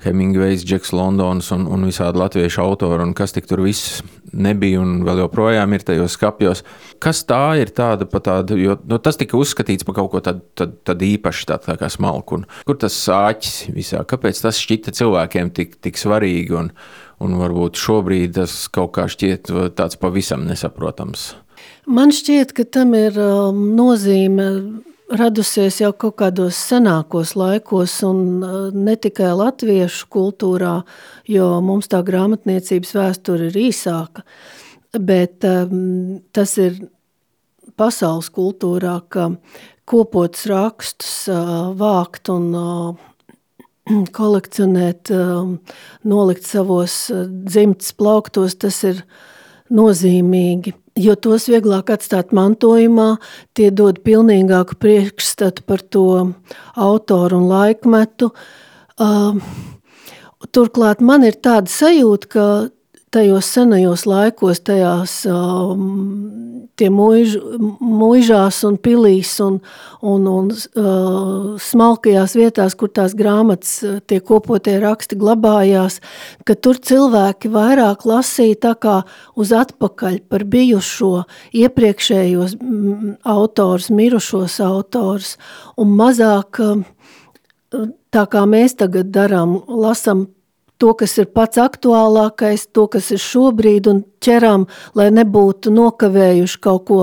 Hemingvejs, 0.03 0.65
Džeks 0.67 0.91
Londons 0.93 1.47
un, 1.55 1.65
un 1.71 1.85
visādi 1.87 2.19
latviešu 2.19 2.61
autori, 2.61 3.01
un 3.05 3.13
kas 3.17 3.33
tik 3.35 3.47
tur 3.49 3.63
viss 3.63 4.01
nebija 4.35 4.81
un 4.81 4.99
vēl 5.07 5.21
joprojām 5.23 5.73
ir 5.73 5.85
tajos 5.87 6.17
skapjos. 6.17 6.63
Kas 7.01 7.23
tā 7.27 7.55
ir 7.61 7.71
tāda 7.75 8.07
pa 8.09 8.19
tādu, 8.23 8.57
jo 8.59 8.75
nu, 8.89 8.99
tas 9.01 9.17
tika 9.19 9.37
uzskatīts 9.39 9.87
par 9.87 9.97
kaut 9.99 10.11
ko 10.13 10.21
tādu, 10.25 10.43
tādu, 10.57 10.77
tādu 10.85 11.07
īpašu, 11.07 11.47
tādu 11.49 11.69
tā 11.71 11.77
kā 11.79 11.89
smalku. 11.91 12.41
Un, 12.41 12.45
kur 12.67 12.79
tas 12.81 12.97
sāķis 13.07 13.71
visā, 13.75 14.03
kāpēc 14.07 14.43
tas 14.43 14.59
šķita 14.61 14.93
cilvēkiem 14.99 15.53
tik, 15.55 15.79
tik 15.85 16.01
svarīgi 16.01 16.59
un, 16.59 16.73
un 17.23 17.39
varbūt 17.39 17.79
šobrīd 17.79 18.35
tas 18.41 18.65
kaut 18.75 18.93
kā 18.99 19.07
šķiet 19.11 19.53
tāds 19.79 20.01
pavisam 20.01 20.45
nesaprotams? 20.49 21.31
Man 21.87 22.11
šķiet, 22.13 22.51
ka 22.57 22.65
tam 22.67 22.93
ir 22.97 23.15
um, 23.21 23.71
nozīme 23.77 24.49
radusies 25.11 25.79
jau 25.81 25.91
kaut 25.93 26.17
kādos 26.21 26.57
senākos 26.69 27.35
laikos, 27.37 27.97
un 28.07 28.43
uh, 28.43 28.57
ne 28.73 28.95
tikai 28.97 29.31
latviešu 29.37 30.09
kultūrā, 30.13 30.79
jo 31.29 31.49
mums 31.65 31.89
tā 31.91 32.01
grāmatniecības 32.05 32.95
vēsture 32.97 33.49
ir 33.51 33.59
īsāka, 33.67 34.25
bet 34.97 35.45
um, 35.47 36.21
tas 36.33 36.55
ir 36.61 36.79
pasaules 37.77 38.31
kultūrā, 38.33 38.97
ka 39.09 39.29
kopots 39.85 40.47
rakstus 40.49 41.27
uh, 41.29 41.71
vākt 41.77 42.31
un 42.33 42.49
uh, 42.57 43.05
kolekcionēt, 44.19 45.13
um, 45.13 45.59
nolikt 46.07 46.47
savos 46.49 47.05
dzimtas 47.45 47.93
plauktos, 47.93 48.57
tas 48.57 48.81
ir 48.87 49.05
nozīmīgi 49.74 50.76
jo 50.95 51.16
tos 51.20 51.49
vieglāk 51.51 51.91
atstāt 51.95 52.32
mantojumā, 52.36 53.16
tie 53.57 53.70
dod 53.72 53.99
pilnīgāku 54.05 54.78
priekšstatu 54.80 55.66
par 55.68 55.84
to 55.91 56.07
autoru 56.76 57.41
un 57.41 57.49
laikmetu. 57.51 58.32
Uh, 58.95 59.36
turklāt 60.55 61.03
man 61.03 61.26
ir 61.28 61.36
tāda 61.43 61.72
sajūta, 61.72 62.32
ka 62.32 62.45
tajos 63.16 63.47
senajos 63.55 64.03
laikos, 64.09 64.59
tajās 64.68 65.22
um, 65.32 65.86
muiž, 66.91 67.38
muižās 67.80 68.59
un 68.68 68.76
pilīs 68.82 69.32
un, 69.43 69.61
un, 70.03 70.28
un 70.28 70.49
uh, 70.51 71.55
smalkajās 71.61 72.36
vietās, 72.36 72.76
kur 72.76 72.91
tās 72.91 73.16
grāmatas, 73.16 73.78
uh, 73.88 74.01
tie 74.03 74.20
kopotie 74.20 74.76
raksti 74.84 75.18
glabājās, 75.22 76.01
ka 76.47 76.57
tur 76.59 76.80
cilvēki 76.80 77.51
vairāk 77.53 78.03
lasīja 78.09 78.59
tā 78.68 78.74
kā 78.84 78.97
uz 79.39 79.55
atpakaļ 79.55 80.20
par 80.30 80.43
bijušo 80.51 81.13
iepriekšējos 81.55 82.57
mm, 82.59 83.18
autors, 83.36 83.91
mirušos 83.93 84.59
autors 84.66 85.36
un 85.80 85.95
mazāk 85.95 86.59
uh, 86.63 86.84
tā 88.16 88.26
kā 88.32 88.45
mēs 88.49 88.78
tagad 88.80 89.11
darām, 89.16 89.61
lasam 89.68 90.28
to, 90.82 90.93
kas 90.99 91.17
ir 91.21 91.30
pats 91.36 91.59
aktuālākais, 91.61 92.67
to, 92.76 92.88
kas 92.91 93.11
ir 93.15 93.21
šobrīd, 93.21 93.89
un 93.91 94.03
ķeram, 94.23 94.67
lai 94.97 95.09
nebūtu 95.15 95.73
nokavējuši 95.76 96.63
kaut 96.63 96.88
ko 96.89 97.01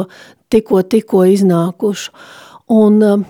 tikko, 0.53 0.83
tikko 0.83 1.25
iznākušu. 1.33 2.13
Un, 2.73 2.99
um, 3.03 3.25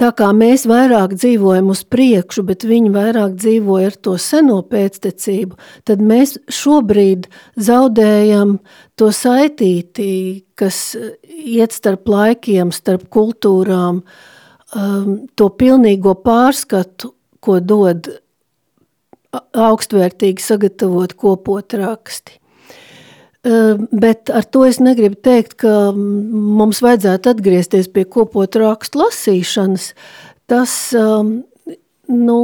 Tā 0.00 0.14
kā 0.16 0.30
mēs 0.32 0.62
vairāk 0.64 1.12
dzīvojam 1.12 1.66
uz 1.74 1.82
priekšu, 1.92 2.46
bet 2.48 2.62
viņi 2.64 2.88
vairāk 2.94 3.34
dzīvoja 3.36 3.90
ar 3.90 3.96
to 4.00 4.14
seno 4.16 4.62
pēctecību, 4.64 5.58
tad 5.84 6.00
mēs 6.00 6.38
šobrīd 6.48 7.26
zaudējam 7.60 8.54
to 8.96 9.10
saitīti, 9.12 10.06
kas 10.56 10.94
iet 11.28 11.76
starp 11.76 12.08
laikiem, 12.08 12.72
starp 12.72 13.10
kultūrām, 13.12 14.00
um, 14.00 15.12
to 15.36 15.50
pilnīgo 15.60 16.16
pārskatu, 16.24 17.12
ko 17.44 17.60
dod 17.60 18.08
augstvērtīgi 19.36 20.42
sagatavot 20.42 21.14
kopot 21.18 21.76
raksti. 21.78 22.36
Bet 23.42 24.28
ar 24.28 24.44
to 24.52 24.66
es 24.68 24.80
negribu 24.84 25.16
teikt, 25.16 25.56
ka 25.62 25.92
mums 25.96 26.82
vajadzētu 26.84 27.30
atgriezties 27.32 27.88
pie 27.88 28.04
kopot 28.04 28.58
rakstu 28.60 29.00
lasīšanas. 29.00 29.92
Tas, 30.50 30.74
nu, 32.10 32.38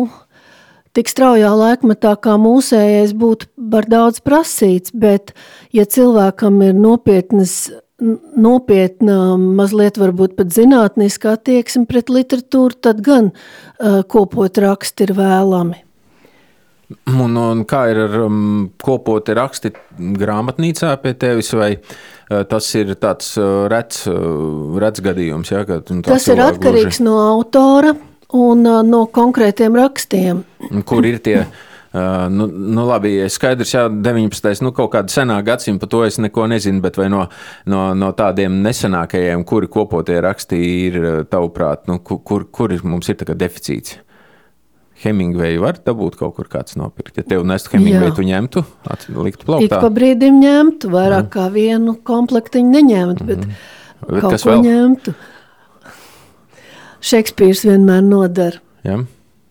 tik 0.97 1.11
straujā 1.13 1.51
laikmetā 1.53 2.15
kā 2.25 2.39
mūsējais 2.41 3.13
būtu 3.19 3.51
par 3.73 3.91
daudz 3.93 4.23
prasīts, 4.25 4.95
bet 4.95 5.35
ja 5.77 5.85
cilvēkam 5.85 6.63
ir 6.65 6.79
nopietnas 6.79 7.67
nopietna, 8.37 9.37
mazliet 9.37 9.97
varbūt 9.97 10.35
pat 10.37 10.53
zinātniska 10.53 11.37
attieksme 11.39 11.87
pret 11.89 12.13
literatūru, 12.13 12.77
tad 12.85 13.01
gan 13.01 13.31
uh, 13.33 14.03
kopot 14.05 14.61
raksti 14.61 15.07
ir 15.09 15.15
vēlami. 15.17 15.86
Un, 16.87 17.35
un 17.35 17.65
kā 17.67 17.81
ir 17.91 17.99
ar 18.05 18.13
um, 18.29 18.69
kopoti 18.79 19.35
raksti 19.35 19.73
grāmatnīcā 20.21 20.93
pie 21.03 21.17
tevis, 21.19 21.51
vai 21.59 21.73
uh, 21.75 22.45
tas 22.47 22.69
ir 22.79 22.93
tāds 23.03 23.33
uh, 23.41 23.65
rets, 23.71 24.05
uh, 24.11 24.77
rets 24.79 25.03
gadījums? 25.03 25.51
Ja, 25.51 25.65
tas 25.67 26.29
ir 26.31 26.43
atkarīgs 26.45 27.01
gluži... 27.01 27.07
no 27.09 27.17
autora 27.33 27.97
un 28.39 28.63
no 28.87 29.07
konkrētiem 29.11 29.75
rakstiem. 29.79 30.45
Kur 30.87 31.11
ir 31.11 31.19
tie? 31.27 31.41
Uh, 31.97 32.27
nu, 32.31 32.47
nu, 32.47 32.85
labi, 32.87 33.17
skaidrs, 33.33 33.73
jā, 33.73 33.87
19. 33.91 34.63
Nu, 34.63 34.71
kaut 34.77 34.93
kāda 34.95 35.11
senā 35.11 35.41
gadsimta, 35.43 35.87
par 35.87 35.91
to 35.91 36.05
es 36.07 36.21
neko 36.23 36.47
nezinu, 36.53 36.83
bet 36.85 36.99
vai 37.01 37.09
no, 37.11 37.25
no, 37.73 37.87
no 37.99 38.11
tādiem 38.15 38.61
nesenākajiem, 38.63 39.43
kuri 39.49 39.71
kopotie 39.73 40.21
raksti 40.23 40.59
ir, 40.87 40.99
tavuprāt, 41.33 41.87
nu, 41.91 41.99
kur, 42.05 42.47
kur 42.53 42.75
mums 42.85 43.11
ir 43.11 43.33
deficīts? 43.33 43.97
Hemingveju 45.03 45.61
var 45.61 45.79
dabūt 45.85 46.17
kaut 46.21 46.37
kur 46.39 46.49
kāds 46.49 46.77
nopirkt. 46.81 47.19
Ja 47.21 47.25
tev 47.29 47.45
nestu 47.49 47.75
Hemingveju, 47.75 48.15
tu 48.17 48.25
ņemtu, 48.25 48.63
liktu 49.13 49.49
plauktā. 49.49 49.67
Ik 49.69 49.75
pa 49.75 49.91
brīdim 49.93 50.39
ņemtu, 50.41 50.93
vairāk 50.93 51.27
mm. 51.27 51.33
kā 51.35 51.49
vienu 51.53 51.97
komplektiņu 52.07 52.71
neņemtu, 52.73 53.27
bet, 53.29 53.43
mm. 53.45 53.67
bet 54.07 54.25
kaut 54.25 54.39
ko 54.41 54.55
vēl? 54.55 54.65
ņemtu. 54.65 55.15
Šekspīrs 57.07 57.67
vienmēr 57.69 58.01
nodara. 58.07 58.63
Ja. 58.87 59.03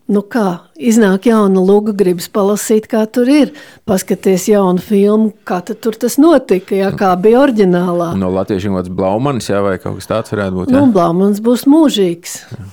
Nu 0.06 0.22
kā, 0.22 0.68
iznāk 0.78 1.24
jauna 1.26 1.62
luga, 1.66 1.90
gribas 1.96 2.28
palasīt, 2.30 2.84
kā 2.90 3.00
tur 3.10 3.30
ir. 3.30 3.52
Paskaties 3.90 4.46
jaunu 4.50 4.82
filmu, 4.82 5.32
kā 5.46 5.60
tur 5.66 5.98
tas 5.98 6.14
notika, 6.22 6.76
jā, 6.78 6.92
kā 6.98 7.10
bija 7.18 7.42
oriģinālā. 7.42 8.12
No 8.18 8.30
latviešiem 8.34 8.78
kāds 8.78 8.90
Blaumanis, 8.94 9.50
jā, 9.50 9.62
vai 9.66 9.76
kaut 9.82 9.98
kas 9.98 10.10
tāds 10.10 10.34
varētu 10.34 10.60
būt? 10.60 10.74
Jā? 10.74 10.82
Nu, 10.82 10.94
Blaumans 10.94 11.42
būs 11.42 11.66
mūžīgs. 11.70 12.40
Jā 12.54 12.66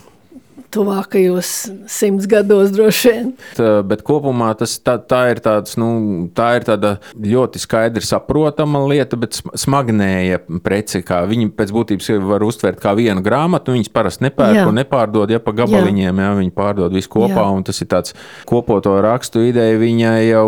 tuvākajos 0.74 1.52
simts 1.92 2.28
gados 2.30 2.74
droši 2.74 3.12
vien. 3.12 3.30
Tā, 3.58 3.70
bet 3.88 4.04
kopumā 4.06 4.52
tas, 4.60 4.76
tā, 4.82 4.98
tā, 4.98 5.24
ir 5.34 5.42
tāds, 5.44 5.78
nu, 5.80 5.90
tā 6.36 6.54
ir 6.58 6.68
tāda 6.68 6.96
ļoti 7.14 7.62
skaidri 7.62 8.06
saprotama 8.06 8.84
lieta, 8.90 9.20
bet 9.20 9.38
smagnēja 9.38 10.42
prece. 10.66 11.04
Viņi 11.04 11.52
pēc 11.58 11.74
būtības 11.76 12.12
var 12.26 12.46
uztvert 12.46 12.82
kā 12.84 12.96
vienu 12.98 13.24
grāmatu. 13.26 13.76
Viņas 13.76 13.94
parasti 13.94 14.28
nepērk 14.28 14.62
jā. 14.62 14.66
un 14.70 14.80
nepārdod 14.82 15.34
ja, 15.34 15.42
pa 15.44 15.56
gabaliņiem. 15.64 16.10
Jā. 16.10 16.28
Jā, 16.28 16.36
viņi 16.40 16.56
pārdod 16.56 16.96
visu 16.96 17.12
kopā, 17.14 17.42
jā. 17.42 17.48
un 17.54 17.66
tas 17.68 17.82
ir 17.84 17.90
tāds 17.92 18.18
kopoto 18.50 18.96
rakstu 19.04 19.44
ideja 19.50 19.80
viņai 19.82 20.20
jau 20.30 20.48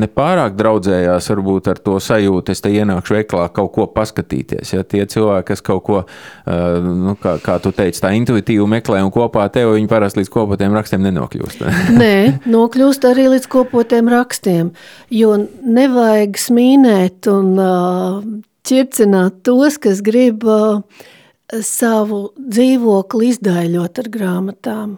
nepārāk 0.00 0.56
draudzējās 0.58 1.28
varbūt 1.30 1.68
ar 1.70 1.80
to 1.84 1.96
sajūtu, 2.02 2.54
es 2.54 2.62
te 2.64 2.72
ienākšu 2.74 3.16
veiklā 3.18 3.46
kaut 3.54 3.72
ko 3.76 3.86
paskatīties. 3.94 4.72
Ja 4.74 4.82
tie 4.82 5.04
cilvēki, 5.10 5.46
kas 5.52 5.62
kaut 5.64 5.84
ko, 5.86 6.00
nu, 6.46 7.14
kā, 7.22 7.36
kā 7.44 7.58
tu 7.62 7.70
teici, 7.74 8.02
tā 8.02 8.10
intuitīvi 8.18 8.66
meklē 8.76 9.04
un 9.06 9.12
kopā 9.14 9.46
tev, 9.54 9.74
viņi 9.76 9.90
parasti 9.90 10.22
līdz 10.22 10.32
kopotiem 10.34 10.74
rakstiem 10.74 11.04
nenokļūst. 11.06 11.64
Nē, 12.02 12.16
nokļūst 12.50 13.08
arī 13.10 13.28
līdz 13.36 13.48
kopotiem 13.54 14.10
rakstiem, 14.12 14.74
jo 15.14 15.36
nevajag 15.62 16.42
smīnēt 16.42 17.30
un 17.30 17.54
ķircināt 18.64 19.42
tos, 19.46 19.78
kas 19.78 20.02
grib 20.04 20.46
savu 21.62 22.26
dzīvokli 22.40 23.34
izdaiļot 23.34 24.02
ar 24.02 24.10
grāmatām. 24.10 24.94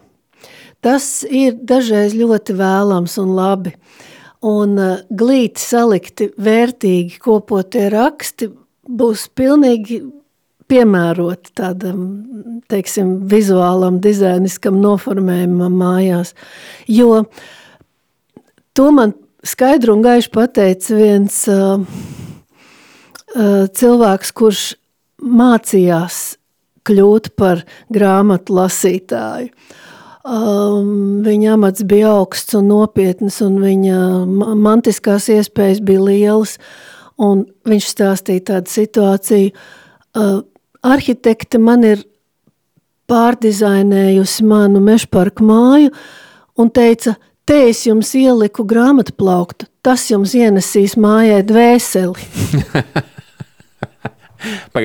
Tas 0.85 1.25
ir 1.27 1.57
dažreiz 1.67 2.15
ļoti 2.15 2.55
vēlams 2.57 3.17
un 3.19 3.33
labi. 3.37 3.73
Un 4.47 4.77
uh, 4.79 5.01
glīti 5.11 5.63
salikti 5.63 6.31
vērtīgi 6.39 7.19
kopotie 7.23 7.89
raksti 7.93 8.51
būs 8.87 9.27
pilnīgi 9.35 10.01
piemēroti 10.71 11.53
tādam, 11.57 12.01
teiksim, 12.71 13.13
vizuālam, 13.31 14.01
dizainiskam 14.03 14.81
noformējumam 14.83 15.77
mājās. 15.79 16.35
Jo 16.91 17.25
to 18.77 18.91
man 18.95 19.15
skaidru 19.47 19.95
un 19.97 20.03
gaišu 20.05 20.33
pateica 20.35 20.99
viens 20.99 21.39
uh, 21.51 21.79
uh, 23.37 23.67
cilvēks, 23.71 24.35
kurš 24.37 24.65
mācījās 25.23 26.37
kļūt 26.87 27.33
par 27.39 27.65
grāmatu 27.93 28.57
lasītāju. 28.59 29.51
Um, 30.27 31.23
viņa 31.23 31.53
amats 31.55 31.85
bija 31.87 32.11
augsts 32.17 32.57
un 32.59 32.67
nopietns, 32.73 33.39
un 33.47 33.61
viņa 33.63 33.99
mantiskās 34.59 35.29
iespējas 35.31 35.79
bija 35.87 36.03
lielas. 36.03 36.57
Viņš 37.17 37.87
stāstīja 37.93 38.43
tādu 38.51 38.73
situāciju, 38.75 39.53
uh, 40.19 40.41
arhitekte 40.83 41.61
man 41.63 41.87
ir 41.87 42.03
pārdizainējusi 43.07 44.45
manu 44.51 44.83
mežparku 44.83 45.47
māju 45.47 45.95
un 46.59 46.71
teica, 46.75 47.15
te 47.47 47.63
es 47.71 47.85
jums 47.87 48.11
ieliku 48.19 48.67
grāmatu 48.67 49.15
plauktu, 49.15 49.71
tas 49.87 50.09
jums 50.11 50.35
ienesīs 50.35 50.99
mājai 50.99 51.43
dvēseli. 51.47 52.27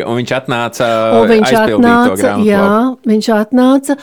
un 0.05 0.19
viņš 0.19 0.33
atnāca, 0.37 0.87
un 1.17 1.29
viņš 1.31 1.55
atnāca, 1.63 2.35
jā, 2.45 2.67
viņš 3.09 3.31
atnāca, 3.35 3.97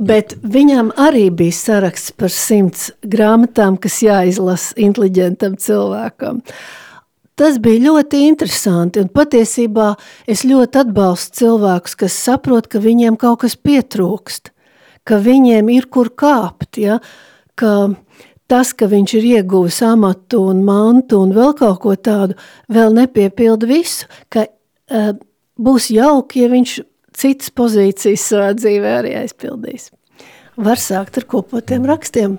Bet 0.00 0.32
viņam 0.40 0.94
arī 0.96 1.26
bija 1.28 1.52
saraksts 1.52 2.14
par 2.16 2.32
simts 2.32 2.88
grāmatām, 3.04 3.76
kas 3.76 3.98
jāizlasa 4.00 4.78
inteliģentam 4.80 5.58
cilvēkam. 5.60 6.40
Tas 7.36 7.58
bija 7.60 7.82
ļoti 7.86 8.22
interesanti, 8.28 9.00
un 9.00 9.12
patiesībā 9.12 9.90
es 10.28 10.46
ļoti 10.48 10.80
atbalstu 10.82 11.42
cilvēkus, 11.42 11.98
kas 12.00 12.16
saprot, 12.16 12.68
ka 12.68 12.80
viņiem 12.80 13.16
kaut 13.20 13.42
kas 13.44 13.56
pietrūkst, 13.60 14.52
ka 15.04 15.20
viņiem 15.20 15.68
ir 15.72 15.88
kur 15.92 16.12
kāpt, 16.16 16.80
ja? 16.80 16.98
ka 17.60 17.92
tas, 18.48 18.72
ka 18.72 18.88
viņš 18.88 19.16
ir 19.20 19.26
ieguvis 19.36 19.82
amatu 19.84 20.46
un 20.48 20.64
mantu 20.64 21.20
un 21.24 21.34
vēl 21.36 21.52
kaut 21.58 21.80
ko 21.84 21.96
tādu, 21.96 22.36
vēl 22.72 22.96
nepiepilda 22.96 23.68
visu, 23.68 24.08
ka 24.32 24.46
uh, 24.48 25.12
būs 25.60 25.90
jauki, 25.92 26.44
ja 26.44 26.52
viņš 26.52 26.76
citas 27.20 27.52
pozīcijas 27.54 28.26
savā 28.32 28.52
dzīvē 28.58 28.94
arī 29.02 29.16
aizpildīs. 29.22 29.90
Var 30.60 30.80
sākt 30.80 31.20
ar 31.20 31.26
kopotiem 31.30 31.86
rakstiem, 31.88 32.38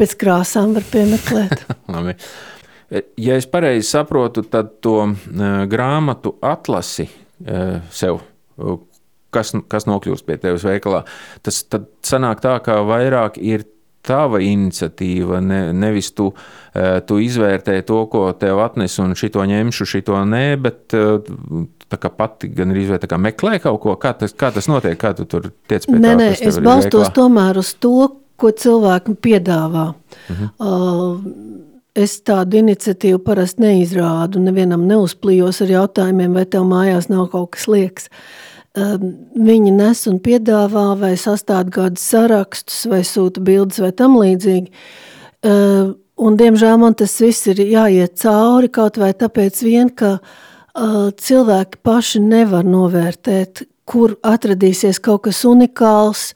pēc 0.00 0.16
krāsām 0.20 0.76
var 0.76 0.86
piemeklēt. 0.92 1.66
Ja 2.90 3.36
es 3.38 3.44
pareizi 3.46 3.84
saprotu, 3.86 4.42
tad 4.50 4.72
to 4.82 4.96
uh, 5.06 5.42
grāmatu 5.70 6.32
atlasi 6.42 7.04
uh, 7.06 7.76
sev, 7.94 8.16
kas, 9.30 9.52
kas 9.70 9.86
nokļūst 9.86 10.26
pie 10.26 10.34
tevis 10.42 10.64
veikalā, 10.66 11.04
tas 11.46 11.60
tad 11.70 11.86
sanāk 12.02 12.42
tā, 12.42 12.56
ka 12.66 12.80
vairāk 12.88 13.38
ir 13.38 13.62
tava 14.06 14.40
iniciatīva, 14.44 15.40
ne, 15.44 15.60
nevis 15.76 16.10
tu, 16.16 16.30
tu 17.06 17.18
izvērtē 17.20 17.80
to, 17.86 18.00
ko 18.12 18.30
tev 18.38 18.62
atnes 18.64 18.96
un 19.02 19.14
šito 19.18 19.44
ņemšu, 19.46 19.88
šito 19.94 20.18
nē, 20.24 20.44
bet 20.60 20.96
pati 22.16 22.50
gan 22.54 22.72
arī 22.72 22.86
meklē 23.18 23.58
kaut 23.60 23.80
ko, 23.82 23.96
kā 24.00 24.14
tas, 24.16 24.32
kā 24.32 24.52
tas 24.54 24.70
notiek, 24.70 24.98
kā 24.98 25.12
tu 25.16 25.26
tur 25.28 25.50
tiec 25.68 25.86
pie 25.86 25.98
nē, 25.98 26.08
tā? 26.08 26.16
Nē, 26.16 26.28
es 26.38 26.60
balstos 26.62 27.08
veiklā? 27.08 27.14
tomēr 27.18 27.60
uz 27.60 27.74
to, 27.74 28.10
ko 28.40 28.50
cilvēki 28.50 29.16
piedāvā. 29.20 29.92
Uh 30.30 30.36
-huh. 30.36 30.50
uh, 30.58 31.20
es 31.94 32.22
tādu 32.22 32.56
iniciatīvu 32.56 33.18
parasti 33.18 33.62
neizrādu, 33.62 34.38
nevienam 34.38 34.86
neuzplījos 34.86 35.60
ar 35.62 35.68
jautājumiem, 35.68 36.32
vai 36.32 36.46
tev 36.46 36.62
mājās 36.62 37.10
nav 37.10 37.28
kaut 37.28 37.50
kas 37.50 37.68
liekas. 37.68 38.08
Uh, 38.08 38.49
viņi 38.74 39.72
nes 39.74 40.04
un 40.06 40.20
piedāvā, 40.22 40.94
vai 40.98 41.14
sastāv 41.18 41.72
kādus 41.74 42.04
sarakstus, 42.12 42.84
vai 42.86 43.02
sūta 43.02 43.42
bildes, 43.42 43.80
vai 43.82 43.90
tam 43.92 44.16
līdzīgi. 44.20 44.70
Uh, 45.40 45.96
un, 46.20 46.36
diemžēl 46.36 46.76
man 46.78 46.94
tas 46.94 47.16
viss 47.20 47.48
ir 47.48 47.62
jāiet 47.64 48.18
cauri 48.20 48.68
kaut 48.68 49.00
vai 49.00 49.10
tāpēc, 49.16 49.62
vien, 49.64 49.88
ka 49.88 50.18
uh, 50.20 51.08
cilvēki 51.16 51.80
paši 51.82 52.20
nevar 52.20 52.64
novērtēt, 52.68 53.64
kur 53.90 54.14
atradīsies 54.22 55.00
kaut 55.02 55.24
kas 55.26 55.40
unikāls, 55.48 56.30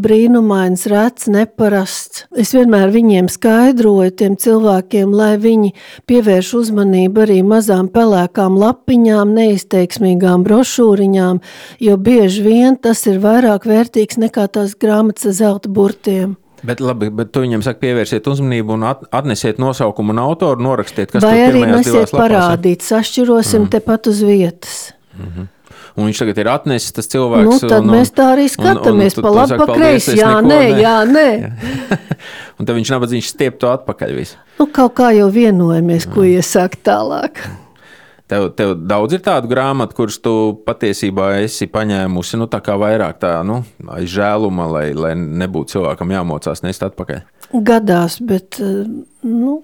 brīnumains, 0.00 0.86
rets, 0.90 1.28
neparasts. 1.30 2.24
Es 2.38 2.54
vienmēr 2.56 2.90
viņiem 2.94 3.28
skaidroju, 3.32 4.14
tiem 4.16 4.38
cilvēkiem, 4.40 5.12
lai 5.12 5.34
viņi 5.40 5.74
pievērš 6.08 6.54
uzmanību 6.62 7.26
arī 7.26 7.42
mazām 7.46 7.90
pelēkām 7.92 8.56
lapiņām, 8.62 9.34
neizteiksmīgām 9.36 10.46
brošūriņām, 10.46 11.42
jo 11.84 12.00
bieži 12.08 12.46
vien 12.46 12.80
tas 12.80 13.04
ir 13.10 13.20
vairāk 13.24 13.68
vērtīgs 13.68 14.20
nekā 14.22 14.48
tās 14.56 14.74
grāmatas 14.80 15.36
zelta 15.42 15.68
burtiem. 15.68 16.36
Bet, 16.66 16.80
labi, 16.80 17.10
bet 17.12 17.28
tu 17.34 17.42
viņam 17.44 17.60
saki, 17.62 17.82
pievērsiet 17.84 18.26
uzmanību 18.30 18.74
un 18.74 18.86
at, 18.88 19.04
atnesiet 19.14 19.60
nosaukumu 19.62 20.14
un 20.14 20.22
autoru, 20.24 20.64
norakstiet, 20.64 21.12
kas 21.12 21.22
Vai 21.22 21.36
arī 21.44 21.66
nesiet 21.68 22.10
parādīt, 22.16 22.82
sašķirosim 22.86 23.66
mm. 23.66 23.72
tepat 23.76 24.08
uz 24.10 24.24
vietas. 24.24 24.78
Mm 25.18 25.28
-hmm. 25.28 25.46
Un 25.96 26.10
viņš 26.10 26.18
tagad 26.20 26.38
ir 26.42 26.48
atnesis 26.52 26.92
tas 26.92 27.08
cilvēks. 27.08 27.46
Nu, 27.48 27.56
tad 27.62 27.80
un, 27.80 27.92
mēs 27.94 28.10
tā 28.12 28.28
arī 28.34 28.46
skatāmies, 28.52 29.14
un, 29.16 29.22
un, 29.22 29.24
pa 29.24 29.30
labi, 29.32 29.58
pa 29.62 29.66
kreisi. 29.70 30.16
Jā, 30.20 30.32
nē, 30.44 30.58
ne. 30.60 30.80
jā, 30.82 30.96
nē. 31.08 31.28
un 32.60 32.68
tad 32.68 32.74
viņš 32.76 32.90
nabadzīgs 32.92 33.30
stiep 33.32 33.56
to 33.62 33.70
atpakaļ 33.72 34.12
visu. 34.18 34.36
Nu, 34.60 34.68
kaut 34.68 34.92
kā 35.00 35.14
jau 35.16 35.30
vienojamies, 35.32 36.08
ko 36.12 36.26
iesākt 36.28 36.82
tālāk. 36.84 37.40
Tev, 38.26 38.48
tev 38.58 38.72
daudz 38.90 39.14
ir 39.14 39.22
tādu 39.22 39.48
grāmatu, 39.48 39.94
kuras 40.00 40.18
tu 40.18 40.34
patiesībā 40.66 41.30
esi 41.44 41.68
paņēmusi 41.70 42.40
nu, 42.40 42.48
tā 42.50 42.58
kā 42.66 42.74
vairāk 42.80 43.20
tā, 43.22 43.36
nu, 43.46 43.60
aiz 43.94 44.10
žēluma, 44.10 44.66
lai, 44.72 44.86
lai 44.98 45.12
nebūtu 45.14 45.76
cilvēkam 45.76 46.10
jāmocās 46.10 46.64
nest 46.66 46.82
atpakaļ. 46.82 47.22
Gadās, 47.70 48.18
bet, 48.26 48.58
nu, 49.22 49.60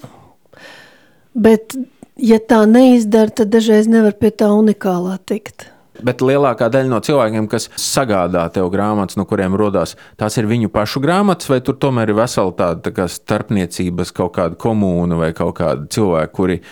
bet 1.34 1.74
ja 2.22 2.38
tā 2.38 2.62
neizdara, 2.70 3.34
tad 3.42 3.50
dažreiz 3.50 3.90
nevar 3.90 4.14
pie 4.14 4.30
tā 4.30 4.52
unikālā 4.54 5.18
tikt. 5.26 5.71
Bet 6.00 6.22
lielākā 6.24 6.70
daļa 6.72 6.88
no 6.88 7.02
cilvēkiem, 7.04 7.50
kas 7.52 7.68
sagādā 7.76 8.46
tev 8.54 8.70
grāmatas, 8.72 9.18
no 9.20 9.26
kuriem 9.28 9.52
rodas, 9.60 9.92
tās 10.16 10.38
ir 10.40 10.48
viņu 10.48 10.70
pašu 10.72 11.02
grāmatas, 11.04 11.50
vai 11.52 11.60
tur 11.60 11.76
tomēr 11.76 12.14
ir 12.14 12.16
vesela 12.16 12.54
tāda 12.56 12.94
tā 12.96 13.08
starpniecības 13.12 14.14
kaut 14.16 14.32
kāda 14.38 14.56
komūna 14.56 15.20
vai 15.20 15.32
kaut 15.36 15.58
kāda 15.60 15.84
cilvēka, 15.92 16.32
kuri 16.32 16.62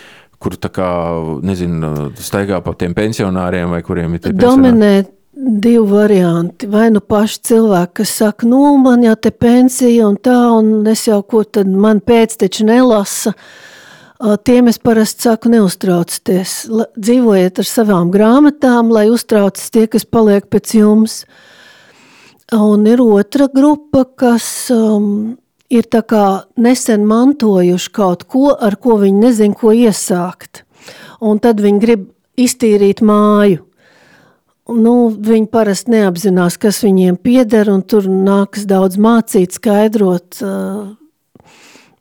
kur 0.41 0.57
tā 0.57 0.71
kā, 0.73 0.89
nezinu, 1.45 2.09
staigā 2.17 2.63
pa 2.65 2.73
tiem 2.73 2.95
pensionāriem 2.97 3.75
vai 3.75 3.83
kuriem 3.85 4.17
ir 4.17 4.23
tie 4.23 4.33
Dominē 4.33 4.95
divi 5.33 5.83
varianti. 5.87 6.67
Vai 6.71 6.89
nu 6.93 7.01
paši 7.01 7.39
cilvēki, 7.51 7.93
kas 8.01 8.15
saka, 8.21 8.47
nu, 8.49 8.61
man 8.81 9.05
jau 9.05 9.15
te 9.21 9.31
pensija 9.31 10.07
un 10.09 10.17
tā, 10.17 10.37
un 10.57 10.87
es 10.89 11.05
jau 11.07 11.21
ko 11.23 11.43
tad 11.43 11.69
man 11.69 12.01
pēcteči 12.05 12.65
nelasa. 12.67 13.35
Tiem 14.21 14.67
es 14.69 14.77
parasti 14.77 15.25
saku, 15.25 15.49
neuztraucieties. 15.49 16.51
Dzīvojiet 16.93 17.61
ar 17.63 17.65
savām 17.65 18.11
grāmatām, 18.13 18.91
lai 18.93 19.07
uztraucas 19.09 19.71
tie, 19.73 19.87
kas 19.89 20.05
paliek 20.05 20.45
pēc 20.45 20.75
jums. 20.77 21.23
Un 22.53 22.85
ir 22.85 23.01
otra 23.01 23.47
grupa, 23.49 24.03
kas 24.05 24.45
um, 24.75 25.39
ir 25.73 25.87
nesen 26.61 27.07
mantojuši 27.09 27.91
kaut 27.95 28.27
ko, 28.29 28.51
ar 28.53 28.77
ko 28.77 28.99
viņi 29.01 29.25
nezina, 29.25 29.57
ko 29.57 29.73
iesākt. 29.73 30.65
Un 31.21 31.41
tad 31.41 31.63
viņi 31.63 31.81
grib 31.81 32.07
iztīrīt 32.37 33.01
māju. 33.01 33.65
Nu, 34.71 35.09
viņi 35.09 35.49
parasti 35.49 35.95
neapzinās, 35.97 36.61
kas 36.61 36.83
viņiem 36.85 37.17
pieder, 37.17 37.71
un 37.73 37.81
tur 37.81 38.05
nākas 38.05 38.69
daudz 38.69 39.01
mācīt, 39.01 39.57
skaidrot. 39.57 40.37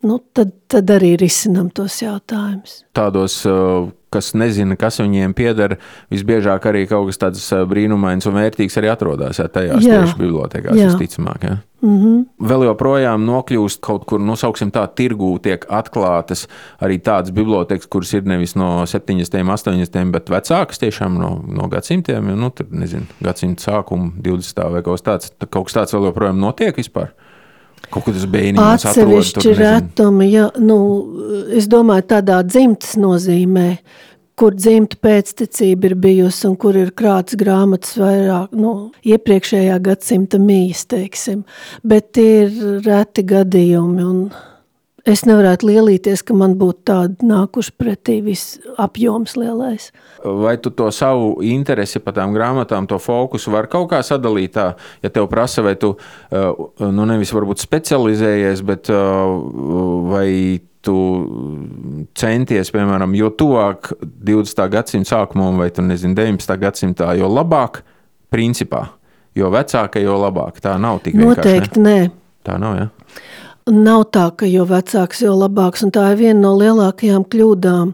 Nu, 0.06 0.20
tad, 0.36 0.52
tad 0.70 0.90
arī 0.96 1.14
risinam 1.20 1.70
tos 1.74 2.00
jautājumus. 2.02 2.82
Tādos 2.96 3.40
uh, 3.48 3.90
kas 4.10 4.32
nezina, 4.34 4.74
kas 4.78 4.98
viņiem 5.00 5.34
pieder, 5.38 5.76
visbiežāk 6.10 6.66
arī 6.66 6.82
kaut 6.90 7.10
kas 7.10 7.20
tāds 7.22 7.44
brīnumains 7.70 8.26
un 8.26 8.36
vērtīgs 8.36 8.78
arī 8.80 8.90
atrodas 8.90 9.38
ja, 9.38 9.46
tajās 9.52 9.86
jā. 9.86 10.00
tieši 10.00 10.18
bibliotekās, 10.18 10.78
jā. 10.78 10.88
visticamāk. 10.90 11.46
Ja. 11.46 11.58
Mm 11.80 11.98
-hmm. 12.00 12.24
Vēl 12.50 12.64
joprojām 12.66 13.24
nokļūst 13.24 13.80
kaut 13.80 14.04
kur, 14.04 14.20
nosauksim 14.20 14.70
tā, 14.70 14.86
tirgū 14.96 15.38
tiek 15.42 15.64
atklātas 15.68 16.48
arī 16.80 16.98
tādas 16.98 17.30
bibliotekas, 17.30 17.86
kuras 17.86 18.12
ir 18.14 18.26
nevis 18.26 18.54
no 18.54 18.86
70, 18.86 19.44
80, 19.46 20.10
bet 20.10 20.30
vecākas 20.30 20.78
tiešām 20.78 21.18
no, 21.18 21.40
no 21.46 21.68
gadsimtiem, 21.68 22.36
nu, 22.36 22.50
tur 22.50 22.66
nezinu, 22.70 23.06
gadsimta 23.22 23.62
sākuma, 23.62 24.12
20. 24.16 24.70
vai 24.70 24.82
kaut 24.82 25.00
kas 25.00 25.02
tāds. 25.02 25.32
Kaut 25.50 25.64
kas 25.64 25.74
tāds 25.74 25.94
vēl 25.94 26.04
joprojām 26.10 26.40
notiek 26.40 26.76
vispār. 26.76 27.14
Kaut 27.90 28.06
kur 28.06 28.14
tas 28.14 28.28
bērniņš 28.30 28.84
atsevišķi 28.86 29.56
retumi, 29.58 30.28
ja, 30.30 30.46
nu, 30.62 30.78
es 31.56 31.66
domāju, 31.70 32.06
tādā 32.12 32.38
dzimtas 32.46 32.94
nozīmē, 33.00 33.66
kur 34.40 34.54
dzimta 34.56 34.96
pēctecība 35.04 35.90
ir 35.90 35.96
bijusi 36.00 36.46
un 36.48 36.54
kur 36.60 36.76
ir 36.78 36.92
krāts 36.96 37.36
grāmatas 37.40 37.98
vairāk, 38.00 38.54
nu, 38.56 38.74
iepriekšējā 39.04 39.80
gadsimta 39.84 40.40
mīs, 40.40 40.86
teiksim. 40.88 41.42
Bet 41.82 42.20
ir 42.20 42.54
reti 42.86 43.26
gadījumi 43.26 44.06
un 44.06 44.22
Es 45.08 45.22
nevarētu 45.24 45.68
lielīties, 45.70 46.22
ka 46.26 46.34
man 46.36 46.54
būtu 46.60 46.82
tādi 46.90 47.28
nākuši 47.28 47.72
pretī 47.80 48.18
visapjoms 48.24 49.36
lielais. 49.38 49.88
Vai 50.24 50.56
tu 50.60 50.72
to 50.76 50.90
savu 50.92 51.38
interesi 51.46 52.02
par 52.04 52.18
tām 52.18 52.34
grāmatām, 52.36 52.88
to 52.90 52.98
fokusu 53.00 53.54
var 53.54 53.70
kaut 53.72 53.88
kā 53.94 54.02
sadalīt 54.04 54.54
tā, 54.58 54.66
ja 55.00 55.12
tev 55.12 55.30
prasa, 55.32 55.64
vai 55.64 55.76
tu 55.80 55.94
uh, 55.94 56.90
nu 56.92 57.08
nevis 57.08 57.32
varbūt 57.32 57.64
specializējies, 57.64 58.64
bet 58.68 58.92
uh, 58.92 59.38
vai 60.10 60.28
tu 60.84 60.96
centies, 62.16 62.72
piemēram, 62.72 63.12
jo 63.16 63.32
tuvāk 63.36 63.92
20. 64.00 64.64
gadsimta 64.72 65.16
sākumam 65.16 65.60
vai 65.60 65.68
tu 65.72 65.84
nezini 65.84 66.16
19. 66.16 66.56
gadsimtā, 66.60 67.12
jo 67.20 67.28
labāk, 67.28 67.82
principā, 68.32 68.86
jo 69.36 69.50
vecāka, 69.52 70.00
jo 70.00 70.16
labāk. 70.20 70.60
Tā 70.64 70.76
nav 70.80 71.02
tik 71.04 71.16
vienkārši. 71.16 71.40
Noteikti 71.40 71.84
ne? 71.84 71.98
nē. 72.08 72.10
Tā 72.48 72.56
nav, 72.60 72.78
ja? 72.80 72.88
Nav 73.70 74.08
tā, 74.10 74.26
ka 74.34 74.48
jo 74.50 74.64
vecāks, 74.66 75.22
jo 75.22 75.36
labāks, 75.38 75.84
un 75.86 75.92
tā 75.94 76.08
ir 76.12 76.18
viena 76.18 76.40
no 76.42 76.56
lielākajām 76.58 77.22
kļūdām, 77.30 77.92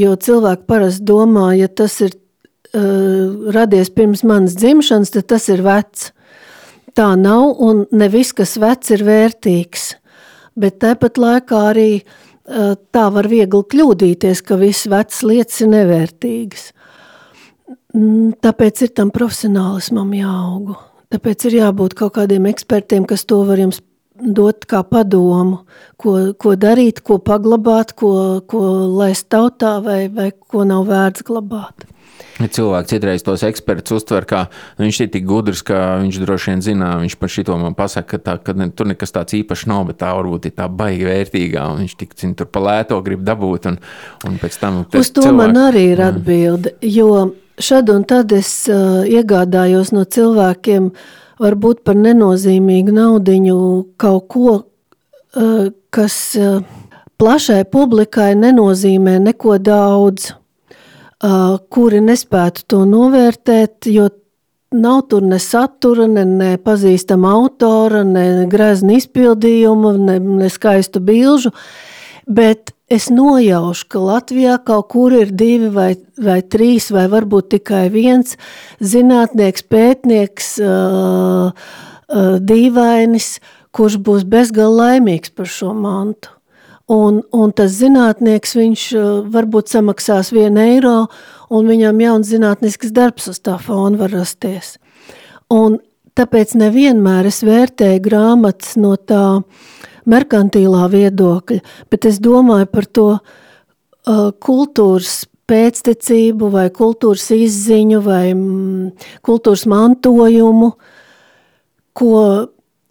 jo 0.00 0.16
cilvēki 0.16 0.64
parasti 0.68 1.04
domā, 1.08 1.50
ja 1.58 1.68
tas 1.68 1.98
ir 2.00 2.14
uh, 2.16 3.52
radies 3.52 3.92
pirms 3.92 4.24
manas 4.24 4.56
dzimšanas, 4.56 5.12
tad 5.12 5.28
tas 5.34 5.48
ir 5.52 5.64
vecs. 5.66 6.10
Tā 6.96 7.12
nav, 7.16 7.56
un 7.64 7.84
ne 7.92 8.08
viss, 8.12 8.34
kas 8.36 8.56
vecs, 8.60 8.92
ir 8.96 9.04
vērtīgs, 9.04 9.86
bet 10.60 10.80
tāpat 10.84 11.20
laikā 11.20 11.60
arī 11.72 11.90
uh, 12.00 12.72
tā 12.92 13.06
var 13.12 13.28
viegli 13.28 13.62
kļūdīties, 13.74 14.42
ka 14.48 14.60
viss 14.60 14.88
vecs 14.88 15.22
lietas 15.28 15.60
ir 15.60 15.72
nevērtīgas. 15.76 16.66
Mm, 17.92 18.32
tāpēc 18.40 18.86
ir 18.86 18.96
tam 18.96 19.12
profesionālismam 19.12 20.12
jāaugu. 20.16 20.80
Tāpēc 21.12 21.50
ir 21.50 21.58
jābūt 21.60 21.96
kaut 21.98 22.14
kādiem 22.16 22.48
ekspertiem, 22.48 23.04
kas 23.04 23.26
to 23.28 23.42
var 23.44 23.60
jums 23.60 23.82
dot 24.22 24.66
kā 24.70 24.82
padomu, 24.86 25.62
ko, 26.00 26.32
ko 26.38 26.54
darīt, 26.56 27.02
ko 27.06 27.18
paglabāt, 27.22 27.94
ko, 27.98 28.42
ko 28.48 28.62
laist 29.02 29.28
tautā 29.32 29.78
vai, 29.84 30.06
vai 30.12 30.30
ko 30.32 30.66
nav 30.68 30.86
vērts 30.90 31.26
glabāt. 31.26 31.88
Cilvēks 32.42 32.90
citreiz 32.90 33.22
tos 33.22 33.42
ekspertus 33.46 34.00
uztver, 34.00 34.24
nu, 34.32 34.86
viņš 34.86 35.00
ir 35.04 35.10
tik 35.12 35.26
gudrs, 35.28 35.60
ka 35.66 36.00
viņš 36.00 36.18
droši 36.22 36.50
vien 36.50 36.62
zina, 36.64 36.88
viņš 37.02 37.16
par 37.20 37.30
šito 37.30 37.56
man 37.60 37.76
pasaka, 37.78 38.16
ka, 38.16 38.22
tā, 38.24 38.36
ka 38.42 38.54
ne, 38.56 38.70
tur 38.74 38.88
nekas 38.90 39.14
tāds 39.14 39.36
īpašs 39.36 39.66
nav, 39.70 39.84
bet 39.90 40.00
tā 40.02 40.10
varbūt 40.16 40.48
ir 40.48 40.56
tā 40.56 40.66
baigi 40.66 41.06
vērtīgā, 41.06 41.68
un 41.70 41.84
viņš 41.84 41.96
tik 42.00 42.16
zin, 42.18 42.34
tur 42.38 42.48
pa 42.50 42.64
lēto 42.64 42.98
grib 43.04 43.22
dabūt, 43.26 43.70
un, 43.70 43.78
un 44.26 44.40
pēc 44.42 44.58
tam... 44.58 44.82
Uz 44.88 45.12
to 45.12 45.26
cilvēki, 45.26 45.38
man 45.38 45.60
arī 45.68 45.86
ir 45.92 46.04
atbilde, 46.08 46.74
jo 46.88 47.10
šad 47.62 47.92
un 47.94 48.06
tad 48.08 48.32
es 48.34 48.50
uh, 48.72 49.02
iegādājos 49.06 49.92
no 49.94 50.06
cilvēkiem 50.08 50.88
uh, 50.90 51.10
varbūt 51.42 51.82
par 51.86 51.98
nenozīmīgu 51.98 52.94
naudiņu 52.94 53.58
kaut 54.00 54.28
ko, 54.32 54.54
kas 55.92 56.16
plašai 57.20 57.62
publikai 57.70 58.32
nenozīmē 58.38 59.18
neko 59.22 59.58
daudz, 59.62 60.32
kuri 61.72 62.02
nespētu 62.02 62.66
to 62.66 62.82
novērtēt, 62.88 63.86
jo 63.94 64.08
nav 64.72 65.02
tur 65.10 65.22
ne 65.22 65.38
satura, 65.42 66.08
ne, 66.10 66.24
ne 66.24 66.52
pazīstama 66.58 67.32
autora, 67.36 68.02
ne 68.08 68.46
grezna 68.50 68.96
izpildījuma, 68.98 69.94
ne, 70.00 70.18
ne 70.42 70.50
skaistu 70.50 71.02
bilžu, 71.04 71.52
bet 72.26 72.72
es 72.92 73.08
nojaušu, 73.12 73.86
ka 73.90 74.00
Latvijā 74.02 74.58
kaut 74.66 74.90
kur 74.92 75.14
ir 75.16 75.32
divi 75.32 75.70
vai, 75.72 75.94
vai 76.20 76.40
trīs, 76.42 76.90
vai 76.92 77.06
varbūt 77.12 77.50
tikai 77.56 77.86
viens 77.92 78.36
zinātnieks, 78.80 79.64
pētnieks, 79.72 80.52
uh, 80.62 81.50
uh, 81.52 82.36
dīvainis, 82.38 83.34
kurš 83.72 83.98
būs 84.04 84.26
bezgalīgi 84.28 84.80
laimīgs 84.82 85.34
par 85.36 85.48
šo 85.48 85.72
mantu. 85.76 86.34
Un, 86.92 87.22
un 87.32 87.52
tas 87.56 87.72
zinātnieks, 87.78 88.56
viņš 88.58 88.82
varbūt 89.32 89.70
samaksās 89.72 90.32
vienu 90.34 90.60
eiro, 90.60 90.96
un 91.48 91.70
viņam 91.70 92.00
jauns 92.02 92.28
zinātnisks 92.28 92.92
darbs 92.92 93.30
uz 93.32 93.38
tā 93.40 93.54
fona 93.62 94.00
var 94.02 94.12
rasties. 94.12 94.74
Un 95.52 95.78
tāpēc 96.18 96.52
nevienmēr 96.58 97.30
es 97.30 97.40
vērtēju 97.46 98.02
grāmatas 98.04 98.74
no 98.76 98.98
tā 99.00 99.24
uh, 99.38 99.70
merkantīlā 100.10 100.86
viedokļa, 100.92 101.60
bet 101.92 102.08
es 102.08 102.18
domāju 102.22 102.68
par 102.72 102.88
to 102.88 103.06
uh, 103.18 104.30
kultūras 104.42 105.22
pēctecību 105.50 106.48
vai 106.52 106.66
kultūras 106.74 107.28
izziņu 107.34 108.00
vai 108.04 108.24
mm, 108.32 109.06
kultūras 109.26 109.66
mantojumu, 109.70 110.72
ko 111.92 112.12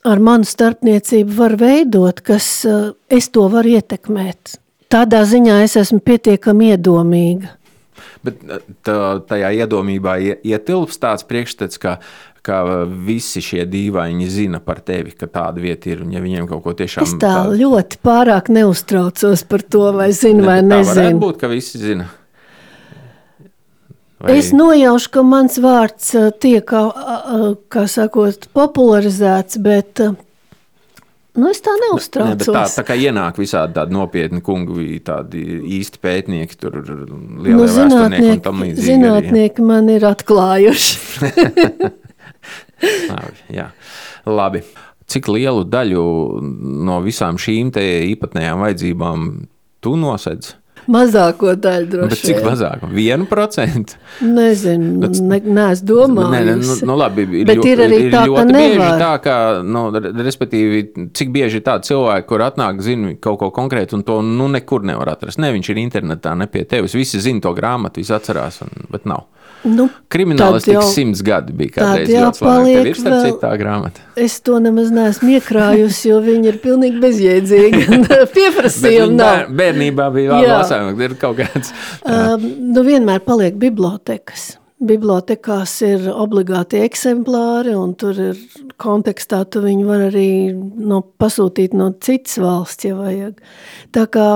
ar 0.07 0.23
manu 0.23 0.47
starpniecību 0.47 1.37
var 1.37 1.57
veidot, 1.61 2.21
kas 2.25 2.49
uh, 2.69 2.91
es 3.09 3.31
to 3.33 3.47
varu 3.51 3.77
ietekmēt. 3.77 4.57
Tādā 4.91 5.23
ziņā 5.27 5.61
es 5.63 5.77
esmu 5.79 6.01
pietiekami 6.03 6.73
iedomīga. 6.75 7.55
Bet 8.25 8.41
uh, 8.45 8.61
tā, 8.85 8.97
tajā 9.29 9.53
iedomībā 9.63 10.17
ietilps 10.43 10.99
tāds 11.01 11.25
priekšstats, 11.29 11.79
ka 11.81 11.97
ka 12.45 12.61
visi 13.05 13.41
šie 13.45 13.65
dīvaini 13.69 14.27
zina 14.29 14.61
par 14.63 14.81
tevi, 14.85 15.13
ka 15.17 15.29
tāda 15.29 15.61
vieta 15.61 15.91
ir. 15.91 16.01
Un, 16.05 16.15
ja 16.15 16.23
viņiem 16.23 16.47
kaut 16.49 16.63
ko 16.65 16.73
tiešām 16.77 17.05
es 17.05 17.13
tā, 17.21 17.35
tā... 17.43 17.59
ļoti 17.59 18.01
pārāk 18.05 18.49
neuztraucos 18.53 19.45
par 19.49 19.65
to, 19.67 19.85
vai 19.97 20.09
zinu, 20.15 20.41
ne, 20.41 20.49
vai 20.49 20.57
nezinu. 20.63 20.87
Tā 20.89 20.97
varētu 20.97 21.21
būt, 21.21 21.39
ka 21.43 21.51
visi 21.51 21.81
zina. 21.81 22.09
Vai... 24.21 24.35
Es 24.37 24.51
nojaušu, 24.53 25.13
ka 25.13 25.23
mans 25.25 25.55
vārds 25.61 26.11
tiek, 26.41 26.73
kā 27.73 27.85
sakot, 27.89 28.51
popularizēts, 28.57 29.57
bet 29.61 30.05
Nu, 31.31 31.47
es 31.47 31.61
tā 31.63 31.71
neuztraucos. 31.79 32.43
Ne, 32.43 32.53
tā, 32.57 32.65
tā 32.75 32.83
kā 32.83 32.95
ienāk 32.99 33.37
visādi 33.39 33.77
tādi 33.77 33.95
nopietni 33.95 34.41
kungi, 34.43 34.97
tādi 35.05 35.39
īsti 35.77 36.01
pētnieki, 36.03 36.57
tur 36.59 36.75
lielie 36.81 37.55
nu, 37.55 37.69
zinātnieki, 37.71 38.33
un 38.33 38.41
tam 38.43 38.59
līdzīgi. 38.65 38.87
Zinātnieki 38.89 39.61
arī, 39.61 39.67
man 39.69 39.87
ir 39.95 40.07
atklājuši. 40.11 41.21
Jā. 43.59 43.71
Labi. 44.29 44.63
Cik 45.11 45.27
lielu 45.27 45.65
daļu 45.67 46.03
no 46.87 47.01
visām 47.03 47.39
šīm 47.41 47.73
īpatnējām 47.75 48.63
vajadzībām 48.63 49.29
tu 49.83 49.97
nosedz? 49.99 50.55
Mazāko 50.89 51.53
daļu 51.61 51.89
droši 51.91 52.15
vien. 52.15 52.21
Cik 52.25 52.45
mazāk? 52.45 52.85
Vienu 52.89 53.27
procentu? 53.29 53.97
Nezinu, 54.25 54.95
Bet, 55.03 55.19
ne, 55.21 55.37
neesmu 55.57 55.87
domājis. 55.87 56.31
Nē, 56.33 56.55
nu, 56.57 56.77
nu 56.89 56.95
labi, 56.97 57.25
Bet 57.45 57.61
ir, 57.61 57.67
ir 57.75 57.83
arī 57.85 57.99
ir 58.07 58.15
tā, 58.15 58.23
ka 58.25 58.45
nevar. 58.49 58.95
Tā, 59.01 59.11
ka, 59.21 59.35
nu, 59.65 59.83
respektīvi, 60.25 60.81
cik 61.17 61.33
bieži 61.35 61.61
ir 61.61 61.65
tādi 61.67 61.91
cilvēki, 61.91 62.27
kur 62.31 62.45
atnāk, 62.47 62.81
zina 62.85 63.13
kaut 63.21 63.39
ko 63.43 63.51
konkrētu 63.53 63.99
un 63.99 64.05
to 64.07 64.17
nu, 64.25 64.49
nekur 64.51 64.85
nevar 64.87 65.13
atrast. 65.13 65.41
Ne, 65.41 65.51
viņš 65.53 65.71
ir 65.73 65.83
internetā, 65.83 66.33
ne 66.39 66.49
pie 66.51 66.65
tevis. 66.69 66.97
Visi 66.97 67.21
zina 67.21 67.43
to 67.45 67.53
grāmatu, 67.57 68.01
visi 68.01 68.15
atcerās, 68.17 68.63
un, 68.65 68.89
bet 68.91 69.05
nav. 69.09 69.27
Nu, 69.63 69.85
Kriminālistikas 70.09 70.93
simts 70.95 71.21
gadi 71.25 71.53
bija 71.53 71.75
kādreiz 71.75 72.09
ļoti. 72.09 72.41
Tev 72.41 72.87
ir 72.89 72.97
starp 72.97 73.25
citu 73.27 73.41
tā 73.43 73.51
grāmata. 73.61 74.05
Es 74.17 74.39
to 74.41 74.57
nemaz 74.63 74.89
neesmu 74.93 75.35
iekrājusi, 75.35 76.07
jo 76.09 76.17
viņi 76.25 76.49
ir 76.49 76.57
pilnīgi 76.63 77.01
bezjēdzīgi. 77.03 77.99
Pieprasījumi 78.37 79.19
nav. 79.19 79.43
Bēr, 79.43 79.53
bērnībā 79.61 80.09
bija 80.15 80.33
vēl 80.33 80.49
lasājumi, 80.49 80.97
ir 81.05 81.15
kaut 81.21 81.37
kāds. 81.43 81.75
Um, 82.01 82.47
nu 82.73 82.85
vienmēr 82.87 83.21
paliek 83.27 83.61
bibliotekas. 83.61 84.55
Bibliotekās 84.81 85.75
ir 85.85 86.09
obligāti 86.09 86.81
eksemplāri, 86.81 87.75
un 87.77 87.93
tur 87.93 88.17
ir 88.17 88.43
kontekstā, 88.81 89.43
tu 89.45 89.61
viņu 89.61 89.85
var 89.85 90.07
arī 90.07 90.29
no, 90.57 91.03
pasūtīt 91.21 91.77
no 91.77 91.91
citas 92.01 92.41
valsts, 92.41 92.89
ja 92.89 92.97
vajag. 92.97 93.37
Tā 93.93 94.09
kā 94.09 94.27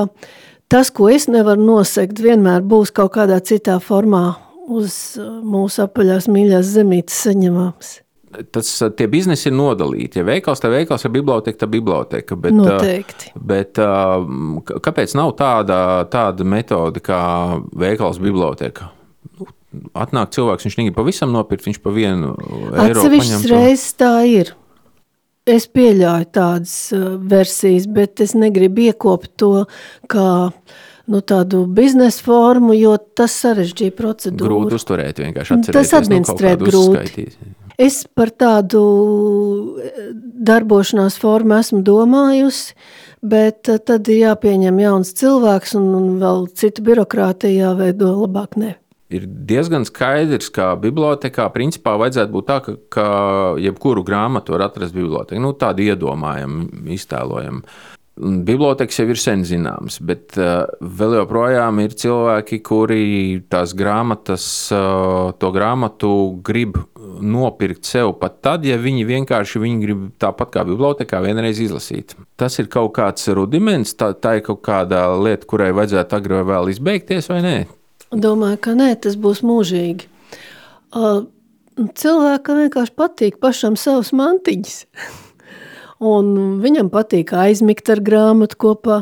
tas, 0.69 0.93
ko 0.93 1.09
es 1.09 1.25
nevaru 1.33 1.65
nosegt, 1.65 2.21
vienmēr 2.21 2.61
būs 2.61 2.93
kaut 2.93 3.15
kādā 3.17 3.41
citā 3.41 3.81
formā 3.81 4.27
uz 4.71 4.95
uh, 5.21 5.37
mūsu 5.45 5.85
apaļās 5.85 6.29
mīļās 6.31 6.73
zemītes 6.77 7.21
saņemams. 7.27 7.93
tas, 8.51 8.69
tie 8.97 9.07
biznesi 9.07 9.49
ir 9.49 9.55
nodalīti. 9.55 10.19
Ja 10.19 10.27
veikals, 10.27 10.61
tad 10.63 10.73
veikals, 10.73 11.05
ja 11.05 11.11
biblioteka, 11.13 11.59
tad 11.61 11.71
biblioteka. 11.73 12.37
Bet, 12.39 12.55
Noteikti. 12.57 13.31
Bet, 13.35 13.79
kāpēc 14.87 15.15
nav 15.17 15.35
tāda, 15.39 15.77
tāda 16.11 16.47
metode 16.47 17.03
kā 17.03 17.21
veikals 17.75 18.19
biblioteka? 18.23 18.89
Nu, 19.39 19.49
atnāk 19.97 20.33
cilvēks, 20.35 20.67
viņš 20.67 20.77
negrib 20.79 20.97
pavisam 20.99 21.33
nopirkt, 21.35 21.67
viņš 21.67 21.81
pa 21.83 21.93
vienu 21.95 22.35
eiro 22.73 23.01
Atsevišķas 23.01 23.49
reizes 23.51 23.95
tā 23.99 24.13
ir. 24.29 24.55
Es 25.45 25.67
pieļauju 25.69 26.27
tādas 26.33 26.75
versijas, 27.29 27.85
bet 27.85 28.23
es 28.23 28.33
negribu 28.33 28.87
iekopt 28.87 29.35
to 29.37 29.51
kā 30.09 30.29
nu, 31.11 31.21
tādu 31.21 31.65
biznesa 31.71 32.23
formu, 32.25 32.73
jo 32.77 32.95
tas 33.17 33.35
sarežģīja 33.43 33.95
procedūru. 33.97 34.49
Grūti 34.49 34.79
uzturēt, 34.79 35.21
vienkārši 35.21 35.57
atcerēties. 35.57 35.77
Tas 35.77 35.97
administrēt 35.99 36.61
nu, 36.61 36.69
grūti. 36.69 37.01
Uzskaitīt. 37.01 37.37
Es 37.81 38.05
par 38.07 38.31
tādu 38.31 38.81
darbošanās 40.47 41.17
formu 41.19 41.57
esmu 41.57 41.81
domājusi, 41.85 42.77
bet 43.25 43.67
tad 43.67 44.07
ir 44.07 44.21
jāpieņem 44.29 44.79
jauns 44.85 45.11
cilvēks 45.19 45.75
un, 45.81 45.91
un 45.97 46.09
vēl 46.21 46.47
citu 46.55 46.85
birokrātiju 46.87 47.59
jāveido 47.65 48.13
labāk 48.21 48.55
ne 48.61 48.77
ir 49.13 49.25
diezgan 49.47 49.85
skaidrs, 49.85 50.49
ka 50.53 50.73
bibliotekā 50.81 51.47
principā 51.53 51.95
vajadzētu 52.01 52.33
būt 52.33 52.47
tā, 52.49 52.59
ka, 52.65 52.75
ka 52.91 53.07
jebkuru 53.61 54.03
grāmatu 54.05 54.55
var 54.55 54.67
atrast 54.67 54.95
bibliotekā. 54.97 55.41
Nu, 55.41 55.53
tādu 55.59 55.85
iedomājumu, 55.85 56.87
iztēlojumu. 56.95 57.61
Biblioteks 58.15 59.01
jau 59.01 59.09
ir 59.11 59.19
sen 59.19 59.41
zināms, 59.43 59.97
bet 60.07 60.37
uh, 60.39 60.63
vēl 60.79 61.17
joprojām 61.17 61.81
ir 61.83 61.95
cilvēki, 61.99 62.61
kuri 62.63 63.01
tās 63.51 63.73
grāmatas, 63.75 64.45
uh, 64.71 65.33
to 65.35 65.49
grāmatu 65.51 66.11
grib 66.47 66.77
nopirkt 67.19 67.83
sev 67.83 68.13
pat 68.21 68.37
tad, 68.45 68.63
ja 68.63 68.77
viņi 68.79 69.03
vienkārši 69.09 69.59
viņi 69.59 69.81
grib 69.83 70.05
tāpat 70.23 70.53
kā 70.53 70.63
bibliotekā 70.67 71.19
vienreiz 71.25 71.59
izlasīt. 71.59 72.15
Tas 72.39 72.55
ir 72.63 72.71
kaut 72.71 72.93
kāds 72.95 73.27
rudiments, 73.35 73.91
tā, 73.99 74.13
tā 74.15 74.37
ir 74.39 74.45
kaut 74.47 74.63
kāda 74.63 75.09
lieta, 75.19 75.43
kurai 75.51 75.73
vajadzētu 75.75 76.19
agrāk 76.19 76.45
vai 76.45 76.47
vēl 76.53 76.71
izbeigties, 76.71 77.27
vai 77.33 77.41
nē? 77.43 77.55
Domāju, 78.15 78.61
ka 78.63 78.77
nē, 78.79 78.93
tas 79.03 79.19
būs 79.19 79.43
mūžīgi. 79.43 80.07
Uh, 80.95 81.25
cilvēkam 81.99 82.63
vienkārši 82.63 82.95
patīk 82.95 83.43
pašam 83.43 83.75
savus 83.75 84.15
mantiņus. 84.15 84.81
un 86.03 86.59
viņam 86.63 86.91
patīk 86.93 87.33
aizmigt 87.37 87.89
ar 87.93 88.01
grāmatu 88.03 88.59
kopā. 88.59 89.01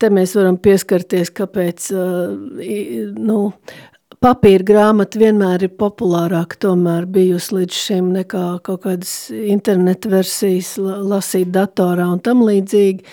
Te 0.00 0.08
mēs 0.08 0.32
varam 0.38 0.56
pieskarties, 0.56 1.28
kāpēc 1.36 1.90
nu, 3.20 3.40
papīra 4.20 4.66
grāmata 4.66 5.20
vienmēr 5.20 5.66
ir 5.68 5.74
populārāka 5.80 6.58
tomēr 6.66 7.06
bijusi 7.10 7.60
līdz 7.60 7.76
šim 7.84 8.10
nekā 8.16 8.46
kaut 8.66 8.84
kādas 8.86 9.14
interneta 9.30 10.10
versijas 10.12 10.74
lasīt 10.80 11.52
datorā 11.54 12.08
un 12.12 12.20
tam 12.24 12.44
līdzīgi. 12.46 13.04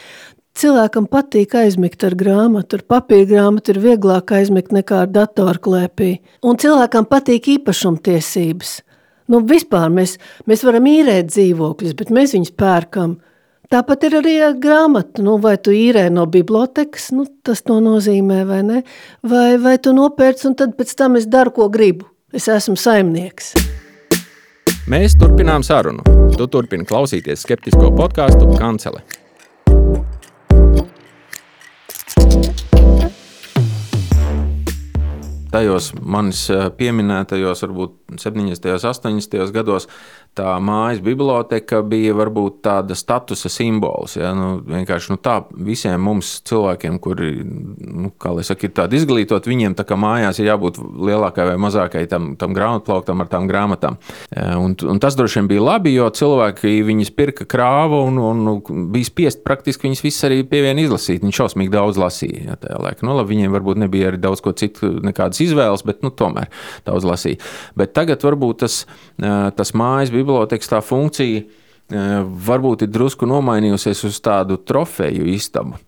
Cilvēkam 0.58 1.06
patīk 1.06 1.54
aizmigt 1.60 2.02
ar 2.02 2.16
grāmatu, 2.18 2.80
ar 2.80 2.88
papīra 2.90 3.28
grāmatu 3.30 3.76
ir 3.76 3.80
vieglāk 3.84 4.32
aizmigt 4.34 4.72
nekā 4.74 5.04
ar 5.06 5.12
datorklēpī. 5.14 6.16
Un 6.50 6.58
cilvēkam 6.58 7.06
patīk 7.06 7.52
īpašumtiesības. 7.60 8.80
Nu, 9.28 9.41
vispār 9.44 9.91
mēs, 9.91 10.16
mēs 10.48 10.64
varam 10.64 10.88
īrēt 10.88 11.32
dzīvokļus, 11.34 11.95
bet 11.99 12.14
mēs 12.16 12.36
viņus 12.38 12.54
pērkam. 12.60 13.18
Tāpat 13.68 14.06
ir 14.08 14.14
arī 14.22 14.36
ar 14.45 14.54
grāmatu. 14.64 15.24
Nu, 15.26 15.36
vai 15.44 15.58
tu 15.60 15.74
īrē 15.76 16.06
no 16.14 16.24
bibliotekas, 16.32 17.10
nu, 17.12 17.26
tas 17.44 17.66
to 17.68 17.82
nozīmē, 17.84 18.45
vai 18.48 18.62
ne? 18.64 18.84
Vai, 19.28 19.58
vai 19.60 19.76
tu 19.84 19.91
nopērci 19.95 20.48
un 20.48 20.56
tad 20.56 20.78
pēc 20.80 20.95
tam 20.95 21.20
es 21.20 21.28
daru, 21.28 21.52
ko 21.58 21.68
gribu. 21.74 22.08
Es 22.32 22.48
esmu 22.52 22.80
saimnieks. 22.80 23.54
Mēs 24.88 25.18
turpinām 25.20 25.68
sarunu. 25.68 26.04
Tu 26.38 26.48
turpini 26.48 26.88
klausīties 26.88 27.44
skeptisko 27.44 27.91
podkāstu 27.98 28.48
Kancele. 28.56 29.04
Tajos 35.52 35.91
manis 36.02 36.48
eh, 36.53 36.68
pieminētajos, 36.78 37.64
varbūt 37.65 38.18
70. 38.19 38.69
un 38.74 38.90
80. 38.91 39.52
gados, 39.56 39.88
tā 40.38 40.53
mājas 40.64 41.01
biblioteka 41.03 41.81
bija 41.88 42.15
varbūt 42.18 42.61
tāda 42.65 42.95
statusa 42.97 43.49
simbols. 43.51 44.18
Ja? 44.19 44.34
Nu, 44.38 44.59
vienkārši 44.65 45.14
nu, 45.14 45.19
tā 45.22 45.39
visiem 45.51 46.01
mums 46.03 46.38
cilvēkiem, 46.47 46.99
kuri 47.03 47.31
nu, 47.43 48.11
saka, 48.45 48.68
ir 48.68 48.76
tādi 48.77 48.99
izglītoti, 48.99 49.51
viņiem 49.51 49.76
tā 49.77 49.85
kā 49.88 49.97
mājās 49.99 50.41
ir 50.41 50.51
jābūt 50.51 50.80
lielākai 50.80 51.47
vai 51.51 51.57
mazākai 51.61 52.05
tam, 52.11 52.35
tam 52.39 52.55
grāmatplauktam 52.57 53.23
ar 53.23 53.31
tām 53.31 53.49
grāmatām. 53.49 53.99
Un, 54.61 54.77
un 54.88 55.01
tas 55.03 55.18
droši 55.18 55.41
vien 55.41 55.51
bija 55.51 55.65
labi, 55.65 55.95
jo 55.95 56.09
cilvēki 56.14 56.77
viņas 56.88 57.14
pirka 57.18 57.47
krāvu 57.49 58.03
un, 58.11 58.22
un, 58.22 58.43
un 58.53 58.88
bija 58.93 59.09
spiest 59.09 59.43
praktiski 59.47 59.88
viņas 59.88 60.05
visas 60.05 60.30
arī 60.30 60.41
pie 60.47 60.64
viena 60.65 60.84
izlasīt. 60.84 61.23
Viņi 61.26 61.39
šausmīgi 61.39 61.73
daudz 61.73 61.99
lasīja. 62.01 62.45
Ja, 62.51 62.59
tajā 62.61 62.80
laikā. 62.84 63.05
Nu, 63.07 63.18
labi, 63.18 63.35
viņiem 63.35 63.55
varbūt 63.55 63.81
nebija 63.85 64.11
arī 64.11 64.22
daudz 64.22 64.43
ko 64.45 64.53
citu, 64.57 64.91
nekādas 65.05 65.41
izvēles, 65.43 65.85
bet 65.88 66.05
nu, 66.05 66.14
tomēr 66.14 66.51
daudz 66.88 67.07
lasīja. 67.07 67.41
Bet 67.77 67.95
tagad 67.97 68.23
varbūt 68.26 68.64
tas, 68.65 68.80
tas 69.18 69.73
mājas 69.77 70.14
biblioteka 70.14 70.27
bibliotekas 70.28 70.72
tā 70.72 70.84
funkcija 70.84 71.41
eh, 71.41 72.20
varbūt 72.52 72.86
ir 72.86 72.94
drusku 72.94 73.30
nomainījusies 73.30 74.04
uz 74.10 74.22
tādu 74.24 74.60
trofeju 74.60 75.28
istabu. 75.34 75.80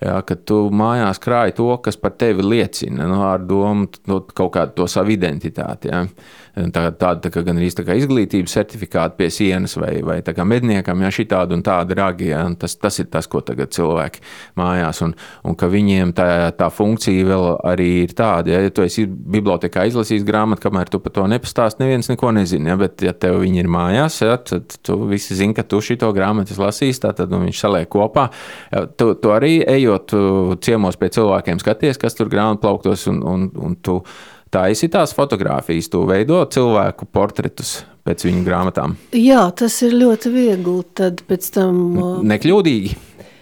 Jā, 0.00 0.14
kad 0.24 0.46
tu 0.48 0.62
mājās 0.72 1.18
krāji 1.20 1.58
to, 1.58 1.66
kas 1.84 1.98
par 2.00 2.14
tevi 2.16 2.40
liecina, 2.40 3.04
nu, 3.04 3.18
ar 3.26 3.42
domu 3.44 3.84
no, 4.08 4.22
kaut 4.24 4.54
kādu 4.54 4.78
to 4.78 4.86
savu 4.88 5.12
identitāti. 5.12 5.90
Jā. 5.92 6.06
Tāda 6.54 6.90
tā, 6.90 7.12
tā, 7.22 7.30
tā, 7.30 7.42
gan 7.46 7.58
arī 7.60 7.68
tā 7.74 7.94
izglītības 7.94 8.54
certifikāta 8.56 9.14
pie 9.18 9.28
sienas 9.32 9.76
vai, 9.78 10.00
vai 10.06 10.18
tā 10.26 10.34
medniekam, 10.44 11.02
ja 11.04 11.10
šī 11.14 11.26
tāda 11.30 11.54
un 11.54 11.62
tāda 11.66 11.96
ragi, 11.98 12.30
ja, 12.32 12.42
tas, 12.58 12.74
tas 12.80 12.98
ir 13.02 13.06
tas, 13.12 13.28
ko 13.30 13.42
tagad 13.46 13.70
cilvēki 13.74 14.22
mājās, 14.58 15.02
un, 15.06 15.14
un 15.46 15.56
ka 15.58 15.68
viņiem 15.70 16.14
tā, 16.16 16.26
tā 16.58 16.70
funkcija 16.74 17.28
vēl 17.28 17.46
arī 17.70 17.88
ir 18.04 18.14
tāda, 18.18 18.54
ja, 18.54 18.62
ja 18.66 18.72
tu 18.74 18.84
esi 18.86 19.06
bibliotekā 19.06 19.86
izlasījis 19.90 20.26
grāmatu, 20.26 20.64
kamēr 20.66 20.90
tu 20.90 21.00
par 21.04 21.14
to 21.16 21.26
nepastāst, 21.30 21.78
neviens 21.82 22.10
neko 22.10 22.32
nezina, 22.36 22.72
ja, 22.72 22.80
bet 22.80 23.06
ja 23.06 23.14
tev 23.14 23.40
viņi 23.44 23.62
ir 23.62 23.70
mājās, 23.70 24.20
ja, 24.24 24.36
tad 24.50 24.74
tu 24.86 24.98
visi 25.10 25.38
zini, 25.38 25.54
ka 25.56 25.66
tu 25.66 25.82
šito 25.84 26.10
grāmatu 26.16 26.58
lasīs, 26.60 27.00
tā 27.02 27.14
tad 27.16 27.30
nu, 27.30 27.42
viņš 27.44 27.62
saliek 27.62 27.90
kopā. 27.90 28.26
Ja, 28.74 28.84
tu, 28.90 29.12
tu 29.20 29.32
arī 29.34 29.60
ejot 29.62 30.16
ciemos 30.64 30.98
pie 31.00 31.12
cilvēkiem, 31.14 31.62
skaties, 31.62 32.00
kas 32.00 32.18
tur 32.18 32.30
grāmatu 32.32 32.64
plauktos, 32.66 33.06
un, 33.10 33.22
un, 33.26 33.48
un 33.60 33.78
tu 33.80 34.00
taisi 34.54 34.90
tās 34.92 35.14
fotogrāfijas, 35.16 35.90
tu 35.92 36.02
veido 36.08 36.42
cilvēku 36.50 37.08
portretus 37.12 37.80
pēc 38.06 38.24
viņu 38.26 38.44
grāmatām. 38.46 38.96
Jā, 39.16 39.44
tas 39.56 39.76
ir 39.86 39.94
ļoti 40.00 40.32
viegli. 40.34 40.76
Tad 40.96 41.22
pēc 41.28 41.50
tam. 41.54 41.78
Nekļūdīgi. 42.26 42.96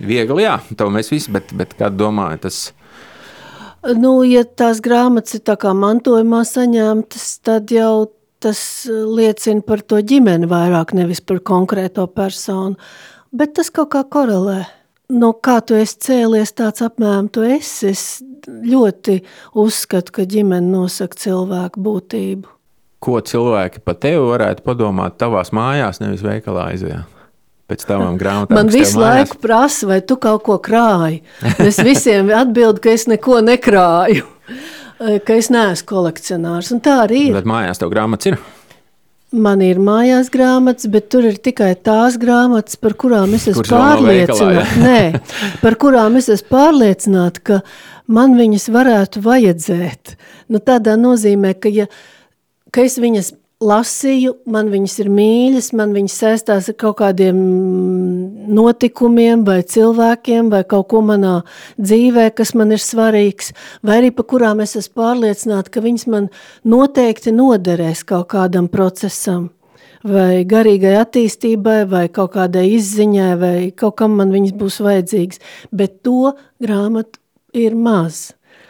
Viegli, 0.08 0.44
jā, 0.44 0.58
to 0.78 0.86
mēs 0.94 1.10
visi, 1.10 1.32
bet, 1.34 1.50
bet 1.58 1.74
kā 1.78 1.88
domāju, 1.90 2.44
tas. 2.44 2.58
Nu, 3.98 4.20
ja 4.26 4.44
tās 4.46 4.78
grāmatas 4.82 5.38
ir 5.38 5.42
tā 5.46 5.56
kā 5.58 5.72
mantojumā 5.74 6.44
saņemtas, 6.46 7.26
tad 7.46 7.72
jau 7.74 8.06
tas 8.38 8.60
liecina 8.86 9.64
par 9.66 9.82
to 9.82 9.98
ģimeni 9.98 10.46
vairāk, 10.50 10.94
nevis 10.94 11.22
par 11.26 11.40
konkrēto 11.42 12.06
personu. 12.14 12.78
Bet 13.34 13.56
tas 13.58 13.72
kaut 13.74 13.90
kā 13.96 14.04
korelē 14.06 14.62
no 15.12 15.32
kā 15.44 15.58
tu 15.64 15.76
esi 15.78 15.98
cēlies, 16.08 16.54
tāds 16.56 16.84
apmēram 16.84 17.28
tu 17.32 17.44
esi. 17.46 17.92
Es 17.92 18.04
ļoti 18.48 19.20
uzskatu, 19.58 20.14
ka 20.18 20.26
ģimene 20.28 20.68
nosaka 20.70 21.18
cilvēku 21.18 21.82
būtību. 21.84 22.54
Ko 22.98 23.20
cilvēki 23.22 23.82
par 23.86 23.98
tevi 24.02 24.24
varētu 24.26 24.64
padomāt 24.66 25.18
tavās 25.20 25.52
mājās, 25.54 26.00
nevis 26.02 26.24
veikalā 26.26 26.72
aizjā? 26.72 27.04
Pēc 27.68 27.84
tavām 27.86 28.18
grāmatām. 28.20 28.58
Man 28.58 28.72
visu 28.72 29.00
laiku 29.00 29.38
prasa, 29.42 29.86
vai 29.90 30.00
tu 30.02 30.18
kaut 30.20 30.44
ko 30.46 30.58
krāji. 30.62 31.22
Es 31.62 31.80
visiem 31.84 32.32
atbildu, 32.34 32.82
ka 32.84 32.94
es 32.96 33.06
neko 33.10 33.40
nekrāju, 33.46 34.26
ka 35.26 35.38
es 35.38 35.52
neesmu 35.54 35.92
kolekcionārs. 35.92 36.72
Un 36.74 36.82
tā 36.84 37.02
arī 37.06 37.28
ir. 37.28 37.36
Bet 37.38 37.48
mājās 37.48 37.80
tev 37.80 37.92
grāmatas 37.94 38.32
ir? 38.32 38.40
Man 39.28 39.60
ir 39.60 39.76
mājās 39.76 40.30
grāmatas, 40.32 40.86
bet 40.88 41.10
tur 41.12 41.26
ir 41.28 41.36
tikai 41.36 41.74
tās 41.84 42.16
grāmatas, 42.20 42.78
par 42.80 42.94
kurām 42.96 43.34
es 43.36 43.44
esmu 43.50 43.66
pārliecināta. 43.68 44.62
Nē, 44.80 45.00
par 45.60 45.76
kurām 45.80 46.16
es 46.16 46.30
esmu 46.32 46.48
pārliecināta, 46.54 47.42
ka 47.44 47.58
man 48.08 48.38
viņas 48.38 48.70
varētu 48.72 49.20
vajadzēt. 49.26 50.14
Nu, 50.48 50.62
tādā 50.64 50.96
nozīmē, 50.96 51.52
ka, 51.60 51.68
ja, 51.68 51.90
ka 52.72 52.86
es 52.88 52.96
viņas 53.02 53.34
lasīju, 53.58 54.36
man 54.46 54.68
viņas 54.70 54.94
ir 55.02 55.08
mīļas, 55.10 55.72
man 55.74 55.90
viņas 55.96 56.16
saistās 56.22 56.68
ar 56.70 56.76
kaut 56.78 57.00
kādiem 57.00 57.38
notikumiem 58.54 59.42
vai 59.46 59.60
cilvēkiem 59.66 60.50
vai 60.52 60.62
kaut 60.68 60.86
ko 60.92 61.02
manā 61.02 61.40
dzīvē, 61.80 62.28
kas 62.38 62.54
man 62.54 62.72
ir 62.76 62.82
svarīgs, 62.82 63.50
vai 63.82 63.98
arī 63.98 64.12
pa 64.14 64.22
kurām 64.22 64.62
es 64.62 64.76
esmu 64.78 65.00
pārliecināta, 65.02 65.72
ka 65.74 65.82
viņas 65.82 66.06
man 66.12 66.28
noteikti 66.62 67.34
noderēs 67.34 68.04
kaut 68.06 68.30
kādam 68.34 68.70
procesam 68.70 69.50
vai 70.06 70.44
garīgai 70.46 70.94
attīstībai, 71.00 71.82
vai 71.90 72.06
kaut 72.14 72.36
kādai 72.36 72.68
izziņai, 72.76 73.32
vai 73.40 73.56
kaut 73.74 73.98
kam 73.98 74.14
man 74.20 74.30
viņas 74.30 74.54
būs 74.54 74.78
vajadzīgas, 74.86 75.42
bet 75.74 75.98
to 76.06 76.36
grāmatu 76.62 77.18
ir 77.58 77.74
maz. 77.74 78.28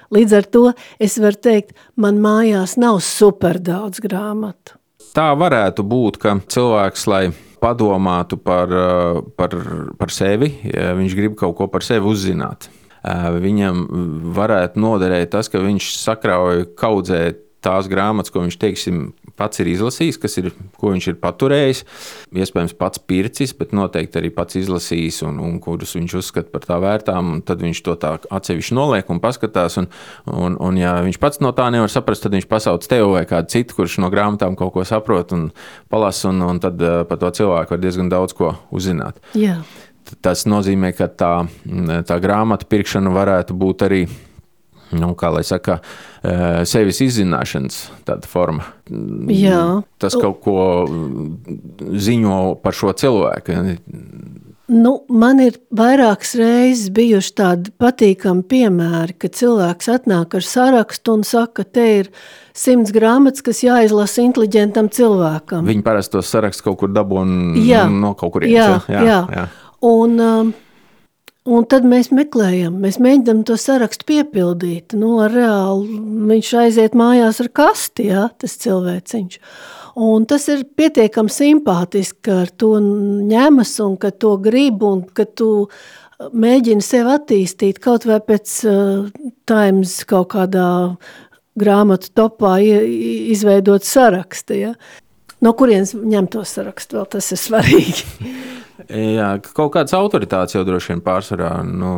Līdz 0.09 0.33
ar 0.33 0.49
to 0.49 0.65
es 0.97 1.21
varu 1.21 1.37
teikt, 1.37 1.77
man 2.01 2.25
mājās 2.25 2.79
nav 2.81 3.03
super 3.05 3.61
daudz 3.61 4.01
grāmatu 4.01 4.78
tā 5.17 5.29
varētu 5.39 5.85
būt, 5.87 6.19
ka 6.23 6.39
cilvēks, 6.51 7.07
lai 7.11 7.23
padomātu 7.63 8.39
par, 8.41 8.73
par, 9.39 9.55
par 9.99 10.15
sevi, 10.15 10.53
viņš 10.65 11.17
grib 11.19 11.39
kaut 11.39 11.57
ko 11.59 11.69
par 11.71 11.87
sevi 11.87 12.07
uzzināt. 12.07 12.69
Viņam 13.43 13.85
varētu 14.37 14.81
noderēt 14.83 15.33
tas, 15.33 15.51
ka 15.51 15.63
viņš 15.63 15.93
sakrauj 15.99 16.69
kaudzē 16.79 17.23
tās 17.65 17.89
grāmatas, 17.91 18.33
ko 18.35 18.45
viņš 18.45 18.59
teiksim, 18.61 19.09
pats 19.39 19.63
ir 19.63 19.71
izlasījis, 19.73 20.19
kas 20.21 20.39
ir, 20.41 20.51
ko 20.79 20.93
viņš 20.93 21.09
ir 21.13 21.19
paturējis. 21.23 21.85
Iespējams, 22.35 22.75
pats 22.79 23.03
pircis, 23.09 23.55
bet 23.59 23.75
noteikti 23.77 24.21
arī 24.21 24.33
pats 24.35 24.59
izlasījis, 24.61 25.23
un, 25.29 25.41
un 25.45 25.57
kurus 25.63 25.95
viņš 25.97 26.17
uzskata 26.21 26.53
par 26.53 26.67
tā 26.67 26.79
vērtām. 26.83 27.39
Tad 27.47 27.63
viņš 27.65 27.83
to 27.87 27.97
tā 28.03 28.15
atsevišķi 28.39 28.79
noliek 28.79 29.11
un 29.13 29.23
paskatās. 29.25 29.79
Un, 29.81 29.91
un, 30.29 30.59
un, 30.69 30.81
ja 30.81 30.99
viņš 31.07 31.21
pats 31.23 31.43
no 31.45 31.55
tā 31.57 31.71
nevar 31.75 31.93
saprast, 31.93 32.27
tad 32.27 32.37
viņš 32.37 32.49
pasauc 32.51 32.87
tevi 32.89 33.09
vai 33.15 33.25
kādu 33.31 33.55
citu, 33.55 33.79
kurš 33.79 34.01
no 34.05 34.13
grāmatām 34.13 34.59
kaut 34.59 34.75
ko 34.77 34.87
saprot 34.89 35.35
un 35.37 35.49
palasa, 35.93 36.33
un, 36.33 36.43
un 36.47 36.63
tad 36.63 36.81
uh, 36.83 37.03
par 37.09 37.23
to 37.23 37.33
cilvēku 37.41 37.77
var 37.77 37.83
diezgan 37.83 38.11
daudz 38.13 38.37
ko 38.37 38.55
uzzināt. 38.75 39.21
Jā. 39.39 39.61
Tas 40.25 40.47
nozīmē, 40.49 40.95
ka 40.97 41.11
tā, 41.13 41.33
tā 42.09 42.17
grāmatu 42.23 42.65
pirkšana 42.71 43.13
varētu 43.13 43.57
būt 43.59 43.85
arī 43.85 44.07
nu, 44.97 45.13
kā 45.19 45.31
lai 45.35 45.45
saka, 45.47 45.79
eh, 46.23 46.65
sevis 46.69 47.01
izzināšanas 47.05 47.81
forma. 48.27 48.65
Jā. 49.29 49.83
Tas 49.99 50.17
kaut 50.17 50.41
ko 50.45 50.87
ziņo 51.79 52.63
par 52.63 52.73
šo 52.73 52.93
cilvēku. 52.93 53.59
Nu, 54.69 54.99
man 55.09 55.39
ir 55.41 55.55
vairākas 55.73 56.35
reizes 56.37 56.91
bijuši 56.93 57.31
tādi 57.41 57.71
patīkami 57.81 58.43
piemēri, 58.51 59.15
kad 59.17 59.33
cilvēks 59.39 59.89
atnāk 59.95 60.37
ar 60.37 60.45
sarakstu 60.45 61.15
un 61.17 61.25
saka, 61.25 61.65
te 61.65 61.87
ir 62.03 62.11
simts 62.53 62.93
grāmatas, 62.93 63.41
kas 63.47 63.63
jāizlasa 63.65 64.27
inteliģentam 64.27 64.91
cilvēkam. 64.93 65.65
Viņi 65.65 65.85
parasti 65.87 66.19
tos 66.19 66.29
sarakstus 66.29 66.67
kaut 66.67 66.83
kur 66.83 66.93
dabūna 66.93 67.89
no 67.89 68.13
kaut 68.19 68.35
kurienes. 68.37 68.59
Jā, 68.61 68.83
jā, 68.93 69.07
jā. 69.09 69.19
jā. 69.39 69.47
Un, 69.89 70.21
um, 70.21 70.53
Un 71.49 71.65
tad 71.65 71.87
mēs 71.89 72.11
meklējam, 72.13 72.75
mēs 72.83 72.99
mēģinām 73.01 73.41
to 73.49 73.55
sarakstu 73.57 74.05
piepildīt. 74.11 74.93
Nu, 74.99 75.15
reāli 75.33 75.97
viņš 76.29 76.51
aiziet 76.61 76.97
mājās 76.99 77.41
ar 77.41 77.49
kasti, 77.57 78.11
ja, 78.11 78.27
tas 78.37 78.59
cilvēciņš. 78.61 79.39
Un 80.05 80.27
tas 80.29 80.45
ir 80.53 80.67
pietiekami 80.79 81.33
simpātiski, 81.33 82.21
ka 82.29 82.43
ar 82.45 82.53
to 82.53 82.75
ņemas 82.83 83.73
un 83.83 83.97
ka 84.01 84.13
to 84.13 84.35
grib 84.45 84.85
un 84.85 85.07
ka 85.09 85.25
tu 85.25 85.49
mēģini 86.19 86.85
sevi 86.85 87.15
attīstīt 87.17 87.81
kaut 87.81 88.05
vai 88.11 88.21
pēc 88.21 88.55
uh, 88.69 89.09
Times 89.49 89.97
kaut 90.11 90.35
kādā 90.37 90.69
grāmatu 91.59 92.13
topā 92.13 92.59
izveidot 92.61 93.89
sarakstu. 93.89 94.61
Ja. 94.67 94.77
No 95.41 95.57
kurienes 95.57 95.97
ņemt 95.97 96.35
to 96.37 96.45
sarakstu 96.45 97.01
vēl, 97.01 97.11
tas 97.17 97.33
ir 97.33 97.41
svarīgi. 97.49 98.05
Jā, 98.87 99.33
kaut 99.57 99.73
kādas 99.75 99.95
autoritātes 99.99 100.55
jau 100.55 100.63
droši 100.67 100.93
vien 100.93 101.01
pārsvarā 101.03 101.51
nu, 101.67 101.91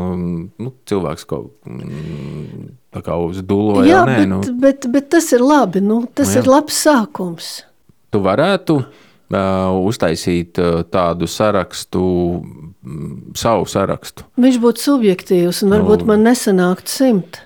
nu, 0.57 0.73
cilvēks 0.89 1.27
kaut 1.29 1.53
kā 3.05 3.19
uz 3.21 3.43
dūlo. 3.45 3.83
Jā, 3.85 4.01
nē, 4.09 4.17
bet, 4.17 4.31
nu. 4.31 4.41
bet, 4.63 4.89
bet 4.95 5.11
tas 5.13 5.29
ir 5.37 5.45
labi. 5.45 5.83
Nu, 5.85 6.03
tas 6.09 6.33
nu, 6.33 6.39
jā. 6.39 6.43
ir 6.43 6.51
labs 6.51 6.81
sākums. 6.87 7.53
Tu 8.11 8.23
varētu 8.25 8.79
uztaisīt 9.31 10.59
tādu 10.91 11.29
sarakstu, 11.31 12.03
savu 13.39 13.69
sarakstu. 13.71 14.27
Viņš 14.41 14.59
būtu 14.65 14.87
subjektīvs 14.89 15.63
un 15.67 15.77
varbūt 15.77 16.03
nu, 16.03 16.11
man 16.11 16.27
nesanāktu 16.27 16.91
simt. 16.91 17.45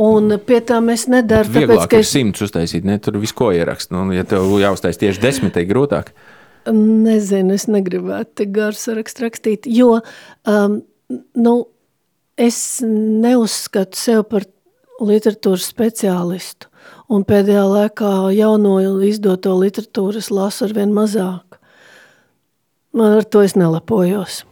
Un 0.00 0.36
pie 0.46 0.60
tā 0.66 0.78
mēs 0.84 1.08
nedarām. 1.10 1.50
Tāpēc, 1.54 1.86
ka 1.90 2.02
es... 2.04 2.12
simts 2.12 2.44
uztaisīt, 2.44 2.86
ne 2.86 2.98
tur 3.02 3.18
visu 3.22 3.34
ko 3.38 3.50
ierakst. 3.54 3.90
Nu, 3.94 4.04
ja 4.14 4.22
tev 4.28 4.46
jāuztais 4.60 5.00
tieši 5.00 5.22
desmit, 5.22 5.58
ir 5.58 5.66
grūtāk. 5.70 6.12
Nezinu, 6.68 7.54
es 7.56 7.66
negribētu 7.70 8.42
tik 8.42 8.50
garu 8.54 8.76
sarakstu 8.76 9.24
rakstīt, 9.24 9.68
jo 9.70 10.00
um, 10.44 10.80
nu, 11.40 11.54
es 12.40 12.58
neuzskatu 12.84 13.98
sevi 13.98 14.26
par 14.28 14.44
literatūras 15.00 15.70
speciālistu. 15.72 16.68
Un 17.10 17.24
pēdējā 17.26 17.62
laikā 17.66 18.10
jauno 18.36 18.76
izdoto 19.06 19.56
literatūras 19.58 20.30
lasu 20.32 20.66
ar 20.68 20.76
vien 20.76 20.92
mazāk. 20.94 21.58
Man 22.96 23.18
ar 23.20 23.26
to 23.26 23.42
es 23.46 23.56
nelepojos. 23.58 24.42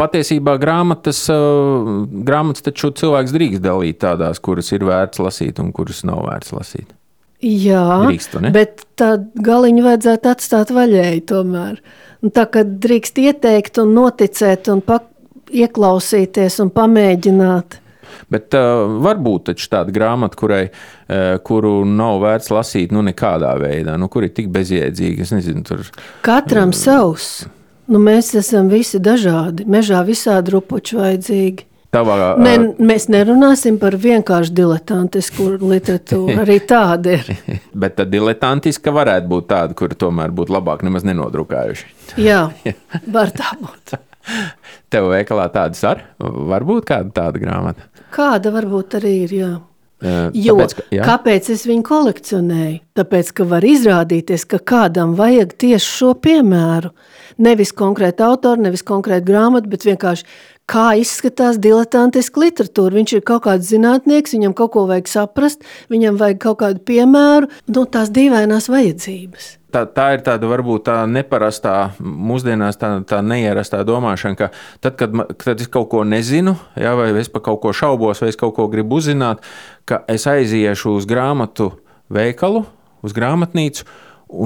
Patiesībā 0.00 0.56
grāmatas, 0.58 1.20
uh, 1.30 2.04
grāmatas 2.26 2.64
taču 2.66 2.90
cilvēks 2.98 3.34
drīkst 3.36 3.62
dalīt 3.62 4.00
tādās, 4.02 4.40
kuras 4.42 4.72
ir 4.74 4.86
vērts 4.88 5.22
lasīt 5.22 5.60
un 5.62 5.70
kuras 5.76 6.02
nav 6.08 6.24
vērts 6.26 6.54
lasīt. 6.56 6.90
Jā, 7.44 7.86
drīkstu, 8.06 8.40
bet 8.54 8.86
tā 8.96 9.16
galiņu 9.44 9.84
vajadzētu 9.84 10.30
atstāt 10.30 10.70
vaļēji 10.72 11.24
tomēr. 11.28 11.80
Un 12.24 12.32
tā 12.32 12.46
kā 12.48 12.62
drīkst 12.64 13.20
ieteikt 13.20 13.80
un 13.82 13.92
noticēt 13.96 14.70
un 14.72 14.80
ieklausīties 15.52 16.60
un 16.64 16.70
pamēģināt. 16.72 17.80
Bet 18.32 18.54
uh, 18.56 18.86
varbūt 19.04 19.52
tāda 19.68 19.92
grāmata, 19.92 20.38
kurai, 20.38 20.62
uh, 20.70 21.36
kuru 21.44 21.82
nav 21.88 22.22
vērts 22.22 22.52
lasīt, 22.54 22.94
nu, 22.94 23.02
nekādā 23.04 23.52
veidā, 23.60 23.98
nu, 24.00 24.08
kur 24.12 24.24
ir 24.24 24.32
tik 24.34 24.48
bezjēdzīga. 24.54 25.26
Es 25.26 25.34
nezinu, 25.34 25.64
tur. 25.66 25.84
Katram 26.24 26.72
uh, 26.72 26.78
savs. 26.78 27.28
Nu, 27.90 28.00
mēs 28.00 28.32
esam 28.38 28.70
visi 28.72 29.00
dažādi. 29.02 29.66
Mežā 29.68 30.00
visādi 30.06 30.54
rupuči 30.54 30.96
vajadzīgi. 30.96 31.68
Tavā, 31.94 32.14
ne, 32.42 32.54
mēs 32.82 33.06
nerunāsim 33.12 33.76
par 33.82 33.94
vienkārši 34.00 34.54
diletantisku 34.56 35.50
literatūru. 35.62 36.38
Arī 36.42 36.58
tāda 36.66 37.18
ir. 37.20 37.30
Bet 37.84 37.98
tā 38.00 38.08
diletantiska 38.08 38.94
varētu 38.94 39.30
būt 39.30 39.50
tāda, 39.52 39.76
kur 39.78 39.94
tomēr 39.98 40.34
būtu 40.34 40.56
labāk 40.56 40.82
nemaz 40.86 41.06
nenodrukājuši. 41.06 41.86
Jā, 42.24 42.48
var 43.16 43.34
tā 43.36 43.54
būt. 43.60 43.94
Tev 44.92 45.10
veikalā 45.12 45.46
tādas 45.52 45.84
ar? 45.86 46.02
Varbūt 46.18 46.88
kāda 46.88 47.14
tāda 47.14 47.42
grāmata? 47.42 47.86
Kāda 48.14 48.52
varbūt 48.54 48.98
arī 49.00 49.14
ir, 49.26 49.38
jā. 49.42 49.52
Uh, 50.04 50.28
jo, 50.36 50.56
tāpēc, 50.58 50.72
ka, 50.76 50.84
jā? 50.92 51.04
kāpēc 51.06 51.48
es 51.54 51.62
viņu 51.68 51.84
kolekcionēju? 51.86 52.78
Tāpēc, 52.98 53.30
ka 53.38 53.46
var 53.48 53.64
izrādīties, 53.64 54.44
ka 54.50 54.58
kādam 54.60 55.14
vajag 55.16 55.54
tieši 55.62 55.86
šo 55.86 56.10
piemēru. 56.20 56.90
Nevis 57.44 57.72
konkrēti 57.74 58.22
autori, 58.26 58.66
nevis 58.66 58.84
konkrēti 58.86 59.26
grāmatu, 59.30 59.70
bet 59.70 59.86
vienkārši 59.86 60.26
kā 60.70 60.94
izskatās 61.00 61.58
diletantiska 61.62 62.40
literatūra. 62.40 62.96
Viņš 62.98 63.16
ir 63.18 63.24
kaut 63.26 63.44
kāds 63.46 63.68
zinātnieks, 63.72 64.34
viņam 64.36 64.54
kaut 64.56 64.72
ko 64.76 64.86
vajag 64.90 65.10
saprast, 65.10 65.66
viņam 65.92 66.16
vajag 66.20 66.40
kaut 66.46 66.60
kādu 66.62 66.80
piemēru, 66.88 67.50
no 67.74 67.84
tās 67.84 68.12
dīvainās 68.14 68.70
vajadzības. 68.72 69.50
Tā, 69.74 69.82
tā 69.90 70.06
ir 70.14 70.22
tāda 70.22 70.46
varbūt 70.46 70.84
tā 70.86 71.00
neparastā, 71.10 71.74
mūsdienās 71.98 72.78
tā, 72.78 72.92
tā 73.10 73.18
neierastā 73.26 73.82
domāšana, 73.86 74.38
ka 74.38 74.50
tad, 74.84 74.94
kad, 75.00 75.16
kad 75.40 75.60
es 75.60 75.70
kaut 75.72 75.88
ko 75.90 76.04
nezinu, 76.06 76.54
ja, 76.78 76.94
vai 76.94 77.10
es 77.18 77.32
par 77.32 77.42
kaut 77.48 77.58
ko 77.64 77.72
šaubos, 77.74 78.22
vai 78.22 78.30
es 78.30 78.38
kaut 78.38 78.54
ko 78.54 78.68
gribu 78.70 79.00
uzzināt, 79.02 79.42
ka 79.88 80.04
es 80.08 80.28
aiziešu 80.30 80.94
uz 81.00 81.08
grāmatu 81.10 81.72
veikalu, 82.14 82.62
uz 83.04 83.16
grāmatnīcu, 83.16 83.88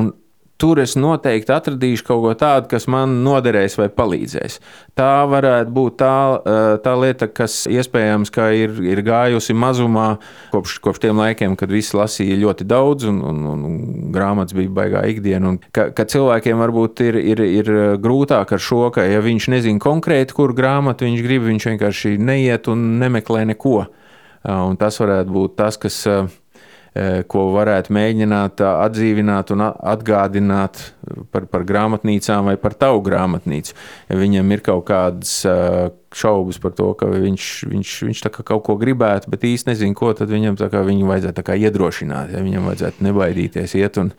un 0.01 0.15
tur 0.59 0.80
es 0.82 0.97
noteikti 0.98 1.52
atradīšu 1.55 2.05
kaut 2.09 2.22
ko 2.24 2.32
tādu, 2.39 2.66
kas 2.72 2.89
man 2.90 3.20
noderēs 3.24 3.78
vai 3.78 3.86
palīdzēs. 3.94 4.59
Tā 4.98 5.12
varētu 5.30 5.74
būt 5.74 5.98
tā, 6.01 6.16
eh, 6.43 6.78
tā 6.82 6.94
lieta, 6.98 7.28
kas 7.32 7.66
iespējams 7.70 8.32
ir, 8.59 8.74
ir 8.82 9.02
gājusi 9.06 9.55
mazumā 9.55 10.18
kopš, 10.51 10.80
kopš 10.82 10.98
tiem 11.06 11.16
laikiem, 11.16 11.56
kad 11.56 11.70
visi 11.70 11.97
lasīja 11.97 12.40
ļoti 12.43 12.66
daudz 12.66 13.06
un, 13.06 13.22
un, 13.22 13.47
un, 13.47 13.78
grāmatas 14.12 14.55
bija 14.55 14.68
baigā 14.68 15.05
ikdiena. 15.06 15.56
Ka, 15.72 15.90
ka 15.94 16.05
cilvēkiem 16.05 16.59
varbūt 16.59 17.01
ir, 17.06 17.16
ir, 17.16 17.40
ir 17.40 17.72
grūtāk 18.02 18.52
ar 18.52 18.59
šo, 18.59 18.90
ka 18.90 19.06
ja 19.06 19.22
viņš 19.22 19.48
nezina 19.55 19.78
konkrēti, 19.78 20.35
kur 20.35 20.52
grāmatu 20.52 21.06
viņš 21.06 21.22
grib, 21.22 21.47
viņš 21.47 21.70
vienkārši 21.70 22.18
neiet 22.18 22.68
un 22.68 22.98
nemeklē 22.98 23.47
neko. 23.55 23.86
Eh, 23.86 24.52
un 24.52 24.76
tas 24.76 24.98
varētu 24.98 25.30
būt 25.30 25.56
tas, 25.56 25.78
kas 25.78 26.02
Eh, 26.09 26.26
ko 27.28 27.48
varētu 27.55 27.93
mēģināt 27.94 28.62
eh, 28.65 28.81
atdzīvināt 28.86 29.52
un 29.55 29.65
atgādināt 29.69 30.81
par, 31.32 31.47
par 31.51 31.65
grāmatnīcām 31.69 32.51
vai 32.51 32.56
par 32.60 32.74
tavu 32.78 33.02
grāmatnīcu. 33.06 33.77
Ja 34.09 34.19
viņam 34.19 34.55
ir 34.56 34.65
kaut 34.66 34.86
kādas 34.89 35.35
eh, 35.48 35.90
šaubas 36.16 36.60
par 36.62 36.74
to, 36.78 36.90
ka 36.98 37.10
viņš, 37.12 37.47
viņš, 37.70 37.94
viņš 38.09 38.24
kaut 38.40 38.65
ko 38.66 38.78
gribētu, 38.81 39.31
bet 39.31 39.47
īsti 39.47 39.73
nezina, 39.73 39.97
ko, 39.98 40.12
tad 40.16 40.32
viņam 40.32 40.59
viņu 40.59 41.09
vajadzētu 41.12 41.59
iedrošināt. 41.69 42.35
Ja 42.35 42.44
viņam 42.44 42.70
vajadzētu 42.70 43.09
nebaidīties 43.09 43.77
iet. 43.78 44.01
Un... 44.01 44.12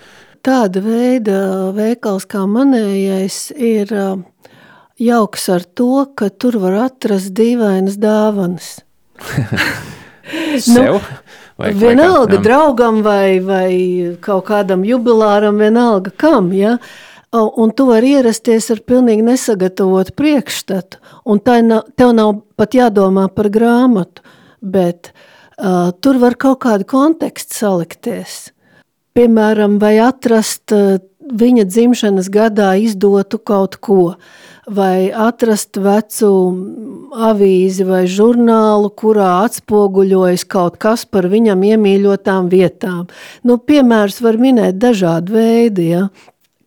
Tāda 0.46 0.84
veida 0.86 1.40
veikals 1.76 2.30
kā 2.30 2.46
manējais 2.48 3.50
ir 3.58 3.92
jauks 5.00 5.50
ar 5.52 5.66
to, 5.66 6.06
ka 6.16 6.30
tur 6.30 6.62
var 6.62 6.84
atrast 6.86 7.34
dīvainas 7.36 8.00
dāvanas. 8.00 8.78
Sev? 10.60 10.94
Nu, 10.94 11.00
Vai, 11.60 11.74
vienalga 11.76 12.38
vai 12.38 12.44
draugam 12.44 13.02
vai, 13.04 13.40
vai 13.44 13.72
kaut 14.24 14.46
kādam 14.48 14.86
jubilāram, 14.88 15.58
vienalga 15.60 16.14
kam. 16.16 16.54
Ja? 16.56 16.78
Un 17.36 17.74
tu 17.76 17.86
vari 17.90 18.14
ierasties 18.16 18.70
ar 18.72 18.80
pilnīgi 18.88 19.26
nesagatavotu 19.28 20.16
priekšstatu. 20.18 21.02
Un 21.28 21.42
nav, 21.68 21.90
tev 22.00 22.14
nav 22.16 22.38
pat 22.56 22.78
jādomā 22.80 23.28
par 23.28 23.52
grāmatu, 23.52 24.24
bet 24.62 25.12
uh, 25.12 25.92
tur 26.00 26.18
var 26.24 26.40
kaut 26.40 26.64
kādu 26.64 26.88
kontekstu 26.88 27.60
salikties. 27.60 28.54
piemēram, 29.20 29.80
vai 29.82 29.98
atrast 30.00 30.72
viņa 31.20 31.66
dzimšanas 31.68 32.30
gadā 32.34 32.74
izdotu 32.80 33.38
kaut 33.38 33.78
ko, 33.84 34.16
vai 34.76 35.10
atrast 35.10 35.80
vecu 35.82 36.30
avīzi 37.30 37.86
vai 37.88 38.04
žurnālu, 38.10 38.92
kurā 38.94 39.32
atspoguļojas 39.48 40.46
kaut 40.50 40.78
kas 40.82 41.06
par 41.10 41.30
viņam 41.32 41.64
iemīļotām 41.72 42.50
vietām. 42.52 43.08
Nu, 43.44 43.58
piemērs 43.58 44.22
var 44.26 44.40
minēt 44.42 44.80
dažādi 44.82 45.36
veidi, 45.36 45.90
ja? 45.96 46.08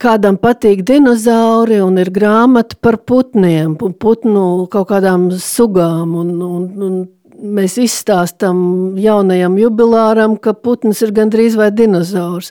Kādam 0.03 0.35
patīk 0.43 0.83
dinozauri 0.83 1.79
un 1.79 2.01
ir 2.03 2.11
grāmata 2.11 2.75
par 2.83 2.99
putniem, 3.07 3.77
putnu 3.79 4.47
kaut 4.71 4.89
kādām 4.91 5.29
sugām 5.39 6.17
un, 6.19 6.33
un, 6.43 6.65
un 6.83 6.97
mēs 7.43 7.77
izstāstam 7.83 8.97
jaunajam 8.99 9.55
jubilāram, 9.61 10.37
ka 10.43 10.55
putns 10.59 11.03
ir 11.07 11.15
gandrīz 11.15 11.57
vai 11.59 11.71
dinozaurs. 11.75 12.51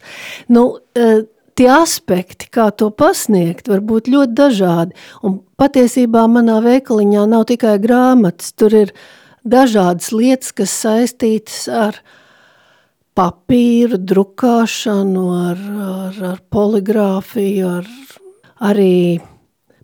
Nu, 0.51 0.79
e, 0.95 1.23
tie 1.61 1.69
aspekti, 1.69 2.49
kā 2.49 2.69
to 2.73 2.89
pasniegt, 2.89 3.69
var 3.69 3.83
būt 3.85 4.09
ļoti 4.09 4.33
dažādi. 4.37 4.95
Un 5.21 5.39
patiesībā 5.61 6.25
manā 6.31 6.57
veikaliņā 6.65 7.27
nav 7.29 7.45
tikai 7.51 7.75
grāmatas, 7.83 8.55
tur 8.57 8.73
ir 8.73 8.95
dažādas 9.45 10.09
lietas, 10.15 10.53
kas 10.57 10.73
saistītas 10.73 11.67
ar 11.69 12.01
papīru, 13.17 13.99
drukāšanu, 13.99 15.27
ar, 15.51 15.63
ar, 15.85 16.19
ar 16.31 16.41
poligrāfiju, 16.53 17.75
ar 17.81 18.71
arī 18.71 19.19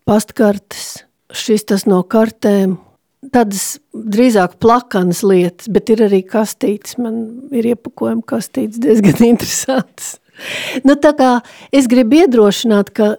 pastkartes, 0.07 1.03
šis 1.29 1.67
tas 1.69 1.85
no 1.85 2.01
kartēm, 2.07 2.77
tādas 3.33 3.75
drīzāk 3.91 4.55
plakanas 4.63 5.21
lietas, 5.27 5.69
bet 5.69 5.91
ir 5.93 6.07
arī 6.07 6.23
kastītes. 6.25 6.95
Man 7.01 7.51
ir 7.51 7.73
iepakojuma 7.75 8.25
kastītes 8.25 8.81
diezgan 8.81 9.27
interesantas. 9.33 10.15
Nu, 10.85 10.95
es 11.71 11.87
gribu 11.89 12.21
iedrošināt, 12.21 12.91
ka 12.93 13.15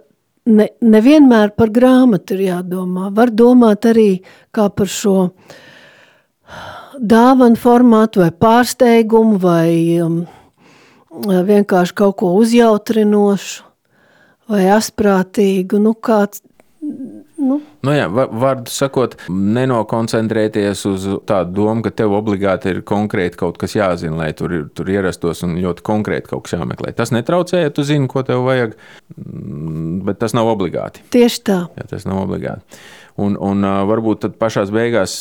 ne, 0.47 0.69
nevienmēr 0.81 1.55
par 1.59 1.73
grāmatu 1.75 2.37
ir 2.37 2.45
jādomā. 2.49 3.11
Var 3.15 3.33
domāt 3.35 3.89
arī 3.91 4.11
kā 4.55 4.69
par 4.71 4.91
šo 4.91 5.17
dāvanu 6.99 7.59
formātu, 7.61 8.23
vai 8.25 8.31
pārsteigumu, 8.33 9.39
vai 9.43 9.71
um, 10.03 10.21
vienkārši 11.27 11.97
kaut 11.99 12.19
ko 12.23 12.33
uzjautrinošu, 12.41 13.67
vai 14.49 14.65
asprātīgu. 14.75 15.81
Nu, 15.83 15.95
kāds, 15.95 16.43
Nu. 17.39 17.61
Nu 17.87 17.95
jā, 17.95 18.09
vārdu 18.11 18.71
sakot, 18.73 19.15
nenokoncentrēties 19.31 20.83
uz 20.91 21.07
tādu 21.29 21.55
domu, 21.61 21.85
ka 21.87 21.93
tev 21.95 22.17
obligāti 22.19 22.73
ir 22.73 22.81
konkrēti 22.87 23.39
kaut 23.39 23.61
kas 23.63 23.77
jāzina, 23.79 24.17
lai 24.19 24.29
tur, 24.37 24.57
tur 24.75 24.91
ierastos 24.91 25.45
un 25.47 25.55
ļoti 25.63 25.85
konkrēti 25.87 26.33
kaut 26.33 26.47
kas 26.47 26.57
jāmeklē. 26.57 26.93
Tas 26.99 27.15
netraucē, 27.15 27.63
ja 27.63 27.75
tu 27.75 27.87
zini, 27.87 28.11
ko 28.11 28.25
tev 28.27 28.43
vajag, 28.49 28.75
mm, 29.15 30.01
bet 30.09 30.19
tas 30.25 30.35
nav 30.35 30.51
obligāti. 30.51 31.05
Tieši 31.15 31.43
tā. 31.47 31.61
Jā, 31.79 31.87
tas 31.95 32.09
nav 32.11 32.25
obligāti. 32.27 32.81
Un, 33.19 33.39
un 33.39 33.67
varbūt 33.87 34.27
tad 34.27 34.39
pašās 34.43 34.75
beigās 34.75 35.21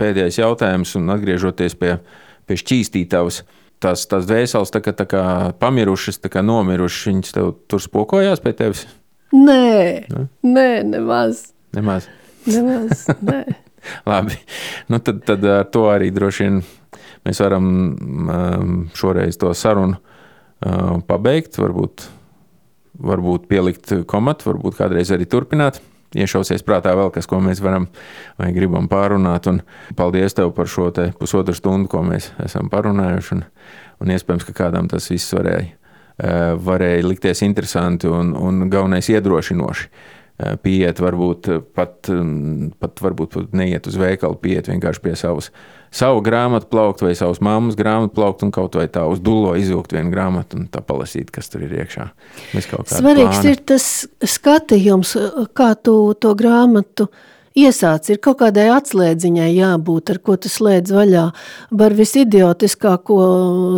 pēdējais 0.00 0.40
jautājums, 0.40 0.96
un 0.96 1.12
atgriežoties 1.12 1.76
pie, 1.80 1.98
pie 2.48 2.58
šķīstītavas. 2.60 3.42
Tās, 3.82 4.04
tās 4.06 4.26
dvēseles 4.28 4.70
tā 4.70 4.78
kā, 4.78 4.92
tā 4.94 5.08
kā 5.10 5.22
pamirušas, 5.58 6.20
tā 6.22 6.30
kā 6.30 6.44
nomirušas, 6.46 7.06
viņas 7.08 7.32
tev 7.34 7.54
tur 7.66 7.82
spokojās 7.82 8.42
pie 8.44 8.52
tevis. 8.54 8.84
Nē, 9.32 10.04
ne? 10.12 10.26
nē 10.44 10.68
nemaz. 10.84 11.46
Nemaz. 11.72 12.08
nemaz 12.44 13.06
nē. 13.24 13.42
Labi, 14.10 14.36
nu 14.92 15.00
tad, 15.02 15.22
tad 15.26 15.44
ar 15.48 15.64
to 15.72 15.86
arī 15.90 16.10
droši 16.14 16.44
vien 16.44 16.58
mēs 17.26 17.40
varam 17.42 17.64
um, 17.66 18.74
šoreiz 18.94 19.38
to 19.40 19.54
sarunu 19.56 19.96
uh, 19.96 21.00
pabeigt. 21.08 21.56
Varbūt, 21.58 22.06
varbūt 23.02 23.48
pielikt 23.50 23.94
komatu, 24.10 24.52
varbūt 24.52 24.78
kādreiz 24.78 25.14
arī 25.14 25.26
turpināt. 25.26 25.80
Iešausies 26.12 26.60
prātā 26.66 26.92
vēl 26.92 27.08
kas, 27.14 27.24
ko 27.24 27.40
mēs 27.40 27.62
varam 27.64 27.88
vai 28.36 28.52
gribam 28.52 28.84
pārunāt. 28.90 29.48
Un 29.48 29.62
paldies 29.96 30.36
tev 30.36 30.52
par 30.52 30.68
šo 30.68 30.90
pusotru 31.18 31.56
stundu, 31.56 31.88
ko 31.88 32.04
mēs 32.04 32.34
esam 32.44 32.68
parunājuši. 32.72 33.38
Un, 33.38 33.46
un 34.04 34.12
iespējams, 34.12 34.44
ka 34.44 34.60
kādam 34.66 34.92
tas 34.92 35.08
viss 35.08 35.32
varēja 35.32 35.72
Eh, 35.72 35.81
varēja 36.18 37.06
likties 37.06 37.40
interesanti 37.42 38.10
un, 38.10 38.34
un 38.36 38.66
galvenais 38.70 39.08
iedrošinoši. 39.08 39.88
Eh, 40.42 40.54
pieiet, 40.58 40.98
varbūt 41.02 41.48
pat, 41.76 42.08
mm, 42.08 42.72
pat 42.80 43.02
varbūt 43.04 43.52
neiet 43.54 43.84
uz 43.86 43.98
veikalu, 44.00 44.38
pieiet 44.40 44.70
vienkārši 44.70 45.02
pie 45.04 45.12
savas, 45.18 45.50
savu 45.92 46.22
grāmatu 46.24 46.70
plaukt 46.72 47.04
vai 47.04 47.12
savas 47.14 47.42
mammas 47.44 47.76
grāmatu 47.78 48.16
plaukt 48.16 48.42
un 48.42 48.50
kaut 48.54 48.78
vai 48.80 48.86
tā 48.90 49.04
uz 49.12 49.20
dulo 49.20 49.52
izvilkt 49.60 49.92
vienu 49.92 50.10
grāmatu 50.10 50.56
un 50.58 50.64
tā 50.72 50.80
palasīt, 50.82 51.30
kas 51.30 51.52
tur 51.52 51.66
ir 51.66 51.76
iekšā. 51.84 52.08
Svarīgs 52.56 52.88
plāna. 52.88 53.52
ir 53.52 53.60
tas 53.70 53.86
skatījums, 54.18 55.14
kā 55.52 55.74
tu 55.84 55.94
to 56.18 56.32
grāmatu 56.38 57.10
iesāc, 57.58 58.08
ir 58.12 58.20
kaut 58.22 58.40
kādai 58.42 58.68
atslēdziņai 58.74 59.50
jābūt, 59.52 60.14
ar 60.14 60.20
ko 60.24 60.36
tu 60.40 60.50
slēdz 60.52 60.94
vaļā. 60.94 61.26
Var 61.82 61.96
visidiotiskāko 61.98 63.18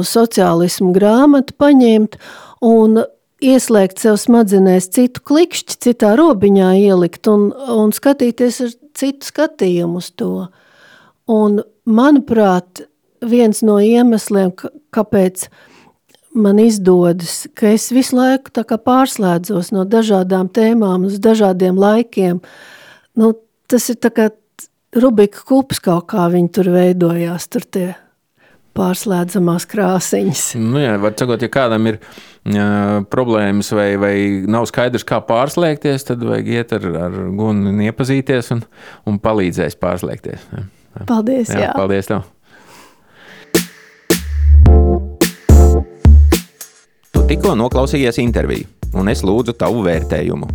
sociālismu 0.07 0.93
grāmatu 0.97 1.57
paņemt 1.59 2.19
un 2.65 3.03
ieslēgt 3.45 4.01
sev 4.03 4.19
smadzenēs 4.21 4.89
citu 4.95 5.23
klikšķi, 5.29 5.79
citā 5.89 6.15
robiņā 6.19 6.73
ielikt 6.87 7.29
un, 7.31 7.51
un 7.53 7.93
skatīties 7.95 8.61
ar 8.65 8.75
citu 8.97 9.31
skatījumu 9.31 10.01
uz 10.01 10.11
to. 10.17 10.49
Un, 11.31 11.63
manuprāt, 11.85 12.85
viens 13.25 13.63
no 13.65 13.79
iemesliem, 13.81 14.53
kāpēc 14.95 15.49
man 16.35 16.59
izdodas, 16.63 17.45
ka 17.57 17.73
es 17.75 17.89
visu 17.95 18.19
laiku 18.19 18.53
pārslēdzos 18.75 19.71
no 19.75 19.85
dažādām 19.87 20.51
tēmām 20.53 21.07
uz 21.09 21.21
dažādiem 21.23 21.79
laikiem, 21.79 22.41
nu, 23.17 23.33
tas 23.75 23.91
ir 23.91 23.99
tā 24.03 24.13
kā 24.15 24.31
Rubika 24.95 25.43
kups 25.49 25.81
kaut 25.83 26.07
kā 26.13 26.29
viņi 26.31 26.51
tur 26.55 26.69
veidojās, 26.71 27.49
tur 27.51 27.65
tie 27.67 27.87
pārslēdzamās 28.79 29.67
krāsiņas. 29.71 30.45
Nu 30.59 30.83
jā, 30.83 30.93
var 31.03 31.17
sakot, 31.19 31.43
ja 31.43 31.51
kādam 31.51 31.89
ir 31.91 31.99
uh, 31.99 33.03
problēmas 33.11 33.73
vai, 33.75 33.89
vai 33.99 34.15
nav 34.51 34.69
skaidrs, 34.71 35.07
kā 35.07 35.19
pārslēgties, 35.27 36.07
tad 36.11 36.23
vajag 36.27 36.53
iet 36.55 36.77
ar, 36.79 36.87
ar 37.09 37.19
gunu 37.35 37.73
un 37.73 37.83
iepazīties 37.87 38.53
un, 38.55 38.63
un 39.11 39.19
palīdzēs 39.23 39.79
pārslēgties. 39.83 40.47
Jā. 40.55 40.65
Paldies, 41.11 41.51
jā. 41.51 41.67
jā. 41.67 41.75
Paldies 41.75 42.11
tev. 42.11 42.23
Tu 47.15 47.27
tikko 47.31 47.55
noklausījies 47.59 48.23
interviju, 48.23 48.71
un 48.95 49.11
es 49.13 49.25
lūdzu 49.27 49.57
tavu 49.59 49.85
vērtējumu. 49.87 50.49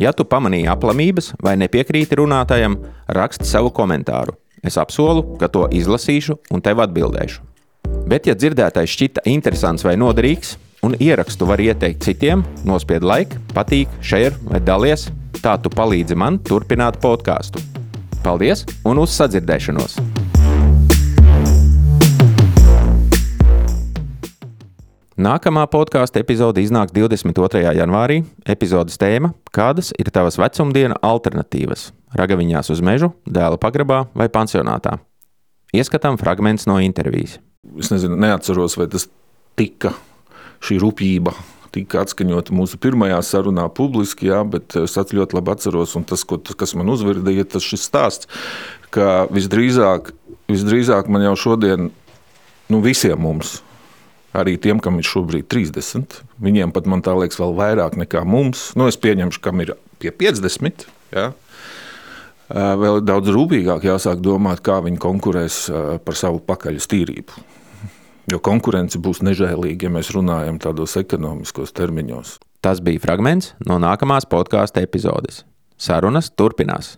Ja 0.00 0.12
tu 0.12 0.26
pamanīji 0.28 0.68
aplamības 0.70 1.32
vai 1.42 1.56
nepiekrīti 1.60 2.18
runātājam, 2.20 2.76
raksti 3.08 3.48
savu 3.48 3.72
komentāru. 3.74 4.36
Es 4.66 4.76
apsolu, 4.80 5.36
ka 5.40 5.48
to 5.52 5.66
izlasīšu 5.72 6.38
un 6.52 6.64
tev 6.64 6.82
atbildēšu. 6.84 7.42
Bet, 8.06 8.26
ja 8.26 8.34
dzirdētais 8.34 8.90
šķita 8.90 9.24
interesants 9.30 9.86
vai 9.86 9.96
noderīgs, 9.98 10.56
un 10.86 10.96
ierakstu 11.00 11.48
var 11.48 11.62
ieteikt 11.62 12.04
citiem, 12.06 12.44
nospied 12.66 13.06
like, 13.06 13.38
patīk, 13.54 13.90
share 14.02 14.34
vai 14.50 14.60
dalies, 14.62 15.08
tā 15.42 15.56
tu 15.62 15.72
palīdzi 15.72 16.18
man 16.18 16.40
turpināt 16.42 17.00
podkāstu. 17.02 17.62
Paldies 18.26 18.66
un 18.86 19.02
uz 19.02 19.14
sadzirdēšanos! 19.14 20.25
Nākamā 25.16 25.62
podkāstu 25.72 26.20
epizode 26.20 26.60
iznāks 26.60 26.92
22. 26.92 27.62
janvārī. 27.72 28.18
Epizodes 28.44 28.98
tēma- 29.00 29.30
kādas 29.56 29.88
ir 29.96 30.10
tavas 30.12 30.36
vecumdienu 30.36 30.92
alternatīvas? 31.00 31.92
Ragaviņās 32.12 32.68
uz 32.68 32.82
mežu, 32.84 33.14
dēla 33.24 33.56
pagrabā 33.56 34.08
vai 34.14 34.28
pansionātā? 34.28 34.98
Ieskatām 35.72 36.20
fragments 36.20 36.66
no 36.66 36.76
intervijas. 36.76 37.38
Es 37.78 37.88
nezinu, 37.88 38.14
neatceros, 38.14 38.76
vai 38.76 38.88
tas 38.88 39.08
tika 39.56 39.94
šī 40.60 40.76
rūpība. 40.84 41.32
Tika 41.72 42.04
atskaņota 42.04 42.52
mūsu 42.52 42.76
pirmajā 42.76 43.16
sarunā 43.24 43.72
publiski, 43.72 44.28
jā, 44.28 44.44
bet 44.44 44.76
es 44.76 44.96
ļoti 44.96 45.32
labi 45.32 45.50
atceros, 45.50 45.96
un 45.96 46.04
tas, 46.04 46.24
ko, 46.24 46.36
kas 46.36 46.74
man 46.74 46.88
uzvirdīja, 46.88 47.48
tas 47.48 47.62
šis 47.62 47.88
stāsts, 47.88 48.26
ka 48.90 49.26
visdrīzāk, 49.32 50.12
visdrīzāk 50.46 51.08
man 51.08 51.22
jau 51.22 51.36
šodien, 51.36 51.90
nu 52.68 52.80
visiem 52.82 53.18
mums, 53.18 53.62
arī 54.36 54.56
tiem, 54.60 54.80
kam 54.82 55.00
ir 55.00 55.08
šobrīd 55.08 55.48
30. 55.52 56.20
Viņiem 56.42 56.74
pat 56.74 56.88
man 56.90 57.02
tā 57.04 57.16
liekas, 57.16 57.40
vēl 57.40 57.56
vairāk 57.56 57.96
nekā 58.00 58.22
mums. 58.28 58.70
Nu, 58.78 58.88
es 58.90 58.98
pieņemšu, 59.00 59.42
kam 59.44 59.62
ir 59.64 59.74
pie 60.02 60.12
50. 60.12 60.86
Ja? 61.16 61.30
Vēl 62.46 63.00
daudz 63.02 63.32
rūpīgāk 63.34 63.88
jāsāk 63.88 64.20
domāt, 64.22 64.62
kā 64.66 64.78
viņi 64.84 65.00
konkurēs 65.02 65.60
par 66.06 66.18
savu 66.18 66.42
pakaļas 66.46 66.90
tīrību. 66.92 67.46
Jo 68.30 68.40
konkurence 68.42 68.98
būs 68.98 69.22
nežēlīga, 69.22 69.86
ja 69.86 69.94
mēs 69.94 70.10
runājam 70.14 70.58
tādos 70.62 70.96
ekonomiskos 70.98 71.74
termiņos. 71.74 72.36
Tas 72.62 72.82
bija 72.82 73.02
fragments 73.02 73.52
no 73.66 73.78
nākamās 73.82 74.26
podkāstu 74.30 74.82
epizodes. 74.82 75.44
Sarunas 75.78 76.32
turpinās. 76.34 76.96